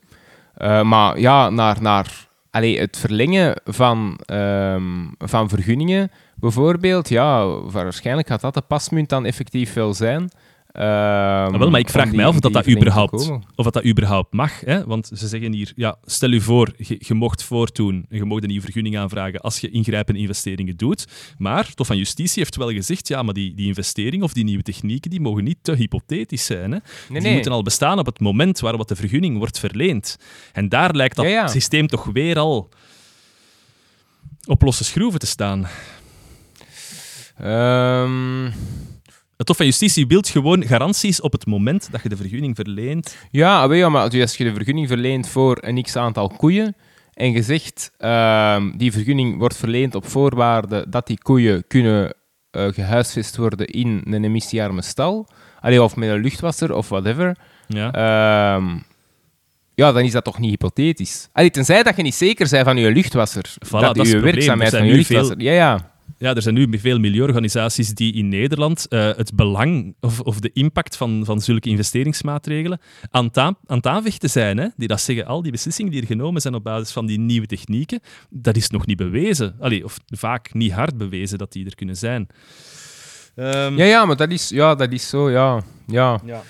Uh, 0.58 0.82
maar 0.82 1.20
ja, 1.20 1.50
naar, 1.50 1.82
naar 1.82 2.28
allee, 2.52 2.80
het 2.80 2.98
verlengen 2.98 3.62
van, 3.64 4.20
um, 4.32 5.16
van 5.18 5.50
vergunningen 5.50 6.12
bijvoorbeeld, 6.36 7.10
ja, 7.10 7.48
waarschijnlijk 7.48 8.28
gaat 8.28 8.42
dat 8.42 8.54
de 8.54 8.62
pasmunt 8.62 9.10
dan 9.10 9.26
effectief 9.26 9.74
wel 9.74 9.94
zijn. 9.94 10.30
Um, 10.76 11.58
wel, 11.58 11.70
maar 11.70 11.80
ik 11.80 11.90
vraag 11.90 12.12
mij 12.12 12.26
af 12.26 12.34
of 12.34 12.40
dat, 12.40 12.54
dat, 12.54 12.68
überhaupt, 12.68 13.30
of 13.56 13.64
dat, 13.64 13.74
dat 13.74 13.86
überhaupt 13.86 14.34
mag. 14.34 14.60
Hè? 14.60 14.86
Want 14.86 15.12
ze 15.14 15.28
zeggen 15.28 15.54
hier, 15.54 15.72
ja, 15.76 15.98
stel 16.06 16.32
u 16.32 16.42
voor, 16.42 16.74
je, 16.78 16.96
je 17.00 17.14
mocht 17.14 17.44
voortdoen 17.44 18.06
en 18.10 18.18
je 18.18 18.24
mocht 18.24 18.42
een 18.42 18.48
nieuwe 18.48 18.64
vergunning 18.64 18.98
aanvragen 18.98 19.40
als 19.40 19.60
je 19.60 19.70
ingrijpende 19.70 20.20
investeringen 20.20 20.78
doet. 20.78 21.08
Maar 21.38 21.74
Tof 21.74 21.88
van 21.88 21.98
Justitie 21.98 22.42
heeft 22.42 22.56
wel 22.56 22.72
gezegd, 22.72 23.08
ja, 23.08 23.24
maar 23.24 23.34
die, 23.34 23.54
die 23.56 23.68
investeringen 23.68 24.26
of 24.26 24.34
die 24.34 24.44
nieuwe 24.44 24.64
technieken, 24.64 25.10
die 25.10 25.22
mogen 25.22 25.44
niet 25.44 25.58
te 25.62 25.72
hypothetisch 25.72 26.46
zijn. 26.46 26.72
Hè? 26.72 26.78
Nee, 27.10 27.22
die 27.22 27.34
moeten 27.34 27.52
al 27.52 27.64
bestaan 27.64 28.00
op 28.00 28.06
het 28.06 28.20
moment 28.20 28.60
waarop 28.60 28.88
de 28.88 28.96
vergunning 28.96 29.38
wordt 29.38 29.60
verleend. 29.60 30.18
En 30.54 30.70
daar 30.70 30.96
lijkt 30.96 31.16
dat 31.16 31.26
ja, 31.26 31.32
ja. 31.32 31.48
systeem 31.48 31.88
toch 31.88 32.06
weer 32.06 32.40
al 32.40 32.70
op 34.46 34.62
losse 34.62 34.84
schroeven 34.84 35.20
te 35.20 35.28
staan. 35.28 35.68
Um... 37.44 38.54
Het 39.38 39.48
Hof 39.48 39.58
van 39.58 39.66
Justitie 39.66 40.08
wil 40.08 40.22
gewoon 40.22 40.64
garanties 40.64 41.22
op 41.22 41.32
het 41.32 41.46
moment 41.46 41.88
dat 41.92 42.04
je 42.04 42.10
de 42.10 42.16
vergunning 42.16 42.56
verleent. 42.56 43.18
Ja, 43.32 43.74
ja 43.74 43.90
maar 43.90 44.02
als 44.02 44.36
je 44.36 44.44
de 44.44 44.54
vergunning 44.54 44.88
verleent 44.88 45.28
voor 45.28 45.58
een 45.62 45.84
x-aantal 45.84 46.28
koeien 46.28 46.76
en 47.14 47.32
je 47.32 47.42
zegt 47.42 47.92
uh, 48.00 48.64
die 48.78 48.92
vergunning 48.92 49.38
wordt 49.38 49.56
verleend 49.56 49.96
op 49.96 50.08
voorwaarde 50.08 50.86
dat 50.90 51.08
die 51.08 51.18
koeien 51.22 51.68
kunnen 51.68 52.14
uh, 52.52 52.68
gehuisvest 52.68 53.36
worden 53.36 53.68
in 53.68 54.02
een 54.06 54.24
emissiearme 54.24 54.82
stal, 54.82 55.28
allee, 55.60 55.84
of 55.84 55.96
met 55.96 56.10
een 56.10 56.22
luchtwasser 56.22 56.74
of 56.74 56.90
whatever, 56.90 57.38
ja. 57.68 57.86
Uh, 58.58 58.74
ja, 59.76 59.92
dan 59.92 60.04
is 60.04 60.12
dat 60.12 60.24
toch 60.24 60.40
niet 60.40 60.50
hypothetisch. 60.50 61.30
Allee, 61.32 61.50
tenzij 61.50 61.84
dat 61.84 61.96
je 61.96 62.04
niet 62.04 62.16
zeker 62.16 62.50
bent 62.50 62.66
van 62.66 62.78
je 62.78 62.92
luchtwasser, 62.92 63.56
voilà, 63.66 63.70
dat, 63.70 63.96
dat 63.96 64.08
je 64.08 64.20
werkzaamheid 64.20 64.76
van 64.76 64.86
je 64.86 64.94
luchtwasser... 64.94 65.36
Veel... 65.38 65.46
Ja, 65.46 65.54
ja. 65.54 65.93
Ja, 66.18 66.36
er 66.36 66.42
zijn 66.42 66.56
nu 66.56 66.80
veel 66.80 67.00
milieuorganisaties 67.00 67.94
die 67.94 68.14
in 68.14 68.28
Nederland 68.28 68.86
uh, 68.90 69.00
het 69.16 69.36
belang 69.36 69.96
of, 70.00 70.20
of, 70.20 70.40
de 70.40 70.50
impact 70.54 70.98
van, 70.98 71.26
van 71.26 71.42
zulke 71.42 71.70
investeringsmaatregelen 71.70 72.80
aan, 73.12 73.36
aan 73.36 73.58
het 73.68 73.88
aanvechten 73.88 74.30
zijn. 74.30 74.58
Hè? 74.58 74.68
Die 74.78 74.88
dat 74.88 75.02
zeggen, 75.02 75.26
al 75.26 75.42
die 75.42 75.52
beslissingen 75.52 75.92
die 75.92 76.02
er 76.02 76.08
genomen 76.08 76.42
zijn 76.42 76.54
op 76.54 76.64
basis 76.64 76.92
van 76.92 77.06
die 77.06 77.20
nieuwe 77.20 77.48
technieken, 77.48 78.00
dat 78.30 78.56
is 78.56 78.70
nog 78.70 78.86
niet 78.86 78.98
bewezen. 78.98 79.56
Allee, 79.60 79.84
of 79.84 79.98
vaak 80.06 80.54
niet 80.54 80.72
hard 80.72 80.98
bewezen 80.98 81.38
dat 81.38 81.52
die 81.52 81.66
er 81.66 81.76
kunnen 81.76 81.98
zijn. 81.98 82.28
Um... 83.36 83.78
Ja, 83.78 83.86
ja, 83.86 84.06
maar 84.06 84.16
dat 84.16 84.32
is, 84.32 84.50
ja, 84.50 84.76
dat 84.76 84.92
is 84.92 85.10
zo, 85.10 85.30
ja. 85.30 85.64
Ja. 85.88 86.22
Ja. 86.26 86.42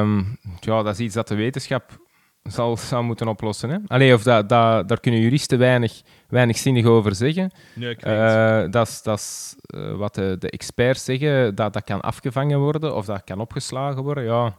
Um, 0.00 0.38
ja, 0.60 0.82
dat 0.82 0.94
is 0.94 1.00
iets 1.00 1.14
dat 1.14 1.28
de 1.28 1.34
wetenschap 1.34 2.03
zal, 2.50 3.02
moeten 3.02 3.28
oplossen. 3.28 3.70
Hè? 3.70 3.78
Allee, 3.86 4.14
of 4.14 4.22
dat, 4.22 4.48
dat, 4.48 4.88
daar 4.88 5.00
kunnen 5.00 5.20
juristen 5.20 5.58
weinig, 5.58 6.02
weinig 6.28 6.58
zinnig 6.58 6.84
over 6.84 7.14
zeggen. 7.14 7.50
Nee, 7.74 7.96
uh, 8.06 8.64
dat 8.70 8.88
is, 8.88 9.02
dat 9.02 9.18
is 9.18 9.56
uh, 9.74 9.94
wat 9.94 10.14
de, 10.14 10.36
de, 10.38 10.50
experts 10.50 11.04
zeggen, 11.04 11.54
dat 11.54 11.72
dat 11.72 11.84
kan 11.84 12.00
afgevangen 12.00 12.58
worden 12.58 12.96
of 12.96 13.06
dat 13.06 13.24
kan 13.24 13.40
opgeslagen 13.40 14.02
worden. 14.02 14.24
Ja. 14.24 14.58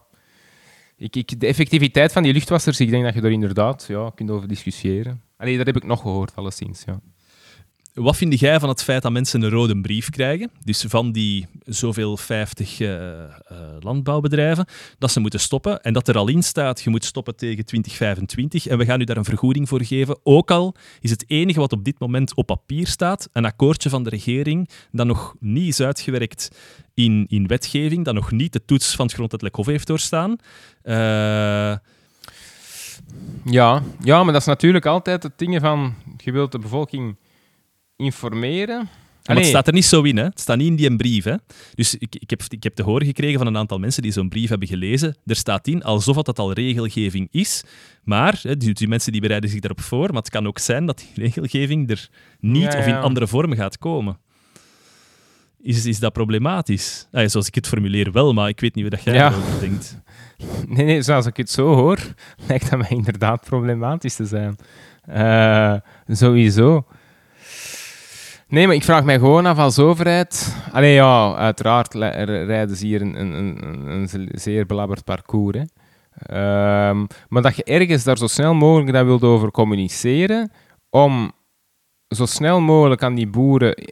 Ik, 0.97 1.15
ik, 1.15 1.39
de 1.39 1.47
effectiviteit 1.47 2.11
van 2.11 2.23
die 2.23 2.33
luchtwassers, 2.33 2.79
ik 2.79 2.89
denk 2.89 3.03
dat 3.03 3.13
je 3.13 3.21
er 3.21 3.31
inderdaad 3.31 3.85
ja, 3.87 4.11
kunt 4.15 4.31
over 4.31 4.47
discussiëren. 4.47 5.21
Allee, 5.37 5.57
dat 5.57 5.65
heb 5.65 5.75
ik 5.75 5.83
nog 5.83 6.01
gehoord, 6.01 6.35
alleszins. 6.35 6.83
Ja. 6.85 6.99
Wat 7.95 8.17
vind 8.17 8.39
jij 8.39 8.59
van 8.59 8.69
het 8.69 8.83
feit 8.83 9.01
dat 9.01 9.11
mensen 9.11 9.41
een 9.41 9.49
rode 9.49 9.81
brief 9.81 10.09
krijgen? 10.09 10.51
Dus 10.63 10.85
van 10.87 11.11
die 11.11 11.47
zoveel 11.65 12.17
50 12.17 12.79
uh, 12.79 12.89
uh, 12.89 13.25
landbouwbedrijven, 13.79 14.65
dat 14.97 15.11
ze 15.11 15.19
moeten 15.19 15.39
stoppen. 15.39 15.81
En 15.81 15.93
dat 15.93 16.07
er 16.07 16.17
al 16.17 16.27
in 16.27 16.43
staat, 16.43 16.81
je 16.81 16.89
moet 16.89 17.05
stoppen 17.05 17.35
tegen 17.35 17.65
2025. 17.65 18.67
En 18.67 18.77
we 18.77 18.85
gaan 18.85 19.01
u 19.01 19.03
daar 19.03 19.17
een 19.17 19.23
vergoeding 19.23 19.67
voor 19.67 19.83
geven. 19.83 20.17
Ook 20.23 20.51
al 20.51 20.75
is 20.99 21.09
het 21.09 21.23
enige 21.27 21.59
wat 21.59 21.73
op 21.73 21.83
dit 21.83 21.99
moment 21.99 22.35
op 22.35 22.45
papier 22.45 22.87
staat, 22.87 23.29
een 23.33 23.45
akkoordje 23.45 23.89
van 23.89 24.03
de 24.03 24.09
regering, 24.09 24.69
dat 24.91 25.05
nog 25.05 25.35
niet 25.39 25.67
is 25.67 25.79
uitgewerkt 25.79 26.57
in, 26.93 27.25
in 27.29 27.47
wetgeving, 27.47 28.05
dat 28.05 28.13
nog 28.13 28.31
niet 28.31 28.53
de 28.53 28.65
toets 28.65 28.95
van 28.95 29.05
het 29.05 29.13
grondwettelijk 29.13 29.57
hof 29.57 29.65
heeft 29.65 29.87
doorstaan. 29.87 30.35
Uh, 30.83 30.95
ja, 33.45 33.83
ja, 34.03 34.23
maar 34.23 34.33
dat 34.33 34.41
is 34.41 34.47
natuurlijk 34.47 34.85
altijd 34.85 35.23
het 35.23 35.37
ding 35.37 35.59
van, 35.61 35.95
je 36.17 36.31
wilt 36.31 36.51
de 36.51 36.59
bevolking 36.59 37.15
informeren. 37.95 38.89
Maar 39.25 39.35
het 39.35 39.45
staat 39.45 39.67
er 39.67 39.73
niet 39.73 39.85
zo 39.85 40.01
in, 40.01 40.17
hè. 40.17 40.23
Het 40.23 40.39
staat 40.39 40.57
niet 40.57 40.67
in 40.67 40.75
die 40.75 40.95
brief, 40.95 41.23
hè. 41.23 41.35
Dus 41.75 41.95
ik, 41.95 42.15
ik, 42.15 42.29
heb, 42.29 42.41
ik 42.49 42.63
heb 42.63 42.75
te 42.75 42.83
horen 42.83 43.05
gekregen 43.05 43.37
van 43.37 43.47
een 43.47 43.57
aantal 43.57 43.79
mensen 43.79 44.01
die 44.01 44.11
zo'n 44.11 44.29
brief 44.29 44.49
hebben 44.49 44.67
gelezen. 44.67 45.15
Er 45.25 45.35
staat 45.35 45.67
in, 45.67 45.83
alsof 45.83 46.15
dat 46.15 46.39
al 46.39 46.53
regelgeving 46.53 47.27
is. 47.31 47.63
Maar, 48.03 48.39
hè, 48.41 48.57
die, 48.57 48.73
die, 48.73 48.87
mensen 48.87 49.11
die 49.11 49.21
bereiden 49.21 49.49
zich 49.49 49.59
daarop 49.59 49.81
voor, 49.81 50.07
maar 50.07 50.21
het 50.21 50.29
kan 50.29 50.47
ook 50.47 50.59
zijn 50.59 50.85
dat 50.85 50.97
die 50.97 51.23
regelgeving 51.23 51.89
er 51.89 52.09
niet 52.39 52.75
of 52.75 52.85
in 52.85 52.95
andere 52.95 53.27
vormen 53.27 53.57
gaat 53.57 53.77
komen. 53.77 54.17
Is, 55.61 55.85
is 55.85 55.99
dat 55.99 56.13
problematisch? 56.13 57.07
Ah, 57.11 57.27
zoals 57.27 57.47
ik 57.47 57.55
het 57.55 57.67
formuleer 57.67 58.11
wel, 58.11 58.33
maar 58.33 58.49
ik 58.49 58.59
weet 58.59 58.75
niet 58.75 58.89
wat 58.89 59.03
jij 59.03 59.13
ja. 59.13 59.31
erover 59.31 59.59
denkt. 59.59 59.97
Nee, 60.67 60.85
nee, 60.85 61.01
zoals 61.01 61.25
ik 61.25 61.37
het 61.37 61.49
zo 61.49 61.73
hoor, 61.75 61.99
lijkt 62.47 62.69
dat 62.69 62.79
mij 62.79 62.89
inderdaad 62.89 63.45
problematisch 63.45 64.15
te 64.15 64.25
zijn. 64.25 64.55
Uh, 65.09 65.75
sowieso. 66.07 66.85
Nee, 68.47 68.67
maar 68.67 68.75
ik 68.75 68.83
vraag 68.83 69.03
mij 69.03 69.19
gewoon 69.19 69.45
af 69.45 69.57
als 69.57 69.79
overheid. 69.79 70.55
Allee, 70.71 70.93
ja, 70.93 71.35
uiteraard 71.35 71.93
rijden 71.93 72.75
ze 72.75 72.85
hier 72.85 73.01
een, 73.01 73.19
een, 73.19 73.33
een, 73.33 74.09
een 74.11 74.29
zeer 74.31 74.65
belabberd 74.65 75.03
parcours. 75.03 75.57
Um, 76.31 77.07
maar 77.29 77.41
dat 77.41 77.55
je 77.55 77.63
ergens 77.63 78.03
daar 78.03 78.17
zo 78.17 78.27
snel 78.27 78.53
mogelijk 78.53 78.93
dat 78.93 79.05
wilt 79.05 79.23
over 79.23 79.51
communiceren, 79.51 80.51
om 80.89 81.31
zo 82.07 82.25
snel 82.25 82.61
mogelijk 82.61 83.03
aan 83.03 83.15
die 83.15 83.27
boeren 83.27 83.83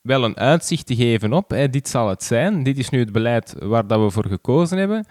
wel 0.00 0.24
een 0.24 0.36
uitzicht 0.36 0.86
te 0.86 0.96
geven 0.96 1.32
op, 1.32 1.50
hè, 1.50 1.68
dit 1.68 1.88
zal 1.88 2.08
het 2.08 2.22
zijn, 2.22 2.62
dit 2.62 2.78
is 2.78 2.88
nu 2.88 2.98
het 2.98 3.12
beleid 3.12 3.54
waar 3.58 3.86
dat 3.86 4.00
we 4.00 4.10
voor 4.10 4.26
gekozen 4.26 4.78
hebben. 4.78 5.06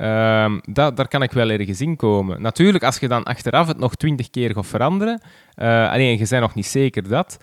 Um, 0.00 0.60
dat, 0.64 0.96
daar 0.96 1.08
kan 1.08 1.22
ik 1.22 1.32
wel 1.32 1.50
ergens 1.50 1.80
in 1.80 1.96
komen. 1.96 2.42
Natuurlijk, 2.42 2.84
als 2.84 2.98
je 2.98 3.08
dan 3.08 3.24
achteraf 3.24 3.66
het 3.66 3.78
nog 3.78 3.94
twintig 3.94 4.30
keer 4.30 4.52
gaat 4.52 4.66
veranderen, 4.66 5.20
uh, 5.56 5.90
alleen 5.90 6.18
je 6.18 6.26
bent 6.28 6.42
nog 6.42 6.54
niet 6.54 6.66
zeker 6.66 7.08
dat, 7.08 7.38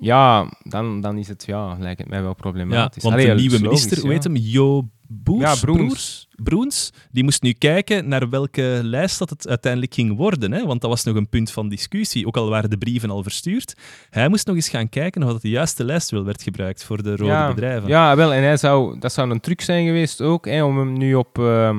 ja, 0.00 0.52
dan, 0.62 1.00
dan 1.00 1.18
is 1.18 1.28
het, 1.28 1.44
ja, 1.46 1.76
lijkt 1.78 1.98
het 2.00 2.08
mij 2.08 2.22
wel 2.22 2.34
problematisch. 2.34 3.02
Ja, 3.02 3.10
want 3.10 3.22
de 3.22 3.34
nieuwe 3.34 3.60
minister, 3.60 4.00
hoe 4.00 4.10
heet 4.10 4.24
hem, 4.24 4.36
Jo 4.36 4.88
Boers, 5.08 5.60
ja, 5.60 5.66
Broens. 5.66 6.28
Broens, 6.42 6.92
die 7.10 7.24
moest 7.24 7.42
nu 7.42 7.52
kijken 7.52 8.08
naar 8.08 8.28
welke 8.28 8.80
lijst 8.82 9.18
dat 9.18 9.30
het 9.30 9.48
uiteindelijk 9.48 9.94
ging 9.94 10.16
worden. 10.16 10.52
Hè? 10.52 10.66
Want 10.66 10.80
dat 10.80 10.90
was 10.90 11.04
nog 11.04 11.16
een 11.16 11.28
punt 11.28 11.50
van 11.50 11.68
discussie, 11.68 12.26
ook 12.26 12.36
al 12.36 12.48
waren 12.48 12.70
de 12.70 12.78
brieven 12.78 13.10
al 13.10 13.22
verstuurd. 13.22 13.76
Hij 14.10 14.28
moest 14.28 14.46
nog 14.46 14.56
eens 14.56 14.68
gaan 14.68 14.88
kijken 14.88 15.22
of 15.22 15.32
dat 15.32 15.42
de 15.42 15.48
juiste 15.48 15.84
lijst 15.84 16.10
wel 16.10 16.24
werd 16.24 16.42
gebruikt 16.42 16.84
voor 16.84 17.02
de 17.02 17.16
rode 17.16 17.54
bedrijven. 17.54 17.88
Ja, 17.88 18.16
wel, 18.16 18.32
en 18.32 18.42
hij 18.42 18.56
zou, 18.56 18.98
dat 18.98 19.12
zou 19.12 19.30
een 19.30 19.40
truc 19.40 19.60
zijn 19.60 19.86
geweest 19.86 20.20
ook, 20.20 20.46
hè, 20.46 20.64
om 20.64 20.78
hem 20.78 20.98
nu 20.98 21.14
op, 21.14 21.38
uh, 21.38 21.76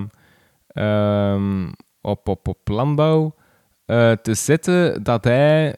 op, 2.02 2.28
op, 2.28 2.48
op 2.48 2.68
landbouw 2.68 3.36
uh, 3.86 4.12
te 4.12 4.34
zetten, 4.34 5.04
dat 5.04 5.24
hij 5.24 5.76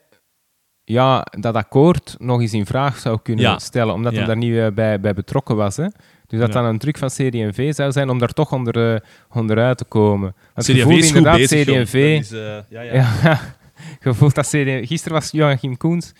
ja, 0.84 1.26
dat 1.30 1.54
akkoord 1.54 2.14
nog 2.18 2.40
eens 2.40 2.52
in 2.52 2.66
vraag 2.66 2.98
zou 2.98 3.18
kunnen 3.22 3.60
stellen, 3.60 3.94
omdat 3.94 4.14
hij 4.14 4.24
daar 4.24 4.36
niet 4.36 4.56
eh, 4.56 4.66
bij, 4.74 5.00
bij 5.00 5.14
betrokken 5.14 5.56
was. 5.56 5.76
Hè. 5.76 5.86
Dus 6.30 6.40
dat 6.40 6.52
dan 6.52 6.64
een 6.64 6.78
truc 6.78 6.98
van 6.98 7.08
CD&V 7.08 7.74
zou 7.74 7.92
zijn 7.92 8.10
om 8.10 8.18
daar 8.18 8.32
toch 8.32 8.52
onder, 8.52 8.92
uh, 8.92 8.98
onderuit 9.32 9.78
te 9.78 9.84
komen. 9.84 10.34
Want 10.54 10.66
CD&V 10.66 10.86
is 10.86 11.06
inderdaad 11.06 11.36
bezig, 11.36 11.64
CD&V... 11.64 11.94
Is, 11.94 12.32
uh, 12.32 12.56
ja, 12.68 12.80
ja. 12.80 13.40
gevoeld 14.00 14.34
dat 14.34 14.46
CD... 14.46 14.86
Gisteren 14.88 15.18
was 15.18 15.30
Joachim 15.30 15.76
Koens. 15.76 16.12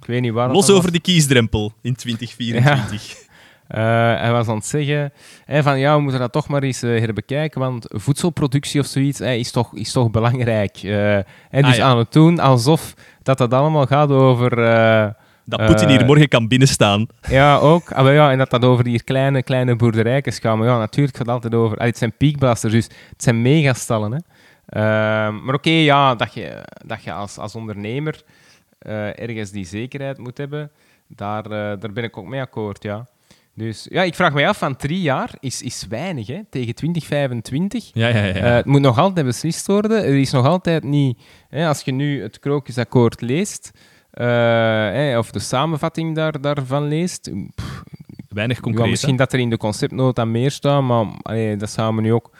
Ik 0.00 0.06
weet 0.06 0.20
niet 0.20 0.32
waar. 0.32 0.50
Los 0.50 0.70
over 0.70 0.92
de 0.92 1.00
kiesdrempel 1.00 1.72
in 1.82 1.94
2024. 1.94 3.28
Uh, 3.70 3.76
hij 4.20 4.32
was 4.32 4.48
aan 4.48 4.56
het 4.56 4.66
zeggen 4.66 5.12
van 5.46 5.78
ja, 5.78 5.96
we 5.96 6.02
moeten 6.02 6.20
dat 6.20 6.32
toch 6.32 6.48
maar 6.48 6.62
eens 6.62 6.82
uh, 6.82 7.00
herbekijken, 7.00 7.60
want 7.60 7.86
voedselproductie 7.88 8.80
of 8.80 8.86
zoiets 8.86 9.20
is, 9.20 9.50
toch, 9.50 9.74
is 9.74 9.92
toch 9.92 10.10
belangrijk. 10.10 10.82
Uh, 10.82 11.16
en 11.16 11.24
dus 11.50 11.78
ah, 11.78 11.84
aan 11.84 11.98
het 11.98 12.12
doen 12.12 12.38
alsof 12.38 12.94
dat 13.22 13.38
dat 13.38 13.52
allemaal 13.52 13.86
gaat 13.86 14.10
over... 14.10 14.58
dat 15.50 15.66
Poetin 15.66 15.88
hier 15.88 16.04
morgen 16.04 16.28
kan 16.28 16.48
binnenstaan. 16.48 17.06
Ja, 17.28 17.56
ook. 17.56 17.92
Ah, 17.92 18.14
ja, 18.14 18.30
en 18.30 18.38
dat 18.38 18.50
dat 18.50 18.64
over 18.64 18.84
die 18.84 19.02
kleine, 19.02 19.42
kleine 19.42 19.76
boerderijken 19.76 20.32
gaat. 20.32 20.56
Maar 20.56 20.66
ja, 20.66 20.78
natuurlijk 20.78 21.16
gaat 21.16 21.26
het 21.26 21.34
altijd 21.34 21.54
over... 21.54 21.78
Ah, 21.78 21.86
het 21.86 21.98
zijn 21.98 22.12
peakblasters, 22.16 22.72
dus 22.72 22.84
het 22.84 23.22
zijn 23.22 23.42
megastallen. 23.42 24.12
Hè. 24.12 24.18
Ehm, 24.66 25.44
maar 25.44 25.54
oké, 25.54 25.70
ja, 25.70 26.14
dat 26.14 26.34
je, 26.34 26.64
dat 26.86 27.02
je 27.02 27.12
als, 27.12 27.38
als 27.38 27.54
ondernemer 27.54 28.22
ergens 29.14 29.50
die 29.50 29.66
zekerheid 29.66 30.18
moet 30.18 30.38
hebben, 30.38 30.70
daar, 31.06 31.48
daar 31.48 31.92
ben 31.92 32.04
ik 32.04 32.16
ook 32.16 32.26
mee 32.26 32.40
akkoord, 32.40 32.82
ja. 32.82 33.06
Dus 33.60 33.86
ja, 33.90 34.02
ik 34.02 34.14
vraag 34.14 34.32
mij 34.32 34.48
af, 34.48 34.58
van 34.58 34.76
drie 34.76 35.00
jaar 35.00 35.34
is, 35.40 35.62
is 35.62 35.86
weinig, 35.88 36.26
hè? 36.26 36.40
tegen 36.50 36.74
2025. 36.74 37.90
Ja, 37.92 38.08
ja, 38.08 38.24
ja. 38.24 38.36
Uh, 38.36 38.54
het 38.54 38.64
moet 38.64 38.80
nog 38.80 38.98
altijd 38.98 39.26
beslist 39.26 39.66
worden. 39.66 40.04
Er 40.04 40.20
is 40.20 40.30
nog 40.30 40.46
altijd 40.46 40.84
niet, 40.84 41.18
hè, 41.48 41.66
als 41.66 41.82
je 41.82 41.92
nu 41.92 42.22
het 42.22 42.38
Krokusakkoord 42.38 43.20
leest, 43.20 43.70
uh, 44.14 44.26
hè, 44.26 45.18
of 45.18 45.30
de 45.30 45.38
samenvatting 45.38 46.14
daar, 46.14 46.40
daarvan 46.40 46.88
leest. 46.88 47.30
weinig 48.28 48.60
concreet. 48.60 48.84
Ja, 48.84 48.90
misschien 48.90 49.16
dat 49.16 49.32
er 49.32 49.38
in 49.38 49.50
de 49.50 49.56
conceptnota 49.56 50.24
meer 50.24 50.50
staat, 50.50 50.82
maar 50.82 51.06
allee, 51.22 51.56
dat 51.56 51.70
zou 51.70 51.94
me 51.94 52.00
nu 52.00 52.12
ook 52.12 52.30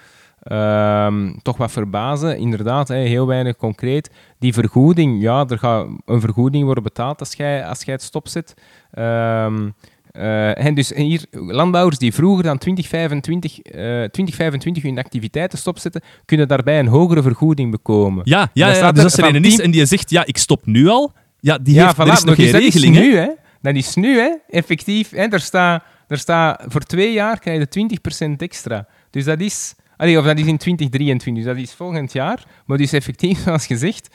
uh, 0.45 1.31
toch 1.43 1.57
wat 1.57 1.73
verbazen. 1.73 2.39
Inderdaad, 2.39 2.89
heel 2.89 3.27
weinig 3.27 3.57
concreet. 3.57 4.11
Die 4.39 4.53
vergoeding, 4.53 5.23
ja, 5.23 5.45
er 5.49 5.59
gaat 5.59 5.87
een 6.05 6.21
vergoeding 6.21 6.65
worden 6.65 6.83
betaald 6.83 7.21
als 7.21 7.33
jij, 7.33 7.67
als 7.67 7.83
jij 7.83 7.95
het 7.95 8.03
stopzet. 8.03 8.55
Ehm, 8.91 9.69
uh, 10.13 10.65
en 10.65 10.75
dus 10.75 10.93
hier, 10.95 11.25
landbouwers 11.31 11.99
die 11.99 12.15
vroeger 12.15 12.45
dan 12.45 12.59
2025, 12.59 13.59
uh, 13.59 13.73
2025 13.73 14.83
hun 14.83 14.99
activiteiten 14.99 15.59
stopzetten, 15.59 16.03
kunnen 16.25 16.49
daarbij 16.49 16.79
een 16.79 16.87
hogere 16.87 17.23
vergoeding 17.23 17.71
bekomen. 17.71 18.23
Ja, 18.25 18.51
ja, 18.53 18.75
ja 18.75 18.93
dus 18.93 19.05
als 19.05 19.17
er 19.17 19.35
een 19.35 19.45
is 19.45 19.61
en 19.61 19.71
die 19.71 19.87
zegt, 19.87 20.11
ja, 20.11 20.27
ik 20.27 20.37
stop 20.37 20.67
nu 20.67 20.89
al, 20.89 21.13
ja, 21.41 21.59
die 21.59 21.75
ja, 21.75 21.85
heeft, 21.85 21.97
voilà, 21.97 22.07
er 22.07 22.13
is 22.13 22.25
nog 22.25 22.35
geen 22.35 22.51
regeling. 22.51 22.95
Dat 22.95 23.05
is 23.05 23.11
nu, 23.11 23.17
hè. 23.17 23.29
Dat 23.63 23.75
is 23.75 23.95
nu, 23.95 24.19
hè, 24.19 24.31
effectief. 24.49 25.11
Hè. 25.11 25.27
Er 25.27 25.41
staat 25.41 25.83
er 26.11 26.19
staat 26.19 26.65
voor 26.69 26.81
twee 26.81 27.13
jaar 27.13 27.39
krijg 27.39 27.67
je 27.71 27.99
20% 28.33 28.37
extra. 28.37 28.87
Dus 29.11 29.25
dat 29.25 29.41
is, 29.41 29.75
allee, 29.97 30.19
of 30.19 30.25
dat 30.25 30.39
is 30.39 30.47
in 30.47 30.59
2023, 30.59 31.35
dus 31.35 31.55
dat 31.55 31.63
is 31.63 31.75
volgend 31.75 32.13
jaar. 32.13 32.45
Maar 32.67 32.79
dus 32.79 32.93
effectief, 32.93 33.39
zoals 33.45 33.67
gezegd, 33.67 34.09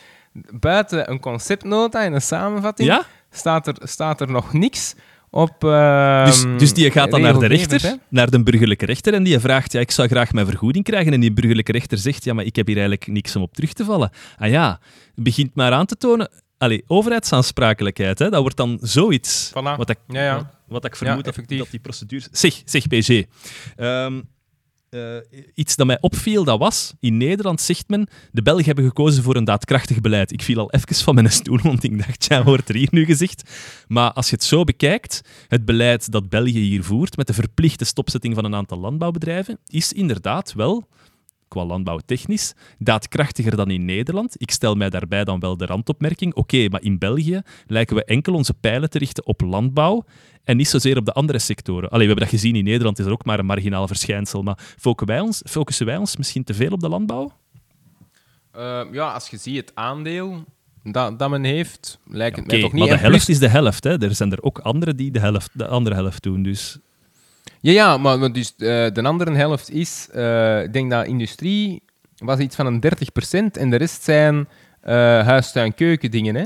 buiten 0.60 1.12
een 1.12 1.20
conceptnota 1.20 2.04
en 2.04 2.14
een 2.14 2.22
samenvatting, 2.22 2.90
ja? 2.90 3.06
staat, 3.32 3.68
er, 3.68 3.76
staat 3.80 4.22
er 4.22 4.32
nog 4.32 4.54
niks 4.54 4.96
op. 5.30 5.64
Uh, 5.64 6.26
dus, 6.26 6.46
dus 6.58 6.74
die 6.74 6.92
gaat 6.92 7.12
dan 7.12 7.22
naar 7.22 7.40
de 7.40 7.46
rechter, 7.46 7.98
naar 8.08 8.30
de 8.30 8.44
burgerlijke 8.44 8.86
rechter, 8.86 9.14
en 9.14 9.24
die 9.24 9.40
vraagt: 9.40 9.72
ja, 9.72 9.80
ik 9.80 9.92
zou 9.92 10.08
graag 10.08 10.34
mijn 10.34 10.46
vergoeding 10.46 10.86
krijgen. 10.86 11.14
En 11.14 11.20
die 11.20 11.34
burgerlijke 11.34 11.72
rechter 11.72 11.98
zegt: 11.98 12.24
ja, 12.24 12.34
maar 12.34 12.46
ik 12.46 12.56
heb 12.56 12.68
hier 12.68 12.78
eigenlijk 12.78 13.08
niks 13.08 13.36
om 13.36 13.42
op 13.42 13.54
terug 13.54 13.74
te 13.74 13.86
vallen. 13.86 14.12
Ah 14.38 14.50
ja, 14.50 14.80
begint 15.16 15.56
maar 15.56 15.72
aan 15.72 15.86
te 15.86 15.96
tonen. 15.96 16.30
Allee, 16.66 16.84
overheidsaansprakelijkheid, 16.88 18.20
hè, 18.20 18.30
dat 18.30 18.42
wordt 18.42 18.58
dan 18.58 18.78
zoiets. 18.82 19.52
Wat 19.54 19.90
ik, 19.90 19.98
ja, 20.08 20.24
ja. 20.24 20.52
Wat 20.68 20.86
ik 20.86 20.96
vermoed 20.96 21.26
dat, 21.26 21.36
dat, 21.36 21.68
die 21.72 21.80
procedure. 21.80 22.28
Zeg, 22.32 22.62
zeg 22.66 22.88
PG. 22.88 23.10
Um, 23.10 23.26
ehm, 23.76 24.22
uh, 24.90 25.16
iets 25.54 25.76
dat 25.76 25.88
mij 25.88 25.98
opviel, 26.02 26.44
dat 26.44 26.60
was, 26.60 26.94
in 27.00 27.18
Nederland 27.18 27.62
zegt 27.62 27.90
men, 27.90 28.08
de 28.32 28.42
Belgen 28.42 28.66
hebben 28.66 28.86
gekozen 28.86 29.24
voor 29.24 29.36
een 29.36 29.44
daadkrachtig 29.44 30.02
beleid. 30.02 30.32
Ik 30.32 30.42
viel 30.42 30.60
al 30.60 30.72
even 30.72 30.96
van 30.96 31.16
mijn 31.16 31.32
stoel, 31.32 31.60
want 31.64 31.84
ik 31.84 31.98
dacht, 32.06 32.26
ja, 32.26 32.44
wordt 32.44 32.70
er 32.70 32.76
hier 32.76 32.88
nu 32.92 33.06
gezegd. 33.06 33.52
Maar 33.88 34.12
als 34.12 34.30
je 34.30 34.36
het 34.36 34.44
zo 34.44 34.64
bekijkt, 34.64 35.22
het 35.48 35.66
beleid 35.66 36.12
dat 36.12 36.30
België 36.30 36.60
hier 36.60 36.84
voert, 36.84 37.18
met 37.18 37.28
de 37.28 37.34
verplichte 37.34 37.86
stopzetting 37.86 38.36
van 38.36 38.46
een 38.46 38.56
aantal 38.56 38.78
landbouwbedrijven, 38.78 39.60
is 39.68 39.94
inderdaad 39.94 40.54
wel 40.54 40.88
qua 41.48 41.66
landbouwtechnisch, 41.66 42.54
daadkrachtiger 42.78 43.56
dan 43.56 43.70
in 43.70 43.86
Nederland. 43.86 44.36
Ik 44.38 44.52
stel 44.52 44.76
mij 44.76 44.90
daarbij 44.90 45.24
dan 45.24 45.40
wel 45.40 45.58
de 45.58 45.66
randopmerking. 45.66 46.34
Oké, 46.34 46.68
maar 46.68 46.82
in 46.82 46.98
België 46.98 47.42
lijken 47.68 47.96
we 47.96 48.04
enkel 48.04 48.34
onze 48.34 48.54
pijlen 48.54 48.90
te 48.90 48.98
richten 48.98 49.26
op 49.26 49.42
landbouw 49.42 50.06
en 50.44 50.58
niet 50.58 50.68
zozeer 50.68 50.98
op 50.98 51.06
de 51.06 51.14
andere 51.14 51.40
sectoren. 51.40 51.90
Allee, 51.90 52.08
we 52.08 52.14
hebben 52.14 52.32
dat 52.32 52.40
gezien 52.40 52.56
in 52.56 52.64
Nederland, 52.64 53.00
is 53.00 53.06
er 53.06 53.12
ook 53.12 53.26
maar 53.26 53.40
een 53.40 53.46
marginaal 53.46 53.88
verschijnsel. 53.88 54.44
Maar 54.44 54.58
focussen 54.78 55.16
wij 55.16 55.20
ons, 55.20 55.42
focussen 55.46 55.86
wij 55.86 55.98
ons 55.98 56.18
misschien 56.18 56.44
te 56.44 56.54
veel 56.54 56.72
op 56.72 56.80
de 56.80 56.90
landbouw? 56.90 57.32
Uh, 58.58 58.82
ja, 58.92 59.12
als 59.12 59.30
je 59.30 59.38
ziet 59.38 59.56
het 59.56 59.72
aandeel 59.74 60.44
dat, 60.84 61.20
dat 61.20 61.30
men 61.30 61.44
heeft, 61.44 62.00
lijkt 62.06 62.36
het 62.36 62.48
mij 62.48 62.60
toch 62.62 62.72
niet... 62.72 62.88
maar 62.88 62.98
de 62.98 63.04
helft 63.04 63.30
is 63.30 63.40
de 63.40 63.48
helft. 63.48 63.84
Hè. 63.84 64.02
Er 64.02 64.16
zijn 64.16 64.32
er 64.32 64.44
ook 64.44 64.60
anderen 64.60 64.96
die 64.96 65.12
de, 65.12 65.20
helft, 65.20 65.50
de 65.54 65.68
andere 65.68 65.96
helft 65.96 66.24
doen, 66.24 66.44
dus... 66.44 66.78
Ja, 67.66 67.72
ja 67.72 67.98
maar, 67.98 68.32
dus, 68.32 68.54
uh, 68.58 68.68
de 68.94 69.02
andere 69.04 69.36
helft 69.36 69.70
is, 69.70 70.08
uh, 70.16 70.64
ik 70.64 70.74
denk 70.74 70.92
dat 70.92 71.06
industrie 71.06 71.84
was 72.18 72.40
iets 72.40 72.56
van 72.56 72.66
een 72.66 72.84
30% 73.54 73.60
en 73.60 73.70
de 73.70 73.76
rest 73.76 74.04
zijn 74.04 74.36
uh, 74.36 74.46
huis, 75.26 75.52
tuin, 75.52 75.74
keuken 75.74 76.12
dingen. 76.12 76.36
Hè? 76.36 76.46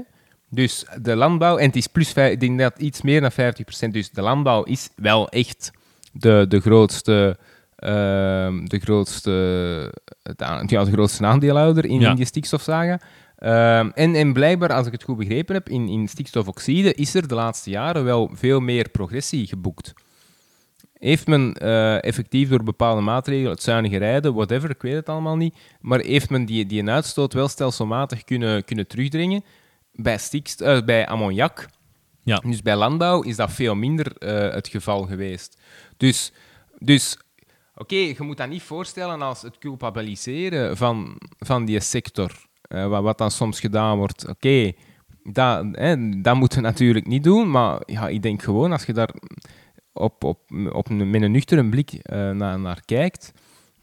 Dus 0.49 0.85
de 1.01 1.15
landbouw, 1.15 1.57
en 1.57 1.65
het 1.65 1.75
is 1.75 1.87
plus, 1.87 2.13
ik 2.13 2.39
denk 2.39 2.59
dat 2.59 2.79
iets 2.79 3.01
meer 3.01 3.21
dan 3.21 3.31
50%, 3.31 3.89
dus 3.91 4.09
de 4.09 4.21
landbouw 4.21 4.63
is 4.63 4.89
wel 4.95 5.29
echt 5.29 5.71
de, 6.11 6.45
de 6.49 6.59
grootste... 6.59 7.37
Uh, 7.79 7.89
de, 8.63 8.79
grootste, 8.79 9.31
ja, 10.65 10.83
de 10.83 10.91
grootste 10.91 11.25
aandeelhouder 11.25 11.85
in, 11.85 11.99
ja. 11.99 12.09
in 12.09 12.15
die 12.15 12.25
stikstofzagen. 12.25 12.99
Uh, 13.39 13.79
en, 13.79 14.15
en 14.15 14.33
blijkbaar, 14.33 14.73
als 14.73 14.85
ik 14.85 14.91
het 14.91 15.03
goed 15.03 15.17
begrepen 15.17 15.55
heb, 15.55 15.69
in, 15.69 15.87
in 15.87 16.07
stikstofoxide 16.07 16.93
is 16.93 17.13
er 17.13 17.27
de 17.27 17.35
laatste 17.35 17.69
jaren 17.69 18.03
wel 18.03 18.29
veel 18.33 18.59
meer 18.59 18.89
progressie 18.89 19.47
geboekt 19.47 19.93
heeft 20.99 21.27
men 21.27 21.55
uh, 21.61 22.03
effectief 22.03 22.49
door 22.49 22.63
bepaalde 22.63 23.01
maatregelen, 23.01 23.51
het 23.51 23.61
zuinige 23.63 23.97
rijden, 23.97 24.33
whatever, 24.33 24.69
ik 24.69 24.81
weet 24.81 24.95
het 24.95 25.09
allemaal 25.09 25.35
niet, 25.35 25.55
maar 25.81 25.99
heeft 25.99 26.29
men 26.29 26.45
die, 26.45 26.65
die 26.65 26.89
uitstoot 26.89 27.33
wel 27.33 27.47
stelselmatig 27.47 28.23
kunnen, 28.23 28.65
kunnen 28.65 28.87
terugdringen 28.87 29.43
bij, 29.91 30.17
stikst, 30.17 30.61
uh, 30.61 30.81
bij 30.81 31.07
ammoniak. 31.07 31.67
Ja. 32.23 32.37
Dus 32.45 32.61
bij 32.61 32.75
landbouw 32.75 33.21
is 33.21 33.35
dat 33.35 33.51
veel 33.51 33.75
minder 33.75 34.17
eh, 34.17 34.53
het 34.53 34.67
geval 34.67 35.03
geweest. 35.03 35.61
Dus, 35.97 36.31
dus 36.77 37.17
oké, 37.75 37.95
je 37.95 38.15
moet 38.19 38.37
dat 38.37 38.49
niet 38.49 38.61
voorstellen 38.61 39.21
als 39.21 39.41
het 39.41 39.57
culpabiliseren 39.57 40.77
van, 40.77 41.21
van 41.37 41.65
die 41.65 41.79
sector. 41.79 42.31
eh, 42.61 42.87
wat, 42.87 43.03
wat 43.03 43.17
dan 43.17 43.31
soms 43.31 43.59
gedaan 43.59 43.97
wordt. 43.97 44.27
Oké, 44.27 44.71
dat, 45.23 45.65
hè, 45.71 46.21
dat 46.21 46.35
moeten 46.35 46.57
we 46.61 46.67
natuurlijk 46.67 47.07
niet 47.07 47.23
doen. 47.23 47.51
Maar 47.51 47.81
ja, 47.85 48.07
ik 48.07 48.21
denk 48.21 48.43
gewoon, 48.43 48.71
als 48.71 48.85
je 48.85 48.93
daar 48.93 49.13
op, 49.93 50.23
op, 50.23 50.39
op 50.71 50.89
een, 50.89 51.09
met 51.09 51.21
een 51.21 51.31
nuchtere 51.31 51.69
blik 51.69 51.91
eh, 51.91 52.29
naar, 52.29 52.59
naar 52.59 52.81
kijkt, 52.85 53.33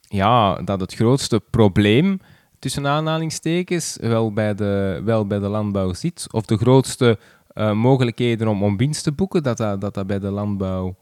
ja, 0.01 0.55
dat 0.55 0.81
het 0.81 0.95
grootste 0.95 1.41
probleem 1.51 2.21
tussen 2.59 2.87
aanhalingstekens 2.87 3.97
wel 4.01 4.33
bij 4.33 4.55
de, 4.55 5.01
wel 5.05 5.27
bij 5.27 5.39
de 5.39 5.49
landbouw 5.49 5.93
zit. 5.93 6.27
Of 6.31 6.45
de 6.45 6.57
grootste 6.57 7.19
eh, 7.49 7.73
mogelijkheden 7.73 8.49
om, 8.49 8.63
om 8.63 8.77
winst 8.77 9.05
te 9.05 9.13
boeken, 9.13 9.43
dat 9.43 9.57
dat, 9.57 9.81
dat, 9.81 9.95
dat 9.95 10.07
bij, 10.07 10.19
de 10.19 10.31
landbouw, 10.31 10.97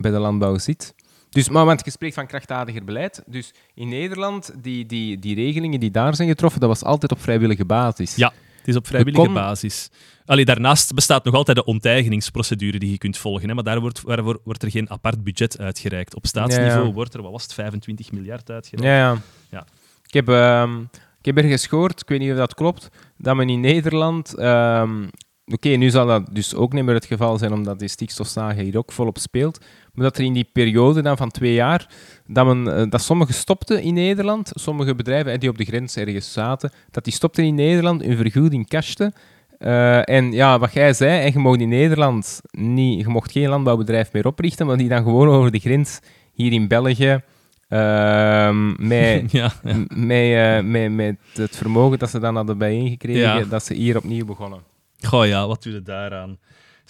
bij 0.00 0.10
de 0.10 0.18
landbouw 0.18 0.58
zit. 0.58 0.94
Dus, 1.30 1.48
maar 1.48 1.64
want 1.64 1.84
je 1.84 1.90
spreekt 1.90 2.14
van 2.14 2.26
krachtdadiger 2.26 2.84
beleid. 2.84 3.22
Dus 3.26 3.54
in 3.74 3.88
Nederland, 3.88 4.52
die, 4.62 4.86
die, 4.86 5.18
die 5.18 5.34
regelingen 5.34 5.80
die 5.80 5.90
daar 5.90 6.14
zijn 6.14 6.28
getroffen, 6.28 6.60
dat 6.60 6.68
was 6.68 6.84
altijd 6.84 7.12
op 7.12 7.20
vrijwillige 7.20 7.64
basis. 7.64 8.14
Ja, 8.14 8.32
het 8.68 8.76
is 8.76 8.82
op 8.82 8.86
vrijwillige 8.86 9.32
basis. 9.32 9.90
Allee, 10.24 10.44
daarnaast 10.44 10.94
bestaat 10.94 11.24
nog 11.24 11.34
altijd 11.34 11.56
de 11.56 11.64
onteigeningsprocedure 11.64 12.78
die 12.78 12.90
je 12.90 12.98
kunt 12.98 13.16
volgen. 13.16 13.48
Hè, 13.48 13.54
maar 13.54 13.64
daar 13.64 13.80
wordt, 13.80 14.02
waarvoor 14.02 14.40
wordt 14.44 14.62
er 14.62 14.70
geen 14.70 14.90
apart 14.90 15.24
budget 15.24 15.58
uitgereikt. 15.58 16.14
Op 16.14 16.26
staatsniveau 16.26 16.80
Ja, 16.80 16.86
ja. 16.86 16.92
wordt 16.92 17.14
er, 17.14 17.22
wat 17.22 17.32
was 17.32 17.42
het, 17.42 17.54
25 17.54 18.12
miljard 18.12 18.50
uitgereikt. 18.50 18.98
Ja, 18.98 19.10
ja. 19.10 19.20
Ja. 19.50 19.66
Ik, 20.06 20.12
heb, 20.12 20.28
ehm, 20.28 20.80
ik 21.18 21.24
heb 21.24 21.36
ergens 21.36 21.66
gehoord, 21.66 22.00
ik 22.00 22.08
weet 22.08 22.18
niet 22.18 22.30
of 22.30 22.36
dat 22.36 22.54
klopt, 22.54 22.88
dat 23.16 23.36
men 23.36 23.48
in 23.48 23.60
Nederland... 23.60 24.34
ehm, 24.34 25.04
Oké, 25.52 25.68
nu 25.68 25.90
zal 25.90 26.06
dat 26.06 26.22
dus 26.30 26.54
ook 26.54 26.72
niet 26.72 26.84
meer 26.84 26.94
het 26.94 27.04
geval 27.06 27.38
zijn, 27.38 27.52
omdat 27.52 27.78
die 27.78 27.88
stikstofzagen 27.88 28.64
hier 28.64 28.78
ook 28.78 28.92
volop 28.92 29.18
speelt. 29.18 29.64
Maar 29.98 30.06
dat 30.06 30.18
er 30.18 30.24
in 30.24 30.32
die 30.32 30.48
periode 30.52 31.02
dan 31.02 31.16
van 31.16 31.30
twee 31.30 31.52
jaar, 31.54 31.88
dat, 32.26 32.46
men, 32.46 32.76
eh, 32.76 32.90
dat 32.90 33.02
sommigen 33.02 33.34
stopten 33.34 33.82
in 33.82 33.94
Nederland, 33.94 34.50
sommige 34.54 34.94
bedrijven 34.94 35.32
eh, 35.32 35.38
die 35.38 35.48
op 35.48 35.58
de 35.58 35.64
grens 35.64 35.96
ergens 35.96 36.32
zaten, 36.32 36.70
dat 36.90 37.04
die 37.04 37.12
stopten 37.12 37.44
in 37.44 37.54
Nederland, 37.54 38.02
hun 38.02 38.16
vergoeding 38.16 38.68
cashten. 38.68 39.12
Eh, 39.58 40.08
en 40.08 40.32
ja, 40.32 40.58
wat 40.58 40.72
jij 40.72 40.92
zei, 40.92 41.20
en 41.20 41.32
je 41.32 41.38
mocht 41.38 41.60
in 41.60 41.68
Nederland 41.68 42.40
niet, 42.50 43.00
je 43.00 43.08
mocht 43.08 43.32
geen 43.32 43.48
landbouwbedrijf 43.48 44.12
meer 44.12 44.26
oprichten, 44.26 44.66
maar 44.66 44.76
die 44.76 44.88
dan 44.88 45.02
gewoon 45.02 45.28
over 45.28 45.50
de 45.50 45.58
grens 45.58 46.00
hier 46.32 46.52
in 46.52 46.68
België 46.68 47.20
ehm, 47.68 48.88
met, 48.88 49.30
ja, 49.32 49.52
ja. 49.64 49.74
m- 49.74 49.86
met, 50.06 50.64
met, 50.66 50.92
met 50.92 51.16
het 51.34 51.56
vermogen 51.56 51.98
dat 51.98 52.10
ze 52.10 52.18
dan 52.18 52.36
hadden 52.36 52.58
bijeengekregen, 52.58 53.20
Ja. 53.20 53.40
dat 53.44 53.64
ze 53.64 53.74
hier 53.74 53.96
opnieuw 53.96 54.24
begonnen. 54.24 54.60
Goh 55.06 55.26
ja, 55.26 55.46
wat 55.46 55.62
doe 55.62 55.72
je 55.72 55.82
daaraan? 55.82 56.38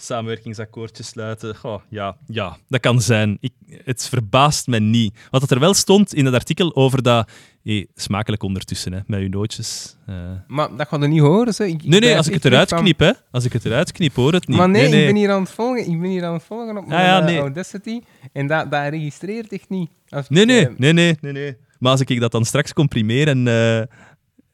Samenwerkingsakkoordjes 0.01 1.07
sluiten. 1.07 1.55
Goh, 1.55 1.81
ja, 1.89 2.17
ja, 2.27 2.57
dat 2.67 2.79
kan 2.79 3.01
zijn. 3.01 3.37
Ik, 3.39 3.51
het 3.83 4.07
verbaast 4.09 4.67
me 4.67 4.79
niet. 4.79 5.17
Wat 5.31 5.41
dat 5.41 5.51
er 5.51 5.59
wel 5.59 5.73
stond 5.73 6.13
in 6.13 6.25
het 6.25 6.33
artikel 6.33 6.75
over 6.75 7.01
dat... 7.03 7.29
Hey, 7.63 7.87
smakelijk 7.95 8.43
ondertussen, 8.43 8.93
hè, 8.93 8.99
met 9.07 9.19
uw 9.19 9.27
nootjes. 9.29 9.95
eh. 10.05 10.15
Maar 10.47 10.75
dat 10.75 10.87
gaat 10.87 11.01
er 11.01 11.07
niet 11.07 11.19
horen, 11.21 11.53
ze. 11.53 11.67
Ik, 11.67 11.83
Nee, 11.83 11.99
nee, 11.99 12.17
als 12.17 12.27
ik 12.27 12.33
het 12.33 12.45
eruit 12.45 12.69
van- 12.69 12.79
knip, 12.79 12.99
hè. 12.99 13.11
Als 13.31 13.45
ik 13.45 13.53
het 13.53 13.65
eruit 13.65 13.91
knip, 13.91 14.15
hoor 14.15 14.33
het 14.33 14.47
niet. 14.47 14.57
Maar 14.57 14.69
nee, 14.69 14.89
nee, 14.89 14.99
ik 14.99 15.05
ben 15.05 15.15
hier 15.15 15.31
aan 15.31 15.41
het 15.41 15.51
volgen. 15.51 15.91
Ik 15.91 16.01
ben 16.01 16.09
hier 16.09 16.25
aan 16.25 16.33
het 16.33 16.43
volgen 16.43 16.77
op 16.77 16.83
Ah, 16.83 16.89
mijn 16.89 17.05
ja, 17.05 17.19
eh, 17.19 17.25
nee. 17.25 17.37
Audacity. 17.39 17.99
En 18.33 18.47
dat, 18.47 18.71
dat 18.71 18.89
registreert 18.89 19.51
echt 19.53 19.69
niet. 19.69 19.89
Als 20.09 20.29
Nee, 20.29 20.45
nee, 20.45 20.67
eh, 20.67 20.73
nee, 20.77 20.93
nee, 20.93 21.17
nee, 21.21 21.31
nee. 21.31 21.57
Maar 21.79 21.91
als 21.91 22.01
ik 22.01 22.19
dat 22.19 22.31
dan 22.31 22.45
straks 22.45 22.73
comprimeer 22.73 23.27
en, 23.27 23.47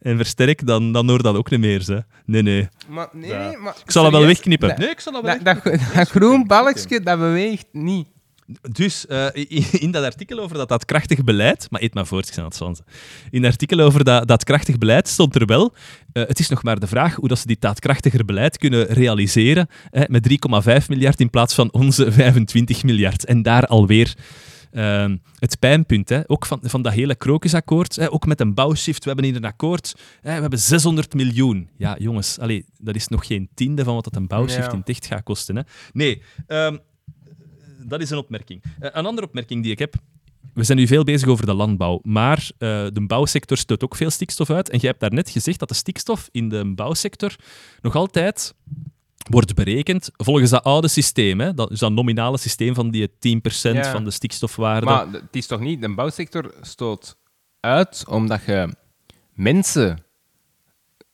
en 0.05 0.17
versterk, 0.17 0.67
dan, 0.67 0.91
dan 0.91 1.09
hoor 1.09 1.23
dat 1.23 1.35
ook 1.35 1.49
niet 1.49 1.59
meer. 1.59 1.83
Hè. 1.85 1.99
Nee, 2.25 2.41
nee. 2.41 2.67
Maar, 2.87 3.07
nee, 3.11 3.29
Ja. 3.29 3.47
nee, 3.47 3.57
maar 3.57 3.75
Ik 3.85 3.91
zal 3.91 4.03
dat 4.03 4.11
wel 4.11 4.25
wegknippen. 4.25 4.69
Dat, 4.69 4.77
Nee, 4.77 4.89
ik 4.89 4.99
zal 4.99 5.13
dat 5.13 5.23
wel 5.23 5.43
dat, 5.43 5.63
dat, 5.63 5.79
dat 5.95 6.09
groen 6.09 6.47
balkje, 6.47 7.01
dat 7.01 7.19
beweegt 7.19 7.65
niet. 7.71 8.07
Dus 8.71 9.07
eh, 9.07 9.25
in, 9.33 9.65
in 9.71 9.91
dat 9.91 10.03
artikel 10.03 10.39
over 10.39 10.57
dat, 10.57 10.69
dat 10.69 10.85
krachtig 10.85 11.23
beleid, 11.23 11.67
maar 11.69 11.81
eet 11.81 11.93
maar 11.93 12.05
voort, 12.05 12.27
ik 12.29 12.37
aan 12.37 12.45
het 12.45 12.55
zwansen. 12.55 12.85
In 13.29 13.43
het 13.43 13.51
artikel 13.51 13.79
over 13.79 14.03
dat, 14.03 14.27
dat 14.27 14.43
krachtig 14.43 14.77
beleid 14.77 15.07
stond 15.07 15.35
er 15.35 15.45
wel, 15.45 15.73
eh, 16.13 16.27
het 16.27 16.39
is 16.39 16.49
nog 16.49 16.63
maar 16.63 16.79
de 16.79 16.87
vraag 16.87 17.15
hoe 17.15 17.27
dat 17.27 17.39
ze 17.39 17.47
dit 17.47 17.61
daadkrachtiger 17.61 18.25
beleid 18.25 18.57
kunnen 18.57 18.85
realiseren 18.85 19.67
hè, 19.89 20.03
met 20.07 20.27
3,5 20.81 20.87
miljard 20.87 21.19
in 21.19 21.29
plaats 21.29 21.53
van 21.53 21.71
onze 21.71 22.11
25 22.11 22.83
miljard. 22.83 23.25
En 23.25 23.41
daar 23.41 23.65
alweer 23.65 24.13
ehm, 24.75 25.17
het 25.39 25.59
pijnpunt, 25.59 26.09
hè, 26.09 26.21
ook 26.29 26.45
van, 26.45 26.59
van 26.63 26.81
dat 26.81 26.93
hele 26.93 27.15
krokusakkoord, 27.15 27.95
hè, 27.95 28.11
ook 28.11 28.25
met 28.25 28.39
een 28.39 28.53
bouwshift, 28.53 28.99
we 29.03 29.07
hebben 29.09 29.25
hier 29.25 29.35
een 29.35 29.45
akkoord, 29.45 29.93
hè, 30.21 30.35
we 30.35 30.41
hebben 30.41 30.59
600 30.59 31.13
miljoen. 31.13 31.69
Ja, 31.77 31.95
jongens, 31.99 32.39
allee, 32.39 32.65
dat 32.77 32.95
is 32.95 33.07
nog 33.07 33.27
geen 33.27 33.49
tiende 33.53 33.83
van 33.83 33.93
wat 33.95 34.03
dat 34.03 34.15
een 34.15 34.27
bouwshift 34.27 34.65
Ja. 34.65 34.71
in 34.71 34.79
het 34.79 34.89
echt 34.89 35.05
gaat 35.05 35.23
kosten. 35.23 35.55
Hè. 35.55 35.61
Nee, 35.93 36.21
ehm, 36.47 36.77
dat 37.83 38.01
is 38.01 38.09
een 38.09 38.17
opmerking. 38.17 38.63
Eh, 38.79 38.89
een 38.93 39.05
andere 39.05 39.27
opmerking 39.27 39.63
die 39.63 39.71
ik 39.71 39.79
heb. 39.79 39.95
We 40.53 40.63
zijn 40.63 40.77
nu 40.77 40.87
veel 40.87 41.03
bezig 41.03 41.27
over 41.27 41.45
de 41.45 41.53
landbouw, 41.53 41.99
maar 42.03 42.49
eh, 42.57 42.85
de 42.93 43.03
bouwsector 43.07 43.57
stoot 43.57 43.83
ook 43.83 43.95
veel 43.95 44.09
stikstof 44.09 44.49
uit. 44.49 44.69
En 44.69 44.79
jij 44.79 44.89
hebt 44.89 45.01
daarnet 45.01 45.29
gezegd 45.29 45.59
dat 45.59 45.69
de 45.69 45.75
stikstof 45.75 46.29
in 46.31 46.49
de 46.49 46.73
bouwsector 46.75 47.35
nog 47.81 47.95
altijd 47.95 48.53
wordt 49.29 49.53
berekend 49.55 50.09
volgens 50.17 50.49
dat 50.49 50.63
oude 50.63 50.87
systeem. 50.87 51.39
Hè? 51.39 51.53
Dat 51.53 51.71
is 51.71 51.79
dat 51.79 51.91
nominale 51.91 52.37
systeem 52.37 52.73
van 52.73 52.89
die 52.91 53.07
10% 53.07 53.11
Ja. 53.75 53.91
van 53.91 54.03
de 54.03 54.11
stikstofwaarde. 54.11 54.85
Maar 54.85 55.07
het 55.11 55.23
is 55.35 55.47
toch 55.47 55.59
niet... 55.59 55.81
De 55.81 55.93
bouwsector 55.93 56.53
stoot 56.61 57.17
uit 57.59 58.03
omdat 58.07 58.41
je 58.45 58.75
mensen... 59.33 59.99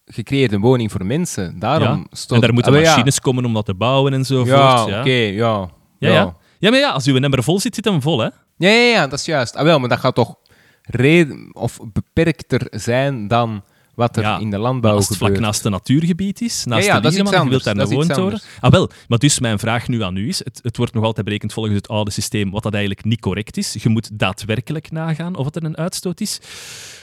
Gecreëerde 0.05 0.57
woning 0.59 0.91
voor 0.91 1.05
mensen. 1.05 1.59
Daarom 1.59 1.97
Ja. 1.99 2.05
stoot... 2.11 2.35
en 2.35 2.41
daar 2.41 2.53
moeten 2.53 2.73
Ah, 2.73 2.81
ja. 2.81 2.89
machines 2.89 3.19
komen 3.19 3.45
om 3.45 3.53
dat 3.53 3.65
te 3.65 3.73
bouwen 3.75 4.13
enzovoort. 4.13 4.47
Ja, 4.47 4.85
Ja, 4.87 4.99
oké, 4.99 5.09
ja. 5.11 5.69
ja, 5.99 6.09
ja. 6.09 6.35
ja, 6.59 6.69
maar 6.69 6.79
ja, 6.79 6.89
als 6.91 7.05
uw 7.05 7.17
nummer 7.17 7.43
vol 7.43 7.59
zit, 7.59 7.75
zit 7.75 7.85
hem 7.85 8.01
vol. 8.01 8.19
Hè? 8.19 8.29
Ja, 8.57 8.69
ja, 8.69 8.91
ja, 8.91 9.07
dat 9.07 9.19
is 9.19 9.25
juist. 9.25 9.55
Ah, 9.55 9.63
wel, 9.63 9.79
maar 9.79 9.89
dat 9.89 9.99
gaat 9.99 10.15
toch 10.15 10.35
reden, 10.81 11.49
of 11.55 11.79
beperkter 11.93 12.67
zijn 12.71 13.27
dan 13.27 13.63
wat 13.95 14.17
er 14.17 14.23
Ja, 14.23 14.39
in 14.39 14.49
de 14.49 14.57
landbouw 14.57 14.95
als 14.95 15.07
het 15.09 15.17
vlak 15.17 15.39
naast 15.39 15.65
een 15.65 15.71
natuurgebied 15.71 16.41
is, 16.41 16.65
naast 16.65 16.85
ja, 16.85 16.95
de 16.95 17.01
dat 17.01 17.11
is 17.11 17.17
iets 17.17 17.29
Liegeman, 17.29 17.45
je 17.45 17.49
wilt 17.49 17.63
daar 17.63 17.77
een 17.77 17.93
woontoren. 17.93 18.41
Ah 18.59 18.71
wel, 18.71 18.89
maar 19.07 19.17
dus 19.17 19.39
mijn 19.39 19.59
vraag 19.59 19.87
nu 19.87 20.03
aan 20.03 20.15
u 20.15 20.27
is, 20.27 20.43
het, 20.43 20.59
het 20.63 20.77
wordt 20.77 20.93
nog 20.93 21.03
altijd 21.03 21.25
berekend 21.25 21.53
volgens 21.53 21.75
het 21.75 21.87
oude 21.87 22.11
systeem, 22.11 22.51
wat 22.51 22.63
dat 22.63 22.73
eigenlijk 22.73 23.05
niet 23.05 23.19
correct 23.19 23.57
is. 23.57 23.73
Je 23.73 23.89
moet 23.89 24.19
daadwerkelijk 24.19 24.91
nagaan 24.91 25.35
of 25.35 25.45
het 25.45 25.55
er 25.55 25.63
een 25.63 25.77
uitstoot 25.77 26.21
is. 26.21 26.39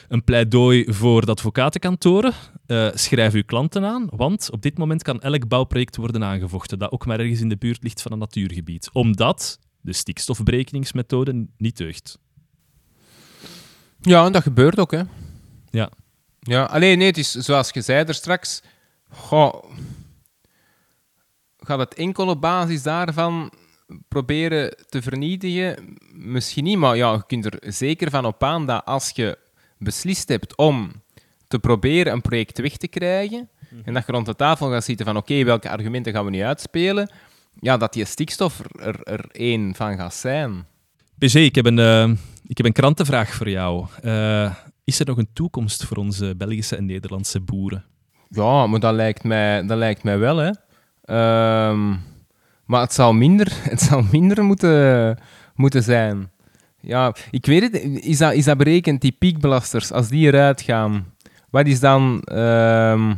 Een 0.08 0.24
pleidooi 0.24 0.84
voor 0.88 1.24
de 1.24 1.30
advocatenkantoren. 1.30 2.32
Eh, 2.66 2.88
schrijf 2.94 3.32
uw 3.32 3.44
klanten 3.46 3.84
aan, 3.84 4.08
want 4.10 4.50
op 4.50 4.62
dit 4.62 4.78
moment 4.78 5.02
kan 5.02 5.20
elk 5.20 5.48
bouwproject 5.48 5.96
worden 5.96 6.24
aangevochten 6.24 6.78
dat 6.78 6.92
ook 6.92 7.06
maar 7.06 7.20
ergens 7.20 7.40
in 7.40 7.48
de 7.48 7.56
buurt 7.56 7.82
ligt 7.82 8.02
van 8.02 8.12
een 8.12 8.18
natuurgebied. 8.18 8.90
Omdat 8.92 9.58
de 9.80 9.92
stikstofberekeningsmethode 9.92 11.46
niet 11.56 11.76
deugt. 11.76 12.18
Ja, 14.00 14.24
en 14.24 14.32
dat 14.32 14.42
gebeurt 14.42 14.78
ook, 14.78 14.90
hè. 14.90 15.02
Ja. 15.70 15.90
Ja, 16.40 16.64
alleen 16.64 16.98
nee, 16.98 17.06
het 17.06 17.18
is 17.18 17.32
zoals 17.32 17.70
je 17.70 17.80
zei 17.80 18.04
er 18.04 18.14
straks. 18.14 18.62
Goh, 19.08 19.64
gaat 21.58 21.78
het 21.78 21.94
enkel 21.94 22.26
op 22.28 22.40
basis 22.40 22.82
daarvan 22.82 23.52
proberen 24.08 24.74
te 24.88 25.02
vernietigen? 25.02 25.96
Misschien 26.12 26.64
niet, 26.64 26.78
maar 26.78 26.96
ja, 26.96 27.12
je 27.12 27.26
kunt 27.26 27.44
er 27.44 27.72
zeker 27.72 28.10
van 28.10 28.24
op 28.24 28.42
aan 28.42 28.66
dat 28.66 28.84
als 28.84 29.10
je 29.14 29.38
beslist 29.78 30.28
hebt 30.28 30.56
om 30.56 31.02
te 31.48 31.58
proberen 31.58 32.12
een 32.12 32.20
project 32.20 32.58
weg 32.58 32.76
te 32.76 32.88
krijgen, 32.88 33.48
en 33.84 33.94
dat 33.94 34.06
je 34.06 34.12
rond 34.12 34.26
de 34.26 34.36
tafel 34.36 34.70
gaat 34.70 34.84
zitten 34.84 35.06
van 35.06 35.16
oké, 35.16 35.44
welke 35.44 35.70
argumenten 35.70 36.12
gaan 36.12 36.24
we 36.24 36.30
nu 36.30 36.42
uitspelen, 36.42 37.10
ja, 37.60 37.76
dat 37.76 37.92
die 37.92 38.04
stikstof 38.04 38.60
er, 38.80 39.02
er, 39.02 39.24
één 39.32 39.74
van 39.74 39.96
gaat 39.96 40.14
zijn. 40.14 40.66
PG, 41.18 41.34
ik 41.34 41.54
heb 41.54 41.66
een, 41.66 41.78
eh, 41.78 42.10
ik 42.46 42.56
heb 42.56 42.66
een 42.66 42.72
krantenvraag 42.72 43.34
voor 43.34 43.50
jou. 43.50 43.86
Eh, 44.02 44.54
is 44.88 45.00
er 45.00 45.06
nog 45.06 45.18
een 45.18 45.32
toekomst 45.32 45.84
voor 45.84 45.96
onze 45.96 46.34
Belgische 46.36 46.76
en 46.76 46.86
Nederlandse 46.86 47.40
boeren? 47.40 47.84
Ja, 48.28 48.66
maar 48.66 48.80
dat 48.80 48.94
lijkt 48.94 49.24
mij, 49.24 49.66
dat 49.66 49.78
lijkt 49.78 50.02
mij 50.02 50.18
wel, 50.18 50.36
hè. 50.36 50.50
Ehm, 51.04 51.88
maar 52.64 52.80
het 52.80 52.92
zal 52.92 53.12
minder, 53.12 53.52
het 53.72 53.80
zal 53.80 54.02
minder 54.12 54.44
moeten, 54.44 55.18
moeten 55.54 55.82
zijn. 55.82 56.30
Ja, 56.80 57.14
ik 57.30 57.46
weet 57.46 57.62
het. 57.62 57.82
Is 58.04 58.18
dat, 58.18 58.32
is 58.32 58.44
dat 58.44 58.56
berekend, 58.56 59.00
die 59.00 59.16
piekbelasters, 59.18 59.92
als 59.92 60.08
die 60.08 60.26
eruit 60.26 60.60
gaan? 60.60 61.12
Wat 61.50 61.66
is 61.66 61.80
dan, 61.80 62.22
ehm, 62.24 63.14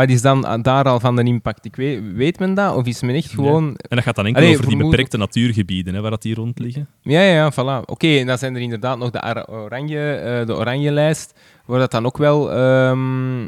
wat 0.00 0.10
is 0.10 0.22
dan 0.22 0.62
daar 0.62 0.84
al 0.84 1.00
van 1.00 1.16
de 1.16 1.22
impact? 1.22 1.64
Ik 1.64 1.76
weet, 1.76 2.00
weet 2.14 2.38
men 2.38 2.54
dat? 2.54 2.76
Of 2.76 2.86
is 2.86 3.00
men 3.02 3.14
echt 3.14 3.30
gewoon... 3.30 3.64
En 3.76 3.96
dat 3.96 4.04
gaat 4.04 4.16
dan 4.16 4.26
enkel 4.26 4.42
Allee, 4.42 4.54
over 4.54 4.66
die 4.66 4.74
vermoed- 4.74 4.90
beperkte 4.90 5.16
natuurgebieden 5.16 5.94
hè, 5.94 6.00
waar 6.00 6.10
dat 6.10 6.22
hier 6.22 6.36
rond 6.36 6.58
liggen. 6.58 6.88
Ja, 7.02 7.20
ja, 7.22 7.32
ja, 7.34 7.52
voilà. 7.52 7.84
Oké, 7.84 8.18
en 8.18 8.26
dan 8.26 8.38
zijn 8.38 8.54
er 8.54 8.60
inderdaad 8.60 8.98
nog 8.98 9.10
de 9.10 9.46
oranje, 9.48 10.12
eh, 10.14 10.46
de 10.46 10.56
oranje 10.56 10.90
lijst, 10.90 11.38
waar 11.64 11.78
dat 11.78 11.90
dan 11.90 12.06
ook 12.06 12.16
wel 12.18 12.52
ehm 12.52 13.46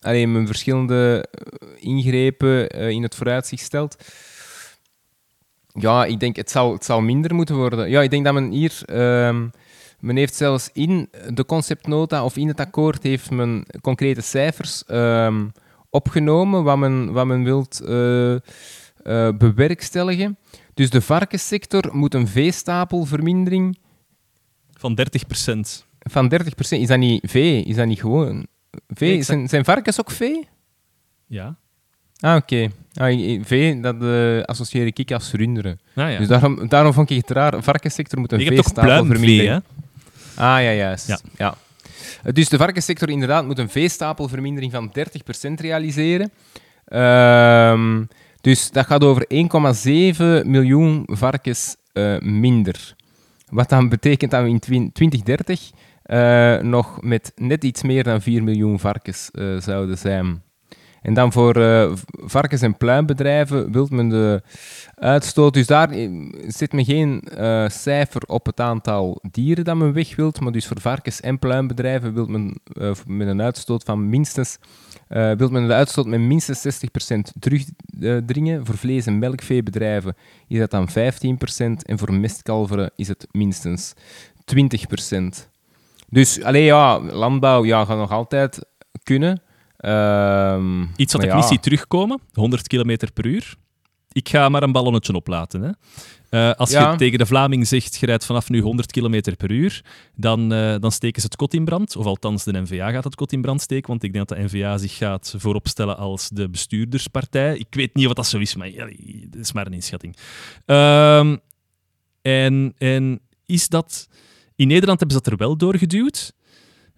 allee, 0.00 0.26
men 0.26 0.46
verschillende 0.46 1.28
eh, 1.30 1.68
ingrepen 1.88 2.68
eh, 2.68 2.88
in 2.88 3.02
het 3.02 3.14
vooruitzicht 3.14 3.62
stelt. 3.62 3.96
Ja, 5.72 6.04
ik 6.04 6.20
denk 6.20 6.36
het 6.36 6.50
zal, 6.50 6.72
het 6.72 6.84
zal 6.84 7.00
minder 7.00 7.34
moeten 7.34 7.56
worden. 7.56 7.90
Ja, 7.90 8.02
ik 8.02 8.10
denk 8.10 8.24
dat 8.24 8.34
men 8.34 8.50
hier... 8.50 8.80
ehm, 8.84 9.46
men 10.00 10.16
heeft 10.16 10.34
zelfs 10.34 10.70
in 10.72 11.08
de 11.34 11.44
conceptnota 11.46 12.24
of 12.24 12.36
in 12.36 12.48
het 12.48 12.60
akkoord 12.60 13.02
heeft 13.02 13.30
men 13.30 13.64
concrete 13.80 14.20
cijfers 14.20 14.84
ehm, 14.84 15.46
opgenomen 15.90 16.64
wat 16.64 16.78
men, 16.78 17.12
wat 17.12 17.26
men 17.26 17.44
wilt... 17.44 17.80
eh, 17.80 18.34
eh, 18.34 18.40
bewerkstelligen. 19.38 20.38
Dus 20.74 20.90
de 20.90 21.00
varkenssector 21.00 21.88
moet 21.92 22.14
een 22.14 22.28
veestapelvermindering 22.28 23.78
Van 24.72 24.94
30 24.94 25.26
procent. 25.26 25.86
van 25.98 26.32
30%. 26.34 26.38
Is 26.68 26.86
dat 26.88 26.98
niet 26.98 27.30
vee? 27.30 27.62
Is 27.64 27.76
dat 27.76 27.86
niet 27.86 28.00
gewoon 28.00 28.46
vee? 28.88 29.10
Nee, 29.12 29.22
zijn, 29.22 29.48
zijn 29.48 29.64
varkens 29.64 30.00
ook 30.00 30.10
vee? 30.10 30.48
Ja. 31.26 31.56
Ah, 32.20 32.36
oké. 32.36 32.68
Ah, 32.94 33.12
i- 33.12 33.40
vee, 33.44 33.80
dat 33.80 34.02
eh, 34.02 34.42
associeer 34.42 34.86
ik 34.94 35.12
als 35.12 35.32
runderen. 35.32 35.80
Nou 35.94 36.10
ja. 36.10 36.18
Dus 36.18 36.28
daarom, 36.28 36.68
daarom 36.68 36.92
vond 36.92 37.10
ik 37.10 37.16
het 37.16 37.30
raar. 37.30 37.62
Varkenssector 37.62 38.20
moet 38.20 38.32
een 38.32 38.38
je 38.38 38.44
hebt 38.44 38.56
toch 38.56 38.72
pluimvee, 38.72 38.96
veestapelvermindering... 38.98 39.64
hè? 39.64 39.77
Ah, 40.38 40.62
ja, 40.62 40.72
juist. 40.72 41.06
Ja. 41.06 41.18
Ja. 41.36 41.54
Dus 42.32 42.48
de 42.48 42.56
varkenssector 42.56 43.10
inderdaad 43.10 43.46
moet 43.46 43.58
een 43.58 43.68
veestapelvermindering 43.68 44.72
van 44.72 44.92
30% 44.92 45.60
realiseren. 45.60 46.30
Ehm, 46.84 48.04
dus 48.40 48.70
dat 48.70 48.86
gaat 48.86 49.04
over 49.04 49.24
1,7 49.28 50.46
miljoen 50.46 51.02
varkens 51.06 51.76
eh, 51.92 52.18
minder. 52.18 52.94
Wat 53.48 53.68
dan 53.68 53.88
betekent 53.88 54.30
dat 54.30 54.42
we 54.42 54.48
in 54.48 54.58
twin- 54.58 54.92
2030 54.92 55.70
eh, 56.02 56.58
nog 56.58 57.02
met 57.02 57.32
net 57.36 57.64
iets 57.64 57.82
meer 57.82 58.02
dan 58.02 58.22
4 58.22 58.42
miljoen 58.42 58.78
varkens 58.78 59.30
eh, 59.30 59.56
zouden 59.60 59.98
zijn. 59.98 60.42
En 61.02 61.14
dan 61.14 61.32
voor 61.32 61.56
eh, 61.56 61.92
varkens- 62.10 62.62
en 62.62 62.76
pluimbedrijven 62.76 63.72
wil 63.72 63.86
men 63.90 64.08
de 64.08 64.42
uitstoot. 64.94 65.54
Dus 65.54 65.66
daar 65.66 65.90
eh, 65.90 66.10
zit 66.46 66.72
men 66.72 66.84
geen 66.84 67.20
eh, 67.20 67.68
cijfer 67.68 68.22
op 68.26 68.46
het 68.46 68.60
aantal 68.60 69.18
dieren 69.30 69.64
dat 69.64 69.76
men 69.76 69.92
weg 69.92 70.16
wilt. 70.16 70.40
Maar 70.40 70.52
dus 70.52 70.66
voor 70.66 70.80
varkens- 70.80 71.20
en 71.20 71.38
pluimbedrijven 71.38 72.14
wil 72.14 72.26
men 72.26 72.60
met 73.06 73.28
een 73.28 73.42
uitstoot 73.42 73.82
van 73.82 74.08
minstens. 74.08 74.58
eh 75.08 75.32
wil 75.32 75.48
men 75.48 75.66
de 75.66 75.74
uitstoot 75.74 76.06
met 76.06 76.20
minstens 76.20 76.60
60% 76.60 77.32
terugdringen. 77.38 78.66
voor 78.66 78.76
vlees- 78.76 79.06
en 79.06 79.18
melkveebedrijven 79.18 80.16
is 80.48 80.58
dat 80.58 80.70
dan 80.70 80.88
15%. 80.88 81.84
En 81.84 81.98
voor 81.98 82.14
mestkalveren 82.14 82.90
is 82.96 83.08
het 83.08 83.26
minstens 83.30 83.94
20%. 84.44 85.48
Dus 86.08 86.42
alleen 86.42 86.64
ja, 86.64 87.00
landbouw 87.00 87.64
ja, 87.64 87.84
gaat 87.84 87.98
nog 87.98 88.12
altijd 88.12 88.58
kunnen. 89.02 89.42
Ehm, 89.78 90.82
Iets 90.96 91.12
wat 91.12 91.22
ik 91.22 91.28
ja. 91.28 91.36
niet 91.36 91.44
zie 91.44 91.60
terugkomen, 91.60 92.20
100 92.32 92.66
km 92.66 92.96
per 93.14 93.26
uur. 93.26 93.54
Ik 94.12 94.28
ga 94.28 94.48
maar 94.48 94.62
een 94.62 94.72
ballonnetje 94.72 95.12
oplaten. 95.14 95.62
Hè. 95.62 95.70
Eh, 96.30 96.54
als 96.54 96.70
Ja. 96.70 96.90
je 96.90 96.96
tegen 96.96 97.18
de 97.18 97.26
Vlaming 97.26 97.66
zegt, 97.68 97.96
je 97.96 98.06
rijdt 98.06 98.24
vanaf 98.24 98.48
nu 98.48 98.60
100 98.60 98.92
km 98.92 99.34
per 99.36 99.50
uur, 99.50 99.84
dan, 100.14 100.52
eh, 100.52 100.74
dan 100.80 100.92
steken 100.92 101.20
ze 101.20 101.26
het 101.26 101.36
kot 101.36 101.54
in 101.54 101.64
brand. 101.64 101.96
Of 101.96 102.06
althans, 102.06 102.44
de 102.44 102.60
NVA 102.60 102.90
gaat 102.90 103.04
het 103.04 103.14
kot 103.14 103.32
in 103.32 103.40
brand 103.40 103.60
steken, 103.60 103.88
want 103.88 104.02
ik 104.02 104.12
denk 104.12 104.28
dat 104.28 104.38
de 104.38 104.44
NVA 104.44 104.78
zich 104.78 104.96
gaat 104.96 105.34
vooropstellen 105.36 105.96
als 105.96 106.28
de 106.28 106.48
bestuurderspartij. 106.48 107.56
Ik 107.58 107.66
weet 107.70 107.94
niet 107.94 108.06
of 108.06 108.12
dat 108.12 108.26
zo 108.26 108.38
is, 108.38 108.54
maar 108.54 108.70
ja, 108.70 108.84
dat 109.28 109.40
is 109.40 109.52
maar 109.52 109.66
een 109.66 109.72
inschatting. 109.72 110.16
Ehm, 110.64 111.36
en, 112.22 112.74
en 112.78 113.20
is 113.46 113.68
dat... 113.68 114.08
In 114.56 114.68
Nederland 114.68 114.98
hebben 114.98 115.16
ze 115.16 115.22
dat 115.22 115.32
er 115.32 115.38
wel 115.38 115.56
doorgeduwd. 115.56 116.32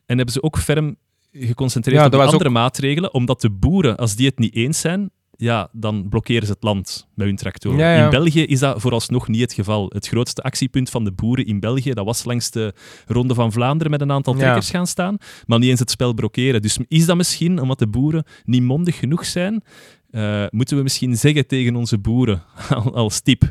En 0.07 0.17
hebben 0.17 0.35
ze 0.35 0.43
ook 0.43 0.59
ferm 0.59 0.97
geconcentreerd 1.33 1.99
Ja, 1.99 2.05
op 2.07 2.13
die 2.13 2.21
andere 2.21 2.51
maatregelen, 2.51 3.15
omdat 3.15 3.41
de 3.41 3.51
boeren, 3.51 3.97
als 3.97 4.17
die 4.17 4.27
het 4.27 4.39
niet 4.39 4.55
eens 4.55 4.81
zijn, 4.81 5.11
ja, 5.37 5.69
dan 5.73 6.07
blokkeren 6.09 6.47
ze 6.47 6.53
het 6.53 6.63
land 6.63 7.09
met 7.15 7.27
hun 7.27 7.37
tractoren. 7.37 7.79
Ja, 7.79 7.95
ja. 7.97 8.05
In 8.05 8.11
België 8.11 8.43
is 8.45 8.59
dat 8.59 8.81
vooralsnog 8.81 9.29
niet 9.29 9.41
het 9.41 9.53
geval. 9.53 9.91
Het 9.95 10.09
grootste 10.09 10.43
actiepunt 10.43 10.91
van 10.91 11.05
de 11.05 11.13
boeren 11.13 11.47
in 11.47 11.61
België, 11.61 11.93
dat 11.93 12.05
was 12.05 12.25
langs 12.25 12.51
de 12.51 12.75
Ronde 13.07 13.35
van 13.35 13.53
Vlaanderen 13.53 13.91
met 13.91 14.01
een 14.01 14.13
aantal 14.13 14.33
Ja. 14.35 14.39
trekkers 14.41 14.71
gaan 14.71 14.87
staan, 14.87 15.17
maar 15.47 15.59
niet 15.59 15.71
eens 15.71 15.81
het 15.81 15.91
spel 15.91 16.15
blokkeren. 16.15 16.63
Dus 16.63 16.79
is 16.89 17.07
dat 17.07 17.17
misschien 17.17 17.61
omdat 17.61 17.79
de 17.79 17.89
boeren 17.89 18.25
niet 18.45 18.63
mondig 18.63 18.99
genoeg 18.99 19.25
zijn? 19.27 19.63
Eh, 20.11 20.45
moeten 20.51 20.77
we 20.77 20.83
misschien 20.83 21.17
zeggen 21.17 21.47
tegen 21.47 21.77
onze 21.77 21.99
boeren 21.99 22.43
al- 22.71 22.95
als 22.95 23.21
tip... 23.21 23.51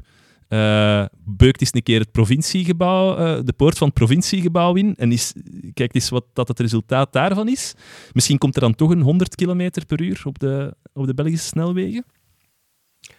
eh 0.49 1.05
beukt 1.25 1.61
eens 1.61 1.73
een 1.73 1.83
keer 1.83 1.99
het 1.99 2.11
provinciegebouw, 2.11 3.15
eh, 3.17 3.39
de 3.43 3.53
poort 3.53 3.77
van 3.77 3.87
het 3.87 3.95
provinciegebouw 3.95 4.73
in 4.75 4.95
en 4.95 5.11
is, 5.11 5.33
kijkt 5.73 5.95
eens 5.95 6.09
wat 6.09 6.25
dat 6.33 6.47
het 6.47 6.59
resultaat 6.59 7.13
daarvan 7.13 7.47
is. 7.47 7.73
Misschien 8.13 8.37
komt 8.37 8.55
er 8.55 8.61
dan 8.61 8.75
toch 8.75 8.89
een 8.89 9.01
100 9.01 9.35
km 9.35 9.69
per 9.87 10.01
uur 10.01 10.21
op 10.23 10.39
de, 10.39 10.75
op 10.93 11.05
de 11.05 11.13
Belgische 11.13 11.47
snelwegen. 11.47 12.05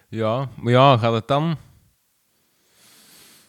Ja, 0.08 0.48
maar 0.56 0.72
ja, 0.72 0.96
gaat 0.96 1.12
het 1.12 1.28
dan? 1.28 1.56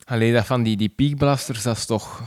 Allee, 0.06 0.34
dat 0.34 0.46
van 0.46 0.64
die, 0.64 0.78
die 0.78 0.90
piekbelasters, 0.90 1.64
dat 1.64 1.78
is 1.78 1.86
toch 1.86 2.22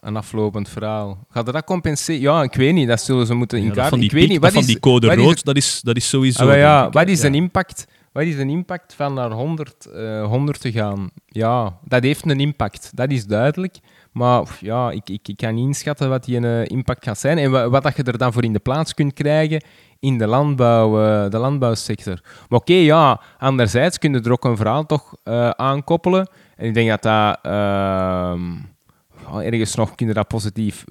een 0.00 0.16
aflopend 0.16 0.68
verhaal. 0.68 1.26
Gaat 1.28 1.46
dat 1.52 1.64
compenseren? 1.64 2.20
Ja, 2.20 2.42
ik 2.42 2.54
weet 2.54 2.74
niet, 2.74 2.88
dat 2.88 3.00
zullen 3.00 3.26
ze 3.26 3.34
moeten 3.34 3.58
Ja, 3.58 3.64
inkaarten. 3.64 3.90
van 3.90 3.98
die, 3.98 4.08
ik 4.08 4.12
weet 4.14 4.22
piek, 4.22 4.32
niet, 4.32 4.40
wat 4.40 4.52
van 4.52 4.60
is, 4.60 4.66
die 4.66 4.80
code 4.80 5.06
wat 5.06 5.16
rood, 5.16 5.44
dat, 5.44 5.56
is, 5.56 5.80
dat 5.82 5.96
is 5.96 6.08
sowieso... 6.08 6.48
Ah, 6.50 6.56
ja, 6.56 6.90
wat 6.90 7.08
is, 7.08 7.22
Ja. 7.22 7.28
de 7.30 7.36
impact, 7.36 7.84
wat 8.12 8.22
is 8.22 8.36
de 8.36 8.46
impact 8.46 8.94
van 8.94 9.14
naar 9.14 9.30
100, 9.30 9.86
eh 9.86 10.24
100 10.26 10.60
te 10.60 10.72
gaan? 10.72 11.10
Ja, 11.26 11.78
dat 11.84 12.02
heeft 12.02 12.30
een 12.30 12.40
impact, 12.40 12.90
dat 12.94 13.10
is 13.10 13.26
duidelijk. 13.26 13.78
Maar 14.12 14.58
ja, 14.60 14.90
ik, 14.90 15.08
ik, 15.08 15.28
ik 15.28 15.36
kan 15.36 15.54
niet 15.54 15.66
inschatten 15.66 16.08
wat 16.08 16.24
die 16.24 16.40
eh, 16.46 16.64
impact 16.64 17.04
gaat 17.04 17.18
zijn 17.18 17.38
en 17.38 17.50
wa- 17.50 17.68
wat, 17.68 17.82
dat 17.82 17.96
je 17.96 18.02
er 18.02 18.18
dan 18.18 18.32
voor 18.32 18.44
in 18.44 18.52
de 18.52 18.58
plaats 18.58 18.94
kunt 18.94 19.12
krijgen 19.12 19.64
in 20.00 20.18
de, 20.18 20.26
landbouw, 20.26 21.02
eh, 21.04 21.30
de 21.30 21.38
landbouwsector. 21.38 22.20
Maar 22.48 22.58
oké, 22.58 22.72
ja, 22.74 23.20
anderzijds 23.38 23.98
kun 23.98 24.12
je 24.12 24.20
er 24.20 24.32
ook 24.32 24.44
een 24.44 24.56
verhaal 24.56 24.86
toch 24.86 25.14
eh 25.24 25.50
aankoppelen. 25.50 26.28
En 26.56 26.66
ik 26.66 26.74
denk 26.74 26.88
dat 26.88 27.02
dat... 27.02 27.38
ehm, 27.42 28.40
ergens 29.42 29.74
nog 29.74 29.94
kun 29.94 30.06
je 30.06 30.12
dat 30.12 30.28
positief 30.28 30.84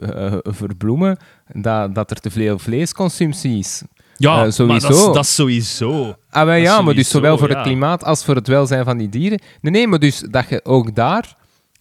verbloemen, 0.44 1.18
dat, 1.54 1.96
dat 1.96 2.12
er 2.12 2.20
te 2.20 2.30
veel 2.32 2.60
vleesconsumptie 2.60 3.58
is. 3.58 3.84
Ja, 4.22 4.32
Eh, 4.32 4.38
maar 4.38 4.46
dat 4.46 4.48
is, 4.48 4.56
sowieso. 4.56 5.14
dat 5.14 5.24
is 5.24 5.36
sowieso. 5.36 6.16
Ah, 6.30 6.46
maar 6.46 6.60
ja, 6.60 6.82
maar 6.82 6.94
dus 6.94 7.10
zowel 7.10 7.38
voor 7.38 7.50
ja. 7.50 7.56
het 7.56 7.64
klimaat 7.64 8.04
als 8.04 8.26
voor 8.26 8.36
het 8.36 8.48
welzijn 8.48 8.84
van 8.86 8.98
die 8.98 9.10
dieren. 9.10 9.40
Nee, 9.62 9.72
nee, 9.72 9.88
maar 9.88 10.00
dus 10.00 10.20
dat 10.20 10.50
je 10.50 10.66
ook 10.66 10.96
daar 10.96 11.36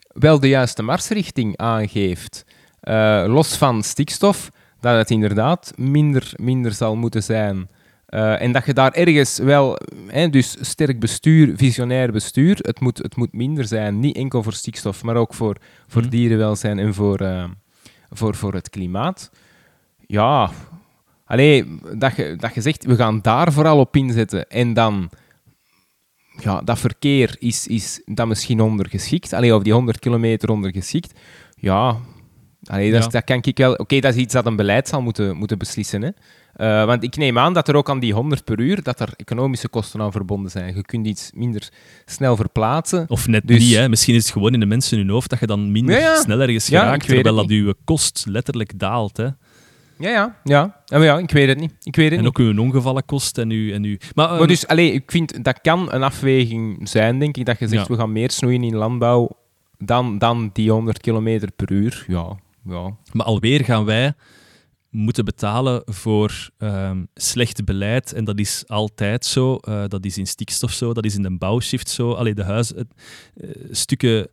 wel 0.09 0.41
de 0.41 0.49
juiste 0.49 0.83
marsrichting 0.83 1.57
aangeeft. 1.57 2.45
Eh, 2.81 3.25
los 3.27 3.57
van 3.57 3.83
stikstof, 3.83 4.51
dat 4.81 4.97
het 4.97 5.11
inderdaad 5.11 5.73
minder, 5.77 6.33
minder 6.37 6.73
zal 6.73 6.97
moeten 6.97 7.23
zijn. 7.23 7.69
Eh, 8.07 8.43
en 8.43 8.53
dat 8.53 8.67
je 8.67 8.73
daar 8.73 8.93
ergens 8.93 9.39
wel, 9.39 9.79
hè, 10.07 10.29
dus 10.29 10.57
sterk 10.61 11.01
bestuur, 11.01 11.53
visionair 11.57 12.13
bestuur, 12.13 12.59
het 12.63 12.81
moet, 12.81 12.99
het 12.99 13.17
moet 13.17 13.33
minder 13.33 13.65
zijn. 13.65 14.01
Niet 14.01 14.17
enkel 14.17 14.43
voor 14.43 14.53
stikstof, 14.53 15.03
maar 15.03 15.17
ook 15.17 15.35
voor, 15.35 15.57
voor 15.89 16.03
Mhm. 16.03 16.11
dierenwelzijn 16.11 16.79
en 16.79 16.95
voor, 16.95 17.49
voor, 18.11 18.35
voor 18.35 18.55
het 18.55 18.71
klimaat. 18.71 19.31
Ja, 20.07 20.51
Allee, 21.29 21.79
dat 21.97 22.17
je, 22.17 22.37
dat 22.37 22.55
je 22.55 22.61
zegt, 22.61 22.85
we 22.85 22.97
gaan 22.97 23.21
daar 23.23 23.53
vooral 23.53 23.79
op 23.79 23.97
inzetten. 23.97 24.49
En 24.49 24.75
dan, 24.75 25.11
ja, 26.41 26.61
dat 26.61 26.79
verkeer 26.79 27.37
is, 27.39 27.67
is 27.67 28.03
dan 28.05 28.29
misschien 28.29 28.61
ondergeschikt. 28.61 29.33
Allee, 29.33 29.55
of 29.55 29.63
die 29.63 29.73
100 29.73 29.99
kilometer 29.99 30.51
ondergeschikt. 30.51 31.13
Ja, 31.57 31.97
allee, 32.65 32.91
dat, 32.91 32.99
is- 32.99 33.05
Ja. 33.05 33.11
dat 33.11 33.25
kan 33.25 33.39
ik 33.43 33.59
wel... 33.59 33.75
Oké, 33.75 34.01
dat 34.01 34.15
is 34.15 34.21
iets 34.21 34.33
dat 34.33 34.47
een 34.47 34.57
beleid 34.57 34.89
zal 34.89 35.03
moeten, 35.03 35.37
moeten 35.37 35.59
beslissen. 35.59 36.03
Hè. 36.03 36.11
Eh, 36.55 36.85
want 36.87 37.03
ik 37.03 37.17
neem 37.17 37.39
aan 37.39 37.53
dat 37.55 37.69
er 37.69 37.75
ook 37.77 37.89
aan 37.91 38.01
die 38.01 38.13
100 38.15 38.45
per 38.45 38.61
uur, 38.61 38.83
dat 38.83 39.01
er 39.01 39.13
economische 39.17 39.69
kosten 39.69 40.01
aan 40.01 40.13
verbonden 40.13 40.51
zijn. 40.51 40.75
Je 40.77 40.83
kunt 40.83 41.07
iets 41.07 41.31
minder 41.35 41.69
snel 42.05 42.37
verplaatsen. 42.37 43.05
Of 43.09 43.27
net 43.27 43.47
Dus- 43.47 43.59
niet, 43.65 43.75
hè. 43.75 43.89
Misschien 43.89 44.15
is 44.15 44.23
het 44.23 44.33
gewoon 44.33 44.55
in 44.55 44.61
de 44.61 44.67
mensen 44.67 44.99
hun 44.99 45.09
hoofd 45.09 45.31
dat 45.31 45.39
je 45.41 45.47
dan 45.47 45.73
minder 45.73 45.95
Ja, 45.95 46.01
ja. 46.01 46.21
snel 46.21 46.41
ergens 46.41 46.67
Ja, 46.67 46.81
geraakt, 46.83 47.07
terwijl 47.07 47.35
dat 47.37 47.49
je 47.51 47.75
kost 47.85 48.25
letterlijk 48.29 48.79
daalt. 48.79 49.17
Hè. 49.17 49.29
Ja, 49.99 50.09
ja, 50.11 50.37
ja. 50.45 50.83
Ja, 50.85 50.97
maar 50.99 51.05
ja, 51.07 51.19
ik 51.19 51.31
weet 51.31 51.49
het 51.49 51.59
niet. 51.59 51.73
Ik 51.83 51.97
weet 51.97 52.05
het 52.11 52.19
En 52.19 52.25
niet. 52.25 52.29
ook 52.29 52.39
uw 52.39 52.59
ongevallenkost 52.61 53.39
en 53.39 53.51
uw... 53.51 53.73
En 53.73 53.85
uw... 53.85 53.97
Maar, 54.15 54.29
ehm, 54.29 54.39
Maar 54.39 54.47
dus, 54.47 54.67
allee, 54.67 54.93
ik 54.93 55.11
vind 55.11 55.45
dat 55.45 55.61
kan 55.61 55.93
een 55.93 56.03
afweging 56.03 56.89
zijn, 56.89 57.19
denk 57.19 57.37
ik, 57.37 57.47
dat 57.47 57.59
je 57.59 57.69
zegt 57.69 57.87
Ja. 57.87 57.93
we 57.95 58.01
gaan 58.01 58.13
meer 58.13 58.31
snoeien 58.31 58.63
in 58.63 58.75
landbouw 58.77 59.31
dan, 59.79 60.19
dan 60.19 60.51
die 60.53 60.71
100 60.71 61.01
kilometer 61.01 61.51
per 61.53 61.73
uur. 61.73 62.05
Ja, 62.09 62.37
ja. 62.65 62.97
Maar 63.13 63.27
alweer 63.27 63.65
gaan 63.65 63.85
wij 63.85 64.13
moeten 64.91 65.25
betalen 65.25 65.83
voor 65.85 66.51
ehm, 66.59 67.05
slecht 67.15 67.65
beleid. 67.65 68.13
En 68.13 68.25
dat 68.25 68.39
is 68.39 68.65
altijd 68.67 69.25
zo. 69.25 69.57
Eh, 69.57 69.85
dat 69.89 70.05
is 70.05 70.19
in 70.19 70.27
stikstof 70.27 70.73
zo, 70.73 70.93
dat 70.93 71.05
is 71.05 71.15
in 71.15 71.23
de 71.23 71.37
bouwshift 71.39 71.89
zo. 71.89 72.13
Allee, 72.13 72.35
de 72.35 72.43
huis, 72.45 72.75
eh, 72.75 72.85
stukken, 73.71 74.29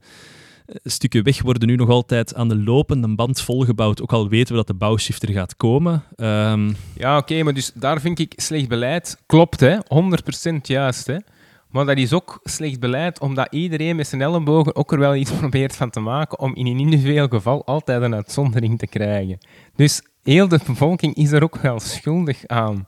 stukken 0.84 1.24
weg 1.24 1.42
worden 1.42 1.68
nu 1.68 1.76
nog 1.76 1.90
altijd 1.90 2.36
aan 2.36 2.48
de 2.50 2.58
lopende 2.58 3.16
band 3.16 3.42
volgebouwd. 3.42 4.02
Ook 4.02 4.14
al 4.14 4.30
weten 4.30 4.52
we 4.52 4.58
dat 4.58 4.68
de 4.68 4.74
bouwshift 4.74 5.24
er 5.24 5.34
gaat 5.34 5.56
komen. 5.58 6.04
Ehm, 6.16 6.72
Ja, 6.94 7.18
oké, 7.18 7.44
maar 7.44 7.54
dus 7.54 7.72
daar 7.74 8.02
vind 8.02 8.20
ik 8.20 8.34
slecht 8.36 8.68
beleid. 8.68 9.18
Klopt, 9.26 9.60
hè? 9.60 9.78
100% 9.88 10.68
juist, 10.68 11.08
hè? 11.08 11.18
Maar 11.70 11.86
dat 11.86 11.98
is 11.98 12.14
ook 12.14 12.40
slecht 12.44 12.80
beleid, 12.80 13.20
omdat 13.20 13.48
iedereen 13.52 13.96
met 13.96 14.08
zijn 14.08 14.22
ellebogen 14.22 14.76
ook 14.76 14.92
er 14.92 15.00
wel 15.00 15.16
iets 15.16 15.32
probeert 15.40 15.76
van 15.76 15.90
te 15.90 16.00
maken 16.00 16.40
om 16.40 16.56
in 16.56 16.66
een 16.66 16.80
individueel 16.80 17.28
geval 17.28 17.66
altijd 17.66 18.02
een 18.02 18.16
uitzondering 18.16 18.80
te 18.80 18.88
krijgen. 18.88 19.38
Dus 19.76 20.02
heel 20.24 20.48
de 20.48 20.60
bevolking 20.66 21.16
is 21.16 21.32
er 21.32 21.44
ook 21.44 21.58
wel 21.58 21.80
schuldig 21.80 22.48
aan. 22.48 22.86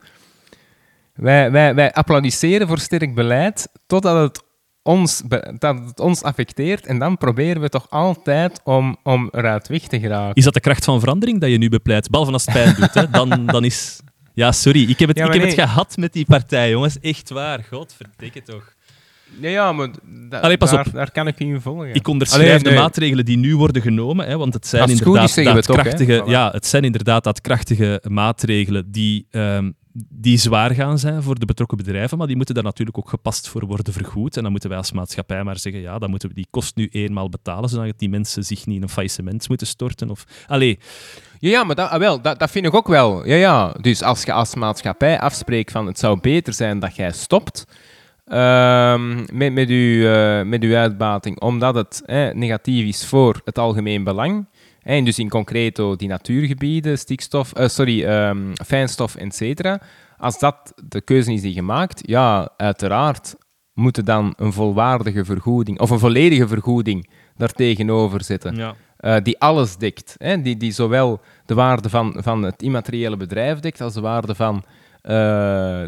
Wij, 1.14 1.52
wij, 1.52 1.76
wij 1.76 1.94
applaudisseren 1.94 2.68
voor 2.68 2.80
sterk 2.80 3.16
beleid 3.16 3.68
totdat 3.88 4.22
het 4.24 4.44
ons, 4.88 5.22
dat 5.60 5.80
het 5.86 6.00
ons 6.00 6.24
affecteert 6.24 6.86
en 6.86 7.00
dan 7.00 7.18
proberen 7.18 7.62
we 7.62 7.70
toch 7.70 7.90
altijd 7.90 8.62
om, 8.64 8.98
om 9.04 9.30
eruit 9.32 9.68
weg 9.68 9.82
te 9.82 10.00
geraken. 10.00 10.36
is 10.36 10.44
dat 10.44 10.54
de 10.54 10.60
kracht 10.60 10.84
van 10.86 11.00
verandering 11.00 11.42
dat 11.42 11.50
je 11.50 11.58
nu 11.58 11.70
bepleit? 11.70 12.10
Behalve 12.10 12.32
als 12.32 12.46
het 12.46 12.54
pijn 12.54 12.76
doet, 12.80 12.94
hè? 12.94 13.10
Dan, 13.10 13.46
dan 13.46 13.64
is... 13.64 14.00
Ja, 14.34 14.52
sorry. 14.52 14.90
Ik 14.90 15.00
heb 15.00 15.08
het, 15.10 15.18
Ja, 15.18 15.26
ik 15.26 15.34
heb 15.34 15.42
het 15.42 15.54
gehad 15.54 15.98
met 15.98 16.14
die 16.14 16.26
partij, 16.26 16.70
jongens. 16.70 17.00
Echt 17.00 17.30
waar. 17.30 17.64
Godverdikke 17.72 18.42
toch. 18.44 18.76
Ja, 19.40 19.50
ja 19.50 19.72
maar 19.72 19.90
da- 20.30 20.40
Allee, 20.40 20.58
pas 20.58 20.72
daar, 20.72 20.86
op. 20.88 20.94
daar 20.94 21.12
kan 21.12 21.28
ik 21.28 21.40
u 21.40 21.46
in 21.46 21.62
volgen. 21.62 21.94
Ik 21.94 22.08
onderschrijf 22.08 22.50
Allee, 22.50 22.64
de 22.64 22.80
maatregelen 22.80 23.26
die 23.26 23.38
nu 23.38 23.56
worden 23.56 23.82
genomen, 23.82 24.28
hè, 24.28 24.38
want 24.38 24.54
het 24.54 24.68
zijn 24.68 24.90
inderdaad 24.90 25.36
daadkrachtige, 25.36 26.24
Voilà. 26.26 26.30
ja, 26.30 26.52
het 26.52 26.66
zijn 26.66 26.84
inderdaad 26.84 27.24
daadkrachtige 27.24 28.02
maatregelen 28.10 28.92
die, 28.92 29.28
ehm, 29.32 29.72
die 30.10 30.38
zwaar 30.38 30.74
gaan 30.74 31.00
zijn 31.00 31.24
voor 31.24 31.40
de 31.40 31.46
betrokken 31.46 31.78
bedrijven, 31.78 32.18
maar 32.18 32.28
die 32.28 32.36
moeten 32.36 32.56
daar 32.56 32.64
natuurlijk 32.64 32.98
ook 32.98 33.10
gepast 33.10 33.50
voor 33.50 33.66
worden 33.66 33.94
vergoed. 33.94 34.38
En 34.38 34.44
dan 34.44 34.52
moeten 34.52 34.70
wij 34.70 34.78
als 34.78 34.92
maatschappij 34.92 35.44
maar 35.44 35.60
zeggen, 35.60 35.82
ja, 35.82 36.00
dan 36.00 36.10
moeten 36.10 36.30
we 36.30 36.36
die 36.36 36.48
kost 36.50 36.76
nu 36.76 36.88
eenmaal 36.92 37.30
betalen, 37.30 37.70
zodat 37.70 38.00
die 38.00 38.10
mensen 38.10 38.44
zich 38.44 38.66
niet 38.66 38.76
in 38.76 38.82
een 38.82 38.90
faillissement 38.90 39.48
moeten 39.48 39.68
storten. 39.68 40.10
Of, 40.10 40.26
allee, 40.48 40.80
Ja, 41.40 41.50
ja 41.50 41.64
maar 41.64 41.76
dat, 41.76 41.90
ah, 41.90 42.00
wel, 42.00 42.22
dat, 42.22 42.40
dat 42.40 42.52
vind 42.52 42.66
ik 42.66 42.74
ook 42.74 42.88
wel. 42.88 43.28
Ja, 43.28 43.36
ja. 43.36 43.74
Dus 43.82 44.02
als 44.02 44.24
je 44.24 44.34
als 44.34 44.56
maatschappij 44.56 45.20
afspreekt 45.20 45.72
van 45.72 45.88
het 45.88 46.00
zou 46.00 46.20
beter 46.20 46.54
zijn 46.54 46.80
dat 46.80 46.96
jij 46.96 47.12
stopt 47.12 47.66
ehm, 48.26 49.16
met, 49.34 49.54
met, 49.54 49.70
uw, 49.70 50.08
eh, 50.08 50.42
met 50.46 50.64
uitbating, 50.64 51.40
omdat 51.40 51.76
het 51.76 52.04
negatief 52.34 52.88
is 52.88 53.06
voor 53.06 53.42
het 53.44 53.58
algemeen 53.58 54.04
belang. 54.04 54.46
En 54.88 55.06
dus 55.06 55.20
in 55.20 55.30
concreto 55.30 55.96
die 55.96 56.08
natuurgebieden, 56.08 56.98
stikstof, 56.98 57.54
eh, 57.54 57.68
sorry, 57.68 58.04
ehm, 58.04 58.54
fijnstof, 58.66 59.16
et 59.16 59.36
cetera. 59.36 59.82
Als 60.18 60.40
dat 60.40 60.74
de 60.88 61.02
keuze 61.02 61.34
is 61.34 61.42
die 61.42 61.54
gemaakt, 61.54 62.02
ja, 62.06 62.50
uiteraard 62.58 63.36
moeten 63.74 64.06
dan 64.06 64.34
een 64.38 64.54
volwaardige 64.54 65.26
vergoeding 65.26 65.80
of 65.80 65.90
een 65.90 66.00
volledige 66.00 66.48
vergoeding 66.48 67.10
daartegenover 67.38 68.24
zetten 68.24 68.56
ja. 68.56 68.76
eh, 68.98 69.16
die 69.24 69.40
alles 69.40 69.78
dekt. 69.78 70.16
Hè? 70.18 70.42
Die, 70.42 70.58
die 70.58 70.72
zowel 70.72 71.22
de 71.46 71.54
waarde 71.54 71.90
van, 71.90 72.16
van 72.20 72.44
het 72.44 72.62
immateriële 72.62 73.18
bedrijf 73.18 73.60
dekt, 73.60 73.82
als 73.82 73.94
de 73.94 74.02
waarde 74.02 74.36
van 74.36 74.64
eh, 75.08 75.14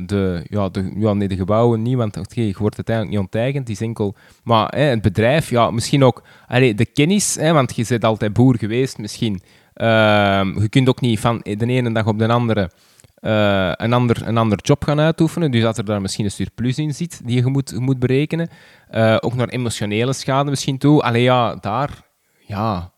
de, 0.05 0.45
ja, 0.49 0.69
de, 0.69 0.91
ja, 0.95 1.13
nee, 1.13 1.27
de 1.27 1.35
gebouwen 1.35 1.81
niet, 1.81 1.95
want 1.95 2.19
je 2.29 2.55
wordt 2.57 2.75
uiteindelijk 2.75 3.15
niet 3.15 3.25
onteigend, 3.25 3.65
die 3.65 3.75
is 3.75 3.81
enkel... 3.81 4.15
Maar 4.43 4.67
hè, 4.75 4.81
het 4.81 5.01
bedrijf, 5.01 5.49
ja, 5.49 5.71
misschien 5.71 6.03
ook 6.03 6.23
allee, 6.47 6.75
de 6.75 6.85
kennis, 6.85 7.35
hè, 7.35 7.53
want 7.53 7.75
je 7.75 7.85
bent 7.87 8.03
altijd 8.03 8.33
boer 8.33 8.57
geweest, 8.57 8.97
misschien. 8.97 9.41
Ehm, 9.73 10.61
je 10.61 10.69
kunt 10.69 10.89
ook 10.89 11.01
niet 11.01 11.19
van 11.19 11.39
de 11.43 11.65
ene 11.65 11.91
dag 11.91 12.07
op 12.07 12.19
de 12.19 12.27
andere 12.27 12.69
eh, 13.15 13.71
een, 13.75 13.93
ander, 13.93 14.27
een 14.27 14.37
ander 14.37 14.59
job 14.61 14.83
gaan 14.83 14.99
uitoefenen. 14.99 15.51
Dus 15.51 15.61
dat 15.61 15.77
er 15.77 15.85
daar 15.85 16.01
misschien 16.01 16.25
een 16.25 16.31
surplus 16.31 16.77
in 16.77 16.93
zit 16.93 17.21
die 17.25 17.43
je 17.43 17.45
moet, 17.45 17.79
moet 17.79 17.99
berekenen. 17.99 18.49
Eh, 18.89 19.17
ook 19.19 19.33
naar 19.35 19.47
emotionele 19.47 20.13
schade 20.13 20.49
misschien 20.49 20.77
toe. 20.77 21.01
Allee, 21.01 21.21
ja, 21.21 21.55
daar... 21.55 22.07
Ja, 22.45 22.91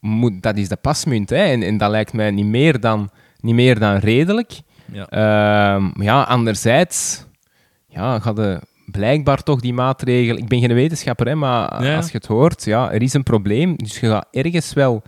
moet, 0.00 0.42
dat 0.42 0.56
is 0.56 0.68
de 0.68 0.76
pasmunt. 0.76 1.30
Hè? 1.30 1.44
En, 1.44 1.62
en 1.62 1.76
dat 1.76 1.90
lijkt 1.90 2.12
mij 2.12 2.30
niet 2.30 2.46
meer 2.46 2.80
dan, 2.80 3.10
niet 3.40 3.54
meer 3.54 3.78
dan 3.78 3.96
redelijk. 3.96 4.60
Ja. 4.92 5.06
Ehm, 5.08 5.82
maar 5.82 6.04
ja, 6.04 6.22
anderzijds... 6.22 7.26
Ja, 7.88 8.18
gaat 8.18 8.36
de 8.36 8.60
blijkbaar 8.86 9.42
toch 9.42 9.60
die 9.60 9.72
maatregel... 9.72 10.36
Ik 10.36 10.48
ben 10.48 10.60
geen 10.60 10.74
wetenschapper, 10.74 11.26
hè, 11.26 11.34
maar 11.34 11.84
Ja. 11.84 11.96
als 11.96 12.06
je 12.10 12.16
het 12.16 12.26
hoort, 12.26 12.64
ja, 12.64 12.92
er 12.92 13.02
is 13.02 13.14
een 13.14 13.22
probleem. 13.22 13.76
Dus 13.76 14.00
je 14.00 14.08
gaat 14.08 14.26
ergens 14.30 14.72
wel 14.72 15.02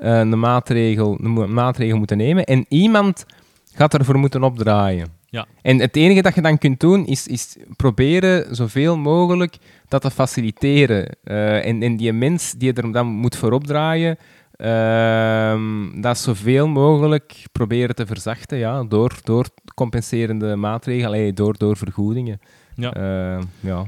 eh, 0.00 0.18
een, 0.18 0.38
maatregel, 0.38 1.18
een 1.22 1.54
maatregel 1.54 1.98
moeten 1.98 2.16
nemen. 2.16 2.44
En 2.44 2.66
iemand 2.68 3.26
gaat 3.74 3.94
ervoor 3.94 4.18
moeten 4.18 4.42
opdraaien. 4.42 5.08
Ja. 5.26 5.46
En 5.62 5.78
het 5.80 5.96
enige 5.96 6.22
dat 6.22 6.34
je 6.34 6.40
dan 6.42 6.58
kunt 6.58 6.80
doen, 6.80 7.06
is, 7.06 7.26
is 7.26 7.56
proberen 7.76 8.56
zoveel 8.56 8.96
mogelijk 8.96 9.56
dat 9.88 10.02
te 10.02 10.10
faciliteren. 10.10 11.16
Eh, 11.24 11.66
en, 11.66 11.82
en 11.82 11.96
die 11.96 12.12
mens 12.12 12.52
die 12.52 12.72
er 12.72 12.92
dan 12.92 13.06
moet 13.06 13.36
voor 13.36 13.52
opdraaien, 13.52 14.18
ehm, 14.60 16.00
dat 16.00 16.18
zoveel 16.18 16.68
mogelijk 16.68 17.46
proberen 17.52 17.94
te 17.94 18.06
verzachten 18.06 18.58
ja, 18.58 18.84
door, 18.84 19.14
door 19.22 19.46
compenserende 19.74 20.56
maatregelen, 20.56 21.06
allee, 21.08 21.32
door, 21.32 21.58
door 21.58 21.76
vergoedingen. 21.76 22.40
Ja. 22.74 22.92
Eh, 22.92 23.42
ja. 23.60 23.86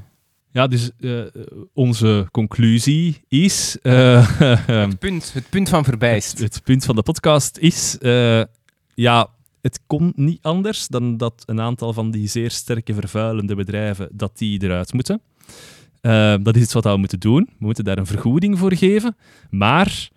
Ja, 0.50 0.66
dus 0.66 0.90
eh, 1.00 1.20
onze 1.72 2.28
conclusie 2.30 3.24
is... 3.28 3.78
eh, 3.82 4.38
Het, 4.66 4.98
punt, 4.98 5.32
het 5.32 5.48
punt 5.50 5.68
van 5.68 5.84
verbijst. 5.84 6.38
Het, 6.38 6.54
het 6.54 6.64
punt 6.64 6.84
van 6.84 6.94
de 6.94 7.02
podcast 7.02 7.56
is, 7.58 7.98
eh, 7.98 8.42
ja, 8.94 9.28
het 9.60 9.80
kon 9.86 10.12
niet 10.16 10.42
anders 10.42 10.88
dan 10.88 11.16
dat 11.16 11.42
een 11.46 11.60
aantal 11.60 11.92
van 11.92 12.10
die 12.10 12.28
zeer 12.28 12.50
sterke 12.50 12.94
vervuilende 12.94 13.54
bedrijven, 13.54 14.08
dat 14.12 14.38
die 14.38 14.62
eruit 14.62 14.92
moeten. 14.92 15.20
Eh, 16.00 16.34
dat 16.42 16.56
is 16.56 16.62
iets 16.62 16.72
wat 16.72 16.84
we 16.84 16.96
moeten 16.96 17.20
doen. 17.20 17.48
We 17.58 17.64
moeten 17.64 17.84
daar 17.84 17.98
een 17.98 18.06
vergoeding 18.06 18.58
voor 18.58 18.74
geven, 18.74 19.16
maar 19.50 20.08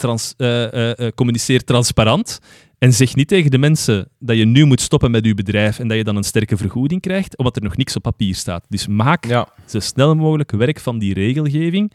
trans, 0.00 0.34
eh, 0.36 0.72
eh, 0.72 0.98
eh, 0.98 1.12
communiceer 1.14 1.64
transparant 1.64 2.38
en 2.78 2.92
zeg 2.92 3.14
niet 3.14 3.28
tegen 3.28 3.50
de 3.50 3.58
mensen 3.58 4.08
dat 4.18 4.36
je 4.36 4.44
nu 4.44 4.64
moet 4.64 4.80
stoppen 4.80 5.10
met 5.10 5.24
je 5.24 5.34
bedrijf 5.34 5.78
en 5.78 5.88
dat 5.88 5.96
je 5.96 6.04
dan 6.04 6.16
een 6.16 6.24
sterke 6.24 6.56
vergoeding 6.56 7.00
krijgt, 7.00 7.36
omdat 7.36 7.56
er 7.56 7.62
nog 7.62 7.76
niks 7.76 7.96
op 7.96 8.02
papier 8.02 8.34
staat. 8.34 8.64
Dus 8.68 8.86
maak 8.86 9.26
Ja. 9.26 9.48
zo 9.66 9.80
snel 9.80 10.14
mogelijk 10.14 10.50
werk 10.50 10.80
van 10.80 10.98
die 10.98 11.14
regelgeving, 11.14 11.92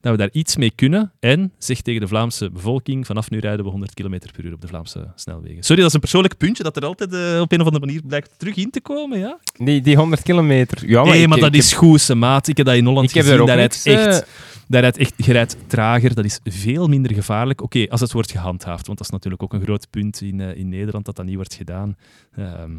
dat 0.00 0.12
we 0.12 0.18
daar 0.18 0.28
iets 0.32 0.56
mee 0.56 0.72
kunnen. 0.74 1.12
En 1.20 1.52
zeg 1.58 1.80
tegen 1.80 2.00
de 2.00 2.08
Vlaamse 2.08 2.50
bevolking, 2.50 3.06
vanaf 3.06 3.30
nu 3.30 3.38
rijden 3.38 3.64
we 3.64 3.70
100 3.70 3.94
km 3.94 4.18
per 4.32 4.44
uur 4.44 4.52
op 4.54 4.60
de 4.60 4.66
Vlaamse 4.66 5.12
snelwegen. 5.14 5.62
Sorry, 5.62 5.76
dat 5.80 5.88
is 5.88 5.94
een 5.94 6.00
persoonlijk 6.00 6.36
puntje 6.36 6.62
dat 6.62 6.76
er 6.76 6.84
altijd 6.84 7.10
op 7.40 7.52
een 7.52 7.60
of 7.60 7.66
andere 7.66 7.86
manier 7.86 8.02
blijkt 8.06 8.30
terug 8.36 8.56
in 8.56 8.70
te 8.70 8.80
komen, 8.80 9.18
ja? 9.18 9.38
Die, 9.56 9.80
die 9.80 9.96
100 9.96 10.22
kilometer. 10.22 10.88
Ja, 10.90 11.02
nee, 11.04 11.22
ik- 11.22 11.28
maar 11.28 11.38
dat 11.38 11.46
heb- 11.52 11.60
is 11.62 11.72
goed, 11.72 12.14
maat. 12.14 12.48
Ik 12.48 12.56
heb 12.56 12.66
dat 12.66 12.74
in 12.74 12.84
Holland 12.86 13.08
Ik 13.08 13.14
heb 13.14 13.22
gezien. 13.24 13.36
er 13.36 13.42
ook 13.42 13.48
Daar 13.48 13.56
niks... 13.58 13.82
echt, 13.84 14.26
daar 14.68 14.80
rijdt 14.80 14.96
echt, 14.96 15.12
je 15.16 15.32
rijdt 15.32 15.56
trager, 15.66 16.14
dat 16.14 16.24
is 16.24 16.40
veel 16.44 16.86
minder 16.88 17.14
gevaarlijk. 17.14 17.62
Oké, 17.62 17.86
als 17.88 18.00
het 18.00 18.12
wordt 18.12 18.30
gehandhaafd, 18.30 18.86
want 18.86 18.98
dat 18.98 19.06
is 19.06 19.12
natuurlijk 19.12 19.42
ook 19.42 19.52
een 19.52 19.62
groot 19.62 19.90
punt 19.90 20.20
in, 20.20 20.40
eh, 20.40 20.56
in 20.56 20.68
Nederland, 20.68 21.04
dat 21.04 21.16
dat 21.16 21.24
niet 21.24 21.34
wordt 21.34 21.54
gedaan. 21.54 21.96
Ehm, 22.36 22.70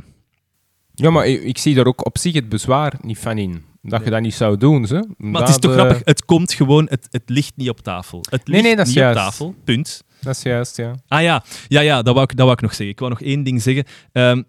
Ja, 0.94 1.10
maar 1.10 1.28
ik, 1.28 1.44
ik 1.44 1.58
zie 1.58 1.76
daar 1.76 1.86
ook 1.86 2.06
op 2.06 2.18
zich 2.18 2.34
het 2.34 2.50
bezwaar 2.50 2.94
niet 3.02 3.18
van 3.18 3.38
in. 3.38 3.64
Dat 3.82 4.04
je 4.04 4.10
dat 4.10 4.22
niet 4.22 4.34
zou 4.34 4.58
doen, 4.58 4.86
ze. 4.88 5.08
maar 5.18 5.42
het 5.42 5.50
is 5.50 5.58
toch 5.58 5.74
grappig, 5.74 6.02
het 6.04 6.26
komt 6.26 6.54
gewoon, 6.54 6.86
het, 6.90 7.08
het 7.12 7.24
ligt 7.26 7.54
niet 7.56 7.70
op 7.70 7.80
tafel. 7.80 8.20
Het 8.30 8.48
ligt 8.48 8.52
Nee, 8.52 8.62
nee, 8.62 8.76
dat 8.76 8.88
is 8.88 8.94
niet 8.94 9.02
juist. 9.04 9.18
op 9.20 9.24
tafel, 9.24 9.56
punt. 9.64 10.04
Dat 10.22 10.36
is 10.36 10.42
juist, 10.42 10.78
ja. 10.78 10.96
Ah 11.08 11.22
ja, 11.22 11.44
ja, 11.68 11.82
ja 11.82 12.02
dat, 12.02 12.14
wou 12.14 12.22
ik, 12.30 12.30
dat 12.36 12.46
wou 12.46 12.52
ik 12.52 12.62
nog 12.62 12.70
zeggen. 12.72 12.90
Ik 12.90 13.00
wou 13.00 13.12
nog 13.12 13.22
één 13.22 13.44
ding 13.44 13.62
zeggen. 13.62 13.84
Ehm, 14.12 14.42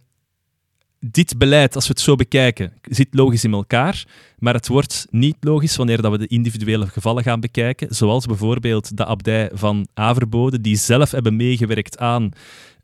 dit 1.00 1.38
beleid, 1.38 1.74
als 1.74 1.86
we 1.86 1.92
het 1.92 2.02
zo 2.02 2.14
bekijken, 2.14 2.72
zit 2.82 3.08
logisch 3.10 3.44
in 3.44 3.52
elkaar, 3.52 4.04
maar 4.38 4.54
het 4.54 4.68
wordt 4.68 5.06
niet 5.10 5.36
logisch 5.40 5.76
wanneer 5.76 6.02
dat 6.02 6.10
we 6.10 6.18
de 6.18 6.26
individuele 6.26 6.86
gevallen 6.86 7.22
gaan 7.22 7.40
bekijken, 7.40 7.94
zoals 7.94 8.26
bijvoorbeeld 8.26 8.96
de 8.96 9.04
abdij 9.04 9.50
van 9.52 9.86
Averbode, 9.94 10.60
die 10.60 10.76
zelf 10.76 11.10
hebben 11.10 11.36
meegewerkt 11.36 11.98
aan... 11.98 12.30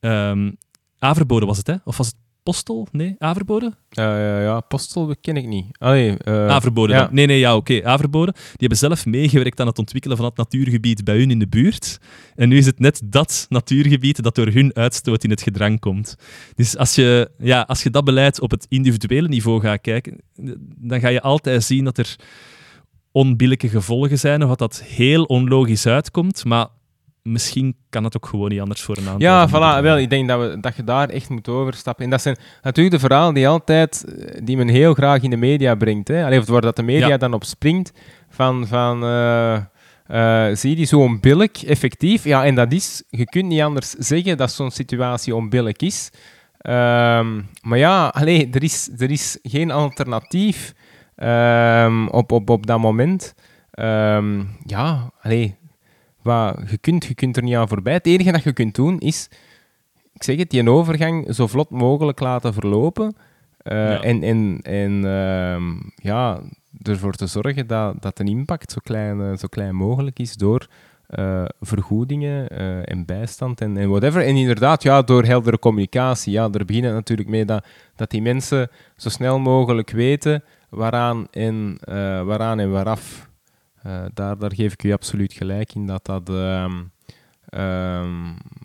ehm 0.01 0.51
Averbode 0.99 1.47
was 1.47 1.57
het, 1.57 1.67
hè? 1.67 1.75
Of 1.85 1.97
was 1.97 2.07
het 2.07 2.17
Postel? 2.47 2.87
Nee, 2.93 3.15
Averbode? 3.19 3.73
Eh, 3.89 4.05
ja, 4.43 4.61
Postel 4.61 5.15
ken 5.21 5.37
ik 5.37 5.47
niet. 5.47 5.67
Allee, 5.79 6.17
eh, 6.19 6.49
Averbode 6.49 6.93
ja. 6.93 7.09
Nee, 7.13 7.27
nee, 7.27 7.39
ja, 7.39 7.57
oké. 7.57 7.85
Averbode. 7.85 8.33
Die 8.33 8.43
hebben 8.57 8.79
zelf 8.79 9.07
meegewerkt 9.07 9.61
aan 9.61 9.67
het 9.67 9.79
ontwikkelen 9.79 10.17
van 10.17 10.27
het 10.27 10.37
natuurgebied 10.37 11.05
bij 11.05 11.17
hun 11.17 11.31
in 11.31 11.39
de 11.39 11.49
buurt. 11.49 11.99
En 12.35 12.49
nu 12.49 12.57
is 12.57 12.67
het 12.67 12.79
net 12.79 13.01
dat 13.05 13.47
natuurgebied 13.49 14.23
dat 14.23 14.35
door 14.35 14.47
hun 14.47 14.75
uitstoot 14.75 15.25
in 15.25 15.31
het 15.31 15.43
gedrang 15.43 15.81
komt. 15.81 16.17
Dus 16.55 16.77
als 16.77 16.95
je, 16.95 17.31
ja, 17.39 17.61
als 17.61 17.83
je 17.83 17.91
dat 17.91 18.05
beleid 18.05 18.41
op 18.41 18.51
het 18.51 18.67
individuele 18.69 19.29
niveau 19.29 19.61
gaat 19.61 19.81
kijken, 19.81 20.21
dan 20.77 21.01
ga 21.01 21.09
je 21.09 21.21
altijd 21.21 21.65
zien 21.65 21.85
dat 21.85 21.99
er 21.99 22.17
onbillijke 23.13 23.69
gevolgen 23.69 24.19
zijn, 24.19 24.43
of 24.43 24.49
dat 24.49 24.59
dat 24.59 24.83
heel 24.83 25.25
onlogisch 25.25 25.87
uitkomt. 25.87 26.45
Maar 26.45 26.67
misschien 27.27 27.77
kan 27.91 28.05
het 28.05 28.17
ook 28.17 28.27
gewoon 28.27 28.49
niet 28.49 28.61
anders 28.61 28.83
voor 28.83 28.97
een 28.97 29.09
aantal. 29.09 29.21
Ja, 29.21 29.49
voilà. 29.49 29.83
Wel, 29.83 29.99
ik 29.99 30.11
denk 30.11 30.29
dat, 30.29 30.41
we, 30.41 30.61
dat 30.61 30.77
je 30.77 30.85
daar 30.85 31.09
echt 31.09 31.29
moet 31.29 31.49
overstappen. 31.49 32.05
En 32.05 32.11
dat 32.11 32.23
zijn 32.23 32.37
natuurlijk 32.63 32.95
de 32.95 33.07
verhalen 33.07 33.35
die 33.35 33.49
altijd, 33.49 34.05
eh, 34.05 34.41
die 34.45 34.57
men 34.57 34.69
heel 34.69 34.95
graag 34.95 35.23
in 35.23 35.31
de 35.31 35.37
media 35.37 35.75
brengt. 35.75 36.09
Hè? 36.09 36.25
Allee, 36.25 36.39
of 36.39 36.47
waar 36.47 36.61
dat 36.61 36.77
de 36.77 36.83
media 36.83 37.09
Ja. 37.09 37.17
dan 37.17 37.33
op 37.33 37.45
springt 37.45 37.93
van, 38.29 38.67
van 38.67 39.03
eh, 39.03 39.55
eh, 40.07 40.57
zie 40.57 40.71
je 40.71 40.77
die 40.77 40.87
zo 40.87 41.01
onbillijk, 41.01 41.59
effectief. 41.67 42.25
Ja, 42.25 42.45
en 42.45 42.55
dat 42.55 42.73
is, 42.73 43.03
je 43.09 43.25
kunt 43.25 43.47
niet 43.47 43.61
anders 43.63 43.91
zeggen 43.91 44.37
dat 44.37 44.53
zo'n 44.53 44.71
situatie 44.71 45.35
onbillijk 45.35 45.83
is. 45.83 46.11
Ehm, 46.59 47.41
maar 47.63 47.79
ja, 47.79 48.07
allee, 48.07 48.49
er, 48.53 48.63
is, 48.63 48.91
er 48.99 49.11
is 49.11 49.39
geen 49.43 49.71
alternatief 49.71 50.75
ehm, 51.17 52.07
op, 52.07 52.33
op, 52.33 52.51
op 52.51 52.67
dat 52.67 52.79
moment. 52.79 53.35
Ehm, 53.71 54.43
ja, 54.65 55.11
allee, 55.21 55.57
wat, 56.27 56.59
je, 56.71 56.79
kunt, 56.79 57.05
je 57.05 57.15
kunt 57.15 57.37
er 57.37 57.43
niet 57.43 57.55
aan 57.55 57.69
voorbij. 57.69 57.93
Het 57.93 58.07
enige 58.07 58.33
dat 58.33 58.43
je 58.43 58.53
kunt 58.53 58.75
doen 58.75 58.99
is, 58.99 59.29
ik 60.13 60.23
zeg 60.23 60.37
het, 60.37 60.51
die 60.51 60.71
overgang 60.71 61.35
zo 61.35 61.47
vlot 61.47 61.71
mogelijk 61.71 62.21
laten 62.21 62.53
verlopen. 62.53 63.17
Eh, 63.59 63.75
Ja. 63.77 64.03
En, 64.03 64.23
en, 64.23 64.61
en 64.63 65.05
ehm, 65.05 65.73
ja, 65.95 66.41
ervoor 66.83 67.13
te 67.13 67.27
zorgen 67.27 67.67
dat, 67.67 68.03
dat 68.03 68.17
de 68.17 68.25
impact 68.25 68.73
zo 68.73 68.79
klein, 68.83 69.21
eh, 69.21 69.37
zo 69.37 69.47
klein 69.49 69.75
mogelijk 69.75 70.19
is 70.19 70.37
door 70.37 70.67
eh, 71.07 71.45
vergoedingen 71.61 72.49
en 72.87 73.05
bijstand 73.05 73.61
en, 73.61 73.77
en 73.77 73.89
whatever. 73.89 74.23
En 74.23 74.37
inderdaad, 74.37 74.83
ja, 74.83 75.03
door 75.03 75.25
heldere 75.25 75.59
communicatie. 75.59 76.33
Ja, 76.33 76.49
daar 76.49 76.65
begint 76.65 76.85
het 76.85 76.95
natuurlijk 76.95 77.29
mee 77.29 77.45
dat, 77.45 77.67
dat 77.97 78.11
die 78.11 78.23
mensen 78.23 78.71
zo 78.97 79.09
snel 79.09 79.39
mogelijk 79.39 79.91
weten 79.91 80.43
waaraan 80.69 81.27
en, 81.31 81.79
eh, 81.81 82.23
waaraan 82.23 82.59
en 82.59 82.71
waaraf. 82.71 83.29
Eh, 83.87 84.05
daar, 84.15 84.39
daar 84.39 84.55
geef 84.55 84.73
ik 84.73 84.83
u 84.85 84.93
absoluut 84.93 85.33
gelijk 85.33 85.75
in 85.75 85.87
dat 85.87 86.05
dat, 86.05 86.29
ehm, 86.29 86.73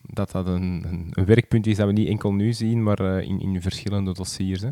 dat, 0.03 0.31
dat 0.31 0.47
een, 0.47 0.83
een, 0.87 1.07
een 1.11 1.25
werkpunt 1.25 1.67
is 1.67 1.75
dat 1.77 1.87
we 1.87 1.93
niet 1.93 2.07
enkel 2.07 2.33
nu 2.33 2.53
zien, 2.53 2.83
maar 2.83 2.99
eh, 2.99 3.27
in, 3.27 3.39
in 3.41 3.61
verschillende 3.61 4.13
dossiers. 4.13 4.61
Hè. 4.61 4.69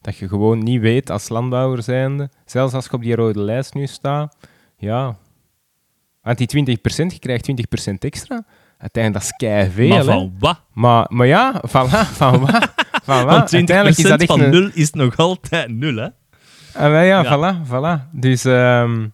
Dat 0.00 0.16
je 0.16 0.28
gewoon 0.28 0.58
niet 0.58 0.80
weet 0.80 1.10
als 1.10 1.28
landbouwer 1.28 1.82
zijnde, 1.82 2.30
zelfs 2.44 2.74
als 2.74 2.84
je 2.84 2.92
op 2.92 3.02
die 3.02 3.14
rode 3.14 3.40
lijst 3.40 3.74
nu 3.74 3.86
staat, 3.86 4.36
ja, 4.76 5.16
want 6.22 6.38
die 6.50 6.76
20%, 6.78 6.78
je 7.06 7.18
krijgt 7.18 7.50
20% 7.90 7.94
extra. 7.98 8.44
Uiteindelijk, 8.78 9.24
dat 9.24 9.32
is 9.32 9.48
keiveel. 9.48 9.88
Maar 9.88 10.04
van 10.04 10.34
wat? 10.38 10.60
Maar, 10.72 11.06
maar 11.08 11.26
ja, 11.26 11.62
voilà, 11.66 12.12
van 12.12 12.40
wat? 12.40 12.72
Van 13.02 13.24
wat? 13.24 13.34
Want 13.36 13.48
20% 13.48 13.54
Uiteindelijk 13.54 13.96
is 13.98 14.04
dat 14.04 14.20
echt 14.20 14.30
van 14.30 14.40
een- 14.40 14.50
nul 14.50 14.70
is 14.74 14.90
nog 14.92 15.16
altijd 15.16 15.70
nul, 15.70 15.96
hè? 15.96 16.08
Ah, 16.74 16.92
ja, 16.92 17.02
Ja. 17.22 17.24
voilà, 17.36 17.66
voilà. 17.68 18.10
Dus, 18.12 18.44
ehm, 18.44 19.06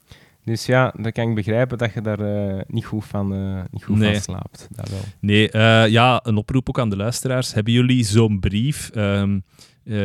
dus 0.44 0.66
ja, 0.66 0.94
dan 0.98 1.12
kan 1.12 1.28
ik 1.28 1.34
begrijpen 1.34 1.78
dat 1.78 1.92
je 1.92 2.00
daar 2.00 2.20
eh, 2.20 2.60
niet 2.66 2.84
goed 2.84 3.04
van, 3.04 3.32
eh, 3.34 3.62
niet 3.70 3.84
goed 3.84 3.96
Nee. 3.96 4.12
van 4.12 4.22
slaapt. 4.22 4.68
Dat 4.70 4.88
wel. 4.88 4.98
Nee, 5.20 5.50
eh, 5.50 5.88
ja, 5.88 6.20
een 6.24 6.36
oproep 6.36 6.68
ook 6.68 6.78
aan 6.78 6.90
de 6.90 6.96
luisteraars. 6.96 7.54
Hebben 7.54 7.72
jullie 7.72 8.04
zo'n 8.04 8.40
brief? 8.40 8.90
Ehm, 8.90 9.38
eh, 9.85 9.97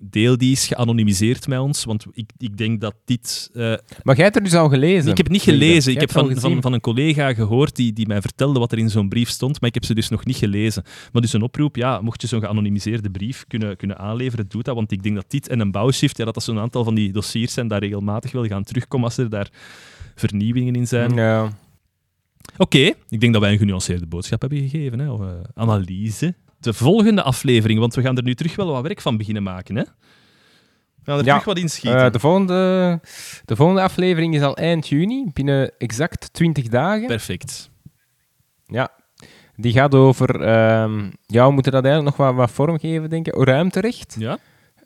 deel 0.00 0.38
die 0.38 0.50
eens 0.50 0.66
geanonimiseerd 0.66 1.46
met 1.46 1.58
ons, 1.58 1.84
want 1.84 2.06
ik, 2.12 2.30
ik 2.38 2.56
denk 2.56 2.80
dat 2.80 2.94
dit... 3.04 3.50
eh, 3.54 3.74
Maar 4.02 4.14
jij 4.16 4.24
hebt 4.24 4.36
er 4.36 4.42
dus 4.42 4.54
al 4.54 4.68
gelezen? 4.68 5.10
ik 5.10 5.16
heb 5.16 5.26
het 5.26 5.34
niet 5.34 5.42
gelezen. 5.42 5.92
Ik 5.92 6.00
heb 6.00 6.10
van, 6.10 6.36
van, 6.36 6.62
van 6.62 6.72
een 6.72 6.80
collega 6.80 7.34
gehoord 7.34 7.76
die, 7.76 7.92
die 7.92 8.06
mij 8.06 8.20
vertelde 8.20 8.58
wat 8.58 8.72
er 8.72 8.78
in 8.78 8.90
zo'n 8.90 9.08
brief 9.08 9.28
stond, 9.28 9.60
maar 9.60 9.68
ik 9.68 9.74
heb 9.74 9.84
ze 9.84 9.94
dus 9.94 10.08
nog 10.08 10.24
niet 10.24 10.36
gelezen. 10.36 10.82
Maar 11.12 11.22
dus 11.22 11.32
een 11.32 11.42
oproep, 11.42 11.76
ja, 11.76 12.00
mocht 12.00 12.20
je 12.20 12.26
zo'n 12.26 12.40
geanonimiseerde 12.40 13.10
brief 13.10 13.44
kunnen, 13.48 13.76
kunnen 13.76 13.98
aanleveren, 13.98 14.48
doe 14.48 14.62
dat, 14.62 14.74
want 14.74 14.92
ik 14.92 15.02
denk 15.02 15.14
dat 15.14 15.30
dit 15.30 15.48
en 15.48 15.60
een 15.60 15.70
bouwshift, 15.70 16.16
ja, 16.16 16.24
dat 16.24 16.34
dat 16.34 16.42
zo'n 16.42 16.58
aantal 16.58 16.84
van 16.84 16.94
die 16.94 17.12
dossiers 17.12 17.52
zijn, 17.52 17.68
daar 17.68 17.80
regelmatig 17.80 18.32
wel 18.32 18.46
gaan 18.46 18.64
terugkomen 18.64 19.06
als 19.06 19.16
er 19.16 19.30
daar 19.30 19.48
vernieuwingen 20.14 20.74
in 20.74 20.86
zijn. 20.86 21.14
Ja. 21.14 21.52
Oké, 22.56 22.78
ik 23.08 23.20
denk 23.20 23.32
dat 23.32 23.42
wij 23.42 23.52
een 23.52 23.58
genuanceerde 23.58 24.06
boodschap 24.06 24.40
hebben 24.40 24.58
gegeven. 24.58 24.98
Hè? 24.98 25.10
Of, 25.10 25.20
eh, 25.20 25.26
analyse. 25.54 26.34
De 26.64 26.72
volgende 26.72 27.22
aflevering, 27.22 27.78
want 27.80 27.94
we 27.94 28.02
gaan 28.02 28.16
er 28.16 28.22
nu 28.22 28.34
terug 28.34 28.56
wel 28.56 28.66
wat 28.72 28.82
werk 28.82 29.00
van 29.00 29.16
beginnen 29.16 29.42
maken. 29.42 29.76
Hè? 29.76 29.82
We 29.82 31.10
gaan 31.10 31.18
er 31.18 31.24
Ja, 31.24 31.30
terug 31.30 31.44
wat 31.44 31.58
inschieten. 31.58 32.04
Eh, 32.04 32.10
de, 32.12 32.18
volgende, 32.18 33.00
de 33.44 33.56
volgende 33.56 33.82
aflevering 33.82 34.34
is 34.34 34.42
al 34.42 34.56
eind 34.56 34.88
juni, 34.88 35.30
binnen 35.32 35.72
exact 35.78 36.32
20 36.32 36.68
dagen. 36.68 37.06
Perfect. 37.06 37.70
Ja. 38.66 38.88
Die 39.56 39.72
gaat 39.72 39.94
over... 39.94 40.40
ehm, 40.40 41.10
ja, 41.26 41.46
we 41.46 41.52
moeten 41.52 41.72
dat 41.72 41.84
eigenlijk 41.84 42.16
nog 42.16 42.26
wat, 42.26 42.36
wat 42.36 42.50
vormgeven, 42.50 43.10
denk 43.10 43.26
ik. 43.26 43.34
Ruimterecht. 43.44 44.16
Ja? 44.18 44.38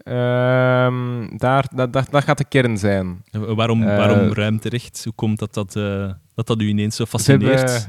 Ehm, 0.03 1.37
daar, 1.37 1.65
dat, 1.75 1.93
dat, 1.93 2.07
dat 2.11 2.25
gaat 2.25 2.39
de 2.39 2.45
kern 2.49 2.79
zijn. 2.79 3.23
En 3.31 3.55
Waarom, 3.57 3.83
Eh, 3.83 3.97
waarom 3.97 4.33
ruimterecht? 4.33 5.01
Hoe 5.05 5.13
komt 5.13 5.39
dat 5.39 5.55
dat, 5.55 5.77
eh, 5.77 6.11
dat, 6.35 6.47
dat 6.47 6.61
u 6.61 6.69
ineens 6.69 6.97
zo 6.97 7.05
fascineert? 7.05 7.89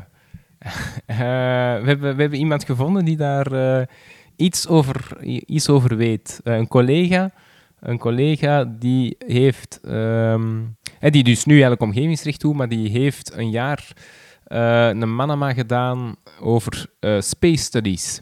eh, 1.06 1.18
we, 1.82 1.84
hebben, 1.86 2.16
we 2.16 2.22
hebben 2.22 2.40
iemand 2.40 2.64
gevonden 2.64 3.06
die 3.06 3.18
daar 3.18 3.52
eh, 3.52 3.86
iets, 4.36 4.68
over, 4.68 5.24
iets 5.26 5.70
over 5.70 5.98
weet. 5.98 6.40
Eh, 6.44 6.56
een 6.56 6.68
collega, 6.68 7.32
een 7.80 7.98
collega 7.98 8.66
die 8.80 9.16
heeft, 9.26 9.80
ehm, 9.84 10.62
eh, 11.00 11.12
die 11.12 11.24
dus 11.24 11.46
nu 11.46 11.52
eigenlijk 11.52 11.82
omgevingsrecht 11.82 12.42
doet, 12.42 12.56
maar 12.56 12.70
die 12.70 12.90
heeft 12.90 13.34
een 13.34 13.50
jaar 13.50 13.94
een 14.48 15.16
manama 15.16 15.54
gedaan 15.54 16.16
over 16.40 16.86
space 17.20 17.64
studies. 17.64 18.20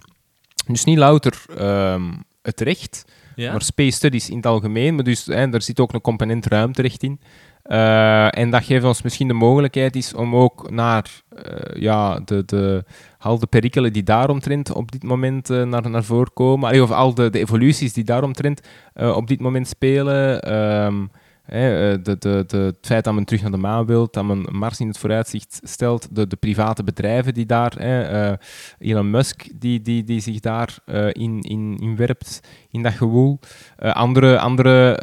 Dus 0.68 0.84
niet 0.84 0.98
louter 0.98 1.46
ehm, 1.58 2.12
het 2.42 2.62
recht, 2.62 3.06
ja? 3.36 3.52
maar 3.52 3.62
space 3.62 3.92
studies 3.92 4.30
in 4.30 4.36
het 4.36 4.46
algemeen. 4.46 4.96
Maar 4.96 5.04
dus, 5.04 5.26
hè, 5.26 5.52
er 5.54 5.62
zit 5.62 5.80
ook 5.80 5.94
een 5.94 6.02
component 6.02 6.46
ruimterecht 6.46 7.04
in. 7.04 7.20
Eh, 7.68 8.38
en 8.38 8.50
dat 8.50 8.64
geeft 8.64 8.86
ons 8.86 9.02
misschien 9.02 9.28
de 9.28 9.34
mogelijkheid 9.34 9.96
is 9.96 10.14
om 10.14 10.36
ook 10.36 10.70
naar 10.70 11.22
eh, 11.36 11.82
ja, 11.82 12.20
de, 12.26 12.46
de, 12.46 12.84
al 13.20 13.40
de 13.40 13.48
perikelen 13.48 13.94
die 13.94 14.04
daaromtrent 14.04 14.74
op 14.74 14.92
dit 14.92 15.04
moment 15.04 15.50
eh, 15.50 15.64
naar, 15.64 15.90
naar 15.90 16.04
voren 16.04 16.34
komen, 16.34 16.82
of 16.82 16.92
al 16.92 17.14
de, 17.14 17.30
de 17.30 17.40
evoluties 17.40 17.94
die 17.94 18.04
daaromtrent 18.04 18.62
op 18.94 19.28
dit 19.28 19.40
moment 19.40 19.68
spelen. 19.68 20.42
ehm, 20.42 21.06
hè, 21.48 21.92
eh, 21.92 21.98
de, 22.04 22.18
de, 22.18 22.44
de, 22.48 22.58
het 22.58 22.78
feit 22.82 23.04
dat 23.04 23.14
men 23.14 23.26
terug 23.26 23.42
naar 23.42 23.52
de 23.52 23.58
maan 23.58 23.86
wil, 23.86 24.08
dat 24.12 24.26
men 24.26 24.46
Mars 24.52 24.80
in 24.80 24.88
het 24.88 24.98
vooruitzicht 24.98 25.60
stelt, 25.64 26.16
de, 26.16 26.28
de 26.28 26.36
private 26.36 26.84
bedrijven 26.84 27.34
die 27.34 27.46
daar, 27.46 27.74
hè, 27.78 28.02
eh, 28.02 28.38
Elon 28.80 29.10
Musk 29.10 29.48
die, 29.56 29.82
die, 29.82 30.04
die 30.04 30.20
zich 30.20 30.40
daar 30.40 30.78
eh, 30.86 31.08
in, 31.08 31.42
in, 31.42 31.78
in 31.80 31.96
werpt, 31.96 32.40
in 32.72 32.84
dat 32.84 32.94
gewoel. 32.94 33.40
Eh, 33.76 33.94
andere, 33.94 34.40
andere 34.40 34.96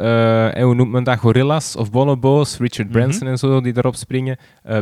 eh, 0.54 0.62
hoe 0.62 0.74
noemt 0.74 0.90
men 0.90 1.04
dat, 1.04 1.18
gorillas 1.18 1.76
of 1.76 1.90
bonobo's, 1.90 2.58
Richard 2.58 2.88
Mhm. 2.88 2.98
Branson 2.98 3.28
en 3.28 3.38
zo, 3.38 3.60
die 3.60 3.72
daarop 3.72 3.94
springen, 3.94 4.36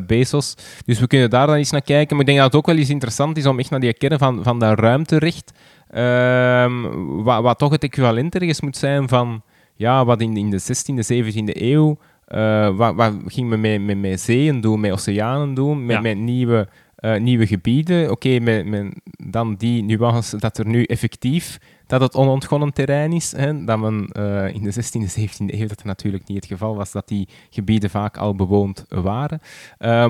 Bezos. 0.06 0.54
Dus 0.84 1.00
we 1.00 1.06
kunnen 1.06 1.30
daar 1.30 1.46
dan 1.46 1.56
eens 1.56 1.70
naar 1.70 1.82
kijken. 1.82 2.16
Maar 2.16 2.20
ik 2.20 2.26
denk 2.26 2.38
dat 2.38 2.46
het 2.46 2.56
ook 2.56 2.66
wel 2.66 2.76
eens 2.76 2.90
interessant 2.90 3.36
is 3.36 3.46
om 3.46 3.58
echt 3.58 3.70
naar 3.70 3.80
die 3.80 3.94
kern 3.94 4.18
van, 4.18 4.42
van 4.42 4.58
dat 4.58 4.78
ruimterecht, 4.78 5.52
ehm, 5.90 6.72
wat, 7.22 7.42
wat 7.42 7.58
toch 7.58 7.70
het 7.70 7.82
equivalent 7.82 8.34
ergens 8.34 8.60
moet 8.60 8.76
zijn 8.76 9.08
van 9.08 9.42
ja, 9.82 10.04
wat 10.04 10.20
in, 10.20 10.36
in 10.36 10.50
de 10.50 10.60
16e, 10.60 11.04
17e 11.12 11.60
eeuw, 11.62 11.98
eh, 12.26 12.76
wat, 12.76 12.94
wat 12.94 13.12
ging 13.26 13.48
men 13.48 13.60
met, 13.60 13.80
met, 13.82 14.00
met 14.00 14.20
zeeën 14.20 14.60
doen, 14.60 14.80
met 14.80 14.92
oceanen 14.92 15.54
doen, 15.54 15.86
met, 15.86 15.96
Ja. 15.96 16.02
met 16.02 16.18
nieuwe, 16.18 16.68
eh, 16.96 17.20
nieuwe 17.20 17.46
gebieden. 17.46 18.10
Oké, 18.10 18.38
met, 18.38 18.66
met 18.66 19.00
dan 19.26 19.54
die 19.54 19.82
nuance 19.82 20.36
dat 20.38 20.58
er 20.58 20.66
nu 20.66 20.84
effectief 20.84 21.58
dat 21.86 22.00
het 22.00 22.14
onontgonnen 22.14 22.72
terrein 22.72 23.12
is. 23.12 23.32
Hè, 23.36 23.64
dat 23.64 23.78
men 23.78 24.08
eh, 24.12 24.54
in 24.54 24.62
de 24.62 24.72
16e, 24.72 25.20
17e 25.20 25.58
eeuw 25.60 25.66
dat 25.66 25.84
natuurlijk 25.84 26.26
niet 26.26 26.36
het 26.36 26.46
geval 26.46 26.74
was, 26.76 26.92
dat 26.92 27.08
die 27.08 27.28
gebieden 27.50 27.90
vaak 27.90 28.16
al 28.16 28.34
bewoond 28.34 28.84
waren. 28.88 29.40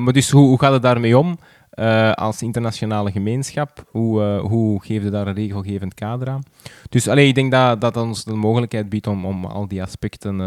Maar 0.03 0.13
dus 0.13 0.31
hoe, 0.31 0.47
hoe 0.47 0.59
gaat 0.59 0.73
het 0.73 0.83
daarmee 0.83 1.19
om? 1.19 1.39
Eh, 1.73 2.13
als 2.13 2.43
internationale 2.43 3.11
gemeenschap, 3.11 3.85
hoe, 3.91 4.23
eh, 4.23 4.41
hoe 4.41 4.83
geef 4.85 5.03
je 5.03 5.11
daar 5.11 5.27
een 5.27 5.35
regelgevend 5.35 5.95
kader 5.95 6.29
aan? 6.29 6.43
Dus 6.89 7.09
allee, 7.09 7.27
ik 7.27 7.35
denk 7.35 7.51
dat 7.53 7.81
dat 7.81 7.97
ons 7.97 8.25
de 8.25 8.35
mogelijkheid 8.35 8.89
biedt 8.89 9.07
om, 9.07 9.27
om 9.27 9.45
al 9.45 9.69
die 9.69 9.83
aspecten 9.83 10.41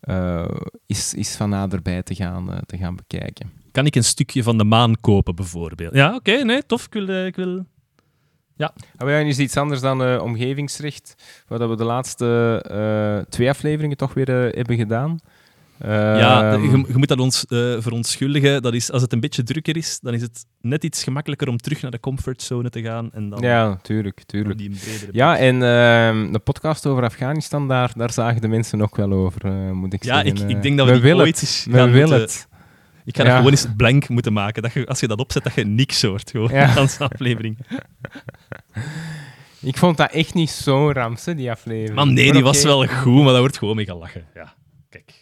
eh, 0.00 0.44
is, 0.86 1.14
is 1.14 1.36
van 1.36 1.48
naderbij 1.48 2.02
te 2.02 2.14
gaan, 2.14 2.60
te 2.66 2.76
gaan 2.76 2.96
bekijken. 2.96 3.50
Kan 3.72 3.86
ik 3.86 3.94
een 3.94 4.04
stukje 4.04 4.42
van 4.42 4.58
de 4.58 4.64
maan 4.64 5.00
kopen, 5.00 5.34
bijvoorbeeld? 5.34 5.94
Ja, 5.94 6.14
oké, 6.14 6.44
nee, 6.44 6.66
tof. 6.66 6.84
Ik 6.84 6.92
wil... 6.92 7.26
ik 7.26 7.36
wil... 7.36 7.64
Ah, 8.56 9.08
ja, 9.08 9.22
nu 9.22 9.28
is 9.28 9.38
iets 9.38 9.56
anders 9.56 9.80
dan 9.80 10.20
omgevingsrecht, 10.20 11.14
waar 11.48 11.68
we 11.68 11.76
de 11.76 11.84
laatste 11.84 13.26
twee 13.28 13.48
afleveringen 13.48 13.96
toch 13.96 14.14
weer 14.14 14.28
hebben 14.28 14.76
gedaan. 14.76 15.18
Ja, 15.78 16.52
Ehm, 16.52 16.62
je, 16.62 16.70
je 16.88 16.96
moet 16.96 17.08
dat 17.08 17.18
ons 17.18 17.46
eh, 17.46 17.58
verontschuldigen. 17.78 18.62
Dat 18.62 18.74
is, 18.74 18.90
als 18.90 19.02
het 19.02 19.12
een 19.12 19.20
beetje 19.20 19.42
drukker 19.42 19.76
is, 19.76 19.98
dan 20.00 20.14
is 20.14 20.22
het 20.22 20.46
net 20.60 20.84
iets 20.84 21.02
gemakkelijker 21.04 21.48
om 21.48 21.56
terug 21.56 21.82
naar 21.82 21.90
de 21.90 22.00
comfortzone 22.00 22.70
te 22.70 22.82
gaan. 22.82 23.10
En 23.12 23.28
dan 23.28 23.40
ja, 23.40 23.78
tuurlijk, 23.82 24.22
tuurlijk. 24.26 24.58
die 24.58 24.76
Ja, 25.12 25.38
en 25.38 25.54
ehm, 25.62 26.32
de 26.32 26.38
podcast 26.38 26.86
over 26.86 27.02
Afghanistan, 27.04 27.68
daar, 27.68 27.92
daar 27.96 28.12
zagen 28.12 28.40
de 28.40 28.48
mensen 28.48 28.82
ook 28.82 28.96
wel 28.96 29.12
over, 29.12 29.44
eh, 29.46 29.70
moet 29.70 29.92
ik 29.92 30.04
Ja, 30.04 30.14
zeggen. 30.14 30.42
ik, 30.42 30.48
ik 30.50 30.56
eh. 30.56 30.62
denk 30.62 30.76
dat 30.78 30.86
we, 30.86 30.92
die 30.92 31.02
willen 31.02 31.24
ooit. 31.24 31.64
We 31.70 31.76
gaan 31.76 31.90
moeten- 31.92 32.20
het. 32.20 32.48
Ik 33.04 33.16
ga 33.16 33.22
Ja. 33.22 33.28
dat 33.28 33.36
gewoon 33.36 33.52
eens 33.52 33.66
blank 33.76 34.08
moeten 34.08 34.32
maken. 34.32 34.62
Dat 34.62 34.72
je, 34.72 34.86
als 34.86 35.00
je 35.00 35.06
dat 35.08 35.18
opzet, 35.18 35.44
dat 35.44 35.54
je 35.54 35.64
niks 35.64 36.02
hoort. 36.02 36.30
Gewoon, 36.30 36.50
Ja. 36.52 36.74
de 36.74 36.96
aflevering. 36.98 37.58
Ik 39.60 39.76
vond 39.78 39.96
dat 39.96 40.10
echt 40.12 40.34
niet 40.34 40.50
zo 40.50 40.90
ramse, 40.90 41.34
die 41.34 41.50
aflevering. 41.50 41.94
Maar 41.94 42.06
nee, 42.06 42.32
die 42.32 42.42
was 42.42 42.62
wel 42.62 42.86
goed, 42.86 43.22
maar 43.22 43.32
daar 43.32 43.40
wordt 43.40 43.58
gewoon 43.58 43.76
mee 43.76 43.84
gelachen. 43.84 44.24
Ja, 44.34 44.54
kijk. 44.88 45.12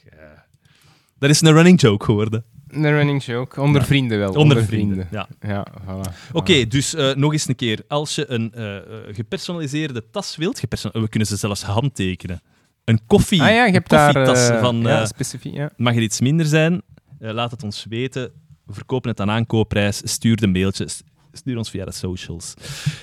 Dat 1.23 1.31
is 1.31 1.41
een 1.41 1.53
running 1.53 1.81
joke 1.81 2.05
geworden. 2.05 2.45
Een 2.69 2.91
running 2.91 3.25
joke. 3.25 3.61
Onder 3.61 3.81
Ja. 3.81 3.87
vrienden 3.87 4.19
wel. 4.19 4.33
Onder, 4.33 4.65
vrienden. 4.65 5.09
Ja. 5.11 5.29
Ja, 5.41 5.67
voilà. 5.87 6.33
Oké, 6.33 6.67
dus 6.67 6.95
eh, 6.95 7.15
nog 7.15 7.33
eens 7.33 7.49
een 7.49 7.55
keer. 7.57 7.81
Als 7.89 8.15
je 8.15 8.31
een 8.31 8.53
eh, 8.55 8.77
eh, 8.77 8.83
gepersonaliseerde 9.11 10.05
tas 10.11 10.37
wilt, 10.37 10.61
we 10.93 11.09
kunnen 11.09 11.29
ze 11.29 11.37
zelfs 11.37 11.63
handtekenen. 11.63 12.41
Een 12.85 13.01
koffie, 13.07 13.43
Ah 13.43 13.49
ja, 13.49 13.65
je 13.67 13.73
hebt 13.73 13.89
daar... 13.91 14.13
koffietas 14.13 14.61
van... 14.61 14.81
ja, 14.81 15.07
specifiek, 15.07 15.55
ja. 15.55 15.71
mag 15.77 15.95
er 15.97 16.03
iets 16.03 16.21
minder 16.21 16.47
zijn? 16.47 16.83
Laat 17.19 17.51
het 17.51 17.63
ons 17.63 17.87
weten. 17.89 18.31
We 18.67 18.73
verkopen 18.75 19.11
het 19.11 19.21
aan 19.21 19.31
aankoopprijs. 19.31 20.01
Stuur 20.05 20.43
een 20.43 20.53
mailtje. 20.53 20.89
S- 20.89 21.03
Stuur 21.33 21.57
ons 21.57 21.71
via 21.71 21.85
de 21.85 21.93
socials. 21.93 22.55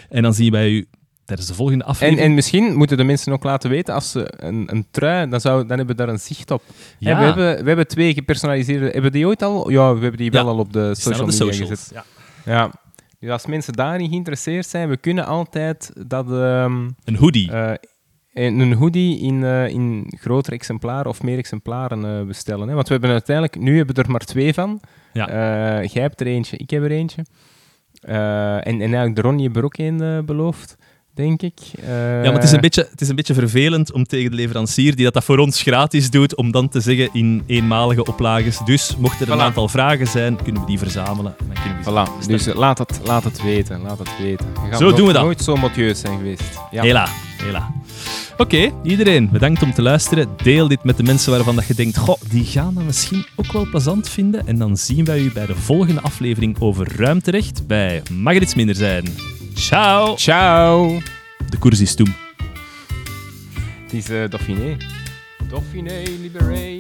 En 0.10 0.22
dan 0.24 0.34
zien 0.34 0.52
wij 0.52 0.70
u 0.70 0.88
tijdens 1.30 1.47
de 1.49 1.56
volgende 1.56 1.84
En, 1.84 1.89
aflevering. 1.89 2.26
en 2.27 2.34
misschien 2.34 2.76
moeten 2.76 2.97
de 2.97 3.03
mensen 3.03 3.34
ook 3.34 3.43
laten 3.43 3.69
weten, 3.69 3.93
als 3.93 4.11
ze 4.11 4.34
een, 4.38 4.64
een 4.72 4.85
trui, 4.91 5.30
dan, 5.30 5.41
zou, 5.41 5.60
dan 5.68 5.77
hebben 5.77 5.95
we 5.95 6.03
daar 6.03 6.14
een 6.14 6.19
zicht 6.19 6.51
op. 6.51 6.64
ja, 6.97 7.18
we, 7.19 7.26
hebben, 7.26 7.61
we 7.61 7.68
hebben 7.68 7.88
twee 7.88 8.14
gepersonaliseerde... 8.14 8.85
Hebben 8.85 9.01
we 9.03 9.10
die 9.10 9.27
ooit 9.27 9.41
al? 9.43 9.69
Ja, 9.69 9.93
we 9.93 9.99
hebben 10.01 10.18
die 10.19 10.31
wel 10.31 10.43
Ja, 10.45 10.49
al 10.49 10.57
op 10.57 10.73
de 10.73 10.95
social 10.95 11.27
de 11.30 11.45
media 11.45 11.65
gezet. 11.65 11.91
Ja. 11.93 12.03
Ja. 12.45 12.72
Dus 13.19 13.30
als 13.30 13.45
mensen 13.45 13.73
daarin 13.73 14.10
geïnteresseerd 14.10 14.65
zijn, 14.68 14.89
we 14.89 14.97
kunnen 14.97 15.26
altijd 15.26 15.91
dat... 16.07 16.31
ehm, 16.31 16.89
Een 17.03 17.15
hoodie. 17.15 17.51
en 17.51 18.60
een 18.60 18.73
hoodie 18.73 19.19
in, 19.19 19.43
eh, 19.43 19.68
in 19.68 20.14
grotere 20.19 20.56
exemplaren 20.56 21.06
of 21.11 21.23
meer 21.23 21.38
exemplaren 21.38 22.06
eh, 22.19 22.26
bestellen. 22.26 22.68
Hè? 22.68 22.73
Want 22.73 22.88
we 22.88 22.93
hebben 22.93 23.11
uiteindelijk... 23.11 23.60
Nu 23.60 23.77
hebben 23.77 23.95
we 23.95 24.01
er 24.01 24.11
maar 24.11 24.26
twee 24.26 24.53
van. 24.53 24.81
Ja. 25.14 25.26
Jij 25.84 26.01
hebt 26.01 26.22
er 26.22 26.27
eentje, 26.27 26.57
ik 26.57 26.69
heb 26.69 26.84
er 26.84 26.91
eentje. 26.91 27.26
En, 28.01 28.64
en 28.64 28.80
eigenlijk 28.81 29.15
de 29.15 29.22
Ronnie 29.22 29.43
heeft 29.43 29.56
er 29.57 29.64
ook 29.64 29.77
één 29.77 30.26
beloofd, 30.26 30.77
denk 31.20 31.41
ik. 31.41 31.60
Eh, 31.82 31.88
ja, 32.24 32.24
maar 32.24 32.34
het 32.34 32.44
is, 32.44 32.52
een 32.52 32.62
beetje, 32.62 32.88
het 32.91 33.02
is 33.02 33.10
een 33.10 33.16
beetje 33.16 33.34
vervelend 33.34 33.91
om 33.91 34.04
tegen 34.06 34.30
de 34.30 34.36
leverancier, 34.36 34.96
die 34.96 35.04
dat, 35.04 35.14
dat 35.14 35.24
voor 35.24 35.38
ons 35.38 35.62
gratis 35.62 36.10
doet, 36.10 36.36
om 36.36 36.52
dan 36.52 36.70
te 36.70 36.80
zeggen 36.80 37.10
in 37.14 37.44
eenmalige 37.46 38.06
oplages. 38.06 38.60
Dus 38.66 38.96
mochten 38.98 39.28
er 39.28 39.34
een 39.34 39.41
aantal 39.41 39.68
vragen 39.68 40.08
zijn, 40.08 40.44
kunnen 40.44 40.62
we 40.62 40.68
die 40.68 40.78
verzamelen. 40.78 41.36
Dus 42.28 42.54
laat 42.54 42.78
het, 42.78 43.00
laat 43.04 43.24
het 43.24 43.41
weten. 43.41 43.82
Laat 43.82 44.00
het 44.00 44.10
weten. 44.22 44.46
Zo 44.78 44.94
doen 44.94 45.08
we 45.08 45.14
dat. 45.14 45.24
nooit 45.24 45.41
zo 45.41 45.56
motieus 45.56 46.00
zijn 46.00 46.18
geweest. 46.18 46.44
Ja. 46.72 46.82
Hela, 46.82 47.08
hela. 47.38 47.72
Oké, 48.38 48.72
iedereen, 48.84 49.30
bedankt 49.32 49.62
om 49.62 49.74
te 49.74 49.82
luisteren. 49.82 50.28
Deel 50.44 50.68
dit 50.68 50.84
met 50.84 50.98
de 50.98 51.04
mensen 51.04 51.32
waarvan 51.32 51.56
dat 51.56 51.68
je 51.68 51.74
denkt, 51.74 51.98
goh, 51.98 52.22
die 52.30 52.46
gaan 52.46 52.74
dat 52.74 52.84
misschien 52.84 53.26
ook 53.36 53.52
wel 53.52 53.70
plezant 53.70 54.10
vinden. 54.10 54.48
En 54.48 54.58
dan 54.58 54.78
zien 54.78 55.06
wij 55.06 55.20
u 55.20 55.32
bij 55.32 55.46
de 55.46 55.56
volgende 55.56 56.02
aflevering 56.02 56.60
over 56.60 56.98
ruimterecht 56.98 57.68
bij 57.68 58.02
Mag 58.12 58.36
er 58.36 58.48
minder 58.56 58.76
zijn. 58.76 59.06
Ciao. 59.55 60.15
Ciao. 60.15 61.01
De 61.49 61.57
koers 61.57 61.80
is 61.80 61.95
toen. 61.95 62.15
Het 63.84 63.93
is 63.93 64.09
eh, 64.09 64.30
Dauphiné. 64.30 64.77
Dauphiné, 65.49 66.03
Libéré. 66.21 66.80